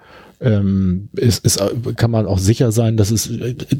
ähm, 0.43 1.09
ist, 1.13 1.45
ist, 1.45 1.61
kann 1.95 2.11
man 2.11 2.25
auch 2.25 2.37
sicher 2.37 2.71
sein, 2.71 2.97
dass 2.97 3.11
es 3.11 3.29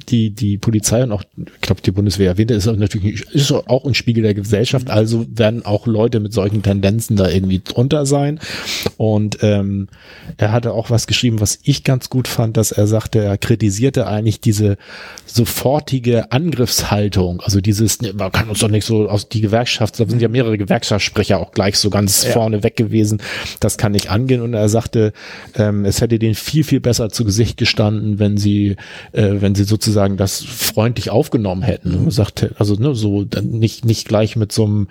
die, 0.10 0.30
die 0.30 0.58
Polizei 0.58 1.04
und 1.04 1.12
auch, 1.12 1.24
ich 1.36 1.62
glaube, 1.62 1.82
die 1.82 1.92
Bundeswehr 1.92 2.30
erwähnte, 2.30 2.54
ist 2.54 2.68
auch 2.68 2.76
natürlich 2.76 3.22
ist 3.32 3.52
auch 3.52 3.86
ein 3.86 3.94
Spiegel 3.94 4.24
der 4.24 4.34
Gesellschaft, 4.34 4.90
also 4.90 5.26
werden 5.30 5.66
auch 5.66 5.88
Leute 5.88 6.20
mit 6.22 6.32
solchen 6.32 6.64
Tendenzen 6.64 7.18
da 7.18 7.30
irgendwie 7.30 7.62
drunter 7.64 8.06
sein. 8.06 8.40
Und 8.98 9.40
ähm, 9.42 9.90
er 10.38 10.54
hatte 10.54 10.74
auch 10.74 10.90
was 10.90 11.08
geschrieben, 11.08 11.42
was 11.42 11.60
ich 11.64 11.84
ganz 11.84 12.10
gut 12.10 12.28
fand, 12.28 12.56
dass 12.56 12.72
er 12.72 12.88
sagte, 12.88 13.20
er 13.20 13.38
kritisierte 13.38 14.08
eigentlich 14.08 14.40
diese 14.40 14.78
sofortige 15.26 16.32
Angriffshaltung, 16.32 17.42
also 17.42 17.60
dieses, 17.60 18.02
ne, 18.02 18.14
man 18.14 18.32
kann 18.32 18.50
uns 18.50 18.60
doch 18.60 18.70
nicht 18.70 18.86
so 18.86 19.10
aus 19.10 19.28
die 19.28 19.42
Gewerkschaft, 19.42 20.00
da 20.00 20.06
sind 20.08 20.22
ja 20.22 20.30
mehrere 20.30 20.58
Gewerkschaftssprecher 20.58 21.40
auch 21.40 21.52
gleich 21.52 21.78
so 21.78 21.90
ganz 21.90 22.24
ja. 22.24 22.32
vorne 22.32 22.64
weg 22.64 22.78
gewesen, 22.78 23.22
das 23.60 23.78
kann 23.78 23.92
nicht 23.92 24.10
angehen. 24.10 24.42
Und 24.42 24.54
er 24.54 24.70
sagte, 24.70 25.12
ähm, 25.56 25.84
es 25.86 26.00
hätte 26.00 26.20
denen 26.20 26.36
viel, 26.54 26.64
viel 26.64 26.80
besser 26.80 27.10
zu 27.10 27.26
Gesicht 27.26 27.58
gestanden, 27.58 28.20
wenn 28.20 28.38
sie, 28.38 28.76
äh, 29.12 29.32
wenn 29.40 29.56
sie 29.56 29.64
sozusagen 29.64 30.18
das 30.18 30.44
freundlich 30.44 31.10
aufgenommen 31.10 31.64
hätten. 31.64 32.12
Sagte, 32.12 32.52
also 32.60 32.76
ne, 32.76 32.94
so 32.94 33.26
nicht, 33.42 33.86
nicht 33.86 34.08
gleich 34.08 34.36
mit 34.36 34.52
so 34.52 34.66
einem 34.66 34.88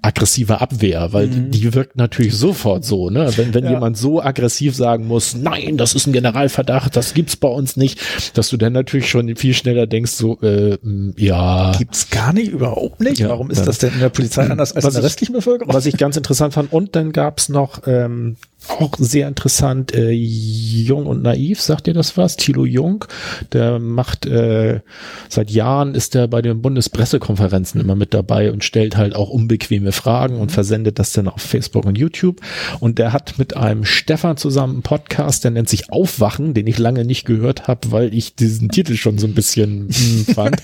aggressive 0.00 0.60
Abwehr, 0.60 1.12
weil 1.12 1.26
mhm. 1.26 1.50
die, 1.50 1.74
wirkt 1.74 1.96
natürlich 1.96 2.36
sofort 2.36 2.84
so, 2.84 3.10
ne? 3.10 3.30
Wenn, 3.36 3.52
wenn 3.52 3.64
ja. 3.64 3.72
jemand 3.72 3.98
so 3.98 4.22
aggressiv 4.22 4.74
sagen 4.74 5.06
muss, 5.06 5.34
nein, 5.34 5.76
das 5.76 5.94
ist 5.94 6.06
ein 6.06 6.12
Generalverdacht, 6.12 6.96
das 6.96 7.14
gibt's 7.14 7.36
bei 7.36 7.48
uns 7.48 7.76
nicht, 7.76 8.00
dass 8.34 8.48
du 8.48 8.56
dann 8.56 8.72
natürlich 8.72 9.10
schon 9.10 9.34
viel 9.36 9.54
schneller 9.54 9.86
denkst, 9.86 10.12
so, 10.12 10.40
äh, 10.40 10.78
ja. 11.16 11.72
Gibt's 11.76 12.10
gar 12.10 12.32
nicht, 12.32 12.48
überhaupt 12.48 13.00
nicht. 13.00 13.18
Ja, 13.18 13.28
Warum 13.28 13.50
ist 13.50 13.66
das 13.66 13.78
denn 13.78 13.92
in 13.92 14.00
der 14.00 14.08
Polizei 14.08 14.48
anders 14.48 14.72
als 14.72 14.84
in 14.84 14.92
der 14.92 15.02
restlichen 15.02 15.32
Bevölkerung? 15.32 15.74
Was 15.74 15.86
ich 15.86 15.96
ganz 15.96 16.16
interessant 16.16 16.54
fand. 16.54 16.72
Und 16.72 16.94
dann 16.96 17.12
gab's 17.12 17.48
noch 17.48 17.86
ähm, 17.86 18.36
auch 18.70 18.94
sehr 18.98 19.28
interessant, 19.28 19.94
äh, 19.94 20.10
Jung 20.10 21.06
und 21.06 21.22
Naiv, 21.22 21.60
sagt 21.60 21.88
ihr 21.88 21.94
das 21.94 22.16
was? 22.16 22.36
Thilo 22.36 22.64
Jung, 22.64 23.04
der 23.52 23.78
macht, 23.78 24.26
äh, 24.26 24.80
seit 25.28 25.50
Jahren 25.50 25.94
ist 25.94 26.14
er 26.14 26.28
bei 26.28 26.42
den 26.42 26.62
Bundespressekonferenzen 26.62 27.80
immer 27.80 27.94
mit 27.94 28.14
dabei 28.14 28.52
und 28.52 28.64
stellt 28.64 28.96
halt 28.96 29.14
auch 29.14 29.30
unbequeme 29.30 29.92
Fragen 29.92 30.36
und 30.36 30.52
versendet 30.52 30.98
das 30.98 31.12
dann 31.12 31.28
auf 31.28 31.42
Facebook 31.42 31.84
und 31.86 31.98
YouTube. 31.98 32.40
Und 32.80 32.98
der 32.98 33.12
hat 33.12 33.38
mit 33.38 33.56
einem 33.56 33.84
Stefan 33.84 34.36
zusammen 34.36 34.74
einen 34.74 34.82
Podcast, 34.82 35.44
der 35.44 35.50
nennt 35.50 35.68
sich 35.68 35.90
Aufwachen, 35.92 36.54
den 36.54 36.66
ich 36.66 36.78
lange 36.78 37.04
nicht 37.04 37.24
gehört 37.24 37.68
habe, 37.68 37.90
weil 37.90 38.14
ich 38.14 38.34
diesen 38.34 38.68
Titel 38.68 38.96
schon 38.96 39.18
so 39.18 39.26
ein 39.26 39.34
bisschen 39.34 39.88
hm, 39.90 40.24
fand. 40.34 40.62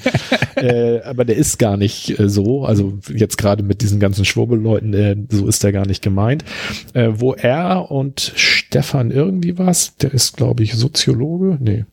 äh, 0.57 1.01
aber 1.03 1.25
der 1.25 1.37
ist 1.37 1.59
gar 1.59 1.77
nicht 1.77 2.19
äh, 2.19 2.29
so, 2.29 2.65
also 2.65 2.99
jetzt 3.13 3.39
gerade 3.39 3.63
mit 3.63 3.83
diesen 3.83 4.01
ganzen 4.01 4.25
Schwurbelleuten, 4.25 4.95
äh, 4.95 5.17
so 5.31 5.47
ist 5.47 5.65
er 5.65 5.73
gar 5.73 5.87
nicht 5.87 6.03
gemeint, 6.03 6.45
äh, 6.93 7.11
wo 7.15 7.35
er 7.35 7.91
und 7.95 8.33
Stefan 8.35 9.13
irgendwie 9.13 9.57
was, 9.57 9.97
der 9.99 10.13
ist, 10.13 10.37
glaube 10.37 10.65
ich, 10.65 10.75
Soziologe, 10.75 11.59
nee, 11.61 11.85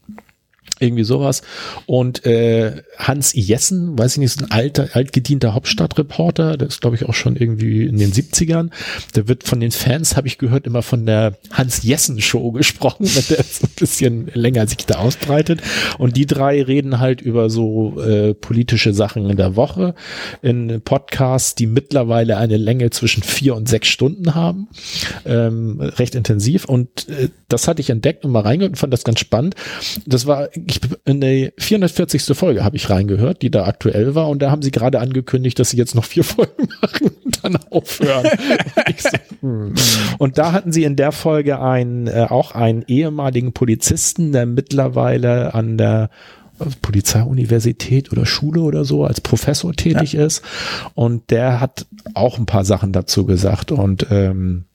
irgendwie 0.81 1.03
sowas. 1.03 1.41
Und 1.85 2.25
äh, 2.25 2.81
Hans 2.97 3.33
Jessen, 3.33 3.97
weiß 3.97 4.13
ich 4.13 4.17
nicht, 4.19 4.25
ist 4.27 4.41
ein 4.43 4.51
alter, 4.51 4.89
altgedienter 4.93 5.53
Hauptstadtreporter, 5.53 6.57
der 6.57 6.67
ist, 6.67 6.81
glaube 6.81 6.95
ich, 6.95 7.07
auch 7.07 7.13
schon 7.13 7.35
irgendwie 7.35 7.85
in 7.85 7.97
den 7.97 8.11
70ern. 8.11 8.69
Der 9.15 9.27
wird 9.27 9.43
von 9.43 9.59
den 9.59 9.71
Fans, 9.71 10.15
habe 10.15 10.27
ich 10.27 10.37
gehört, 10.37 10.65
immer 10.65 10.81
von 10.81 11.05
der 11.05 11.37
Hans 11.51 11.83
Jessen-Show 11.83 12.51
gesprochen, 12.51 13.05
wenn 13.05 13.37
der 13.37 13.43
so 13.43 13.65
ein 13.65 13.73
bisschen 13.77 14.31
länger 14.33 14.67
sich 14.67 14.85
da 14.85 14.99
ausbreitet. 14.99 15.61
Und 15.97 16.17
die 16.17 16.25
drei 16.25 16.61
reden 16.61 16.99
halt 16.99 17.21
über 17.21 17.49
so 17.49 18.01
äh, 18.01 18.33
politische 18.33 18.93
Sachen 18.93 19.29
in 19.29 19.37
der 19.37 19.55
Woche 19.55 19.95
in 20.41 20.81
Podcasts, 20.81 21.55
die 21.55 21.67
mittlerweile 21.67 22.37
eine 22.37 22.57
Länge 22.57 22.89
zwischen 22.89 23.23
vier 23.23 23.55
und 23.55 23.69
sechs 23.69 23.87
Stunden 23.87 24.35
haben. 24.35 24.67
Ähm, 25.25 25.79
recht 25.81 26.15
intensiv. 26.15 26.65
Und 26.65 27.09
äh, 27.09 27.29
das 27.47 27.67
hatte 27.67 27.81
ich 27.81 27.89
entdeckt 27.89 28.25
und 28.25 28.31
mal 28.31 28.41
reingehört 28.41 28.73
und 28.73 28.77
fand 28.77 28.93
das 28.93 29.03
ganz 29.03 29.19
spannend. 29.19 29.55
Das 30.05 30.25
war 30.25 30.49
ich 30.71 30.81
in 31.05 31.21
der 31.21 31.51
440. 31.57 32.35
Folge 32.37 32.63
habe 32.63 32.75
ich 32.75 32.89
reingehört, 32.89 33.41
die 33.41 33.51
da 33.51 33.65
aktuell 33.65 34.15
war, 34.15 34.29
und 34.29 34.41
da 34.41 34.51
haben 34.51 34.61
sie 34.61 34.71
gerade 34.71 34.99
angekündigt, 34.99 35.59
dass 35.59 35.69
sie 35.71 35.77
jetzt 35.77 35.95
noch 35.95 36.05
vier 36.05 36.23
Folgen 36.31 36.67
machen 36.81 37.11
und 37.23 37.43
dann 37.43 37.57
aufhören. 37.69 38.25
und, 38.87 38.99
so, 38.99 39.09
hm. 39.41 39.73
und 40.17 40.37
da 40.37 40.51
hatten 40.51 40.71
sie 40.71 40.83
in 40.83 40.95
der 40.95 41.11
Folge 41.11 41.61
einen, 41.61 42.07
äh, 42.07 42.27
auch 42.29 42.53
einen 42.53 42.83
ehemaligen 42.87 43.53
Polizisten, 43.53 44.31
der 44.31 44.45
mittlerweile 44.45 45.53
an 45.53 45.77
der 45.77 46.09
Polizeiuniversität 46.81 48.11
oder 48.11 48.25
Schule 48.25 48.61
oder 48.61 48.85
so 48.85 49.05
als 49.05 49.21
Professor 49.21 49.73
tätig 49.73 50.13
ja. 50.13 50.25
ist. 50.25 50.43
Und 50.93 51.31
der 51.31 51.59
hat 51.59 51.85
auch 52.13 52.37
ein 52.37 52.45
paar 52.45 52.65
Sachen 52.65 52.93
dazu 52.93 53.25
gesagt. 53.25 53.71
Und 53.71 54.07
ähm, 54.11 54.65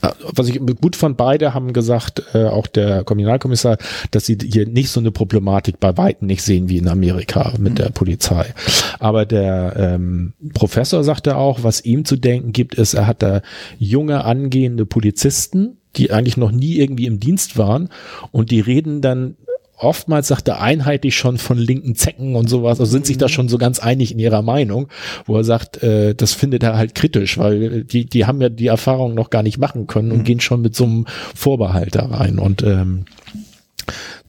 was 0.00 0.48
ich 0.48 0.60
gut 0.80 0.96
fand, 0.96 1.16
beide 1.16 1.54
haben 1.54 1.72
gesagt, 1.72 2.22
äh, 2.34 2.44
auch 2.44 2.66
der 2.66 3.04
Kriminalkommissar, 3.04 3.78
dass 4.10 4.26
sie 4.26 4.38
hier 4.42 4.66
nicht 4.66 4.90
so 4.90 5.00
eine 5.00 5.10
Problematik 5.10 5.80
bei 5.80 5.96
Weitem 5.96 6.26
nicht 6.26 6.42
sehen 6.42 6.68
wie 6.68 6.78
in 6.78 6.88
Amerika 6.88 7.52
mit 7.58 7.72
mhm. 7.72 7.76
der 7.76 7.90
Polizei. 7.90 8.54
Aber 8.98 9.26
der 9.26 9.74
ähm, 9.76 10.34
Professor 10.54 11.04
sagte 11.04 11.36
auch, 11.36 11.62
was 11.62 11.84
ihm 11.84 12.04
zu 12.04 12.16
denken 12.16 12.52
gibt, 12.52 12.74
ist, 12.74 12.94
er 12.94 13.06
hat 13.06 13.22
da 13.22 13.42
junge 13.78 14.24
angehende 14.24 14.86
Polizisten, 14.86 15.78
die 15.96 16.10
eigentlich 16.10 16.36
noch 16.36 16.50
nie 16.50 16.76
irgendwie 16.78 17.06
im 17.06 17.20
Dienst 17.20 17.56
waren 17.56 17.88
und 18.32 18.50
die 18.50 18.60
reden 18.60 19.00
dann 19.00 19.36
oftmals 19.76 20.28
sagt 20.28 20.48
er 20.48 20.60
einheitlich 20.60 21.16
schon 21.16 21.38
von 21.38 21.58
linken 21.58 21.94
Zecken 21.94 22.36
und 22.36 22.48
sowas, 22.48 22.80
also 22.80 22.90
sind 22.90 23.06
sich 23.06 23.18
da 23.18 23.26
mhm. 23.26 23.30
schon 23.30 23.48
so 23.48 23.58
ganz 23.58 23.78
einig 23.78 24.12
in 24.12 24.18
ihrer 24.18 24.42
Meinung, 24.42 24.88
wo 25.26 25.36
er 25.36 25.44
sagt, 25.44 25.82
äh, 25.82 26.14
das 26.14 26.32
findet 26.32 26.62
er 26.62 26.76
halt 26.76 26.94
kritisch, 26.94 27.38
weil 27.38 27.84
die, 27.84 28.06
die 28.06 28.26
haben 28.26 28.40
ja 28.40 28.48
die 28.48 28.68
Erfahrung 28.68 29.14
noch 29.14 29.30
gar 29.30 29.42
nicht 29.42 29.58
machen 29.58 29.86
können 29.86 30.12
und 30.12 30.18
mhm. 30.18 30.24
gehen 30.24 30.40
schon 30.40 30.62
mit 30.62 30.74
so 30.74 30.84
einem 30.84 31.06
Vorbehalt 31.34 31.94
da 31.94 32.06
rein 32.06 32.38
und 32.38 32.62
ähm, 32.62 33.04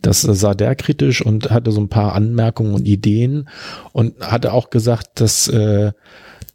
das 0.01 0.21
sah 0.21 0.53
der 0.53 0.75
kritisch 0.75 1.25
und 1.25 1.49
hatte 1.49 1.71
so 1.71 1.81
ein 1.81 1.89
paar 1.89 2.13
Anmerkungen 2.13 2.73
und 2.73 2.87
Ideen 2.87 3.49
und 3.91 4.19
hatte 4.19 4.53
auch 4.53 4.69
gesagt, 4.69 5.19
dass 5.19 5.47
äh, 5.47 5.93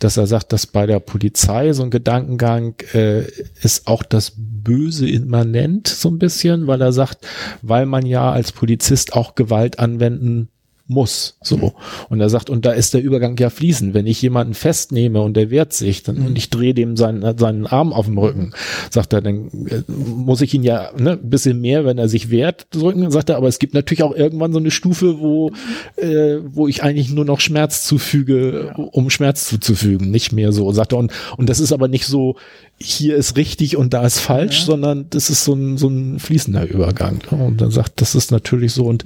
dass 0.00 0.16
er 0.16 0.26
sagt, 0.26 0.52
dass 0.52 0.66
bei 0.66 0.86
der 0.86 0.98
Polizei 0.98 1.72
so 1.72 1.82
ein 1.82 1.90
Gedankengang 1.90 2.74
äh, 2.92 3.24
ist 3.62 3.86
auch 3.86 4.02
das 4.02 4.32
Böse 4.36 5.08
immanent 5.08 5.88
so 5.88 6.08
ein 6.08 6.18
bisschen, 6.18 6.66
weil 6.66 6.80
er 6.80 6.92
sagt, 6.92 7.26
weil 7.62 7.86
man 7.86 8.04
ja 8.06 8.32
als 8.32 8.50
Polizist 8.52 9.12
auch 9.12 9.34
Gewalt 9.34 9.78
anwenden 9.78 10.48
muss. 10.90 11.38
So. 11.42 11.56
Mhm. 11.56 11.70
Und 12.08 12.20
er 12.20 12.28
sagt, 12.28 12.50
und 12.50 12.66
da 12.66 12.72
ist 12.72 12.92
der 12.94 13.02
Übergang 13.02 13.36
ja 13.38 13.48
fließend. 13.48 13.94
Wenn 13.94 14.06
ich 14.06 14.20
jemanden 14.20 14.54
festnehme 14.54 15.22
und 15.22 15.34
der 15.34 15.50
wehrt 15.50 15.72
sich, 15.72 16.02
dann, 16.02 16.18
mhm. 16.18 16.26
und 16.26 16.38
ich 16.38 16.50
drehe 16.50 16.74
dem 16.74 16.96
seinen, 16.96 17.38
seinen 17.38 17.66
Arm 17.66 17.92
auf 17.92 18.06
dem 18.06 18.18
Rücken, 18.18 18.52
sagt 18.90 19.12
er, 19.12 19.22
dann 19.22 19.48
äh, 19.68 19.82
muss 19.90 20.40
ich 20.40 20.52
ihn 20.52 20.62
ja 20.62 20.90
ne, 20.98 21.12
ein 21.12 21.30
bisschen 21.30 21.60
mehr, 21.60 21.84
wenn 21.84 21.98
er 21.98 22.08
sich 22.08 22.30
wehrt, 22.30 22.66
drücken, 22.70 23.10
sagt 23.10 23.30
er, 23.30 23.36
aber 23.36 23.48
es 23.48 23.58
gibt 23.58 23.74
natürlich 23.74 24.02
auch 24.02 24.14
irgendwann 24.14 24.52
so 24.52 24.58
eine 24.58 24.70
Stufe, 24.70 25.20
wo, 25.20 25.52
äh, 25.96 26.38
wo 26.44 26.68
ich 26.68 26.82
eigentlich 26.82 27.10
nur 27.10 27.24
noch 27.24 27.40
Schmerz 27.40 27.84
zufüge, 27.84 28.74
um 28.92 29.10
Schmerz 29.10 29.46
zuzufügen, 29.46 30.10
nicht 30.10 30.32
mehr 30.32 30.52
so, 30.52 30.70
sagt 30.72 30.92
er. 30.92 30.98
Und, 30.98 31.12
und 31.36 31.48
das 31.48 31.60
ist 31.60 31.72
aber 31.72 31.88
nicht 31.88 32.06
so, 32.06 32.36
hier 32.82 33.16
ist 33.16 33.36
richtig 33.36 33.76
und 33.76 33.92
da 33.92 34.04
ist 34.04 34.20
falsch, 34.20 34.60
ja. 34.60 34.66
sondern 34.66 35.06
das 35.10 35.28
ist 35.28 35.44
so 35.44 35.52
ein, 35.52 35.76
so 35.76 35.88
ein 35.88 36.18
fließender 36.18 36.66
Übergang. 36.68 37.20
Und 37.30 37.60
dann 37.60 37.70
sagt, 37.70 38.00
das 38.00 38.14
ist 38.14 38.30
natürlich 38.30 38.72
so 38.72 38.86
und 38.86 39.04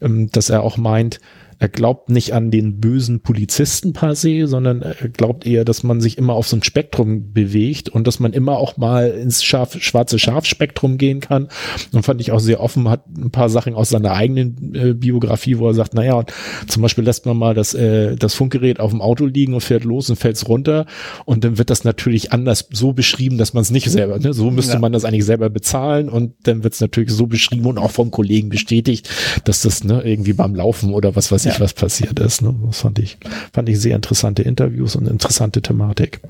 ähm, 0.00 0.30
dass 0.30 0.50
er 0.50 0.62
auch 0.62 0.76
meint, 0.76 1.18
er 1.60 1.68
glaubt 1.68 2.08
nicht 2.08 2.34
an 2.34 2.52
den 2.52 2.78
bösen 2.78 3.20
Polizisten 3.20 3.92
per 3.92 4.14
se, 4.14 4.46
sondern 4.46 4.82
er 4.82 5.08
glaubt 5.08 5.44
eher, 5.44 5.64
dass 5.64 5.82
man 5.82 6.00
sich 6.00 6.16
immer 6.16 6.34
auf 6.34 6.46
so 6.46 6.56
ein 6.56 6.62
Spektrum 6.62 7.32
bewegt 7.32 7.88
und 7.88 8.06
dass 8.06 8.20
man 8.20 8.32
immer 8.32 8.58
auch 8.58 8.76
mal 8.76 9.08
ins 9.08 9.42
scharf, 9.42 9.76
schwarze 9.80 10.20
Schafspektrum 10.20 10.98
gehen 10.98 11.18
kann. 11.20 11.48
Und 11.92 12.04
fand 12.04 12.20
ich 12.20 12.30
auch 12.30 12.38
sehr 12.38 12.60
offen, 12.60 12.88
hat 12.88 13.06
ein 13.08 13.32
paar 13.32 13.48
Sachen 13.48 13.74
aus 13.74 13.88
seiner 13.88 14.12
eigenen 14.12 14.74
äh, 14.74 14.94
Biografie, 14.94 15.58
wo 15.58 15.66
er 15.66 15.74
sagt, 15.74 15.94
naja, 15.94 16.24
zum 16.68 16.82
Beispiel 16.82 17.02
lässt 17.02 17.26
man 17.26 17.36
mal 17.36 17.54
das, 17.54 17.74
äh, 17.74 18.14
das 18.14 18.34
Funkgerät 18.34 18.78
auf 18.78 18.92
dem 18.92 19.02
Auto 19.02 19.26
liegen 19.26 19.54
und 19.54 19.60
fährt 19.60 19.82
los 19.82 20.08
und 20.10 20.16
fällt's 20.16 20.48
runter. 20.48 20.86
Und 21.24 21.42
dann 21.42 21.58
wird 21.58 21.70
das 21.70 21.82
natürlich 21.82 22.32
anders 22.32 22.68
so 22.70 22.92
beschrieben, 22.92 23.36
dass 23.36 23.52
man 23.52 23.62
es 23.62 23.70
nicht 23.70 23.90
selber, 23.90 24.20
ne? 24.20 24.32
so 24.32 24.52
müsste 24.52 24.74
ja. 24.74 24.78
man 24.78 24.92
das 24.92 25.04
eigentlich 25.04 25.24
selber 25.24 25.50
bezahlen 25.50 26.08
und 26.08 26.34
dann 26.44 26.62
wird's 26.62 26.80
natürlich 26.80 27.10
so 27.10 27.26
beschrieben 27.26 27.66
und 27.66 27.78
auch 27.78 27.90
vom 27.90 28.12
Kollegen 28.12 28.48
bestätigt, 28.48 29.10
dass 29.44 29.62
das 29.62 29.82
ne, 29.82 30.02
irgendwie 30.04 30.34
beim 30.34 30.54
Laufen 30.54 30.94
oder 30.94 31.16
was 31.16 31.32
weiß 31.32 31.46
ich 31.46 31.47
ja. 31.54 31.60
was 31.60 31.74
passiert 31.74 32.18
ist. 32.18 32.42
Ne? 32.42 32.54
Das 32.66 32.80
fand 32.80 32.98
ich, 32.98 33.18
fand 33.52 33.68
ich 33.68 33.80
sehr 33.80 33.96
interessante 33.96 34.42
Interviews 34.42 34.96
und 34.96 35.08
interessante 35.08 35.62
Thematik. 35.62 36.20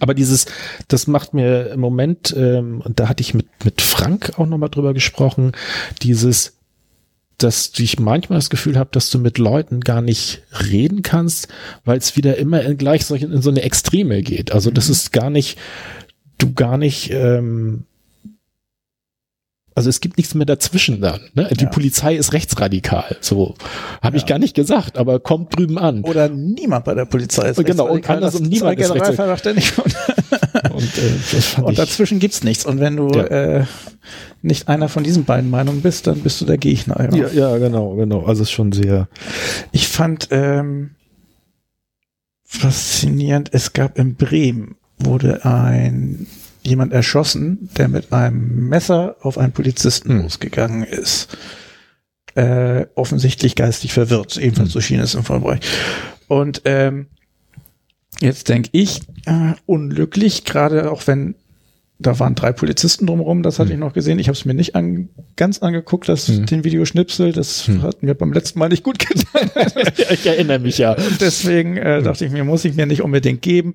Aber 0.00 0.14
dieses, 0.14 0.46
das 0.88 1.06
macht 1.06 1.34
mir 1.34 1.70
im 1.70 1.80
Moment, 1.80 2.34
ähm, 2.36 2.82
und 2.84 3.00
da 3.00 3.08
hatte 3.08 3.22
ich 3.22 3.34
mit, 3.34 3.46
mit 3.64 3.80
Frank 3.80 4.32
auch 4.36 4.46
nochmal 4.46 4.68
drüber 4.68 4.94
gesprochen, 4.94 5.52
dieses, 6.02 6.56
dass 7.38 7.72
ich 7.78 7.98
manchmal 7.98 8.38
das 8.38 8.50
Gefühl 8.50 8.76
habe, 8.76 8.90
dass 8.92 9.10
du 9.10 9.18
mit 9.18 9.38
Leuten 9.38 9.80
gar 9.80 10.02
nicht 10.02 10.42
reden 10.70 11.02
kannst, 11.02 11.48
weil 11.84 11.98
es 11.98 12.16
wieder 12.16 12.36
immer 12.36 12.62
in 12.62 12.76
gleich 12.76 13.06
solch, 13.06 13.22
in 13.22 13.42
so 13.42 13.50
eine 13.50 13.62
Extreme 13.62 14.22
geht. 14.22 14.52
Also 14.52 14.70
das 14.70 14.88
mhm. 14.88 14.92
ist 14.92 15.12
gar 15.12 15.30
nicht, 15.30 15.58
du 16.38 16.52
gar 16.52 16.76
nicht 16.76 17.10
ähm, 17.12 17.84
also 19.78 19.90
es 19.90 20.00
gibt 20.00 20.16
nichts 20.16 20.34
mehr 20.34 20.44
dazwischen 20.44 21.00
dann. 21.00 21.20
Ne? 21.34 21.48
Die 21.52 21.64
ja. 21.64 21.70
Polizei 21.70 22.16
ist 22.16 22.32
rechtsradikal. 22.32 23.16
So 23.20 23.54
habe 24.02 24.16
ja. 24.16 24.22
ich 24.22 24.26
gar 24.26 24.40
nicht 24.40 24.56
gesagt, 24.56 24.98
aber 24.98 25.20
kommt 25.20 25.56
drüben 25.56 25.78
an. 25.78 26.02
Oder 26.02 26.28
niemand 26.28 26.84
bei 26.84 26.94
der 26.94 27.04
Polizei 27.04 27.50
ist 27.50 27.64
Genau, 27.64 27.86
und 27.86 28.10
andersrum 28.10 28.42
niemand 28.46 28.76
ist 28.80 28.92
rechtsradikal. 28.92 29.56
Und, 30.72 30.98
äh, 30.98 31.60
und 31.62 31.78
dazwischen 31.78 32.18
gibt's 32.18 32.42
nichts. 32.42 32.66
Und 32.66 32.80
wenn 32.80 32.96
du 32.96 33.10
ja. 33.10 33.24
äh, 33.24 33.64
nicht 34.42 34.68
einer 34.68 34.88
von 34.88 35.04
diesen 35.04 35.24
beiden 35.24 35.50
Meinungen 35.50 35.82
bist, 35.82 36.06
dann 36.06 36.20
bist 36.20 36.40
du 36.40 36.44
der 36.44 36.58
Gegner. 36.58 37.08
Ja, 37.12 37.28
ja, 37.28 37.28
ja 37.28 37.58
genau, 37.58 37.94
genau. 37.94 38.24
Also 38.24 38.42
es 38.42 38.48
ist 38.48 38.52
schon 38.52 38.72
sehr. 38.72 39.08
Ich 39.70 39.86
fand 39.88 40.28
ähm, 40.30 40.90
faszinierend, 42.44 43.50
es 43.52 43.72
gab 43.72 43.98
in 43.98 44.16
Bremen 44.16 44.76
wurde 44.98 45.44
ein 45.44 46.26
jemand 46.68 46.92
erschossen, 46.92 47.70
der 47.76 47.88
mit 47.88 48.12
einem 48.12 48.68
Messer 48.68 49.16
auf 49.20 49.38
einen 49.38 49.52
Polizisten 49.52 50.10
hm. 50.10 50.22
losgegangen 50.22 50.82
ist. 50.84 51.36
Äh, 52.34 52.86
offensichtlich 52.94 53.56
geistig 53.56 53.92
verwirrt, 53.92 54.36
ebenfalls 54.36 54.68
hm. 54.68 54.72
so 54.72 54.80
schien 54.80 55.00
es 55.00 55.14
im 55.14 55.24
Vollbereich. 55.24 55.60
Und 56.28 56.62
ähm, 56.66 57.06
jetzt 58.20 58.48
denke 58.48 58.68
ich, 58.72 59.00
äh, 59.26 59.54
unglücklich, 59.66 60.44
gerade 60.44 60.92
auch 60.92 61.06
wenn 61.06 61.34
da 62.00 62.18
waren 62.20 62.36
drei 62.36 62.52
Polizisten 62.52 63.06
drumherum, 63.06 63.42
das 63.42 63.58
hatte 63.58 63.70
hm. 63.70 63.76
ich 63.76 63.80
noch 63.80 63.92
gesehen. 63.92 64.20
Ich 64.20 64.28
habe 64.28 64.38
es 64.38 64.44
mir 64.44 64.54
nicht 64.54 64.76
an, 64.76 65.08
ganz 65.34 65.58
angeguckt, 65.58 66.08
das, 66.08 66.28
hm. 66.28 66.46
den 66.46 66.62
Videoschnipsel. 66.62 67.32
Das 67.32 67.66
hm. 67.66 67.82
hat 67.82 68.02
mir 68.04 68.14
beim 68.14 68.32
letzten 68.32 68.60
Mal 68.60 68.68
nicht 68.68 68.84
gut 68.84 69.00
getan. 69.00 69.50
ich 70.10 70.24
erinnere 70.24 70.60
mich 70.60 70.78
ja. 70.78 70.96
Deswegen 71.20 71.76
äh, 71.76 72.02
dachte 72.02 72.24
ich 72.24 72.30
mir, 72.30 72.44
muss 72.44 72.64
ich 72.64 72.76
mir 72.76 72.86
nicht 72.86 73.02
unbedingt 73.02 73.42
geben. 73.42 73.74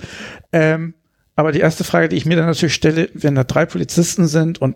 Ähm, 0.54 0.94
aber 1.36 1.52
die 1.52 1.60
erste 1.60 1.84
Frage, 1.84 2.10
die 2.10 2.16
ich 2.16 2.26
mir 2.26 2.36
dann 2.36 2.46
natürlich 2.46 2.76
stelle, 2.76 3.10
wenn 3.14 3.36
da 3.36 3.44
drei 3.44 3.66
Polizisten 3.66 4.28
sind 4.28 4.62
und 4.62 4.76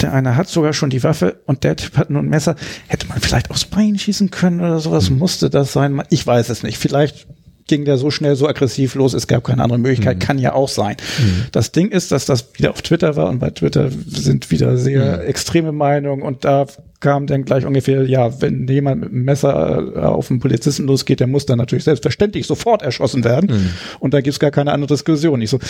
der 0.00 0.12
eine 0.14 0.36
hat 0.36 0.48
sogar 0.48 0.72
schon 0.72 0.90
die 0.90 1.02
Waffe 1.02 1.40
und 1.46 1.62
der 1.62 1.76
Typ 1.76 1.96
hat 1.96 2.10
nur 2.10 2.22
ein 2.22 2.28
Messer, 2.28 2.56
hätte 2.88 3.06
man 3.06 3.20
vielleicht 3.20 3.50
aufs 3.50 3.66
Bein 3.66 3.98
schießen 3.98 4.30
können 4.30 4.60
oder 4.60 4.78
sowas? 4.78 5.10
Musste 5.10 5.50
das 5.50 5.72
sein? 5.72 6.02
Ich 6.08 6.26
weiß 6.26 6.48
es 6.48 6.62
nicht. 6.62 6.78
Vielleicht 6.78 7.26
ging 7.70 7.84
der 7.84 7.96
so 7.96 8.10
schnell, 8.10 8.34
so 8.36 8.48
aggressiv 8.48 8.96
los, 8.96 9.14
es 9.14 9.28
gab 9.28 9.44
keine 9.44 9.62
andere 9.62 9.78
Möglichkeit, 9.78 10.16
mhm. 10.16 10.20
kann 10.20 10.38
ja 10.38 10.52
auch 10.52 10.68
sein. 10.68 10.96
Mhm. 11.18 11.44
Das 11.52 11.70
Ding 11.72 11.88
ist, 11.88 12.10
dass 12.12 12.26
das 12.26 12.46
wieder 12.54 12.70
auf 12.70 12.82
Twitter 12.82 13.16
war 13.16 13.30
und 13.30 13.38
bei 13.38 13.50
Twitter 13.50 13.90
sind 13.90 14.50
wieder 14.50 14.76
sehr 14.76 15.18
mhm. 15.18 15.28
extreme 15.28 15.72
Meinungen 15.72 16.22
und 16.22 16.44
da 16.44 16.66
kam 16.98 17.26
dann 17.28 17.44
gleich 17.44 17.64
ungefähr, 17.64 18.02
ja, 18.04 18.42
wenn 18.42 18.66
jemand 18.66 19.02
mit 19.02 19.10
einem 19.10 19.24
Messer 19.24 19.92
äh, 19.94 19.98
auf 20.00 20.30
einen 20.30 20.40
Polizisten 20.40 20.86
losgeht, 20.86 21.20
der 21.20 21.28
muss 21.28 21.46
dann 21.46 21.58
natürlich 21.58 21.84
selbstverständlich 21.84 22.46
sofort 22.46 22.82
erschossen 22.82 23.24
werden 23.24 23.50
mhm. 23.50 23.70
und 24.00 24.12
da 24.12 24.20
gibt's 24.20 24.40
gar 24.40 24.50
keine 24.50 24.72
andere 24.72 24.88
Diskussion. 24.88 25.40
Ich 25.40 25.50
so, 25.50 25.60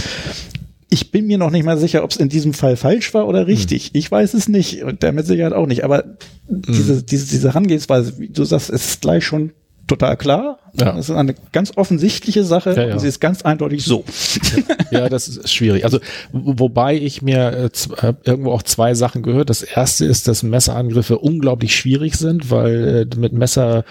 ich 0.89 1.13
bin 1.13 1.27
mir 1.27 1.37
noch 1.37 1.51
nicht 1.51 1.65
mal 1.65 1.79
sicher, 1.79 2.03
ob 2.03 2.11
es 2.11 2.17
in 2.17 2.31
diesem 2.31 2.55
Fall 2.55 2.77
falsch 2.77 3.13
war 3.15 3.29
oder 3.29 3.47
richtig. 3.47 3.85
Hm. 3.85 3.91
Ich 3.93 4.11
weiß 4.11 4.35
es 4.35 4.49
nicht 4.49 4.83
und 4.83 5.05
der 5.05 5.13
mit 5.13 5.25
Sicherheit 5.25 5.53
auch 5.53 5.67
nicht. 5.67 5.85
Aber 5.85 6.03
hm. 6.49 6.63
diese, 6.67 7.03
diese, 7.05 7.29
diese 7.29 7.49
Herangehensweise, 7.49 8.19
wie 8.19 8.29
du 8.29 8.43
sagst, 8.43 8.71
ist 8.71 9.01
gleich 9.01 9.25
schon 9.25 9.53
total 9.91 10.17
klar. 10.17 10.59
Ja. 10.79 10.93
Das 10.93 11.09
ist 11.09 11.15
eine 11.15 11.35
ganz 11.53 11.73
offensichtliche 11.77 12.45
Sache 12.45 12.75
ja, 12.75 12.87
ja. 12.89 12.93
und 12.93 13.01
sie 13.01 13.09
ist 13.09 13.21
ganz 13.21 13.43
eindeutig 13.43 13.85
so. 13.85 14.05
Ja, 14.91 15.09
das 15.09 15.29
ist 15.29 15.53
schwierig. 15.53 15.85
Also 15.85 16.01
wobei 16.33 16.97
ich 16.97 17.23
mir 17.23 17.71
äh, 18.03 18.13
irgendwo 18.25 18.51
auch 18.51 18.65
zwei 18.65 18.95
Sachen 18.95 19.23
gehört. 19.23 19.49
Das 19.49 19.63
erste 19.63 20.05
ist, 20.05 20.27
dass 20.27 20.43
Messerangriffe 20.43 21.19
unglaublich 21.19 21.77
schwierig 21.77 22.17
sind, 22.17 22.51
weil 22.51 23.07
äh, 23.13 23.17
mit 23.17 23.33
Messer, 23.33 23.85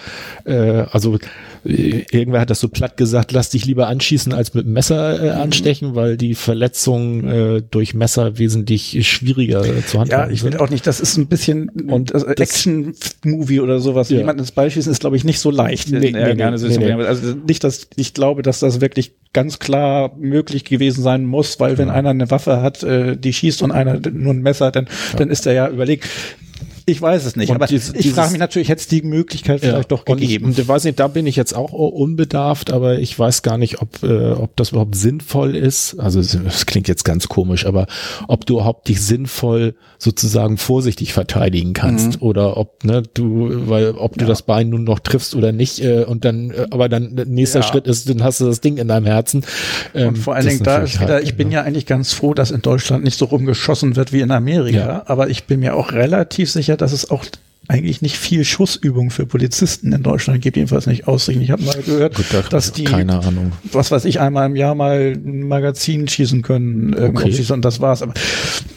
äh, 0.44 0.84
also 0.90 1.18
äh, 1.64 2.04
irgendwer 2.10 2.40
hat 2.40 2.50
das 2.50 2.60
so 2.60 2.68
platt 2.68 2.96
gesagt, 2.96 3.32
lass 3.32 3.50
dich 3.50 3.64
lieber 3.64 3.88
anschießen 3.88 4.32
als 4.32 4.54
mit 4.54 4.66
Messer 4.66 5.20
äh, 5.20 5.34
mhm. 5.34 5.40
anstechen, 5.42 5.94
weil 5.94 6.16
die 6.16 6.34
Verletzungen 6.34 7.28
äh, 7.28 7.62
durch 7.70 7.94
Messer 7.94 8.38
wesentlich 8.38 9.08
schwieriger 9.08 9.64
äh, 9.64 9.84
zu 9.84 10.00
handhaben 10.00 10.28
Ja, 10.28 10.34
ich 10.34 10.42
will 10.42 10.56
auch 10.58 10.70
nicht, 10.70 10.86
das 10.86 11.00
ist 11.00 11.16
ein 11.16 11.26
bisschen 11.26 11.68
und 11.70 12.14
äh, 12.14 12.34
Action-Movie 12.36 13.60
oder 13.60 13.80
sowas. 13.80 14.10
Ja. 14.10 14.18
Jemanden 14.18 14.40
ins 14.40 14.52
schießen 14.72 14.92
ist, 14.92 15.00
glaube 15.00 15.16
ich, 15.16 15.24
nicht 15.24 15.40
so 15.40 15.50
leicht. 15.50 15.90
Nee, 15.90 15.98
nee, 15.98 16.12
nee, 16.12 16.34
nee, 16.78 16.94
nee. 16.94 17.04
Also 17.04 17.34
nicht, 17.34 17.64
dass 17.64 17.88
ich 17.96 18.14
glaube, 18.14 18.42
dass 18.42 18.60
das 18.60 18.80
wirklich 18.80 19.12
ganz 19.32 19.58
klar 19.58 20.14
möglich 20.18 20.64
gewesen 20.64 21.02
sein 21.02 21.24
muss, 21.24 21.60
weil 21.60 21.78
wenn 21.78 21.88
ja. 21.88 21.94
einer 21.94 22.10
eine 22.10 22.30
Waffe 22.30 22.62
hat, 22.62 22.82
äh, 22.82 23.16
die 23.16 23.32
schießt 23.32 23.62
und 23.62 23.70
einer 23.70 24.00
nur 24.10 24.34
ein 24.34 24.42
Messer, 24.42 24.70
dann, 24.70 24.86
ja. 24.86 25.18
dann 25.18 25.30
ist 25.30 25.46
er 25.46 25.52
ja 25.52 25.68
überlegt. 25.68 26.08
Ich 26.86 27.00
weiß 27.00 27.24
es 27.24 27.36
nicht, 27.36 27.50
und 27.50 27.56
aber 27.56 27.66
dieses, 27.66 27.94
ich 27.94 28.10
frage 28.10 28.32
mich 28.32 28.40
natürlich, 28.40 28.68
hätte 28.68 28.80
es 28.80 28.88
die 28.88 29.02
Möglichkeit 29.02 29.60
vielleicht 29.60 29.76
ja, 29.76 29.84
doch 29.84 30.04
gegeben. 30.04 30.46
Und 30.46 30.52
ich, 30.52 30.58
und 30.58 30.68
weiß 30.68 30.84
nicht, 30.84 30.98
da 30.98 31.06
bin 31.06 31.26
ich 31.26 31.36
jetzt 31.36 31.54
auch 31.54 31.72
unbedarft, 31.72 32.72
aber 32.72 32.98
ich 32.98 33.16
weiß 33.16 33.42
gar 33.42 33.58
nicht, 33.58 33.80
ob, 33.80 34.02
äh, 34.02 34.32
ob 34.32 34.56
das 34.56 34.70
überhaupt 34.70 34.96
sinnvoll 34.96 35.54
ist. 35.54 36.00
Also 36.00 36.18
es 36.18 36.66
klingt 36.66 36.88
jetzt 36.88 37.04
ganz 37.04 37.28
komisch, 37.28 37.66
aber 37.66 37.86
ob 38.26 38.44
du 38.44 38.54
überhaupt 38.54 38.88
dich 38.88 39.00
sinnvoll 39.02 39.76
sozusagen 40.02 40.56
vorsichtig 40.56 41.12
verteidigen 41.12 41.74
kannst 41.74 42.20
mhm. 42.20 42.26
oder 42.26 42.56
ob 42.56 42.84
ne, 42.84 43.02
du, 43.02 43.68
weil 43.68 43.90
ob 43.90 44.16
du 44.16 44.24
ja. 44.24 44.28
das 44.28 44.42
Bein 44.42 44.70
nun 44.70 44.84
noch 44.84 44.98
triffst 44.98 45.34
oder 45.34 45.52
nicht 45.52 45.84
äh, 45.84 46.04
und 46.04 46.24
dann, 46.24 46.50
äh, 46.50 46.66
aber 46.70 46.88
dann 46.88 47.20
nächster 47.26 47.60
ja. 47.60 47.66
Schritt 47.66 47.86
ist, 47.86 48.08
dann 48.08 48.24
hast 48.24 48.40
du 48.40 48.46
das 48.46 48.62
Ding 48.62 48.78
in 48.78 48.88
deinem 48.88 49.04
Herzen. 49.04 49.44
Ähm, 49.94 50.08
und 50.08 50.16
vor 50.16 50.34
allen 50.34 50.46
Dingen 50.46 50.62
da 50.62 50.78
ist 50.78 51.00
wieder, 51.00 51.14
halt, 51.14 51.24
ich 51.24 51.36
bin 51.36 51.48
ne? 51.48 51.54
ja 51.54 51.62
eigentlich 51.62 51.84
ganz 51.84 52.14
froh, 52.14 52.32
dass 52.32 52.50
in 52.50 52.62
Deutschland 52.62 53.04
nicht 53.04 53.18
so 53.18 53.26
rumgeschossen 53.26 53.94
wird 53.94 54.12
wie 54.12 54.20
in 54.20 54.30
Amerika, 54.30 55.02
aber 55.06 55.28
ich 55.28 55.44
bin 55.44 55.60
mir 55.60 55.76
auch 55.76 55.92
relativ 55.92 56.50
sicher, 56.50 56.78
dass 56.78 56.92
es 56.92 57.10
auch 57.10 57.24
eigentlich 57.70 58.02
nicht 58.02 58.16
viel 58.16 58.44
Schussübung 58.44 59.10
für 59.10 59.26
Polizisten 59.26 59.92
in 59.92 60.02
Deutschland 60.02 60.42
gibt, 60.42 60.56
jedenfalls 60.56 60.86
nicht 60.86 61.06
ausrichten. 61.06 61.40
Ich 61.42 61.52
habe 61.52 61.62
mal 61.62 61.80
gehört, 61.80 62.16
Gut, 62.16 62.26
da, 62.32 62.42
dass 62.42 62.72
die, 62.72 62.82
keine 62.82 63.20
Ahnung. 63.20 63.52
was 63.70 63.92
weiß 63.92 64.06
ich, 64.06 64.18
einmal 64.18 64.46
im 64.46 64.56
Jahr 64.56 64.74
mal 64.74 65.12
ein 65.14 65.46
Magazin 65.46 66.08
schießen 66.08 66.42
können, 66.42 66.94
okay. 66.94 67.32
schießen, 67.32 67.54
und 67.54 67.64
das 67.64 67.80
war's. 67.80 68.02
Aber 68.02 68.14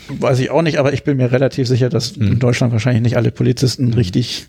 weiß 0.09 0.37
ich 0.39 0.51
auch 0.51 0.61
nicht, 0.61 0.77
aber 0.77 0.93
ich 0.93 1.03
bin 1.03 1.17
mir 1.17 1.31
relativ 1.31 1.67
sicher, 1.67 1.89
dass 1.89 2.15
mhm. 2.15 2.33
in 2.33 2.39
Deutschland 2.39 2.71
wahrscheinlich 2.71 3.01
nicht 3.01 3.17
alle 3.17 3.31
Polizisten 3.31 3.87
mhm. 3.87 3.93
richtig 3.93 4.47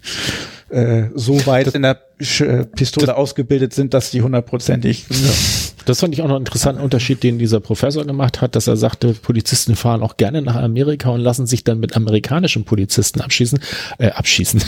äh, 0.74 1.10
so 1.14 1.46
weit 1.46 1.68
in 1.74 1.82
der 1.82 1.98
äh, 2.18 2.64
Pistole 2.64 3.06
das, 3.06 3.16
ausgebildet 3.16 3.72
sind, 3.72 3.94
dass 3.94 4.10
die 4.10 4.22
hundertprozentig 4.22 5.06
ja. 5.08 5.16
Das 5.84 6.00
fand 6.00 6.14
ich 6.14 6.22
auch 6.22 6.28
noch 6.28 6.36
einen 6.36 6.46
interessanten 6.46 6.82
Unterschied, 6.82 7.22
den 7.22 7.38
dieser 7.38 7.60
Professor 7.60 8.04
gemacht 8.04 8.40
hat, 8.40 8.56
dass 8.56 8.66
er 8.66 8.76
sagte, 8.76 9.12
Polizisten 9.12 9.76
fahren 9.76 10.02
auch 10.02 10.16
gerne 10.16 10.40
nach 10.40 10.56
Amerika 10.56 11.10
und 11.10 11.20
lassen 11.20 11.46
sich 11.46 11.64
dann 11.64 11.78
mit 11.78 11.96
amerikanischen 11.96 12.64
Polizisten 12.64 13.20
abschießen, 13.20 13.58
äh, 13.98 14.10
abschießen, 14.10 14.62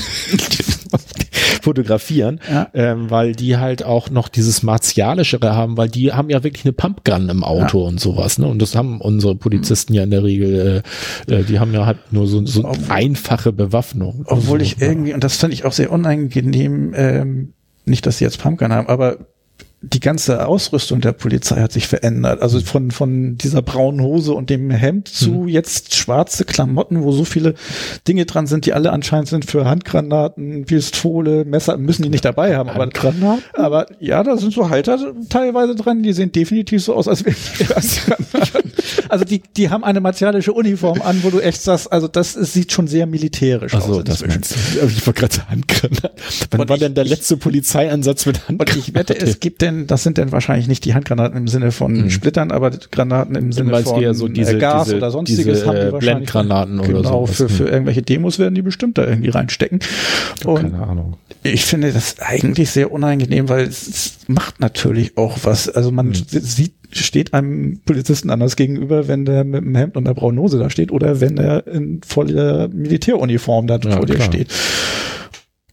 fotografieren, 1.63 2.41
ja. 2.51 2.69
ähm, 2.75 3.11
weil 3.11 3.35
die 3.35 3.57
halt 3.57 3.83
auch 3.83 4.11
noch 4.11 4.29
dieses 4.29 4.63
martialischere 4.63 5.55
haben, 5.55 5.77
weil 5.77 5.89
die 5.89 6.13
haben 6.13 6.29
ja 6.29 6.45
wirklich 6.45 6.65
eine 6.65 6.73
Pumpgun 6.73 7.29
im 7.29 7.45
Auto 7.45 7.83
ja. 7.83 7.89
und 7.89 8.01
sowas, 8.01 8.39
ne? 8.39 8.47
Und 8.47 8.61
das 8.61 8.77
haben 8.77 9.01
unsere 9.01 9.35
Polizisten 9.35 9.95
ja 9.95 10.03
in 10.03 10.11
der 10.11 10.23
Regel, 10.23 10.83
äh, 11.29 11.35
äh, 11.35 11.45
die 11.45 11.59
haben 11.59 11.73
ja 11.73 11.87
halt 11.87 12.13
nur 12.13 12.27
so, 12.27 12.45
so 12.45 12.71
einfache 12.89 13.53
Bewaffnung. 13.53 14.25
Obwohl 14.27 14.61
ich 14.61 14.81
irgendwie, 14.81 15.15
und 15.15 15.25
das 15.25 15.37
fand 15.37 15.55
ich 15.55 15.65
auch 15.65 15.73
sehr 15.73 15.91
unangenehm, 15.97 16.93
ähm, 16.95 17.53
nicht, 17.85 18.07
dass 18.07 18.19
sie 18.19 18.25
jetzt 18.25 18.41
Pumpgun 18.41 18.73
haben, 18.73 18.89
aber 18.89 19.19
die 19.83 20.01
ganze 20.01 20.47
Ausrüstung 20.47 21.01
der 21.01 21.13
Polizei 21.13 21.61
hat 21.61 21.71
sich 21.71 21.87
verändert. 21.87 22.43
Also 22.43 22.61
von, 22.61 22.91
von 22.91 23.37
dieser 23.37 23.63
braunen 23.63 24.01
Hose 24.01 24.33
und 24.33 24.51
dem 24.51 24.71
Hemd 24.71 25.07
zu 25.07 25.43
hm. 25.43 25.49
jetzt 25.49 25.95
schwarze 25.95 26.45
Klamotten, 26.45 27.03
wo 27.03 27.13
so 27.13 27.25
viele 27.25 27.55
Dinge 28.09 28.25
dran 28.25 28.47
sind, 28.47 28.67
die 28.67 28.73
alle 28.73 28.93
anscheinend 28.93 29.29
sind 29.29 29.45
für 29.45 29.67
Handgranaten, 29.67 30.65
Pistole, 30.65 31.45
Messer, 31.45 31.77
müssen 31.77 32.03
die 32.03 32.09
nicht 32.09 32.25
dabei 32.25 32.57
haben. 32.57 32.71
Aber, 32.71 32.89
aber 33.53 33.87
ja, 34.01 34.23
da 34.23 34.37
sind 34.39 34.53
so 34.53 34.71
Halter 34.71 34.99
teilweise 35.29 35.75
dran, 35.75 36.03
die 36.03 36.13
sehen 36.13 36.33
definitiv 36.33 36.83
so 36.83 36.95
aus, 36.95 37.07
als 37.07 37.25
wären 37.25 37.37
Also 39.09 39.25
die, 39.25 39.43
die 39.57 39.71
haben 39.71 39.85
eine 39.85 40.01
martialische 40.01 40.53
Uniform 40.53 41.03
an, 41.03 41.23
wo 41.23 41.31
du 41.31 41.41
echt 41.41 41.63
sagst, 41.63 41.93
also 41.93 42.09
das 42.09 42.37
ist, 42.37 42.53
sieht 42.53 42.73
schon 42.73 42.87
sehr 42.87 43.07
militärisch 43.07 43.75
Ach 43.75 43.83
so, 43.83 43.99
aus. 43.99 44.05
Das 44.05 44.27
meinst 44.27 44.55
du. 44.55 44.87
Ich 44.97 45.07
war 45.07 45.15
gerade 45.15 45.49
Handgranaten. 45.49 46.11
Wann 46.51 46.61
und 46.61 46.69
war 46.69 46.77
ich, 46.77 46.83
denn 46.83 46.95
der 46.95 47.05
letzte 47.05 47.37
Polizeieinsatz 47.37 48.27
mit 48.27 48.49
Handgranaten? 48.49 48.79
Und 48.79 48.89
ich 48.89 48.95
wette, 48.95 49.17
es 49.19 49.41
gibt 49.41 49.63
denn, 49.63 49.87
das 49.87 50.03
sind 50.03 50.19
denn 50.19 50.33
wahrscheinlich 50.33 50.69
nicht 50.69 50.85
die 50.85 50.95
Handgranaten 50.95 51.37
im 51.37 51.49
Sinne 51.49 51.73
von 51.73 51.93
mhm. 51.93 52.11
Splittern, 52.11 52.51
aber 52.51 52.71
Granaten 52.71 53.35
im 53.35 53.53
Sinne 53.53 53.83
von 53.83 54.01
eher 54.01 54.15
so 54.15 54.29
diese, 54.29 54.57
äh, 54.57 54.59
Gas 54.59 54.85
diese, 54.85 54.97
oder 54.97 55.11
sonstiges 55.11 55.59
diese, 55.59 55.67
haben 55.67 55.75
die 55.75 55.81
äh, 55.81 55.93
wahrscheinlich. 55.93 56.01
Blendgranaten 56.01 56.81
oder 56.81 56.89
genau, 56.89 57.27
für, 57.27 57.49
für 57.49 57.69
irgendwelche 57.69 58.03
Demos 58.03 58.39
werden 58.39 58.55
die 58.55 58.63
bestimmt 58.63 58.99
da 58.99 59.07
irgendwie 59.07 59.31
reinstecken. 59.31 59.81
Und 60.45 60.63
keine 60.63 60.83
Ahnung. 60.83 61.17
Ich 61.43 61.65
finde 61.65 61.93
das 61.93 62.17
eigentlich 62.21 62.71
sehr 62.71 62.91
unangenehm, 62.91 63.49
weil 63.49 63.67
es 63.67 64.19
macht 64.27 64.61
natürlich 64.61 65.17
auch 65.17 65.39
was. 65.43 65.69
Also 65.69 65.91
man 65.91 66.09
mhm. 66.09 66.15
sieht 66.15 66.75
steht 67.05 67.35
einem 67.35 67.81
Polizisten 67.85 68.31
anders 68.31 68.57
gegenüber, 68.57 69.09
wenn 69.09 69.25
der 69.25 69.45
mit 69.45 69.63
dem 69.63 69.75
Hemd 69.75 69.97
und 69.97 70.05
der 70.05 70.15
braunen 70.15 70.41
Hose 70.41 70.59
da 70.59 70.71
steht 70.71 70.93
oder 70.93 71.21
wenn 71.21 71.39
er 71.39 71.67
in 71.67 72.01
voller 72.07 72.69
Militäruniform 72.69 73.67
da 73.67 73.79
ja, 73.79 73.97
vor 73.97 74.07
dir 74.07 74.21
steht. 74.21 74.49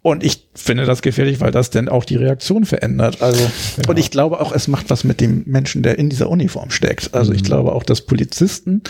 Und 0.03 0.21
ich 0.21 0.49
finde 0.53 0.85
das 0.85 1.01
gefährlich, 1.01 1.39
weil 1.39 1.51
das 1.51 1.69
denn 1.69 1.87
auch 1.87 2.03
die 2.03 2.17
Reaktion 2.17 2.65
verändert. 2.65 3.21
Also, 3.21 3.49
genau. 3.77 3.89
und 3.89 3.97
ich 3.97 4.11
glaube 4.11 4.41
auch, 4.41 4.51
es 4.51 4.67
macht 4.67 4.89
was 4.89 5.05
mit 5.05 5.21
dem 5.21 5.43
Menschen, 5.45 5.81
der 5.81 5.97
in 5.97 6.09
dieser 6.09 6.29
Uniform 6.29 6.71
steckt. 6.71 7.13
Also 7.13 7.31
mhm. 7.31 7.37
ich 7.37 7.43
glaube 7.45 7.71
auch, 7.71 7.83
dass 7.83 8.01
Polizisten 8.01 8.81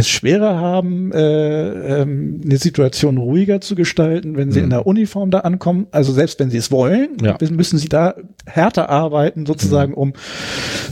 es 0.00 0.08
schwerer 0.08 0.56
haben, 0.58 1.12
äh, 1.12 2.00
ähm, 2.00 2.40
eine 2.44 2.56
Situation 2.58 3.18
ruhiger 3.18 3.60
zu 3.60 3.74
gestalten, 3.74 4.36
wenn 4.36 4.50
sie 4.52 4.58
mhm. 4.60 4.64
in 4.64 4.70
der 4.70 4.86
Uniform 4.86 5.30
da 5.30 5.40
ankommen. 5.40 5.86
Also 5.90 6.12
selbst 6.12 6.40
wenn 6.40 6.50
sie 6.50 6.58
es 6.58 6.70
wollen, 6.70 7.16
ja. 7.22 7.36
müssen 7.50 7.78
sie 7.78 7.88
da 7.88 8.14
härter 8.46 8.90
arbeiten, 8.90 9.46
sozusagen, 9.46 9.92
mhm. 9.92 9.98
um 9.98 10.12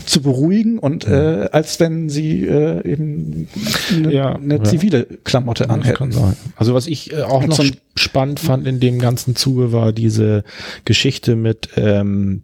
zu 0.06 0.22
beruhigen 0.22 0.78
und 0.78 1.06
mhm. 1.06 1.14
äh, 1.14 1.48
als 1.52 1.80
wenn 1.80 2.08
sie 2.08 2.46
äh, 2.46 2.88
eben 2.88 3.48
eine, 3.92 4.12
ja, 4.12 4.34
eine 4.34 4.56
ja. 4.56 4.64
zivile 4.64 5.04
Klamotte 5.24 5.70
anhätten. 5.70 6.14
Also 6.56 6.74
was 6.74 6.86
ich 6.86 7.12
äh, 7.12 7.22
auch 7.22 7.44
noch 7.46 7.56
so 7.56 7.64
spannend 7.96 8.40
fand 8.40 8.66
in 8.66 8.80
dem 8.80 8.98
ganzen 8.98 9.36
Zuge 9.36 9.72
war 9.72 9.92
diese 9.92 10.44
Geschichte 10.84 11.36
mit 11.36 11.70
ähm, 11.76 12.42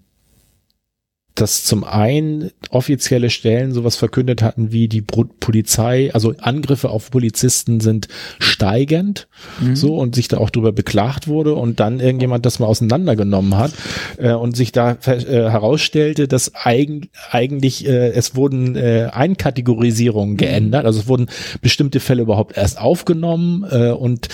dass 1.34 1.64
zum 1.64 1.82
einen 1.82 2.52
offizielle 2.70 3.28
Stellen 3.28 3.72
sowas 3.72 3.96
verkündet 3.96 4.40
hatten 4.40 4.70
wie 4.70 4.86
die 4.86 5.02
Polizei, 5.02 6.12
also 6.14 6.32
Angriffe 6.38 6.90
auf 6.90 7.10
Polizisten 7.10 7.80
sind 7.80 8.06
steigend, 8.38 9.26
mhm. 9.60 9.74
so 9.74 9.96
und 9.96 10.14
sich 10.14 10.28
da 10.28 10.38
auch 10.38 10.50
drüber 10.50 10.70
beklagt 10.70 11.26
wurde 11.26 11.54
und 11.54 11.80
dann 11.80 11.98
irgendjemand 11.98 12.46
das 12.46 12.60
mal 12.60 12.66
auseinandergenommen 12.66 13.56
hat 13.56 13.72
äh, 14.18 14.32
und 14.32 14.56
sich 14.56 14.70
da 14.70 14.92
äh, 15.06 15.50
herausstellte, 15.50 16.28
dass 16.28 16.52
eigen, 16.54 17.08
eigentlich 17.30 17.84
äh, 17.84 18.10
es 18.10 18.36
wurden 18.36 18.76
äh, 18.76 19.08
Einkategorisierungen 19.12 20.36
geändert, 20.36 20.86
also 20.86 21.00
es 21.00 21.08
wurden 21.08 21.26
bestimmte 21.60 21.98
Fälle 21.98 22.22
überhaupt 22.22 22.56
erst 22.56 22.78
aufgenommen 22.78 23.66
äh, 23.68 23.90
und 23.90 24.28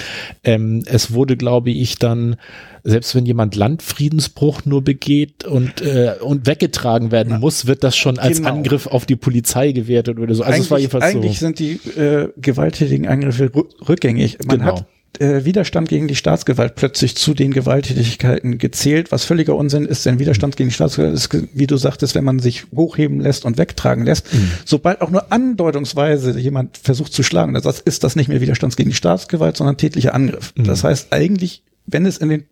ähm, 0.44 0.82
es 0.85 1.14
wurde, 1.14 1.39
glaube 1.39 1.70
ich, 1.70 1.98
dann 1.98 2.36
selbst 2.82 3.14
wenn 3.14 3.27
jemand 3.27 3.56
Landfriedensbruch 3.56 4.64
nur 4.64 4.82
begeht 4.82 5.44
und, 5.44 5.82
äh, 5.82 6.14
und 6.20 6.47
weggetragen 6.47 6.89
werden 7.10 7.30
ja. 7.34 7.38
muss, 7.38 7.66
wird 7.66 7.84
das 7.84 7.96
schon 7.96 8.18
als 8.18 8.38
genau. 8.38 8.50
Angriff 8.50 8.86
auf 8.86 9.06
die 9.06 9.16
Polizei 9.16 9.72
gewertet 9.72 10.18
oder 10.18 10.34
so. 10.34 10.42
Also 10.42 10.54
eigentlich, 10.54 10.64
es 10.64 10.70
war 10.70 10.78
jedenfalls 10.78 11.04
eigentlich 11.04 11.38
so. 11.38 11.46
sind 11.46 11.58
die 11.58 11.72
äh, 11.98 12.28
gewalttätigen 12.36 13.06
Angriffe 13.06 13.50
rückgängig. 13.88 14.38
Man 14.46 14.58
genau. 14.58 14.76
hat 14.76 14.86
äh, 15.18 15.44
Widerstand 15.44 15.88
gegen 15.88 16.08
die 16.08 16.14
Staatsgewalt 16.14 16.76
plötzlich 16.76 17.16
zu 17.16 17.34
den 17.34 17.52
Gewalttätigkeiten 17.52 18.58
gezählt, 18.58 19.12
was 19.12 19.24
völliger 19.24 19.56
Unsinn 19.56 19.84
ist, 19.84 20.06
denn 20.06 20.18
Widerstand 20.18 20.56
gegen 20.56 20.70
die 20.70 20.74
Staatsgewalt 20.74 21.14
ist, 21.14 21.28
wie 21.52 21.66
du 21.66 21.76
sagtest, 21.76 22.14
wenn 22.14 22.24
man 22.24 22.38
sich 22.38 22.66
hochheben 22.74 23.20
lässt 23.20 23.44
und 23.44 23.58
wegtragen 23.58 24.04
lässt. 24.04 24.32
Mhm. 24.32 24.50
Sobald 24.64 25.00
auch 25.00 25.10
nur 25.10 25.32
andeutungsweise 25.32 26.38
jemand 26.38 26.78
versucht 26.78 27.12
zu 27.12 27.22
schlagen, 27.22 27.54
das 27.54 27.80
ist 27.80 28.04
das 28.04 28.16
nicht 28.16 28.28
mehr 28.28 28.40
Widerstand 28.40 28.76
gegen 28.76 28.90
die 28.90 28.96
Staatsgewalt, 28.96 29.56
sondern 29.56 29.76
tätlicher 29.76 30.14
Angriff. 30.14 30.52
Mhm. 30.56 30.64
Das 30.64 30.84
heißt 30.84 31.12
eigentlich, 31.12 31.64
wenn 31.86 32.06
es 32.06 32.18
in 32.18 32.28
den 32.28 32.44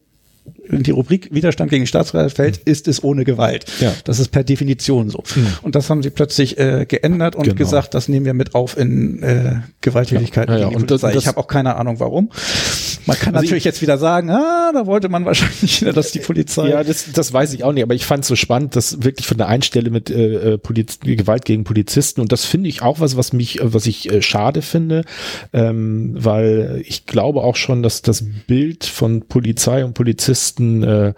in 0.70 0.82
die 0.82 0.90
Rubrik 0.90 1.32
Widerstand 1.32 1.70
gegen 1.70 1.86
Staatsgewalt 1.86 2.32
fällt, 2.32 2.58
ist 2.58 2.88
es 2.88 3.02
ohne 3.02 3.24
Gewalt. 3.24 3.66
Ja. 3.80 3.92
Das 4.04 4.18
ist 4.18 4.28
per 4.28 4.44
Definition 4.44 5.10
so. 5.10 5.22
Mhm. 5.34 5.46
Und 5.62 5.74
das 5.74 5.90
haben 5.90 6.02
sie 6.02 6.10
plötzlich 6.10 6.58
äh, 6.58 6.86
geändert 6.86 7.36
und 7.36 7.44
genau. 7.44 7.56
gesagt, 7.56 7.94
das 7.94 8.08
nehmen 8.08 8.26
wir 8.26 8.34
mit 8.34 8.54
auf 8.54 8.76
in 8.76 9.22
äh, 9.22 9.56
Gewalttätigkeit 9.80 10.48
ja. 10.48 10.58
Ja, 10.58 10.66
und 10.68 10.90
das, 10.90 11.00
das, 11.00 11.14
Ich 11.14 11.26
habe 11.26 11.38
auch 11.38 11.46
keine 11.46 11.76
Ahnung, 11.76 12.00
warum. 12.00 12.30
Man 13.06 13.16
kann 13.16 13.34
also 13.34 13.46
natürlich 13.46 13.62
ich, 13.62 13.64
jetzt 13.64 13.82
wieder 13.82 13.98
sagen, 13.98 14.30
ah, 14.30 14.70
da 14.72 14.86
wollte 14.86 15.08
man 15.08 15.24
wahrscheinlich 15.24 15.84
dass 15.94 16.12
die 16.12 16.18
Polizei. 16.18 16.68
Ja, 16.68 16.84
das, 16.84 17.10
das 17.12 17.32
weiß 17.32 17.52
ich 17.54 17.64
auch 17.64 17.72
nicht, 17.72 17.82
aber 17.82 17.94
ich 17.94 18.04
fand 18.04 18.22
es 18.22 18.28
so 18.28 18.36
spannend, 18.36 18.76
dass 18.76 19.02
wirklich 19.02 19.26
von 19.26 19.38
der 19.38 19.48
Einstelle 19.48 19.90
mit 19.90 20.10
äh, 20.10 20.54
äh 20.54 20.58
Poliz 20.58 20.98
Gewalt 21.00 21.44
gegen 21.44 21.64
Polizisten 21.64 22.20
und 22.20 22.32
das 22.32 22.44
finde 22.44 22.68
ich 22.68 22.82
auch 22.82 23.00
was, 23.00 23.16
was 23.16 23.32
mich, 23.32 23.60
was 23.62 23.86
ich 23.86 24.10
äh, 24.10 24.22
schade 24.22 24.62
finde, 24.62 25.04
ähm, 25.52 26.14
weil 26.18 26.82
ich 26.84 27.06
glaube 27.06 27.42
auch 27.42 27.56
schon, 27.56 27.82
dass 27.82 28.02
das 28.02 28.24
Bild 28.46 28.84
von 28.84 29.22
Polizei 29.22 29.84
und 29.84 29.94
Polizisten 29.94 30.57
äh, 30.58 31.14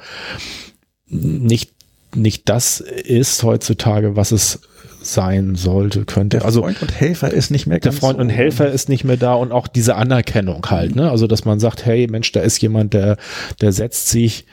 nicht 1.06 1.72
nicht 2.14 2.48
das 2.48 2.80
ist 2.80 3.42
heutzutage, 3.42 4.16
was 4.16 4.32
es 4.32 4.60
sein 5.02 5.54
sollte, 5.54 6.04
könnte. 6.04 6.38
Der 6.38 6.44
also 6.44 6.60
Freund 6.62 6.82
und 6.82 6.92
Helfer 6.92 7.32
ist 7.32 7.50
nicht 7.50 7.66
mehr 7.66 7.78
Der 7.78 7.92
Freund 7.92 8.16
so 8.16 8.22
und 8.22 8.30
Helfer 8.30 8.70
ist 8.70 8.88
nicht 8.88 9.04
mehr 9.04 9.16
da 9.16 9.34
und 9.34 9.52
auch 9.52 9.66
diese 9.68 9.96
Anerkennung 9.96 10.66
halt, 10.68 10.94
ne? 10.94 11.10
Also, 11.10 11.26
dass 11.26 11.44
man 11.44 11.58
sagt, 11.60 11.86
hey 11.86 12.06
Mensch, 12.08 12.32
da 12.32 12.40
ist 12.40 12.60
jemand, 12.60 12.92
der, 12.92 13.16
der 13.60 13.72
setzt 13.72 14.08
sich 14.08 14.46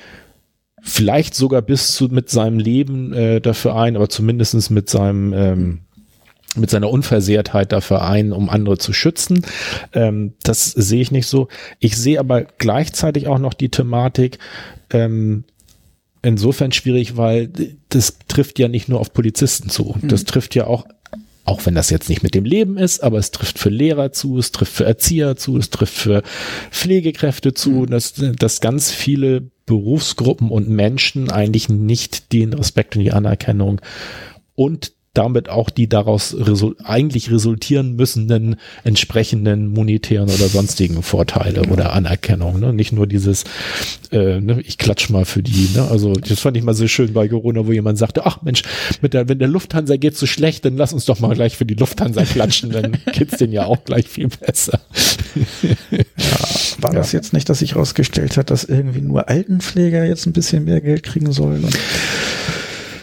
vielleicht 0.82 1.36
sogar 1.36 1.62
bis 1.62 1.96
zu 1.96 2.06
mit 2.06 2.30
seinem 2.30 2.60
Leben 2.60 3.12
äh, 3.14 3.42
dafür 3.42 3.76
ein, 3.76 3.96
aber 3.96 4.10
zumindestens 4.10 4.70
mit 4.70 4.90
seinem 4.90 5.34
ähm, 5.34 5.80
mit 6.56 6.70
seiner 6.70 6.90
Unversehrtheit 6.90 7.72
dafür 7.72 8.08
ein, 8.08 8.32
um 8.32 8.50
andere 8.50 8.78
zu 8.78 8.94
schützen. 8.94 9.46
Ähm, 9.94 10.34
das 10.44 10.72
sehe 10.72 11.02
ich 11.02 11.12
nicht 11.12 11.28
so. 11.28 11.50
Ich 11.80 11.98
sehe 11.98 12.20
aber 12.20 12.44
gleichzeitig 12.58 13.28
auch 13.28 13.38
noch 13.38 13.54
die 13.54 13.70
Thematik, 13.70 14.40
ähm, 14.92 15.44
insofern 16.22 16.72
schwierig, 16.72 17.18
weil 17.18 17.50
das 17.90 18.18
trifft 18.28 18.60
ja 18.60 18.68
nicht 18.68 18.90
nur 18.90 19.00
auf 19.00 19.14
Polizisten 19.14 19.70
zu. 19.70 19.96
Mhm. 20.02 20.08
Das 20.08 20.26
trifft 20.26 20.56
ja 20.56 20.68
auch 20.68 20.86
auch 21.48 21.66
wenn 21.66 21.76
das 21.76 21.90
jetzt 21.90 22.10
nicht 22.10 22.24
mit 22.24 22.36
dem 22.36 22.44
Leben 22.44 22.78
ist, 22.78 23.02
aber 23.02 23.20
es 23.20 23.32
trifft 23.32 23.58
für 23.58 23.70
Lehrer 23.70 24.12
zu, 24.12 24.38
es 24.38 24.52
trifft 24.52 24.74
für 24.74 24.84
Erzieher 24.84 25.38
zu, 25.38 25.58
es 25.58 25.70
trifft 25.70 25.94
für 25.94 26.22
Pflegekräfte 26.72 27.54
zu, 27.54 27.70
mhm. 27.70 27.86
dass, 27.88 28.16
dass 28.16 28.60
ganz 28.60 28.92
viele 28.92 29.50
Berufsgruppen 29.66 30.50
und 30.50 30.68
Menschen 30.68 31.32
eigentlich 31.32 31.70
nicht 31.70 32.34
den 32.34 32.52
Respekt 32.52 32.98
und 32.98 33.04
die 33.04 33.14
Anerkennung 33.14 33.80
und 34.56 34.92
damit 35.14 35.50
auch 35.50 35.72
die 35.72 35.90
daraus 35.90 36.36
result 36.38 36.78
eigentlich 36.84 37.32
resultieren 37.32 37.96
müssenden 37.96 38.58
entsprechenden 38.84 39.68
monetären 39.68 40.30
oder 40.30 40.48
sonstigen 40.48 41.02
Vorteile 41.02 41.62
genau. 41.62 41.74
oder 41.74 41.94
Anerkennung. 41.94 42.60
Ne? 42.60 42.72
Nicht 42.72 42.92
nur 42.92 43.08
dieses, 43.08 43.44
äh, 44.12 44.40
ne, 44.40 44.62
ich 44.62 44.78
klatsch 44.78 45.10
mal 45.10 45.26
für 45.26 45.42
die. 45.42 45.70
Ne? 45.74 45.88
Also 45.90 46.14
das 46.14 46.40
fand 46.40 46.56
ich 46.56 46.64
mal 46.64 46.76
so 46.76 46.88
schön 46.88 47.14
bei 47.14 47.28
Corona, 47.28 47.66
wo 47.66 47.72
jemand 47.72 47.98
sagte, 47.98 48.26
ach 48.28 48.44
Mensch, 48.44 48.62
mit 49.02 49.16
der, 49.16 49.28
wenn 49.28 49.40
der 49.40 49.48
Lufthansa 49.48 49.98
geht 49.98 50.16
so 50.16 50.28
schlecht, 50.28 50.66
dann 50.66 50.78
lass 50.78 50.94
uns 50.94 51.06
doch 51.06 51.20
mal 51.20 51.34
gleich 51.34 51.58
für 51.58 51.66
die 51.66 51.74
Lufthansa 51.74 52.24
klatschen, 52.24 52.70
dann 52.70 52.98
geht's 53.12 53.38
denen 53.38 53.54
ja 53.54 53.66
auch 53.66 53.84
gleich 53.86 54.08
viel 54.08 54.28
besser. 54.28 54.80
ja, 55.92 56.06
war 56.80 56.94
ja. 56.94 57.00
das 57.00 57.12
jetzt 57.12 57.34
nicht, 57.34 57.50
dass 57.50 57.60
sich 57.60 57.74
herausgestellt 57.74 58.38
hat, 58.38 58.52
dass 58.52 58.66
irgendwie 58.66 59.02
nur 59.02 59.28
Altenpfleger 59.28 60.06
jetzt 60.06 60.28
ein 60.28 60.34
bisschen 60.34 60.66
mehr 60.66 60.82
Geld 60.82 61.04
kriegen 61.04 61.32
sollen? 61.32 61.68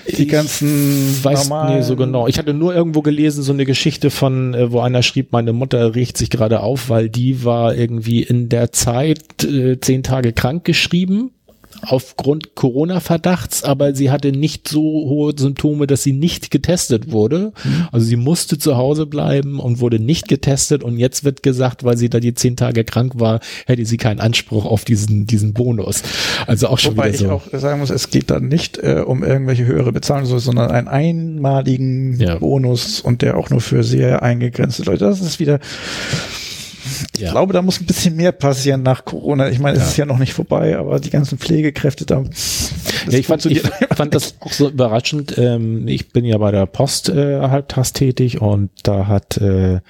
Die 0.07 0.27
ganzen 0.27 1.23
weiß 1.23 1.49
normalen. 1.49 1.77
Nee, 1.77 1.83
so 1.83 1.97
genau. 1.97 2.27
Ich 2.27 2.39
hatte 2.39 2.55
nur 2.55 2.75
irgendwo 2.75 3.03
gelesen, 3.03 3.43
so 3.43 3.53
eine 3.53 3.65
Geschichte 3.65 4.11
von, 4.11 4.55
äh, 4.55 4.73
wo 4.73 4.81
einer 4.81 5.03
schrieb, 5.03 5.33
meine 5.33 5.53
Mutter 5.53 5.95
riecht 5.95 6.17
sich 6.17 6.31
gerade 6.31 6.61
auf, 6.61 6.89
weil 6.89 7.09
die 7.09 7.45
war 7.45 7.75
irgendwie 7.75 8.23
in 8.23 8.49
der 8.49 8.73
Zeit 8.73 9.45
äh, 9.45 9.81
zehn 9.81 10.03
Tage 10.03 10.33
krank 10.33 10.65
geschrieben 10.65 11.31
aufgrund 11.87 12.55
Corona-Verdachts, 12.55 13.65
aber 13.65 13.95
sie 13.95 14.11
hatte 14.11 14.33
nicht 14.33 14.69
so 14.69 14.81
hohe 14.81 15.33
Symptome, 15.37 15.87
dass 15.87 16.03
sie 16.03 16.13
nicht 16.13 16.51
getestet 16.51 17.11
wurde. 17.13 17.53
Mhm. 17.65 17.89
Also 17.93 18.07
sie 18.07 18.17
musste 18.17 18.59
zu 18.59 18.77
Hause 18.77 19.07
bleiben 19.07 19.61
und 19.61 19.81
wurde 19.81 19.99
nicht 19.99 20.29
getestet 20.29 20.83
und 20.83 20.99
jetzt 20.99 21.25
wird 21.25 21.43
gesagt, 21.43 21.85
weil 21.85 21.97
sie 21.97 22.09
da 22.09 22.21
die 22.21 22.35
zehn 22.35 22.57
Tage 22.57 22.85
krank 22.85 23.15
war, 23.17 23.41
hätte 23.67 23.85
sie 23.85 23.97
keinen 23.97 24.21
Anspruch 24.21 24.65
auf 24.65 24.85
diesen, 24.85 25.27
diesen 25.27 25.53
Bonus. 25.53 26.03
Also 26.47 26.69
auch 26.69 26.79
schon 26.79 26.97
Wobei 26.97 27.09
wieder 27.09 27.19
so. 27.19 27.25
ich 27.25 27.31
auch 27.31 27.61
sagen 27.61 27.81
muss, 27.81 27.91
es 27.91 28.11
geht 28.11 28.31
dann 28.31 28.49
nicht 28.49 28.79
äh, 28.79 29.03
um 29.07 29.23
irgendwelche 29.23 29.67
höhere 29.67 29.93
Bezahlung, 29.93 30.27
sondern 30.27 30.71
einen 30.71 30.89
einmaligen 30.89 32.19
ja. 32.19 32.39
Bonus 32.39 33.01
und 33.01 33.23
der 33.23 33.37
auch 33.37 33.51
nur 33.51 33.61
für 33.61 33.83
sehr 33.83 34.23
eingegrenzte 34.23 34.85
Leute. 34.85 35.05
Das 35.05 35.21
ist 35.21 35.39
wieder 35.41 35.61
ich 37.15 37.21
ja. 37.21 37.31
glaube, 37.31 37.53
da 37.53 37.63
muss 37.63 37.81
ein 37.81 37.87
bisschen 37.87 38.17
mehr 38.17 38.33
passieren 38.33 38.83
nach 38.83 39.05
Corona. 39.05 39.49
Ich 39.49 39.59
meine, 39.59 39.77
es 39.77 39.85
ja. 39.85 39.89
ist 39.89 39.97
ja 39.97 40.07
noch 40.07 40.19
nicht 40.19 40.33
vorbei, 40.33 40.77
aber 40.77 41.01
die 41.01 41.11
ganzen 41.11 41.39
Pflegekräfte 41.39 42.07
da. 42.07 42.23
Ja, 43.09 43.19
ich 43.19 43.27
fand, 43.27 43.45
ich 43.47 43.63
fand 43.95 44.15
das 44.15 44.37
auch 44.41 44.53
so 44.53 44.69
überraschend. 44.69 45.37
Ähm, 45.39 45.89
ich 45.89 46.11
bin 46.11 46.25
ja 46.25 46.39
bei 46.39 46.51
der 46.51 46.67
Post 46.67 47.09
äh, 47.09 47.41
halbtags 47.41 47.93
tätig 47.93 48.41
und 48.41 48.71
da 48.83 49.07
hat 49.07 49.37
äh, 49.39 49.81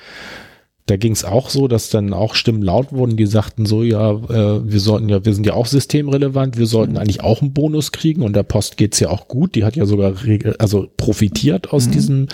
da 0.86 0.98
ging 0.98 1.12
es 1.12 1.24
auch 1.24 1.48
so, 1.48 1.66
dass 1.66 1.88
dann 1.88 2.12
auch 2.12 2.34
Stimmen 2.34 2.60
laut 2.60 2.92
wurden, 2.92 3.16
die 3.16 3.24
sagten 3.24 3.64
so, 3.64 3.82
ja, 3.82 4.10
äh, 4.10 4.70
wir 4.70 4.80
sollten 4.80 5.08
ja, 5.08 5.24
wir 5.24 5.32
sind 5.32 5.46
ja 5.46 5.54
auch 5.54 5.64
systemrelevant, 5.64 6.58
wir 6.58 6.66
sollten 6.66 6.98
eigentlich 6.98 7.22
auch 7.22 7.40
einen 7.40 7.54
Bonus 7.54 7.90
kriegen 7.90 8.20
und 8.20 8.36
der 8.36 8.42
Post 8.42 8.76
geht's 8.76 9.00
ja 9.00 9.08
auch 9.08 9.26
gut, 9.26 9.54
die 9.54 9.64
hat 9.64 9.76
ja 9.76 9.86
sogar 9.86 10.12
also 10.58 10.86
profitiert 10.98 11.72
aus 11.72 11.86
mhm. 11.86 11.92
diesem 11.92 12.28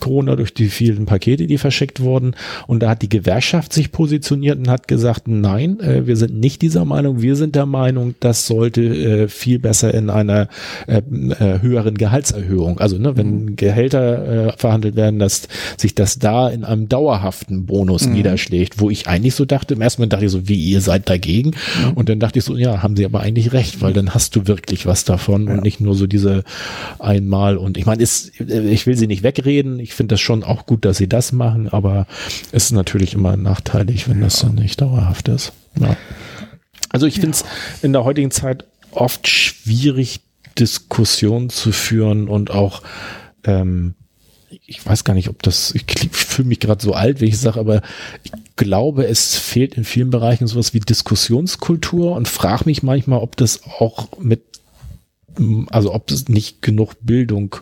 Corona 0.00 0.36
durch 0.36 0.52
die 0.52 0.68
vielen 0.68 1.06
Pakete, 1.06 1.46
die 1.46 1.56
verschickt 1.56 2.00
wurden. 2.00 2.34
Und 2.66 2.82
da 2.82 2.90
hat 2.90 3.00
die 3.00 3.08
Gewerkschaft 3.08 3.72
sich 3.72 3.90
positioniert 3.90 4.58
und 4.58 4.68
hat 4.68 4.86
gesagt, 4.86 5.26
nein, 5.26 5.80
äh, 5.80 6.06
wir 6.06 6.16
sind 6.16 6.38
nicht 6.38 6.60
dieser 6.60 6.84
Meinung, 6.84 7.22
wir 7.22 7.36
sind 7.36 7.54
der 7.54 7.66
Meinung, 7.66 8.16
das 8.20 8.46
sollte 8.46 8.82
äh, 8.82 9.28
viel 9.28 9.58
besser 9.58 9.94
in 9.94 10.10
einer 10.10 10.48
äh, 10.86 10.98
äh, 10.98 11.62
höheren 11.62 11.96
Gehaltserhöhung, 11.96 12.80
also 12.80 12.98
ne, 12.98 13.16
wenn 13.16 13.44
mhm. 13.44 13.56
Gehälter 13.56 14.48
äh, 14.48 14.52
verhandelt 14.58 14.94
werden, 14.94 15.18
dass 15.18 15.48
sich 15.78 15.94
das 15.94 16.18
da 16.18 16.50
in 16.50 16.64
einem 16.64 16.90
dauerhaften 16.90 17.64
Bonus 17.64 17.93
Bonus 17.94 18.06
mhm. 18.06 18.14
niederschlägt, 18.14 18.80
wo 18.80 18.90
ich 18.90 19.06
eigentlich 19.06 19.34
so 19.34 19.44
dachte, 19.44 19.74
im 19.74 19.80
ersten 19.80 20.02
Moment 20.02 20.14
dachte 20.14 20.24
ich 20.24 20.32
so, 20.32 20.48
wie 20.48 20.56
ihr 20.56 20.80
seid 20.80 21.08
dagegen. 21.08 21.50
Mhm. 21.50 21.92
Und 21.94 22.08
dann 22.08 22.18
dachte 22.20 22.38
ich 22.38 22.44
so, 22.44 22.56
ja, 22.56 22.82
haben 22.82 22.96
sie 22.96 23.04
aber 23.04 23.20
eigentlich 23.20 23.52
recht, 23.52 23.80
weil 23.80 23.92
dann 23.92 24.14
hast 24.14 24.34
du 24.36 24.46
wirklich 24.46 24.86
was 24.86 25.04
davon 25.04 25.46
ja. 25.46 25.54
und 25.54 25.62
nicht 25.62 25.80
nur 25.80 25.94
so 25.94 26.06
diese 26.06 26.44
einmal. 26.98 27.56
Und 27.56 27.78
ich 27.78 27.86
meine, 27.86 28.02
ist, 28.02 28.32
ich 28.40 28.86
will 28.86 28.96
sie 28.96 29.06
nicht 29.06 29.22
wegreden. 29.22 29.78
Ich 29.78 29.94
finde 29.94 30.14
das 30.14 30.20
schon 30.20 30.42
auch 30.42 30.66
gut, 30.66 30.84
dass 30.84 30.96
sie 30.96 31.08
das 31.08 31.32
machen, 31.32 31.68
aber 31.68 32.06
es 32.52 32.64
ist 32.64 32.72
natürlich 32.72 33.14
immer 33.14 33.36
nachteilig, 33.36 34.08
wenn 34.08 34.18
ja. 34.18 34.24
das 34.24 34.40
dann 34.40 34.56
nicht 34.56 34.80
dauerhaft 34.80 35.28
ist. 35.28 35.52
Ja. 35.78 35.96
Also 36.88 37.06
ich 37.06 37.14
finde 37.14 37.30
es 37.30 37.44
in 37.82 37.92
der 37.92 38.04
heutigen 38.04 38.30
Zeit 38.30 38.64
oft 38.90 39.28
schwierig, 39.28 40.20
Diskussionen 40.58 41.50
zu 41.50 41.72
führen 41.72 42.28
und 42.28 42.52
auch 42.52 42.82
ähm, 43.42 43.94
ich 44.66 44.84
weiß 44.84 45.04
gar 45.04 45.14
nicht, 45.14 45.28
ob 45.28 45.42
das, 45.42 45.74
ich 45.74 45.84
fühle 46.12 46.48
mich 46.48 46.60
gerade 46.60 46.82
so 46.82 46.92
alt, 46.92 47.20
wie 47.20 47.26
ich 47.26 47.38
sage, 47.38 47.60
aber 47.60 47.82
ich 48.22 48.32
glaube, 48.56 49.06
es 49.06 49.36
fehlt 49.36 49.74
in 49.74 49.84
vielen 49.84 50.10
Bereichen 50.10 50.46
sowas 50.46 50.74
wie 50.74 50.80
Diskussionskultur 50.80 52.14
und 52.14 52.28
frage 52.28 52.64
mich 52.66 52.82
manchmal, 52.82 53.20
ob 53.20 53.36
das 53.36 53.62
auch 53.64 54.18
mit, 54.18 54.42
also 55.70 55.92
ob 55.92 56.10
es 56.10 56.28
nicht 56.28 56.62
genug 56.62 56.94
Bildung 57.00 57.56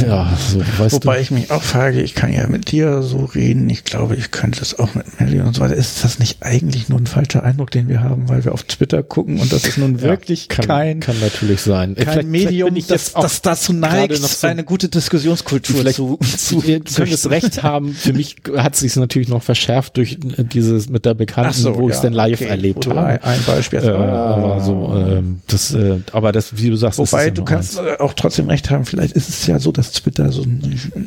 Ja, 0.00 0.32
so 0.38 0.60
weißt 0.78 0.94
Wobei 0.94 1.16
du. 1.16 1.22
ich 1.22 1.30
mich 1.30 1.50
auch 1.50 1.62
frage, 1.62 2.00
ich 2.00 2.14
kann 2.14 2.32
ja 2.32 2.46
mit 2.46 2.70
dir 2.70 3.02
so 3.02 3.24
reden, 3.24 3.68
ich 3.68 3.84
glaube, 3.84 4.16
ich 4.16 4.30
könnte 4.30 4.62
es 4.62 4.78
auch 4.78 4.94
mit 4.94 5.20
Melly 5.20 5.40
und 5.40 5.54
so 5.54 5.60
weiter. 5.60 5.74
Ist 5.74 6.02
das 6.02 6.18
nicht 6.18 6.38
eigentlich 6.42 6.88
nur 6.88 6.98
ein 6.98 7.06
falscher 7.06 7.42
Eindruck, 7.44 7.70
den 7.70 7.88
wir 7.88 8.02
haben, 8.02 8.28
weil 8.28 8.44
wir 8.44 8.52
auf 8.52 8.62
Twitter 8.62 9.02
gucken 9.02 9.38
und 9.38 9.52
das 9.52 9.64
ist 9.64 9.76
nun 9.78 9.96
Ja, 9.96 10.02
wirklich 10.02 10.48
kann, 10.48 10.66
kein, 10.66 11.00
kann 11.00 11.18
natürlich 11.20 11.60
sein. 11.60 11.94
kein 11.94 12.06
Vielleicht- 12.06 12.28
Medium, 12.28 12.70
vielleicht 12.70 12.90
das, 12.90 13.12
das 13.12 13.42
dazu 13.42 13.72
neigt, 13.72 14.16
so- 14.16 14.46
eine 14.46 14.64
gute 14.64 14.88
Diskussionskultur 14.88 15.76
Vielleicht 15.76 15.96
zu, 15.96 16.18
zu 16.38 16.62
Ihr 16.62 16.80
könnt 16.80 17.12
es 17.12 17.28
recht 17.30 17.62
haben. 17.62 17.92
Für 17.92 18.12
mich 18.14 18.36
hat 18.56 18.76
sich 18.76 18.96
natürlich 18.96 19.28
noch 19.28 19.42
verschärft 19.42 19.96
durch 19.98 20.12
äh, 20.36 20.44
dieses 20.44 20.88
mit 20.88 21.04
der 21.04 21.14
Bekannten, 21.14 21.52
so, 21.52 21.76
wo 21.76 21.88
ich 21.88 21.94
es 21.96 21.98
ja, 21.98 22.04
denn 22.08 22.12
live 22.14 22.40
okay, 22.40 22.48
erlebt 22.50 22.86
habe. 22.86 23.00
Ein, 23.02 23.22
ein 23.22 23.40
Beispiel. 23.46 23.80
Äh, 23.80 23.88
aber 23.90 24.60
so, 24.62 24.94
ähm, 24.96 25.40
das, 25.48 25.74
äh, 25.74 25.98
aber 26.12 26.32
das, 26.32 26.56
wie 26.56 26.70
du 26.70 26.76
sagst, 26.76 26.98
das 26.98 27.12
Wobei 27.12 27.26
ja 27.26 27.30
du 27.30 27.44
kannst 27.44 27.78
äh, 27.78 27.96
auch 27.98 28.14
trotzdem 28.14 28.48
recht 28.48 28.70
haben, 28.70 28.84
vielleicht 28.86 29.14
ist 29.14 29.19
es 29.28 29.46
ja 29.46 29.58
so, 29.58 29.72
dass 29.72 29.92
Twitter 29.92 30.32
so 30.32 30.42
ein, 30.42 30.62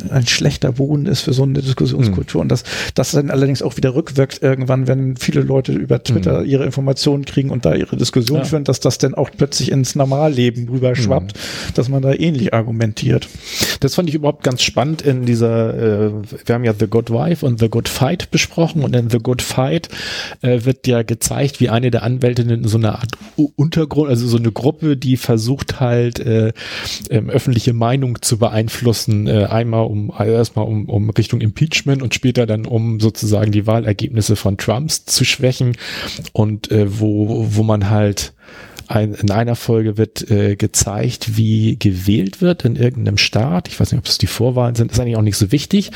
ein 0.09 0.27
schlechter 0.27 0.73
Boden 0.73 1.05
ist 1.05 1.21
für 1.21 1.33
so 1.33 1.43
eine 1.43 1.61
Diskussionskultur 1.61 2.41
und 2.41 2.49
dass 2.49 2.63
das 2.95 3.11
dann 3.11 3.29
allerdings 3.29 3.61
auch 3.61 3.77
wieder 3.77 3.95
rückwirkt 3.95 4.41
irgendwann, 4.41 4.87
wenn 4.87 5.15
viele 5.17 5.41
Leute 5.41 5.73
über 5.73 6.03
Twitter 6.03 6.43
ihre 6.43 6.65
Informationen 6.65 7.25
kriegen 7.25 7.49
und 7.49 7.65
da 7.65 7.73
ihre 7.73 7.95
Diskussion 7.97 8.39
Ja. 8.39 8.43
führen, 8.45 8.63
dass 8.63 8.79
das 8.79 8.97
dann 8.97 9.13
auch 9.15 9.29
plötzlich 9.35 9.71
ins 9.71 9.95
Normalleben 9.95 10.67
rüber 10.69 10.95
schwappt, 10.95 11.33
dass 11.75 11.89
man 11.89 12.01
da 12.01 12.13
ähnlich 12.13 12.53
argumentiert. 12.53 13.27
Das 13.79 13.95
fand 13.95 14.09
ich 14.09 14.15
überhaupt 14.15 14.43
ganz 14.43 14.61
spannend 14.61 15.01
in 15.01 15.25
dieser, 15.25 15.73
äh, 16.07 16.11
wir 16.45 16.55
haben 16.55 16.63
ja 16.63 16.73
The 16.77 16.87
Good 16.87 17.09
Wife 17.09 17.45
und 17.45 17.59
The 17.59 17.69
Good 17.69 17.89
Fight 17.89 18.31
besprochen 18.31 18.83
und 18.83 18.95
in 18.95 19.09
The 19.09 19.19
Good 19.19 19.41
Fight 19.41 19.89
äh, 20.41 20.65
wird 20.65 20.87
ja 20.87 21.03
gezeigt, 21.03 21.59
wie 21.59 21.69
eine 21.69 21.91
der 21.91 22.03
Anwältinnen 22.03 22.61
in 22.63 22.67
so 22.67 22.77
eine 22.77 22.93
Art 22.95 23.11
Untergrund, 23.55 24.09
also 24.09 24.27
so 24.27 24.37
eine 24.37 24.51
Gruppe, 24.51 24.97
die 24.97 25.17
versucht 25.17 25.79
halt 25.79 26.19
äh, 26.19 26.53
ähm, 27.09 27.29
öffentliche 27.29 27.73
Meinung 27.73 28.02
zu 28.21 28.37
beeinflussen, 28.37 29.27
äh, 29.27 29.45
einmal 29.45 29.85
um 29.85 30.11
also 30.11 30.33
erstmal 30.33 30.65
um, 30.65 30.89
um 30.89 31.09
Richtung 31.09 31.41
Impeachment 31.41 32.01
und 32.01 32.13
später 32.13 32.45
dann 32.45 32.65
um 32.65 32.99
sozusagen 32.99 33.51
die 33.51 33.67
Wahlergebnisse 33.67 34.35
von 34.35 34.57
Trumps 34.57 35.05
zu 35.05 35.25
schwächen 35.25 35.77
und 36.33 36.71
äh, 36.71 36.99
wo, 36.99 37.47
wo 37.49 37.63
man 37.63 37.89
halt 37.89 38.33
ein, 38.93 39.13
in 39.13 39.31
einer 39.31 39.55
Folge 39.55 39.97
wird 39.97 40.29
äh, 40.29 40.55
gezeigt, 40.55 41.37
wie 41.37 41.77
gewählt 41.77 42.41
wird 42.41 42.65
in 42.65 42.75
irgendeinem 42.75 43.17
Staat. 43.17 43.67
Ich 43.67 43.79
weiß 43.79 43.91
nicht, 43.91 43.99
ob 43.99 44.05
es 44.05 44.17
die 44.17 44.27
Vorwahlen 44.27 44.75
sind, 44.75 44.91
ist 44.91 44.99
eigentlich 44.99 45.17
auch 45.17 45.21
nicht 45.21 45.37
so 45.37 45.51
wichtig. 45.51 45.91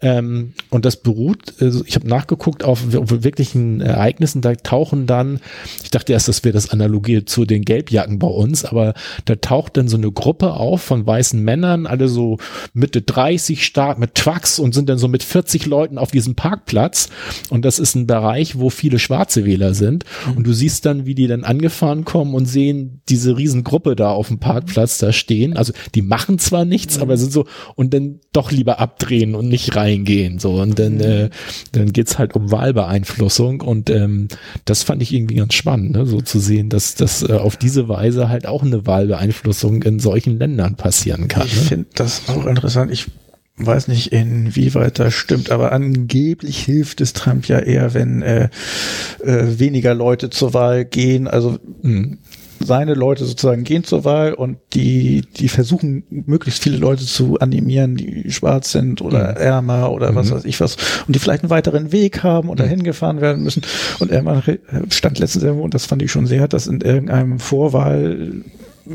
Ähm, 0.00 0.52
und 0.70 0.84
das 0.84 0.96
beruht, 0.96 1.54
also 1.60 1.82
ich 1.86 1.94
habe 1.94 2.08
nachgeguckt 2.08 2.64
auf, 2.64 2.92
wir- 2.92 3.00
auf 3.00 3.10
wirklichen 3.22 3.80
Ereignissen, 3.80 4.40
da 4.40 4.54
tauchen 4.54 5.06
dann, 5.06 5.40
ich 5.82 5.90
dachte 5.90 6.12
erst, 6.12 6.28
das 6.28 6.44
wäre 6.44 6.52
das 6.52 6.70
Analogie 6.70 7.24
zu 7.24 7.44
den 7.44 7.64
Gelbjacken 7.64 8.18
bei 8.18 8.26
uns, 8.28 8.64
aber 8.64 8.94
da 9.24 9.36
taucht 9.36 9.76
dann 9.76 9.88
so 9.88 9.96
eine 9.96 10.10
Gruppe 10.10 10.54
auf 10.54 10.82
von 10.82 11.06
weißen 11.06 11.40
Männern, 11.42 11.86
alle 11.86 12.08
so 12.08 12.38
Mitte 12.72 13.02
30 13.02 13.64
stark 13.64 13.98
mit 13.98 14.14
Trucks 14.14 14.58
und 14.58 14.74
sind 14.74 14.88
dann 14.88 14.98
so 14.98 15.08
mit 15.08 15.22
40 15.22 15.66
Leuten 15.66 15.98
auf 15.98 16.10
diesem 16.10 16.34
Parkplatz. 16.34 17.08
Und 17.50 17.64
das 17.64 17.78
ist 17.78 17.94
ein 17.94 18.06
Bereich, 18.06 18.58
wo 18.58 18.70
viele 18.70 18.98
schwarze 18.98 19.44
Wähler 19.44 19.74
sind. 19.74 20.04
Und 20.36 20.46
du 20.46 20.52
siehst 20.52 20.86
dann, 20.86 21.06
wie 21.06 21.14
die 21.14 21.26
dann 21.26 21.44
angefahren 21.44 22.04
kommen 22.04 22.34
und 22.40 22.46
sehen 22.46 23.02
diese 23.08 23.36
Riesengruppe 23.36 23.94
da 23.94 24.10
auf 24.10 24.28
dem 24.28 24.38
Parkplatz 24.38 24.98
da 24.98 25.12
stehen. 25.12 25.56
Also 25.56 25.72
die 25.94 26.02
machen 26.02 26.38
zwar 26.38 26.64
nichts, 26.64 26.98
aber 26.98 27.16
sind 27.16 27.32
so 27.32 27.46
und 27.76 27.94
dann 27.94 28.20
doch 28.32 28.50
lieber 28.50 28.80
abdrehen 28.80 29.34
und 29.34 29.48
nicht 29.48 29.76
reingehen. 29.76 30.38
So 30.38 30.60
und 30.60 30.78
dann, 30.78 31.00
äh, 31.00 31.30
dann 31.72 31.92
geht's 31.92 32.18
halt 32.18 32.34
um 32.34 32.50
Wahlbeeinflussung 32.50 33.60
und 33.60 33.90
ähm, 33.90 34.28
das 34.64 34.82
fand 34.82 35.02
ich 35.02 35.12
irgendwie 35.12 35.36
ganz 35.36 35.54
spannend, 35.54 35.92
ne? 35.92 36.06
so 36.06 36.20
zu 36.20 36.38
sehen, 36.38 36.68
dass 36.68 36.94
das 36.94 37.22
äh, 37.22 37.32
auf 37.34 37.56
diese 37.56 37.88
Weise 37.88 38.28
halt 38.28 38.46
auch 38.46 38.62
eine 38.62 38.86
Wahlbeeinflussung 38.86 39.82
in 39.82 39.98
solchen 40.00 40.38
Ländern 40.38 40.76
passieren 40.76 41.28
kann. 41.28 41.46
Ich 41.46 41.56
Ne? 41.56 41.62
finde 41.62 41.86
das 41.94 42.22
auch 42.28 42.46
interessant. 42.46 42.90
Ich 42.90 43.06
weiß 43.66 43.88
nicht, 43.88 44.12
inwieweit 44.12 44.98
das 44.98 45.14
stimmt, 45.14 45.50
aber 45.50 45.72
angeblich 45.72 46.58
hilft 46.64 47.00
es 47.00 47.12
Trump 47.12 47.46
ja 47.48 47.58
eher, 47.58 47.94
wenn 47.94 48.22
äh, 48.22 48.48
äh, 49.24 49.58
weniger 49.58 49.94
Leute 49.94 50.30
zur 50.30 50.54
Wahl 50.54 50.84
gehen. 50.84 51.28
Also 51.28 51.58
Mhm. 51.82 52.18
seine 52.62 52.92
Leute 52.92 53.24
sozusagen 53.24 53.64
gehen 53.64 53.84
zur 53.84 54.04
Wahl 54.04 54.34
und 54.34 54.58
die, 54.74 55.22
die 55.36 55.48
versuchen, 55.48 56.04
möglichst 56.10 56.62
viele 56.62 56.76
Leute 56.76 57.06
zu 57.06 57.38
animieren, 57.38 57.96
die 57.96 58.30
schwarz 58.30 58.72
sind 58.72 59.00
oder 59.00 59.18
ärmer 59.36 59.90
oder 59.90 60.14
was 60.14 60.30
weiß 60.30 60.44
ich 60.44 60.60
was 60.60 60.76
und 61.06 61.14
die 61.14 61.18
vielleicht 61.18 61.42
einen 61.42 61.50
weiteren 61.50 61.90
Weg 61.90 62.22
haben 62.22 62.50
und 62.50 62.60
dahin 62.60 62.82
gefahren 62.82 63.22
werden 63.22 63.42
müssen. 63.42 63.62
Und 63.98 64.10
er 64.10 64.42
stand 64.90 65.18
letztens 65.18 65.42
irgendwo, 65.42 65.64
und 65.64 65.72
das 65.72 65.86
fand 65.86 66.02
ich 66.02 66.12
schon 66.12 66.26
sehr, 66.26 66.48
dass 66.48 66.66
in 66.66 66.82
irgendeinem 66.82 67.38
Vorwahl 67.38 68.42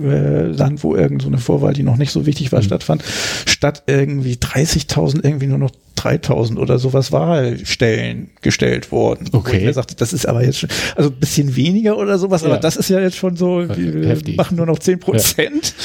äh, 0.04 0.48
Land, 0.48 0.84
wo 0.84 0.96
irgend 0.96 1.22
so 1.22 1.28
eine 1.28 1.38
Vorwahl, 1.38 1.74
die 1.74 1.84
noch 1.84 1.98
nicht 1.98 2.12
so 2.12 2.26
wichtig 2.26 2.52
war, 2.52 2.62
stattfand, 2.62 3.04
statt 3.46 3.84
irgendwie 3.88 4.34
30.000 4.34 5.24
irgendwie 5.24 5.48
nur 5.48 5.58
noch 5.58 5.72
3.000 5.98 6.58
oder 6.58 6.78
sowas 6.80 7.12
Wahlstellen 7.12 8.30
gestellt 8.42 8.92
worden. 8.92 9.28
Wo 9.32 9.38
Okay. 9.40 9.58
ich 9.58 9.64
mir 9.64 9.74
sagte, 9.74 9.96
das 9.96 10.14
ist 10.14 10.28
aber 10.28 10.44
jetzt 10.44 10.60
schon, 10.60 10.70
also 10.96 11.10
ein 11.10 11.16
bisschen 11.16 11.56
weniger 11.56 11.98
oder 11.98 12.18
sowas, 12.18 12.44
aber 12.44 12.56
Ja. 12.56 12.60
das 12.60 12.76
ist 12.76 12.90
ja 12.90 13.00
jetzt 13.00 13.16
schon 13.18 13.36
so, 13.36 13.64
wir 13.70 14.08
Heftig. 14.10 14.38
machen 14.38 14.58
nur 14.58 14.66
noch 14.66 14.80
10 14.80 15.00
Prozent. 15.00 15.74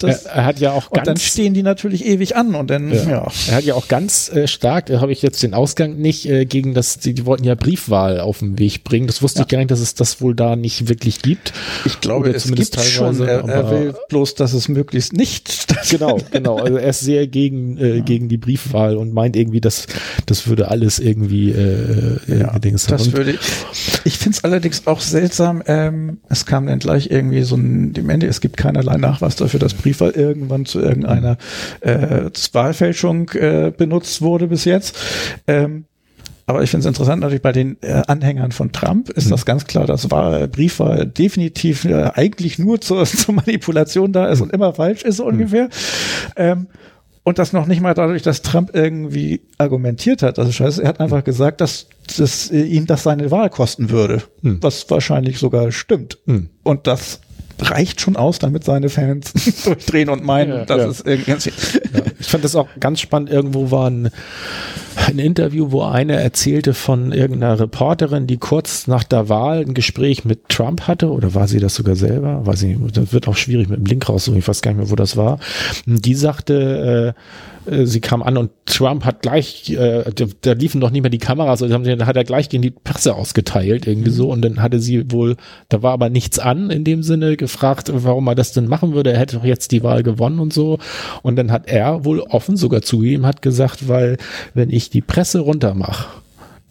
Das, 0.00 0.26
Er, 0.26 0.32
er 0.32 0.44
hat 0.44 0.60
ja 0.60 0.70
auch 0.72 0.90
und 0.90 0.96
dann 0.98 1.04
ganz 1.06 1.22
stehen 1.24 1.54
die 1.54 1.64
natürlich 1.64 2.06
ewig 2.06 2.36
an 2.36 2.54
und 2.54 2.70
dann, 2.70 2.92
ja. 2.92 3.02
Ja. 3.08 3.26
Er 3.48 3.54
hat 3.56 3.64
ja 3.64 3.74
auch 3.74 3.88
ganz 3.88 4.28
äh, 4.28 4.46
stark, 4.46 4.86
da 4.86 5.00
habe 5.00 5.10
ich 5.10 5.22
jetzt 5.22 5.42
den 5.42 5.54
Ausgang 5.54 5.96
nicht 5.96 6.24
äh, 6.28 6.44
gegen 6.44 6.72
das, 6.72 6.98
die, 7.00 7.14
die 7.14 7.26
wollten 7.26 7.42
ja 7.42 7.56
Briefwahl 7.56 8.20
auf 8.20 8.38
den 8.38 8.60
Weg 8.60 8.84
bringen. 8.84 9.08
Das 9.08 9.22
wusste 9.22 9.42
ich 9.42 9.48
gar 9.48 9.58
nicht, 9.58 9.72
dass 9.72 9.80
es 9.80 9.94
das 9.94 10.20
wohl 10.20 10.36
da 10.36 10.54
nicht 10.54 10.88
wirklich 10.88 11.20
gibt. 11.22 11.52
Ich 11.84 12.00
glaube, 12.00 12.28
Oder 12.28 12.36
es 12.36 12.44
zumindest 12.44 12.74
gibt 12.76 12.86
schon, 12.86 13.20
er, 13.22 13.40
er 13.48 13.54
aber- 13.58 13.70
will 13.72 13.94
bloß, 14.08 14.36
dass 14.36 14.52
es 14.52 14.68
möglichst 14.68 15.12
nicht 15.14 15.66
Genau, 15.90 16.18
genau. 16.30 16.58
Also 16.58 16.76
er 16.76 16.90
ist 16.90 17.00
sehr 17.00 17.26
gegen, 17.26 17.76
äh, 17.78 18.00
gegen 18.02 18.28
die 18.28 18.36
Briefwahl 18.36 18.96
und 18.96 19.12
meint 19.12 19.34
irgendwie, 19.34 19.57
dass 19.60 19.86
das 20.26 20.46
würde 20.48 20.68
alles 20.68 20.98
irgendwie 20.98 21.50
äh, 21.50 22.18
Ja, 22.26 22.54
äh, 22.54 22.60
Dings 22.60 22.86
das 22.86 23.12
würde 23.12 23.32
ich. 23.32 23.38
Ich 24.04 24.18
finde 24.18 24.36
es 24.36 24.44
allerdings 24.44 24.86
auch 24.86 25.00
seltsam. 25.00 25.62
Ähm, 25.66 26.18
es 26.28 26.46
kam 26.46 26.66
dann 26.66 26.78
gleich 26.78 27.10
irgendwie 27.10 27.42
so 27.42 27.56
ein, 27.56 27.92
dem 27.92 28.10
Ende, 28.10 28.26
es 28.26 28.40
gibt 28.40 28.56
keinerlei 28.56 28.96
Nachweis 28.96 29.36
dafür, 29.36 29.60
dass 29.60 29.74
Briefwahl 29.74 30.10
irgendwann 30.10 30.66
zu 30.66 30.80
irgendeiner 30.80 31.38
äh, 31.80 32.30
Wahlfälschung 32.52 33.30
äh, 33.30 33.72
benutzt 33.76 34.22
wurde 34.22 34.48
bis 34.48 34.64
jetzt. 34.64 34.96
Ähm, 35.46 35.84
aber 36.48 36.62
ich 36.62 36.70
finde 36.70 36.80
es 36.80 36.86
interessant, 36.86 37.20
natürlich 37.20 37.42
bei 37.42 37.52
den 37.52 37.76
äh, 37.82 38.02
Anhängern 38.06 38.52
von 38.52 38.72
Trump 38.72 39.10
ist 39.10 39.30
das 39.30 39.44
ganz 39.44 39.66
klar, 39.66 39.86
dass 39.86 40.10
Wahl, 40.10 40.48
Briefwahl 40.48 41.04
definitiv 41.04 41.84
äh, 41.84 42.10
eigentlich 42.14 42.58
nur 42.58 42.80
zur, 42.80 43.04
zur 43.06 43.34
Manipulation 43.34 44.14
da 44.14 44.28
ist 44.28 44.40
und 44.40 44.50
immer 44.54 44.72
falsch 44.72 45.02
ist 45.02 45.18
so 45.18 45.26
ungefähr. 45.26 45.68
Ähm, 46.36 46.68
und 47.28 47.38
das 47.38 47.52
noch 47.52 47.66
nicht 47.66 47.82
mal 47.82 47.92
dadurch, 47.92 48.22
dass 48.22 48.40
Trump 48.40 48.70
irgendwie 48.72 49.42
argumentiert 49.58 50.22
hat. 50.22 50.38
Also 50.38 50.50
scheiße, 50.50 50.82
er 50.82 50.88
hat 50.88 50.98
einfach 50.98 51.22
gesagt, 51.22 51.60
dass, 51.60 51.86
dass 52.16 52.50
ihm 52.50 52.86
das 52.86 53.02
seine 53.02 53.30
Wahl 53.30 53.50
kosten 53.50 53.90
würde. 53.90 54.22
Was 54.42 54.88
wahrscheinlich 54.90 55.38
sogar 55.38 55.70
stimmt. 55.70 56.16
Hm. 56.24 56.48
Und 56.62 56.86
das 56.86 57.20
reicht 57.60 58.00
schon 58.00 58.16
aus, 58.16 58.38
damit 58.38 58.64
seine 58.64 58.88
Fans 58.88 59.32
durchdrehen 59.64 60.08
und 60.08 60.24
meinen, 60.24 60.50
Ja, 60.50 60.64
das 60.64 60.78
ja. 60.78 60.88
ist 60.88 61.06
irgendwie 61.06 61.30
ganz 61.30 61.44
Ja, 61.44 61.52
ich 62.18 62.28
fand 62.28 62.44
das 62.44 62.56
auch 62.56 62.68
ganz 62.80 63.00
spannend. 63.00 63.28
Irgendwo 63.28 63.70
war 63.70 63.90
ein, 63.90 64.10
ein 65.06 65.18
Interview, 65.18 65.70
wo 65.70 65.82
eine 65.82 66.20
erzählte 66.20 66.74
von 66.74 67.12
irgendeiner 67.12 67.58
Reporterin, 67.60 68.26
die 68.26 68.38
kurz 68.38 68.86
nach 68.86 69.04
der 69.04 69.28
Wahl 69.28 69.60
ein 69.60 69.74
Gespräch 69.74 70.24
mit 70.24 70.48
Trump 70.48 70.82
hatte, 70.82 71.10
oder 71.10 71.34
war 71.34 71.48
sie 71.48 71.60
das 71.60 71.74
sogar 71.74 71.96
selber? 71.96 72.46
Weiß 72.46 72.62
ich 72.62 72.76
nicht, 72.76 72.96
das 72.96 73.12
wird 73.12 73.28
auch 73.28 73.36
schwierig 73.36 73.68
mit 73.68 73.78
dem 73.78 73.86
Link 73.86 74.08
raussuchen, 74.08 74.38
ich 74.38 74.48
weiß 74.48 74.62
gar 74.62 74.72
nicht 74.72 74.80
mehr, 74.80 74.90
wo 74.90 74.96
das 74.96 75.16
war. 75.16 75.38
Die 75.86 76.14
sagte, 76.14 77.14
äh, 77.14 77.68
äh, 77.68 77.86
sie 77.86 78.00
kam 78.00 78.22
an 78.22 78.36
und 78.36 78.50
Trump 78.66 79.04
hat 79.04 79.22
gleich, 79.22 79.70
äh, 79.70 80.04
da, 80.14 80.24
da 80.40 80.52
liefen 80.52 80.80
noch 80.80 80.90
nicht 80.90 81.02
mehr 81.02 81.10
die 81.10 81.18
Kameras, 81.18 81.62
also 81.62 81.78
da 81.78 82.06
hat 82.06 82.16
er 82.16 82.24
gleich 82.24 82.48
gegen 82.48 82.62
die 82.62 82.70
Presse 82.70 83.14
ausgeteilt, 83.14 83.86
irgendwie 83.86 84.10
so, 84.10 84.30
und 84.30 84.42
dann 84.42 84.62
hatte 84.62 84.80
sie 84.80 85.10
wohl, 85.10 85.36
da 85.68 85.82
war 85.82 85.92
aber 85.92 86.10
nichts 86.10 86.38
an 86.38 86.70
in 86.70 86.84
dem 86.84 87.02
Sinne, 87.02 87.36
gefragt, 87.36 87.90
warum 87.92 88.26
er 88.26 88.34
das 88.34 88.52
denn 88.52 88.68
machen 88.68 88.94
würde, 88.94 89.12
er 89.12 89.18
hätte 89.18 89.36
doch 89.36 89.44
jetzt 89.44 89.72
die 89.72 89.82
Wahl 89.82 90.02
gewonnen 90.02 90.40
und 90.40 90.52
so, 90.52 90.78
und 91.22 91.36
dann 91.36 91.50
hat 91.50 91.66
er 91.66 92.04
wohl 92.04 92.20
offen 92.20 92.56
sogar 92.56 92.82
zugegeben, 92.82 93.26
hat 93.26 93.42
gesagt, 93.42 93.88
weil 93.88 94.16
wenn 94.54 94.70
ich 94.70 94.87
die 94.90 95.00
Presse 95.00 95.40
runtermache, 95.40 96.08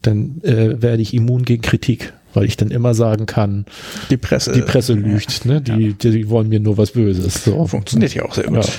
dann 0.02 0.42
äh, 0.44 0.82
werde 0.82 1.02
ich 1.02 1.14
immun 1.14 1.44
gegen 1.44 1.62
Kritik, 1.62 2.14
weil 2.34 2.46
ich 2.46 2.58
dann 2.58 2.72
immer 2.72 2.94
sagen 2.94 3.26
kann, 3.26 3.66
die 4.10 4.18
Presse. 4.18 4.52
die 4.52 4.62
Presse 4.62 4.94
lügt, 4.94 5.46
ne? 5.46 5.62
Die, 5.62 5.94
die, 5.94 6.30
wollen 6.30 6.50
mir 6.50 6.60
nur 6.60 6.78
was 6.78 6.92
Böses. 6.92 7.44
So. 7.44 7.66
Funktioniert 7.68 8.14
ja 8.14 8.24
auch 8.24 8.34
sehr 8.34 8.46
gut. 8.46 8.66
Ja, 8.66 8.72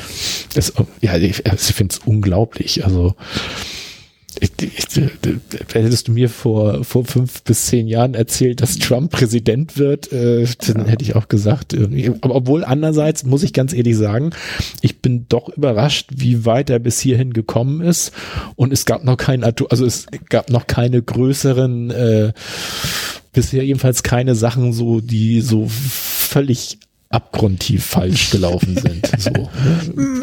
das, 0.55 0.73
ja 1.01 1.17
ich, 1.17 1.45
ich 1.45 1.61
finde 1.61 1.95
es 1.95 2.01
unglaublich. 2.05 2.85
Also 2.85 3.15
hättest 5.73 6.09
du 6.09 6.13
mir 6.13 6.29
vor, 6.29 6.85
vor 6.85 7.05
fünf 7.05 7.43
bis 7.43 7.67
zehn 7.67 7.89
Jahren 7.89 8.15
erzählt, 8.15 8.61
dass 8.61 8.79
Trump 8.79 9.11
Präsident 9.11 9.79
wird, 9.79 10.13
äh, 10.13 10.47
dann 10.67 10.87
hätte 10.87 11.05
ich 11.05 11.17
auch 11.17 11.29
gesagt, 11.29 11.73
irgendwie. 11.73 12.13
aber 12.21 12.35
obwohl 12.35 12.65
andererseits 12.65 13.25
muss 13.25 13.43
ich 13.43 13.53
ganz 13.53 13.73
ehrlich 13.73 13.97
sagen, 13.97 14.31
ich 14.81 15.01
bin 15.01 15.27
doch 15.29 15.49
überrascht, 15.49 16.11
wie 16.15 16.45
weit 16.45 16.71
er 16.71 16.79
bis 16.79 17.01
hierhin 17.01 17.33
gekommen 17.33 17.81
ist 17.81 18.13
und 18.57 18.73
es 18.73 18.85
gab 18.85 19.05
noch 19.05 19.17
keinen, 19.17 19.45
also 19.45 19.85
es 19.85 20.07
gab 20.29 20.51
noch 20.51 20.67
keine 20.67 21.03
größeren, 21.03 21.91
äh, 21.91 22.33
bisher 23.33 23.65
jedenfalls 23.65 24.03
keine 24.03 24.35
Sachen 24.35 24.73
so, 24.73 25.01
die 25.01 25.41
so 25.41 25.67
völlig 25.69 26.79
abgrundtief 27.11 27.85
falsch 27.85 28.31
gelaufen 28.31 28.77
sind. 28.77 29.09
So. 29.19 29.33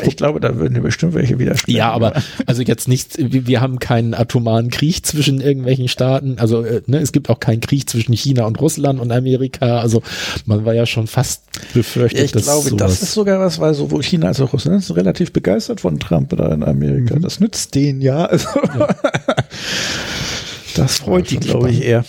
Ich 0.06 0.16
glaube, 0.16 0.40
da 0.40 0.56
würden 0.56 0.82
bestimmt 0.82 1.16
welche 1.16 1.38
widersprechen. 1.38 1.78
Ja, 1.78 1.92
aber 1.92 2.14
also 2.46 2.62
jetzt 2.62 2.88
nicht, 2.88 3.18
wir 3.18 3.60
haben 3.60 3.80
keinen 3.80 4.14
atomaren 4.14 4.70
Krieg 4.70 5.06
zwischen 5.06 5.42
irgendwelchen 5.42 5.90
Staaten. 5.90 6.38
Also 6.40 6.64
äh, 6.64 6.82
ne, 6.86 7.00
es 7.00 7.12
gibt 7.12 7.30
auch 7.30 7.40
keinen 7.40 7.60
Krieg 7.60 7.90
zwischen 7.90 8.14
China 8.14 8.46
und 8.46 8.62
Russland 8.62 9.02
und 9.02 9.12
Amerika. 9.12 9.80
Also 9.80 10.02
man 10.46 10.64
war 10.64 10.74
ja 10.74 10.86
schon 10.86 11.08
fast 11.08 11.44
befürchtet, 11.74 12.26
ich 12.26 12.32
dass 12.32 12.44
glaube, 12.44 12.70
sowas 12.70 12.92
das 12.92 13.02
ist 13.02 13.14
sogar 13.14 13.40
was, 13.40 13.60
weil 13.60 13.74
sowohl 13.74 14.02
China 14.02 14.28
als 14.28 14.40
auch 14.40 14.54
Russland 14.54 14.84
sind 14.84 14.96
relativ 14.96 15.34
begeistert 15.34 15.82
von 15.82 16.00
Trump 16.00 16.36
da 16.38 16.54
in 16.54 16.64
Amerika. 16.64 17.16
Mhm. 17.16 17.22
Das 17.22 17.42
nützt 17.42 17.76
denen 17.76 18.02
ja. 18.02 18.26
Also 18.26 18.48
ja. 18.78 18.88
das 20.76 21.00
freut 21.00 21.30
die, 21.30 21.38
glaube 21.38 21.70
ich, 21.70 21.84
eher. 21.84 22.06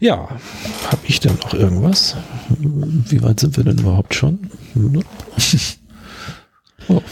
Ja, 0.00 0.28
habe 0.90 1.02
ich 1.04 1.20
denn 1.20 1.36
noch 1.36 1.52
irgendwas? 1.52 2.16
Wie 2.58 3.22
weit 3.22 3.40
sind 3.40 3.56
wir 3.58 3.64
denn 3.64 3.78
überhaupt 3.78 4.14
schon? 4.14 4.50
Oh, 6.88 7.02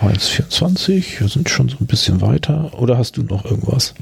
1,24, 0.00 1.20
wir 1.20 1.28
sind 1.28 1.50
schon 1.50 1.68
so 1.68 1.76
ein 1.80 1.86
bisschen 1.86 2.20
weiter. 2.20 2.70
Oder 2.80 2.96
hast 2.96 3.16
du 3.16 3.24
noch 3.24 3.44
irgendwas? 3.44 3.94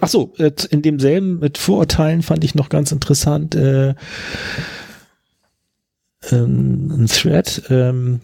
Ach 0.00 0.08
so, 0.08 0.32
in 0.70 0.82
demselben 0.82 1.40
mit 1.40 1.58
Vorurteilen 1.58 2.22
fand 2.22 2.44
ich 2.44 2.54
noch 2.54 2.68
ganz 2.68 2.92
interessant 2.92 3.56
äh, 3.56 3.94
ähm, 6.30 6.90
ein 6.92 7.06
Thread. 7.06 7.64
Ähm, 7.68 8.20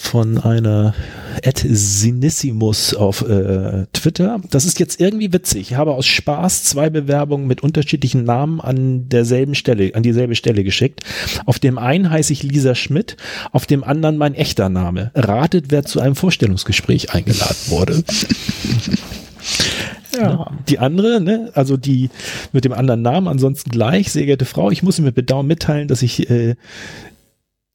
von 0.00 0.38
einer 0.38 0.94
Ed 1.42 1.58
Sinissimus 1.58 2.94
auf 2.94 3.20
äh, 3.20 3.84
Twitter. 3.92 4.40
Das 4.50 4.64
ist 4.64 4.80
jetzt 4.80 4.98
irgendwie 4.98 5.32
witzig. 5.32 5.72
Ich 5.72 5.76
habe 5.76 5.92
aus 5.92 6.06
Spaß 6.06 6.64
zwei 6.64 6.88
Bewerbungen 6.88 7.46
mit 7.46 7.62
unterschiedlichen 7.62 8.24
Namen 8.24 8.60
an 8.62 9.10
derselben 9.10 9.54
Stelle, 9.54 9.94
an 9.94 10.02
dieselbe 10.02 10.34
Stelle 10.34 10.64
geschickt. 10.64 11.02
Auf 11.44 11.58
dem 11.58 11.76
einen 11.76 12.10
heiße 12.10 12.32
ich 12.32 12.42
Lisa 12.42 12.74
Schmidt, 12.74 13.18
auf 13.52 13.66
dem 13.66 13.84
anderen 13.84 14.16
mein 14.16 14.34
echter 14.34 14.70
Name. 14.70 15.12
Ratet, 15.14 15.66
wer 15.68 15.84
zu 15.84 16.00
einem 16.00 16.16
Vorstellungsgespräch 16.16 17.12
eingeladen 17.14 17.56
wurde. 17.68 18.02
Ja. 20.18 20.50
Die 20.68 20.78
andere, 20.78 21.20
ne, 21.20 21.50
also 21.54 21.76
die 21.76 22.10
mit 22.52 22.64
dem 22.64 22.72
anderen 22.72 23.00
Namen, 23.00 23.28
ansonsten 23.28 23.70
gleich, 23.70 24.10
sehr 24.10 24.26
geehrte 24.26 24.44
Frau, 24.44 24.70
ich 24.70 24.82
muss 24.82 24.98
Ihnen 24.98 25.06
mit 25.06 25.14
Bedauern 25.14 25.46
mitteilen, 25.46 25.88
dass 25.88 26.02
ich 26.02 26.28
äh, 26.28 26.56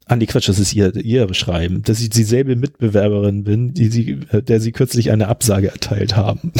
an 0.07 0.19
die 0.19 0.27
Quatsch, 0.27 0.47
das 0.47 0.59
ist 0.59 0.73
ihr, 0.73 0.95
ihr 0.95 1.33
Schreiben, 1.33 1.81
dass 1.83 1.99
ich 1.99 2.09
dieselbe 2.09 2.55
Mitbewerberin 2.55 3.43
bin, 3.43 3.73
die 3.73 3.87
sie, 3.87 4.19
äh, 4.31 4.41
der 4.41 4.59
sie 4.59 4.71
kürzlich 4.71 5.11
eine 5.11 5.27
Absage 5.27 5.71
erteilt 5.71 6.15
haben. 6.15 6.51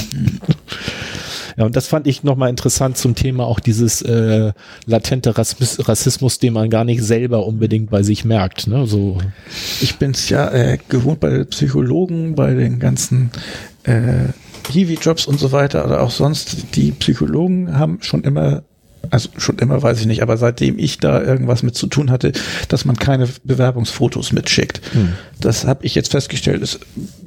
ja, 1.58 1.66
und 1.66 1.76
das 1.76 1.88
fand 1.88 2.08
ich 2.08 2.24
nochmal 2.24 2.50
interessant 2.50 2.98
zum 2.98 3.14
Thema 3.14 3.46
auch 3.46 3.60
dieses 3.60 4.02
äh, 4.02 4.52
latente 4.88 5.38
Rassismus, 5.38 5.88
Rassismus, 5.88 6.40
den 6.40 6.54
man 6.54 6.72
gar 6.72 6.86
nicht 6.86 7.04
selber 7.04 7.46
unbedingt 7.46 7.92
bei 7.92 8.02
sich 8.02 8.26
merkt. 8.26 8.66
Ne? 8.68 8.88
So. 8.88 9.20
Ich 9.80 9.98
bin's 9.98 10.30
ja 10.30 10.52
äh, 10.52 10.80
gewohnt 10.90 11.20
bei 11.20 11.30
den 11.30 11.48
Psychologen, 11.48 12.34
bei 12.34 12.56
den 12.56 12.80
ganzen 12.80 13.30
äh, 13.84 14.30
Hiwi-Jobs 14.72 15.28
und 15.28 15.40
so 15.40 15.52
weiter 15.52 15.86
oder 15.86 16.02
auch 16.02 16.10
sonst. 16.12 16.76
Die 16.76 16.92
Psychologen 16.92 17.78
haben 17.78 18.00
schon 18.02 18.24
immer 18.24 18.64
also 19.12 19.30
schon 19.38 19.58
immer 19.60 19.82
weiß 19.82 20.00
ich 20.00 20.06
nicht, 20.06 20.22
aber 20.22 20.38
seitdem 20.38 20.78
ich 20.80 20.98
da 21.00 21.22
irgendwas 21.22 21.64
mit 21.64 21.76
zu 21.76 21.88
tun 21.88 22.12
hatte, 22.12 22.32
dass 22.70 22.86
man 22.86 22.98
keine 22.98 23.28
Bewerbungsfotos 23.44 24.32
mitschickt. 24.32 24.82
Hm. 24.94 25.14
Das 25.40 25.66
habe 25.66 25.86
ich 25.86 25.96
jetzt 25.96 26.12
festgestellt. 26.12 26.62
Es 26.62 26.80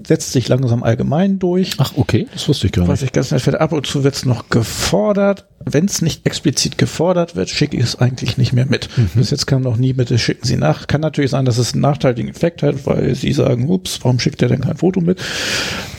setzt 0.07 0.33
sich 0.33 0.49
langsam 0.49 0.83
allgemein 0.83 1.39
durch. 1.39 1.73
Ach, 1.79 1.93
okay, 1.97 2.27
das 2.33 2.49
wusste 2.49 2.67
ich 2.67 2.73
gar 2.73 2.83
nicht. 2.83 2.91
Was 2.91 3.03
ich 3.03 3.13
ganz 3.13 3.31
nett 3.31 3.43
finde, 3.43 3.61
ab 3.61 3.73
und 3.73 3.87
zu 3.87 4.05
wird 4.05 4.15
es 4.15 4.25
noch 4.25 4.49
gefordert. 4.49 5.47
Wenn 5.65 5.85
es 5.85 6.03
nicht 6.03 6.25
explizit 6.25 6.79
gefordert 6.79 7.37
wird, 7.37 7.51
schicke 7.51 7.77
ich 7.77 7.83
es 7.83 7.97
eigentlich 7.97 8.39
nicht 8.39 8.53
mehr 8.53 8.67
mit. 8.67 8.89
Mhm. 8.97 9.11
Bis 9.15 9.31
jetzt 9.31 9.47
kam 9.47 9.63
noch 9.63 9.77
nie 9.77 9.93
mit, 9.93 10.09
schicken 10.19 10.47
Sie 10.47 10.57
nach. 10.57 10.87
Kann 10.87 11.01
natürlich 11.01 11.31
sein, 11.31 11.45
dass 11.45 11.59
es 11.59 11.73
einen 11.73 11.83
nachteiligen 11.83 12.31
Effekt 12.31 12.63
hat, 12.63 12.87
weil 12.87 13.15
Sie 13.15 13.33
sagen, 13.33 13.69
ups, 13.69 13.99
warum 14.03 14.19
schickt 14.19 14.41
er 14.43 14.49
denn 14.49 14.63
kein 14.63 14.77
Foto 14.77 15.01
mit? 15.01 15.21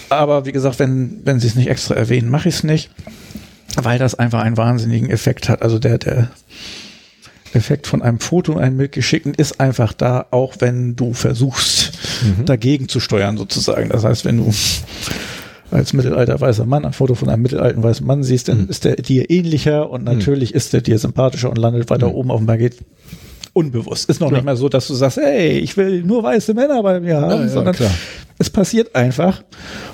Aber 0.09 0.45
wie 0.45 0.51
gesagt, 0.51 0.79
wenn, 0.79 1.19
wenn 1.23 1.39
Sie 1.39 1.47
es 1.47 1.55
nicht 1.55 1.69
extra 1.69 1.93
erwähnen, 1.95 2.29
mache 2.29 2.49
ich 2.49 2.55
es 2.55 2.63
nicht 2.63 2.89
weil 3.75 3.99
das 3.99 4.15
einfach 4.15 4.41
einen 4.41 4.57
wahnsinnigen 4.57 5.09
Effekt 5.09 5.49
hat. 5.49 5.61
Also 5.61 5.79
der, 5.79 5.97
der 5.97 6.29
Effekt 7.53 7.87
von 7.87 8.01
einem 8.01 8.19
Foto 8.19 8.53
und 8.53 8.59
einem 8.59 8.77
mitgeschickten 8.77 9.33
ist 9.33 9.59
einfach 9.59 9.93
da, 9.93 10.27
auch 10.31 10.55
wenn 10.59 10.95
du 10.95 11.13
versuchst, 11.13 11.91
mhm. 12.23 12.45
dagegen 12.45 12.87
zu 12.87 12.99
steuern 12.99 13.37
sozusagen. 13.37 13.89
Das 13.89 14.03
heißt, 14.03 14.25
wenn 14.25 14.37
du 14.37 14.53
als 15.71 15.93
mittelalter 15.93 16.39
weißer 16.39 16.65
Mann 16.65 16.85
ein 16.85 16.93
Foto 16.93 17.15
von 17.15 17.29
einem 17.29 17.43
mittelalten 17.43 17.83
weißen 17.83 18.05
Mann 18.05 18.23
siehst, 18.23 18.47
dann 18.47 18.63
mhm. 18.63 18.69
ist 18.69 18.85
der 18.85 18.95
dir 18.95 19.29
ähnlicher 19.29 19.89
und 19.89 20.01
mhm. 20.01 20.13
natürlich 20.13 20.51
mhm. 20.51 20.57
ist 20.57 20.73
der 20.73 20.81
dir 20.81 20.97
sympathischer 20.97 21.49
und 21.49 21.57
landet 21.57 21.89
weiter 21.89 22.09
mhm. 22.09 22.15
oben 22.15 22.31
auf 22.31 22.39
dem 22.39 22.47
Paket 22.47 22.77
unbewusst. 23.53 24.09
Ist 24.09 24.21
noch 24.21 24.31
ja. 24.31 24.37
nicht 24.37 24.45
mal 24.45 24.55
so, 24.55 24.69
dass 24.69 24.87
du 24.87 24.93
sagst, 24.93 25.17
hey, 25.17 25.59
ich 25.59 25.77
will 25.77 26.03
nur 26.03 26.23
weiße 26.23 26.53
Männer 26.53 26.81
bei 26.83 26.99
mir 26.99 27.17
haben, 27.17 27.43
ja, 27.43 27.47
sondern 27.49 27.75
klar. 27.75 27.91
es 28.37 28.49
passiert 28.49 28.95
einfach. 28.95 29.43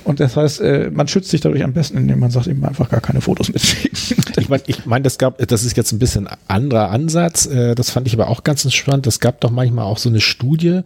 Und 0.03 0.19
das 0.19 0.38
heißt, 0.38 0.61
äh, 0.61 0.91
man 0.91 1.07
schützt 1.07 1.30
sich 1.32 1.41
dadurch 1.41 1.64
am 1.64 1.73
besten, 1.73 1.98
indem 1.98 2.19
man 2.19 2.30
sagt, 2.30 2.48
eben 2.48 2.64
einfach 2.64 2.90
gar 2.90 3.02
keine 3.02 3.22
Fotos 3.22 3.52
mitschicken. 3.52 4.23
ich 4.38 4.49
meine, 4.49 4.64
ich 4.68 4.86
mein, 4.86 5.02
das 5.02 5.18
gab, 5.18 5.40
das 5.40 5.64
ist 5.64 5.76
jetzt 5.76 5.91
ein 5.91 5.99
bisschen 5.99 6.27
anderer 6.48 6.91
Ansatz. 6.91 7.48
Äh, 7.48 7.73
das 7.73 7.90
fand 7.90 8.07
ich 8.07 8.14
aber 8.14 8.30
auch 8.30 8.44
ganz 8.44 8.72
spannend. 8.72 9.07
Es 9.07 9.19
gab 9.19 9.41
doch 9.41 9.49
manchmal 9.49 9.86
auch 9.86 9.98
so 9.98 10.10
eine 10.10 10.22
Studie, 10.22 10.82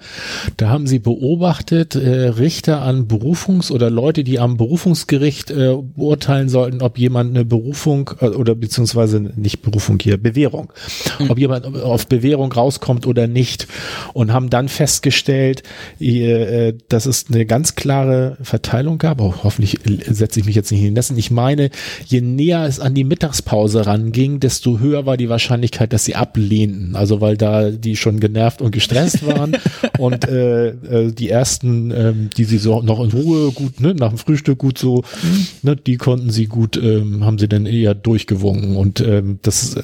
da 0.55 0.69
haben 0.69 0.87
sie 0.87 0.99
beobachtet, 0.99 1.95
äh, 1.95 2.29
Richter 2.29 2.81
an 2.81 3.07
Berufungs- 3.07 3.71
oder 3.71 3.89
Leute, 3.89 4.23
die 4.23 4.39
am 4.39 4.57
Berufungsgericht 4.57 5.49
beurteilen 5.49 6.49
sollten, 6.49 6.81
ob 6.81 6.97
jemand 6.97 7.35
eine 7.35 7.45
Berufung 7.45 8.09
oder 8.19 8.55
beziehungsweise 8.55 9.19
nicht 9.19 9.61
Berufung 9.61 9.97
hier, 10.01 10.17
Bewährung, 10.17 10.71
mhm. 11.19 11.29
ob 11.29 11.39
jemand 11.39 11.65
auf 11.65 12.07
Bewährung 12.07 12.51
rauskommt 12.59 13.07
oder 13.07 13.27
nicht 13.27 13.67
und 14.13 14.33
haben 14.33 14.49
dann 14.49 14.69
festgestellt, 14.69 15.63
dass 15.99 17.05
es 17.05 17.25
eine 17.29 17.45
ganz 17.45 17.75
klare 17.75 18.37
Verteilung 18.41 18.97
gab. 18.97 19.21
Auch 19.21 19.43
hoffentlich 19.43 19.79
setze 20.07 20.39
ich 20.39 20.45
mich 20.45 20.55
jetzt 20.55 20.71
nicht 20.71 20.81
in 20.81 20.87
den 20.87 20.93
Nessen. 20.93 21.17
Ich 21.17 21.31
meine, 21.31 21.69
je 22.05 22.21
näher 22.21 22.65
es 22.65 22.79
an 22.79 22.93
die 22.93 23.03
Mittagspause 23.03 23.85
ranging, 23.85 24.39
desto 24.39 24.79
höher 24.79 25.05
war 25.05 25.17
die 25.17 25.29
Wahrscheinlichkeit, 25.29 25.93
dass 25.93 26.05
sie 26.05 26.15
ablehnten. 26.15 26.95
Also 26.95 27.21
weil 27.21 27.37
da 27.37 27.71
die 27.71 27.95
schon 27.95 28.19
genervt 28.19 28.61
und 28.61 28.71
gestresst 28.71 29.25
waren 29.25 29.57
und 29.97 30.27
äh, 30.27 30.69
äh, 30.69 31.11
die 31.11 31.29
ersten, 31.29 31.91
ähm, 31.91 32.29
die 32.35 32.43
sie 32.45 32.57
so 32.57 32.81
noch 32.81 32.99
in 32.99 33.11
Ruhe 33.11 33.51
gut, 33.51 33.79
ne, 33.79 33.93
nach 33.93 34.09
dem 34.09 34.17
Frühstück 34.17 34.59
gut 34.59 34.77
so, 34.77 35.03
mhm. 35.23 35.45
ne, 35.63 35.75
die 35.75 35.97
konnten 35.97 36.29
sie 36.29 36.47
gut, 36.47 36.77
ähm, 36.77 37.25
haben 37.25 37.39
sie 37.39 37.47
dann 37.47 37.65
eher 37.65 37.95
durchgewungen. 37.95 38.75
Und 38.75 39.01
ähm, 39.01 39.39
das, 39.41 39.75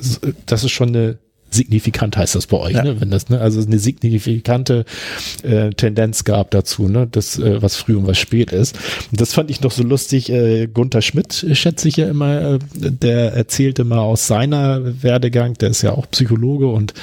das 0.46 0.64
ist 0.64 0.72
schon 0.72 0.90
eine 0.90 1.18
signifikant 1.56 2.18
heißt 2.18 2.36
das 2.36 2.48
bei 2.48 2.58
euch, 2.58 2.76
ja. 2.76 2.84
ne? 2.84 3.02
Wenn 3.02 3.10
das, 3.10 3.30
ne, 3.30 3.40
also 3.40 3.62
eine 3.62 3.80
signifikante 3.80 4.86
äh, 5.44 5.72
Tendenz 5.72 6.24
gab 6.24 6.52
dazu, 6.52 6.88
ne, 6.88 7.08
das, 7.10 7.40
äh, 7.40 7.62
was 7.62 7.76
früh 7.76 7.96
und 7.96 8.08
was 8.08 8.18
spät 8.18 8.52
ist. 8.52 8.78
Und 9.12 9.22
das 9.22 9.34
fand 9.34 9.50
ich 9.50 9.62
noch 9.62 9.72
so 9.72 9.84
lustig. 9.84 10.30
Äh, 10.30 10.68
Gunther 10.68 11.02
Schmidt 11.02 11.44
äh, 11.44 11.56
schätze 11.56 11.88
ich 11.88 11.98
ja 11.98 12.08
immer, 12.08 12.42
äh, 12.42 12.60
der 12.76 13.34
erzählte 13.34 13.84
mal 13.84 14.00
aus 14.00 14.28
seiner 14.28 15.04
Werdegang, 15.04 15.56
der 15.56 15.70
ist 15.70 15.82
ja 15.82 15.92
auch 15.92 16.10
Psychologe 16.12 16.68
und 16.68 16.94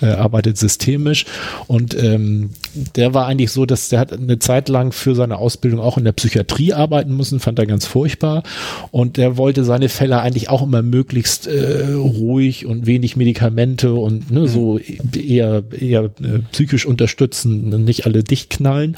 äh, 0.00 0.06
arbeitet 0.06 0.58
systemisch. 0.58 1.24
Und 1.66 1.94
ähm, 1.94 2.50
der 2.96 3.14
war 3.14 3.26
eigentlich 3.26 3.50
so, 3.50 3.66
dass 3.66 3.88
der 3.88 4.00
hat 4.00 4.12
eine 4.12 4.38
Zeit 4.38 4.68
lang 4.68 4.92
für 4.92 5.14
seine 5.14 5.38
Ausbildung 5.38 5.80
auch 5.80 5.98
in 5.98 6.04
der 6.04 6.12
Psychiatrie 6.12 6.72
arbeiten 6.72 7.16
müssen, 7.16 7.40
fand 7.40 7.58
er 7.58 7.66
ganz 7.66 7.86
furchtbar. 7.86 8.42
Und 8.90 9.16
der 9.16 9.36
wollte 9.36 9.64
seine 9.64 9.88
Fälle 9.88 10.20
eigentlich 10.20 10.48
auch 10.48 10.62
immer 10.62 10.82
möglichst 10.82 11.46
äh, 11.46 11.92
ruhig 11.92 12.66
und 12.66 12.86
wenig 12.86 13.16
Medikamente 13.16 13.91
und 14.00 14.30
ne, 14.30 14.48
so 14.48 14.78
eher, 14.78 15.62
eher 15.70 16.04
äh, 16.04 16.38
psychisch 16.52 16.86
unterstützen, 16.86 17.84
nicht 17.84 18.06
alle 18.06 18.22
dicht 18.22 18.50
knallen. 18.50 18.96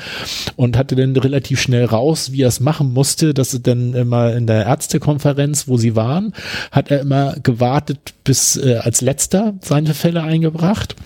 Und 0.56 0.76
hatte 0.76 0.96
dann 0.96 1.16
relativ 1.16 1.60
schnell 1.60 1.84
raus, 1.84 2.32
wie 2.32 2.42
er 2.42 2.48
es 2.48 2.60
machen 2.60 2.92
musste, 2.92 3.34
dass 3.34 3.54
er 3.54 3.60
dann 3.60 3.94
immer 3.94 4.34
in 4.34 4.46
der 4.46 4.66
Ärztekonferenz, 4.66 5.68
wo 5.68 5.76
sie 5.76 5.96
waren, 5.96 6.32
hat 6.70 6.90
er 6.90 7.00
immer 7.00 7.36
gewartet 7.42 8.14
bis 8.24 8.56
äh, 8.56 8.76
als 8.76 9.00
letzter 9.00 9.54
seine 9.60 9.94
Fälle 9.94 10.22
eingebracht 10.22 10.96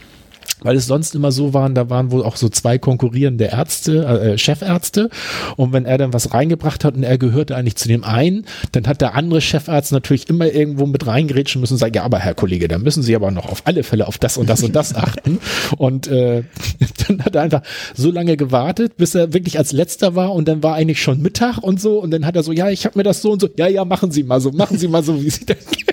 weil 0.63 0.77
es 0.77 0.87
sonst 0.87 1.15
immer 1.15 1.33
so 1.33 1.55
waren, 1.55 1.75
da 1.75 1.91
waren 1.91 2.11
wohl 2.11 2.23
auch 2.23 2.37
so 2.37 2.49
zwei 2.49 2.79
konkurrierende 2.79 3.47
Ärzte, 3.47 4.05
äh, 4.05 4.39
Chefärzte. 4.39 5.11
Und 5.57 5.73
wenn 5.73 5.85
er 5.85 5.99
dann 5.99 6.13
was 6.13 6.35
reingebracht 6.35 6.85
hat 6.85 6.97
und 6.97 7.03
er 7.03 7.19
gehörte 7.19 7.57
eigentlich 7.57 7.77
zu 7.77 7.89
dem 7.89 8.05
einen, 8.05 8.45
dann 8.73 8.87
hat 8.87 9.01
der 9.01 9.15
andere 9.15 9.41
Chefarzt 9.41 9.93
natürlich 9.93 10.29
immer 10.29 10.47
irgendwo 10.47 10.87
mit 10.87 11.07
reingerätschen 11.07 11.61
müssen 11.61 11.75
und 11.75 11.79
sagen, 11.79 11.95
ja, 11.95 12.03
aber 12.03 12.19
Herr 12.19 12.35
Kollege, 12.35 12.69
da 12.69 12.79
müssen 12.79 13.03
Sie 13.03 13.15
aber 13.15 13.31
noch 13.31 13.51
auf 13.51 13.63
alle 13.65 13.83
Fälle 13.83 14.07
auf 14.07 14.19
das 14.19 14.37
und 14.37 14.49
das 14.49 14.63
und 14.63 14.75
das 14.75 14.95
achten. 14.95 15.39
Und 15.77 16.09
äh, 16.09 16.43
dann 17.09 17.25
hat 17.25 17.35
er 17.35 17.43
einfach 17.43 17.63
so 17.95 18.11
lange 18.11 18.37
gewartet, 18.37 18.97
bis 18.97 19.15
er 19.15 19.33
wirklich 19.33 19.59
als 19.59 19.73
letzter 19.73 20.15
war 20.15 20.33
und 20.33 20.49
dann 20.49 20.63
war 20.63 20.75
eigentlich 20.75 21.01
schon 21.03 21.21
Mittag 21.21 21.59
und 21.59 21.81
so. 21.81 21.99
Und 21.99 22.11
dann 22.11 22.27
hat 22.27 22.37
er 22.37 22.43
so, 22.43 22.53
ja, 22.53 22.71
ich 22.71 22.85
habe 22.85 22.99
mir 22.99 23.03
das 23.03 23.23
so 23.23 23.33
und 23.33 23.41
so, 23.41 23.49
ja, 23.57 23.69
ja, 23.69 23.85
machen 23.85 24.11
Sie 24.11 24.23
mal 24.23 24.41
so, 24.41 24.51
machen 24.51 24.79
Sie 24.79 24.89
mal 24.89 25.03
so, 25.03 25.23
wie 25.23 25.31
Sie 25.31 25.45
denken. 25.45 25.88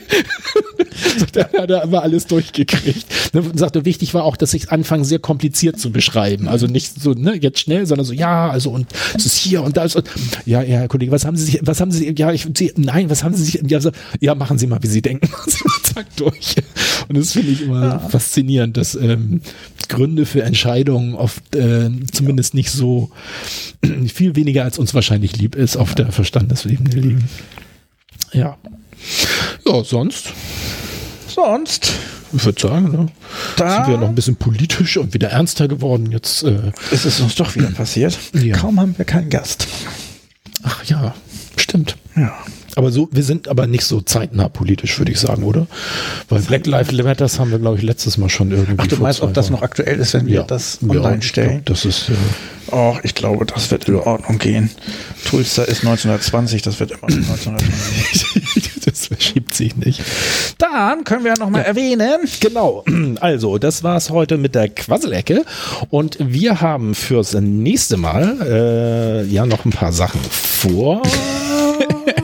da 1.33 1.41
hat 1.41 1.69
er 1.69 1.83
immer 1.83 2.01
alles 2.01 2.27
durchgekriegt. 2.27 3.33
Ne, 3.33 3.41
und 3.41 3.57
sagte, 3.57 3.85
wichtig 3.85 4.13
war 4.13 4.23
auch, 4.23 4.37
dass 4.37 4.53
ich 4.53 4.71
anfange 4.71 5.05
sehr 5.05 5.19
kompliziert 5.19 5.79
zu 5.79 5.91
beschreiben. 5.91 6.47
Also 6.47 6.67
nicht 6.67 7.01
so, 7.01 7.11
ne, 7.11 7.35
jetzt 7.35 7.59
schnell, 7.59 7.85
sondern 7.85 8.05
so, 8.05 8.13
ja, 8.13 8.49
also 8.49 8.71
und 8.71 8.87
es 9.15 9.25
ist 9.25 9.37
hier 9.37 9.63
und 9.63 9.77
da 9.77 9.83
ist, 9.83 9.95
und, 9.95 10.09
ja, 10.45 10.61
ja, 10.61 10.79
Herr 10.79 10.87
Kollege, 10.87 11.11
was 11.11 11.25
haben 11.25 11.37
Sie 11.37 11.45
sich, 11.45 11.59
was 11.61 11.81
haben 11.81 11.91
Sie, 11.91 12.13
ja, 12.17 12.31
ich, 12.31 12.47
Sie, 12.55 12.73
nein, 12.75 13.09
was 13.09 13.23
haben 13.23 13.35
Sie 13.35 13.43
sich, 13.43 13.61
ja, 13.67 13.79
so, 13.79 13.91
ja, 14.19 14.35
machen 14.35 14.57
Sie 14.57 14.67
mal, 14.67 14.81
wie 14.81 14.87
Sie 14.87 15.01
denken. 15.01 15.29
Zack, 15.83 16.07
durch. 16.15 16.55
Und 17.07 17.17
das 17.17 17.31
finde 17.31 17.51
ich 17.51 17.61
immer 17.61 17.81
ja. 17.81 17.99
faszinierend, 17.99 18.77
dass 18.77 18.95
ähm, 18.95 19.41
Gründe 19.87 20.25
für 20.25 20.43
Entscheidungen 20.43 21.15
oft 21.15 21.55
äh, 21.55 21.89
zumindest 22.11 22.53
nicht 22.53 22.71
so 22.71 23.11
viel 24.13 24.35
weniger 24.35 24.63
als 24.63 24.79
uns 24.79 24.93
wahrscheinlich 24.93 25.37
lieb 25.37 25.55
ist, 25.55 25.77
auf 25.77 25.95
der 25.95 26.11
Verstandesebene 26.11 26.89
liegen. 26.89 27.29
Ja. 28.33 28.57
Ja, 29.65 29.83
sonst. 29.83 30.33
Sonst. 31.35 31.91
Ich 32.31 32.45
würde 32.45 32.61
sagen, 32.61 32.91
ne? 32.91 33.07
da 33.57 33.75
sind 33.75 33.87
wir 33.91 33.97
noch 33.97 34.07
ein 34.07 34.15
bisschen 34.15 34.37
politisch 34.37 34.95
und 34.95 35.13
wieder 35.13 35.29
ernster 35.29 35.67
geworden. 35.67 36.09
Jetzt 36.11 36.43
äh, 36.43 36.71
ist 36.91 37.03
es 37.03 37.19
uns 37.19 37.35
doch 37.35 37.55
wieder 37.55 37.67
passiert. 37.75 38.17
Ja. 38.33 38.55
Kaum 38.55 38.79
haben 38.79 38.97
wir 38.97 39.03
keinen 39.03 39.29
Gast. 39.29 39.67
Ach 40.63 40.83
ja, 40.85 41.13
stimmt. 41.57 41.97
Ja. 42.15 42.33
Aber 42.75 42.91
so, 42.91 43.07
wir 43.11 43.23
sind 43.23 43.47
aber 43.47 43.67
nicht 43.67 43.83
so 43.83 44.01
zeitnah 44.01 44.49
politisch, 44.49 44.99
würde 44.99 45.11
ich 45.11 45.19
sagen, 45.19 45.43
oder? 45.43 45.67
Weil 46.27 46.41
Black 46.41 46.67
Lives 46.67 46.91
Matters 46.91 47.39
haben 47.39 47.51
wir, 47.51 47.59
glaube 47.59 47.77
ich, 47.77 47.83
letztes 47.83 48.17
Mal 48.17 48.29
schon 48.29 48.51
irgendwie. 48.51 48.75
Ach, 48.77 48.87
du 48.87 48.97
meinst, 48.97 49.21
ob 49.21 49.33
das 49.33 49.49
noch 49.49 49.61
aktuell 49.61 49.97
ist, 49.99 50.13
wenn 50.13 50.27
wir 50.27 50.35
ja. 50.35 50.43
das 50.43 50.79
online 50.83 51.15
ja, 51.15 51.21
stellen? 51.21 51.49
Glaub, 51.49 51.65
das 51.65 51.85
ist. 51.85 52.09
Ja. 52.09 52.15
Oh, 52.71 52.97
ich 53.03 53.13
glaube, 53.15 53.45
das 53.45 53.69
wird 53.71 53.87
in 53.87 53.95
Ordnung 53.95 54.39
gehen. 54.39 54.71
Tulsa 55.25 55.63
ist 55.63 55.85
1920, 55.85 56.63
das 56.63 56.79
wird 56.79 56.91
immer 56.91 57.03
1920. 57.03 58.81
das 58.85 59.07
verschiebt 59.07 59.53
sich 59.53 59.75
nicht. 59.77 60.01
Dann 60.57 61.03
können 61.03 61.23
wir 61.23 61.33
ja 61.33 61.39
nochmal 61.39 61.61
ja. 61.61 61.67
erwähnen. 61.67 62.21
Genau. 62.39 62.83
Also, 63.21 63.57
das 63.57 63.83
war's 63.83 64.09
heute 64.09 64.37
mit 64.37 64.55
der 64.55 64.69
Quasselecke. 64.69 65.45
Und 65.89 66.17
wir 66.19 66.59
haben 66.59 66.95
fürs 66.95 67.33
nächste 67.33 67.97
Mal 67.97 68.41
äh, 68.41 69.23
ja 69.31 69.45
noch 69.45 69.63
ein 69.63 69.71
paar 69.71 69.93
Sachen 69.93 70.19
vor. 70.21 71.01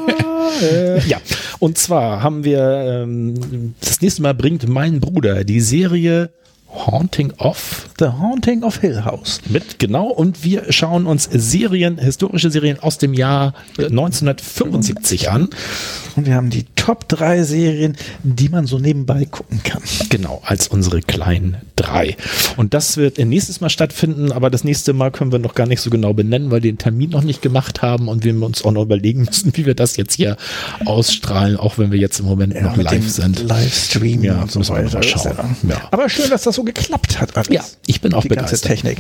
äh, 0.61 0.99
ja, 1.07 1.19
und 1.59 1.77
zwar 1.77 2.23
haben 2.23 2.43
wir 2.43 2.59
ähm, 2.59 3.73
das 3.79 4.01
nächste 4.01 4.21
Mal 4.21 4.33
bringt 4.33 4.67
mein 4.67 4.99
Bruder 4.99 5.43
die 5.43 5.61
Serie 5.61 6.29
Haunting 6.73 7.33
of 7.37 7.89
The 7.99 8.05
Haunting 8.07 8.63
of 8.63 8.77
Hill 8.79 9.03
House 9.05 9.41
mit, 9.49 9.79
genau. 9.79 10.07
Und 10.07 10.43
wir 10.43 10.71
schauen 10.71 11.05
uns 11.05 11.29
Serien, 11.31 11.97
historische 11.97 12.49
Serien 12.49 12.79
aus 12.79 12.97
dem 12.97 13.13
Jahr 13.13 13.53
1975 13.77 15.29
an. 15.29 15.49
Und 16.15 16.25
wir 16.25 16.35
haben 16.35 16.49
die 16.49 16.65
Top 16.75 17.07
3 17.07 17.43
Serien, 17.43 17.95
die 18.23 18.49
man 18.49 18.65
so 18.65 18.79
nebenbei 18.79 19.25
gucken 19.25 19.61
kann. 19.63 19.81
Genau, 20.09 20.41
als 20.43 20.67
unsere 20.67 21.01
kleinen 21.01 21.57
drei. 21.75 22.17
Und 22.57 22.73
das 22.73 22.97
wird 22.97 23.17
nächstes 23.17 23.61
Mal 23.61 23.69
stattfinden, 23.69 24.31
aber 24.31 24.49
das 24.49 24.63
nächste 24.63 24.93
Mal 24.93 25.11
können 25.11 25.31
wir 25.31 25.39
noch 25.39 25.55
gar 25.55 25.67
nicht 25.67 25.81
so 25.81 25.89
genau 25.89 26.13
benennen, 26.13 26.51
weil 26.51 26.63
wir 26.63 26.71
den 26.71 26.77
Termin 26.77 27.11
noch 27.11 27.23
nicht 27.23 27.41
gemacht 27.41 27.81
haben 27.81 28.07
und 28.07 28.23
wir 28.23 28.41
uns 28.41 28.63
auch 28.65 28.71
noch 28.71 28.83
überlegen 28.83 29.23
müssen, 29.23 29.55
wie 29.55 29.65
wir 29.65 29.75
das 29.75 29.97
jetzt 29.97 30.15
hier 30.15 30.37
ausstrahlen, 30.85 31.57
auch 31.57 31.77
wenn 31.77 31.91
wir 31.91 31.99
jetzt 31.99 32.19
im 32.19 32.25
Moment 32.25 32.53
ja, 32.53 32.61
noch 32.61 32.77
live 32.77 33.09
sind. 33.09 33.43
Livestream 33.43 34.23
ja, 34.23 34.41
und 34.41 34.51
so 34.51 34.67
weiter. 34.69 35.03
Schauen. 35.03 35.55
Ja. 35.67 35.77
Aber 35.91 36.09
schön, 36.09 36.29
dass 36.29 36.43
das 36.43 36.57
so 36.61 36.65
geklappt 36.65 37.19
hat. 37.19 37.35
Alles. 37.37 37.49
Ja, 37.49 37.63
ich 37.87 38.01
bin 38.01 38.13
auch 38.13 38.21
die 38.21 38.29
begeistert. 38.29 38.61
ganze 38.61 38.67
Technik. 38.67 38.97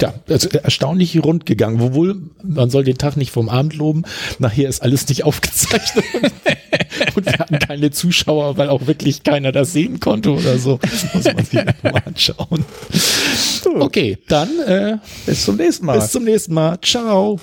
Ja, 0.00 0.14
also 0.28 0.48
erstaunlich 0.48 1.22
rund 1.22 1.46
gegangen. 1.46 1.80
Obwohl, 1.80 2.20
man 2.42 2.70
soll 2.70 2.84
den 2.84 2.98
Tag 2.98 3.16
nicht 3.16 3.30
vom 3.30 3.48
Abend 3.48 3.74
loben. 3.74 4.04
Nachher 4.38 4.68
ist 4.68 4.82
alles 4.82 5.08
nicht 5.08 5.24
aufgezeichnet. 5.24 6.04
und 7.14 7.26
wir 7.26 7.32
hatten 7.34 7.58
keine 7.58 7.90
Zuschauer, 7.90 8.56
weil 8.56 8.68
auch 8.68 8.86
wirklich 8.86 9.22
keiner 9.22 9.52
das 9.52 9.72
sehen 9.72 10.00
konnte 10.00 10.30
oder 10.32 10.58
so. 10.58 10.78
Das 10.82 11.14
muss 11.14 11.24
man 11.24 11.44
sich 11.44 11.60
mal 11.82 12.02
anschauen. 12.04 12.64
Okay, 13.80 14.18
dann 14.28 14.48
äh, 14.66 14.96
bis 15.26 15.44
zum 15.44 15.56
nächsten 15.56 15.86
Mal. 15.86 15.98
Bis 15.98 16.10
zum 16.10 16.24
nächsten 16.24 16.54
Mal. 16.54 16.78
Ciao. 16.82 17.38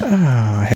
Ah, 0.00 0.68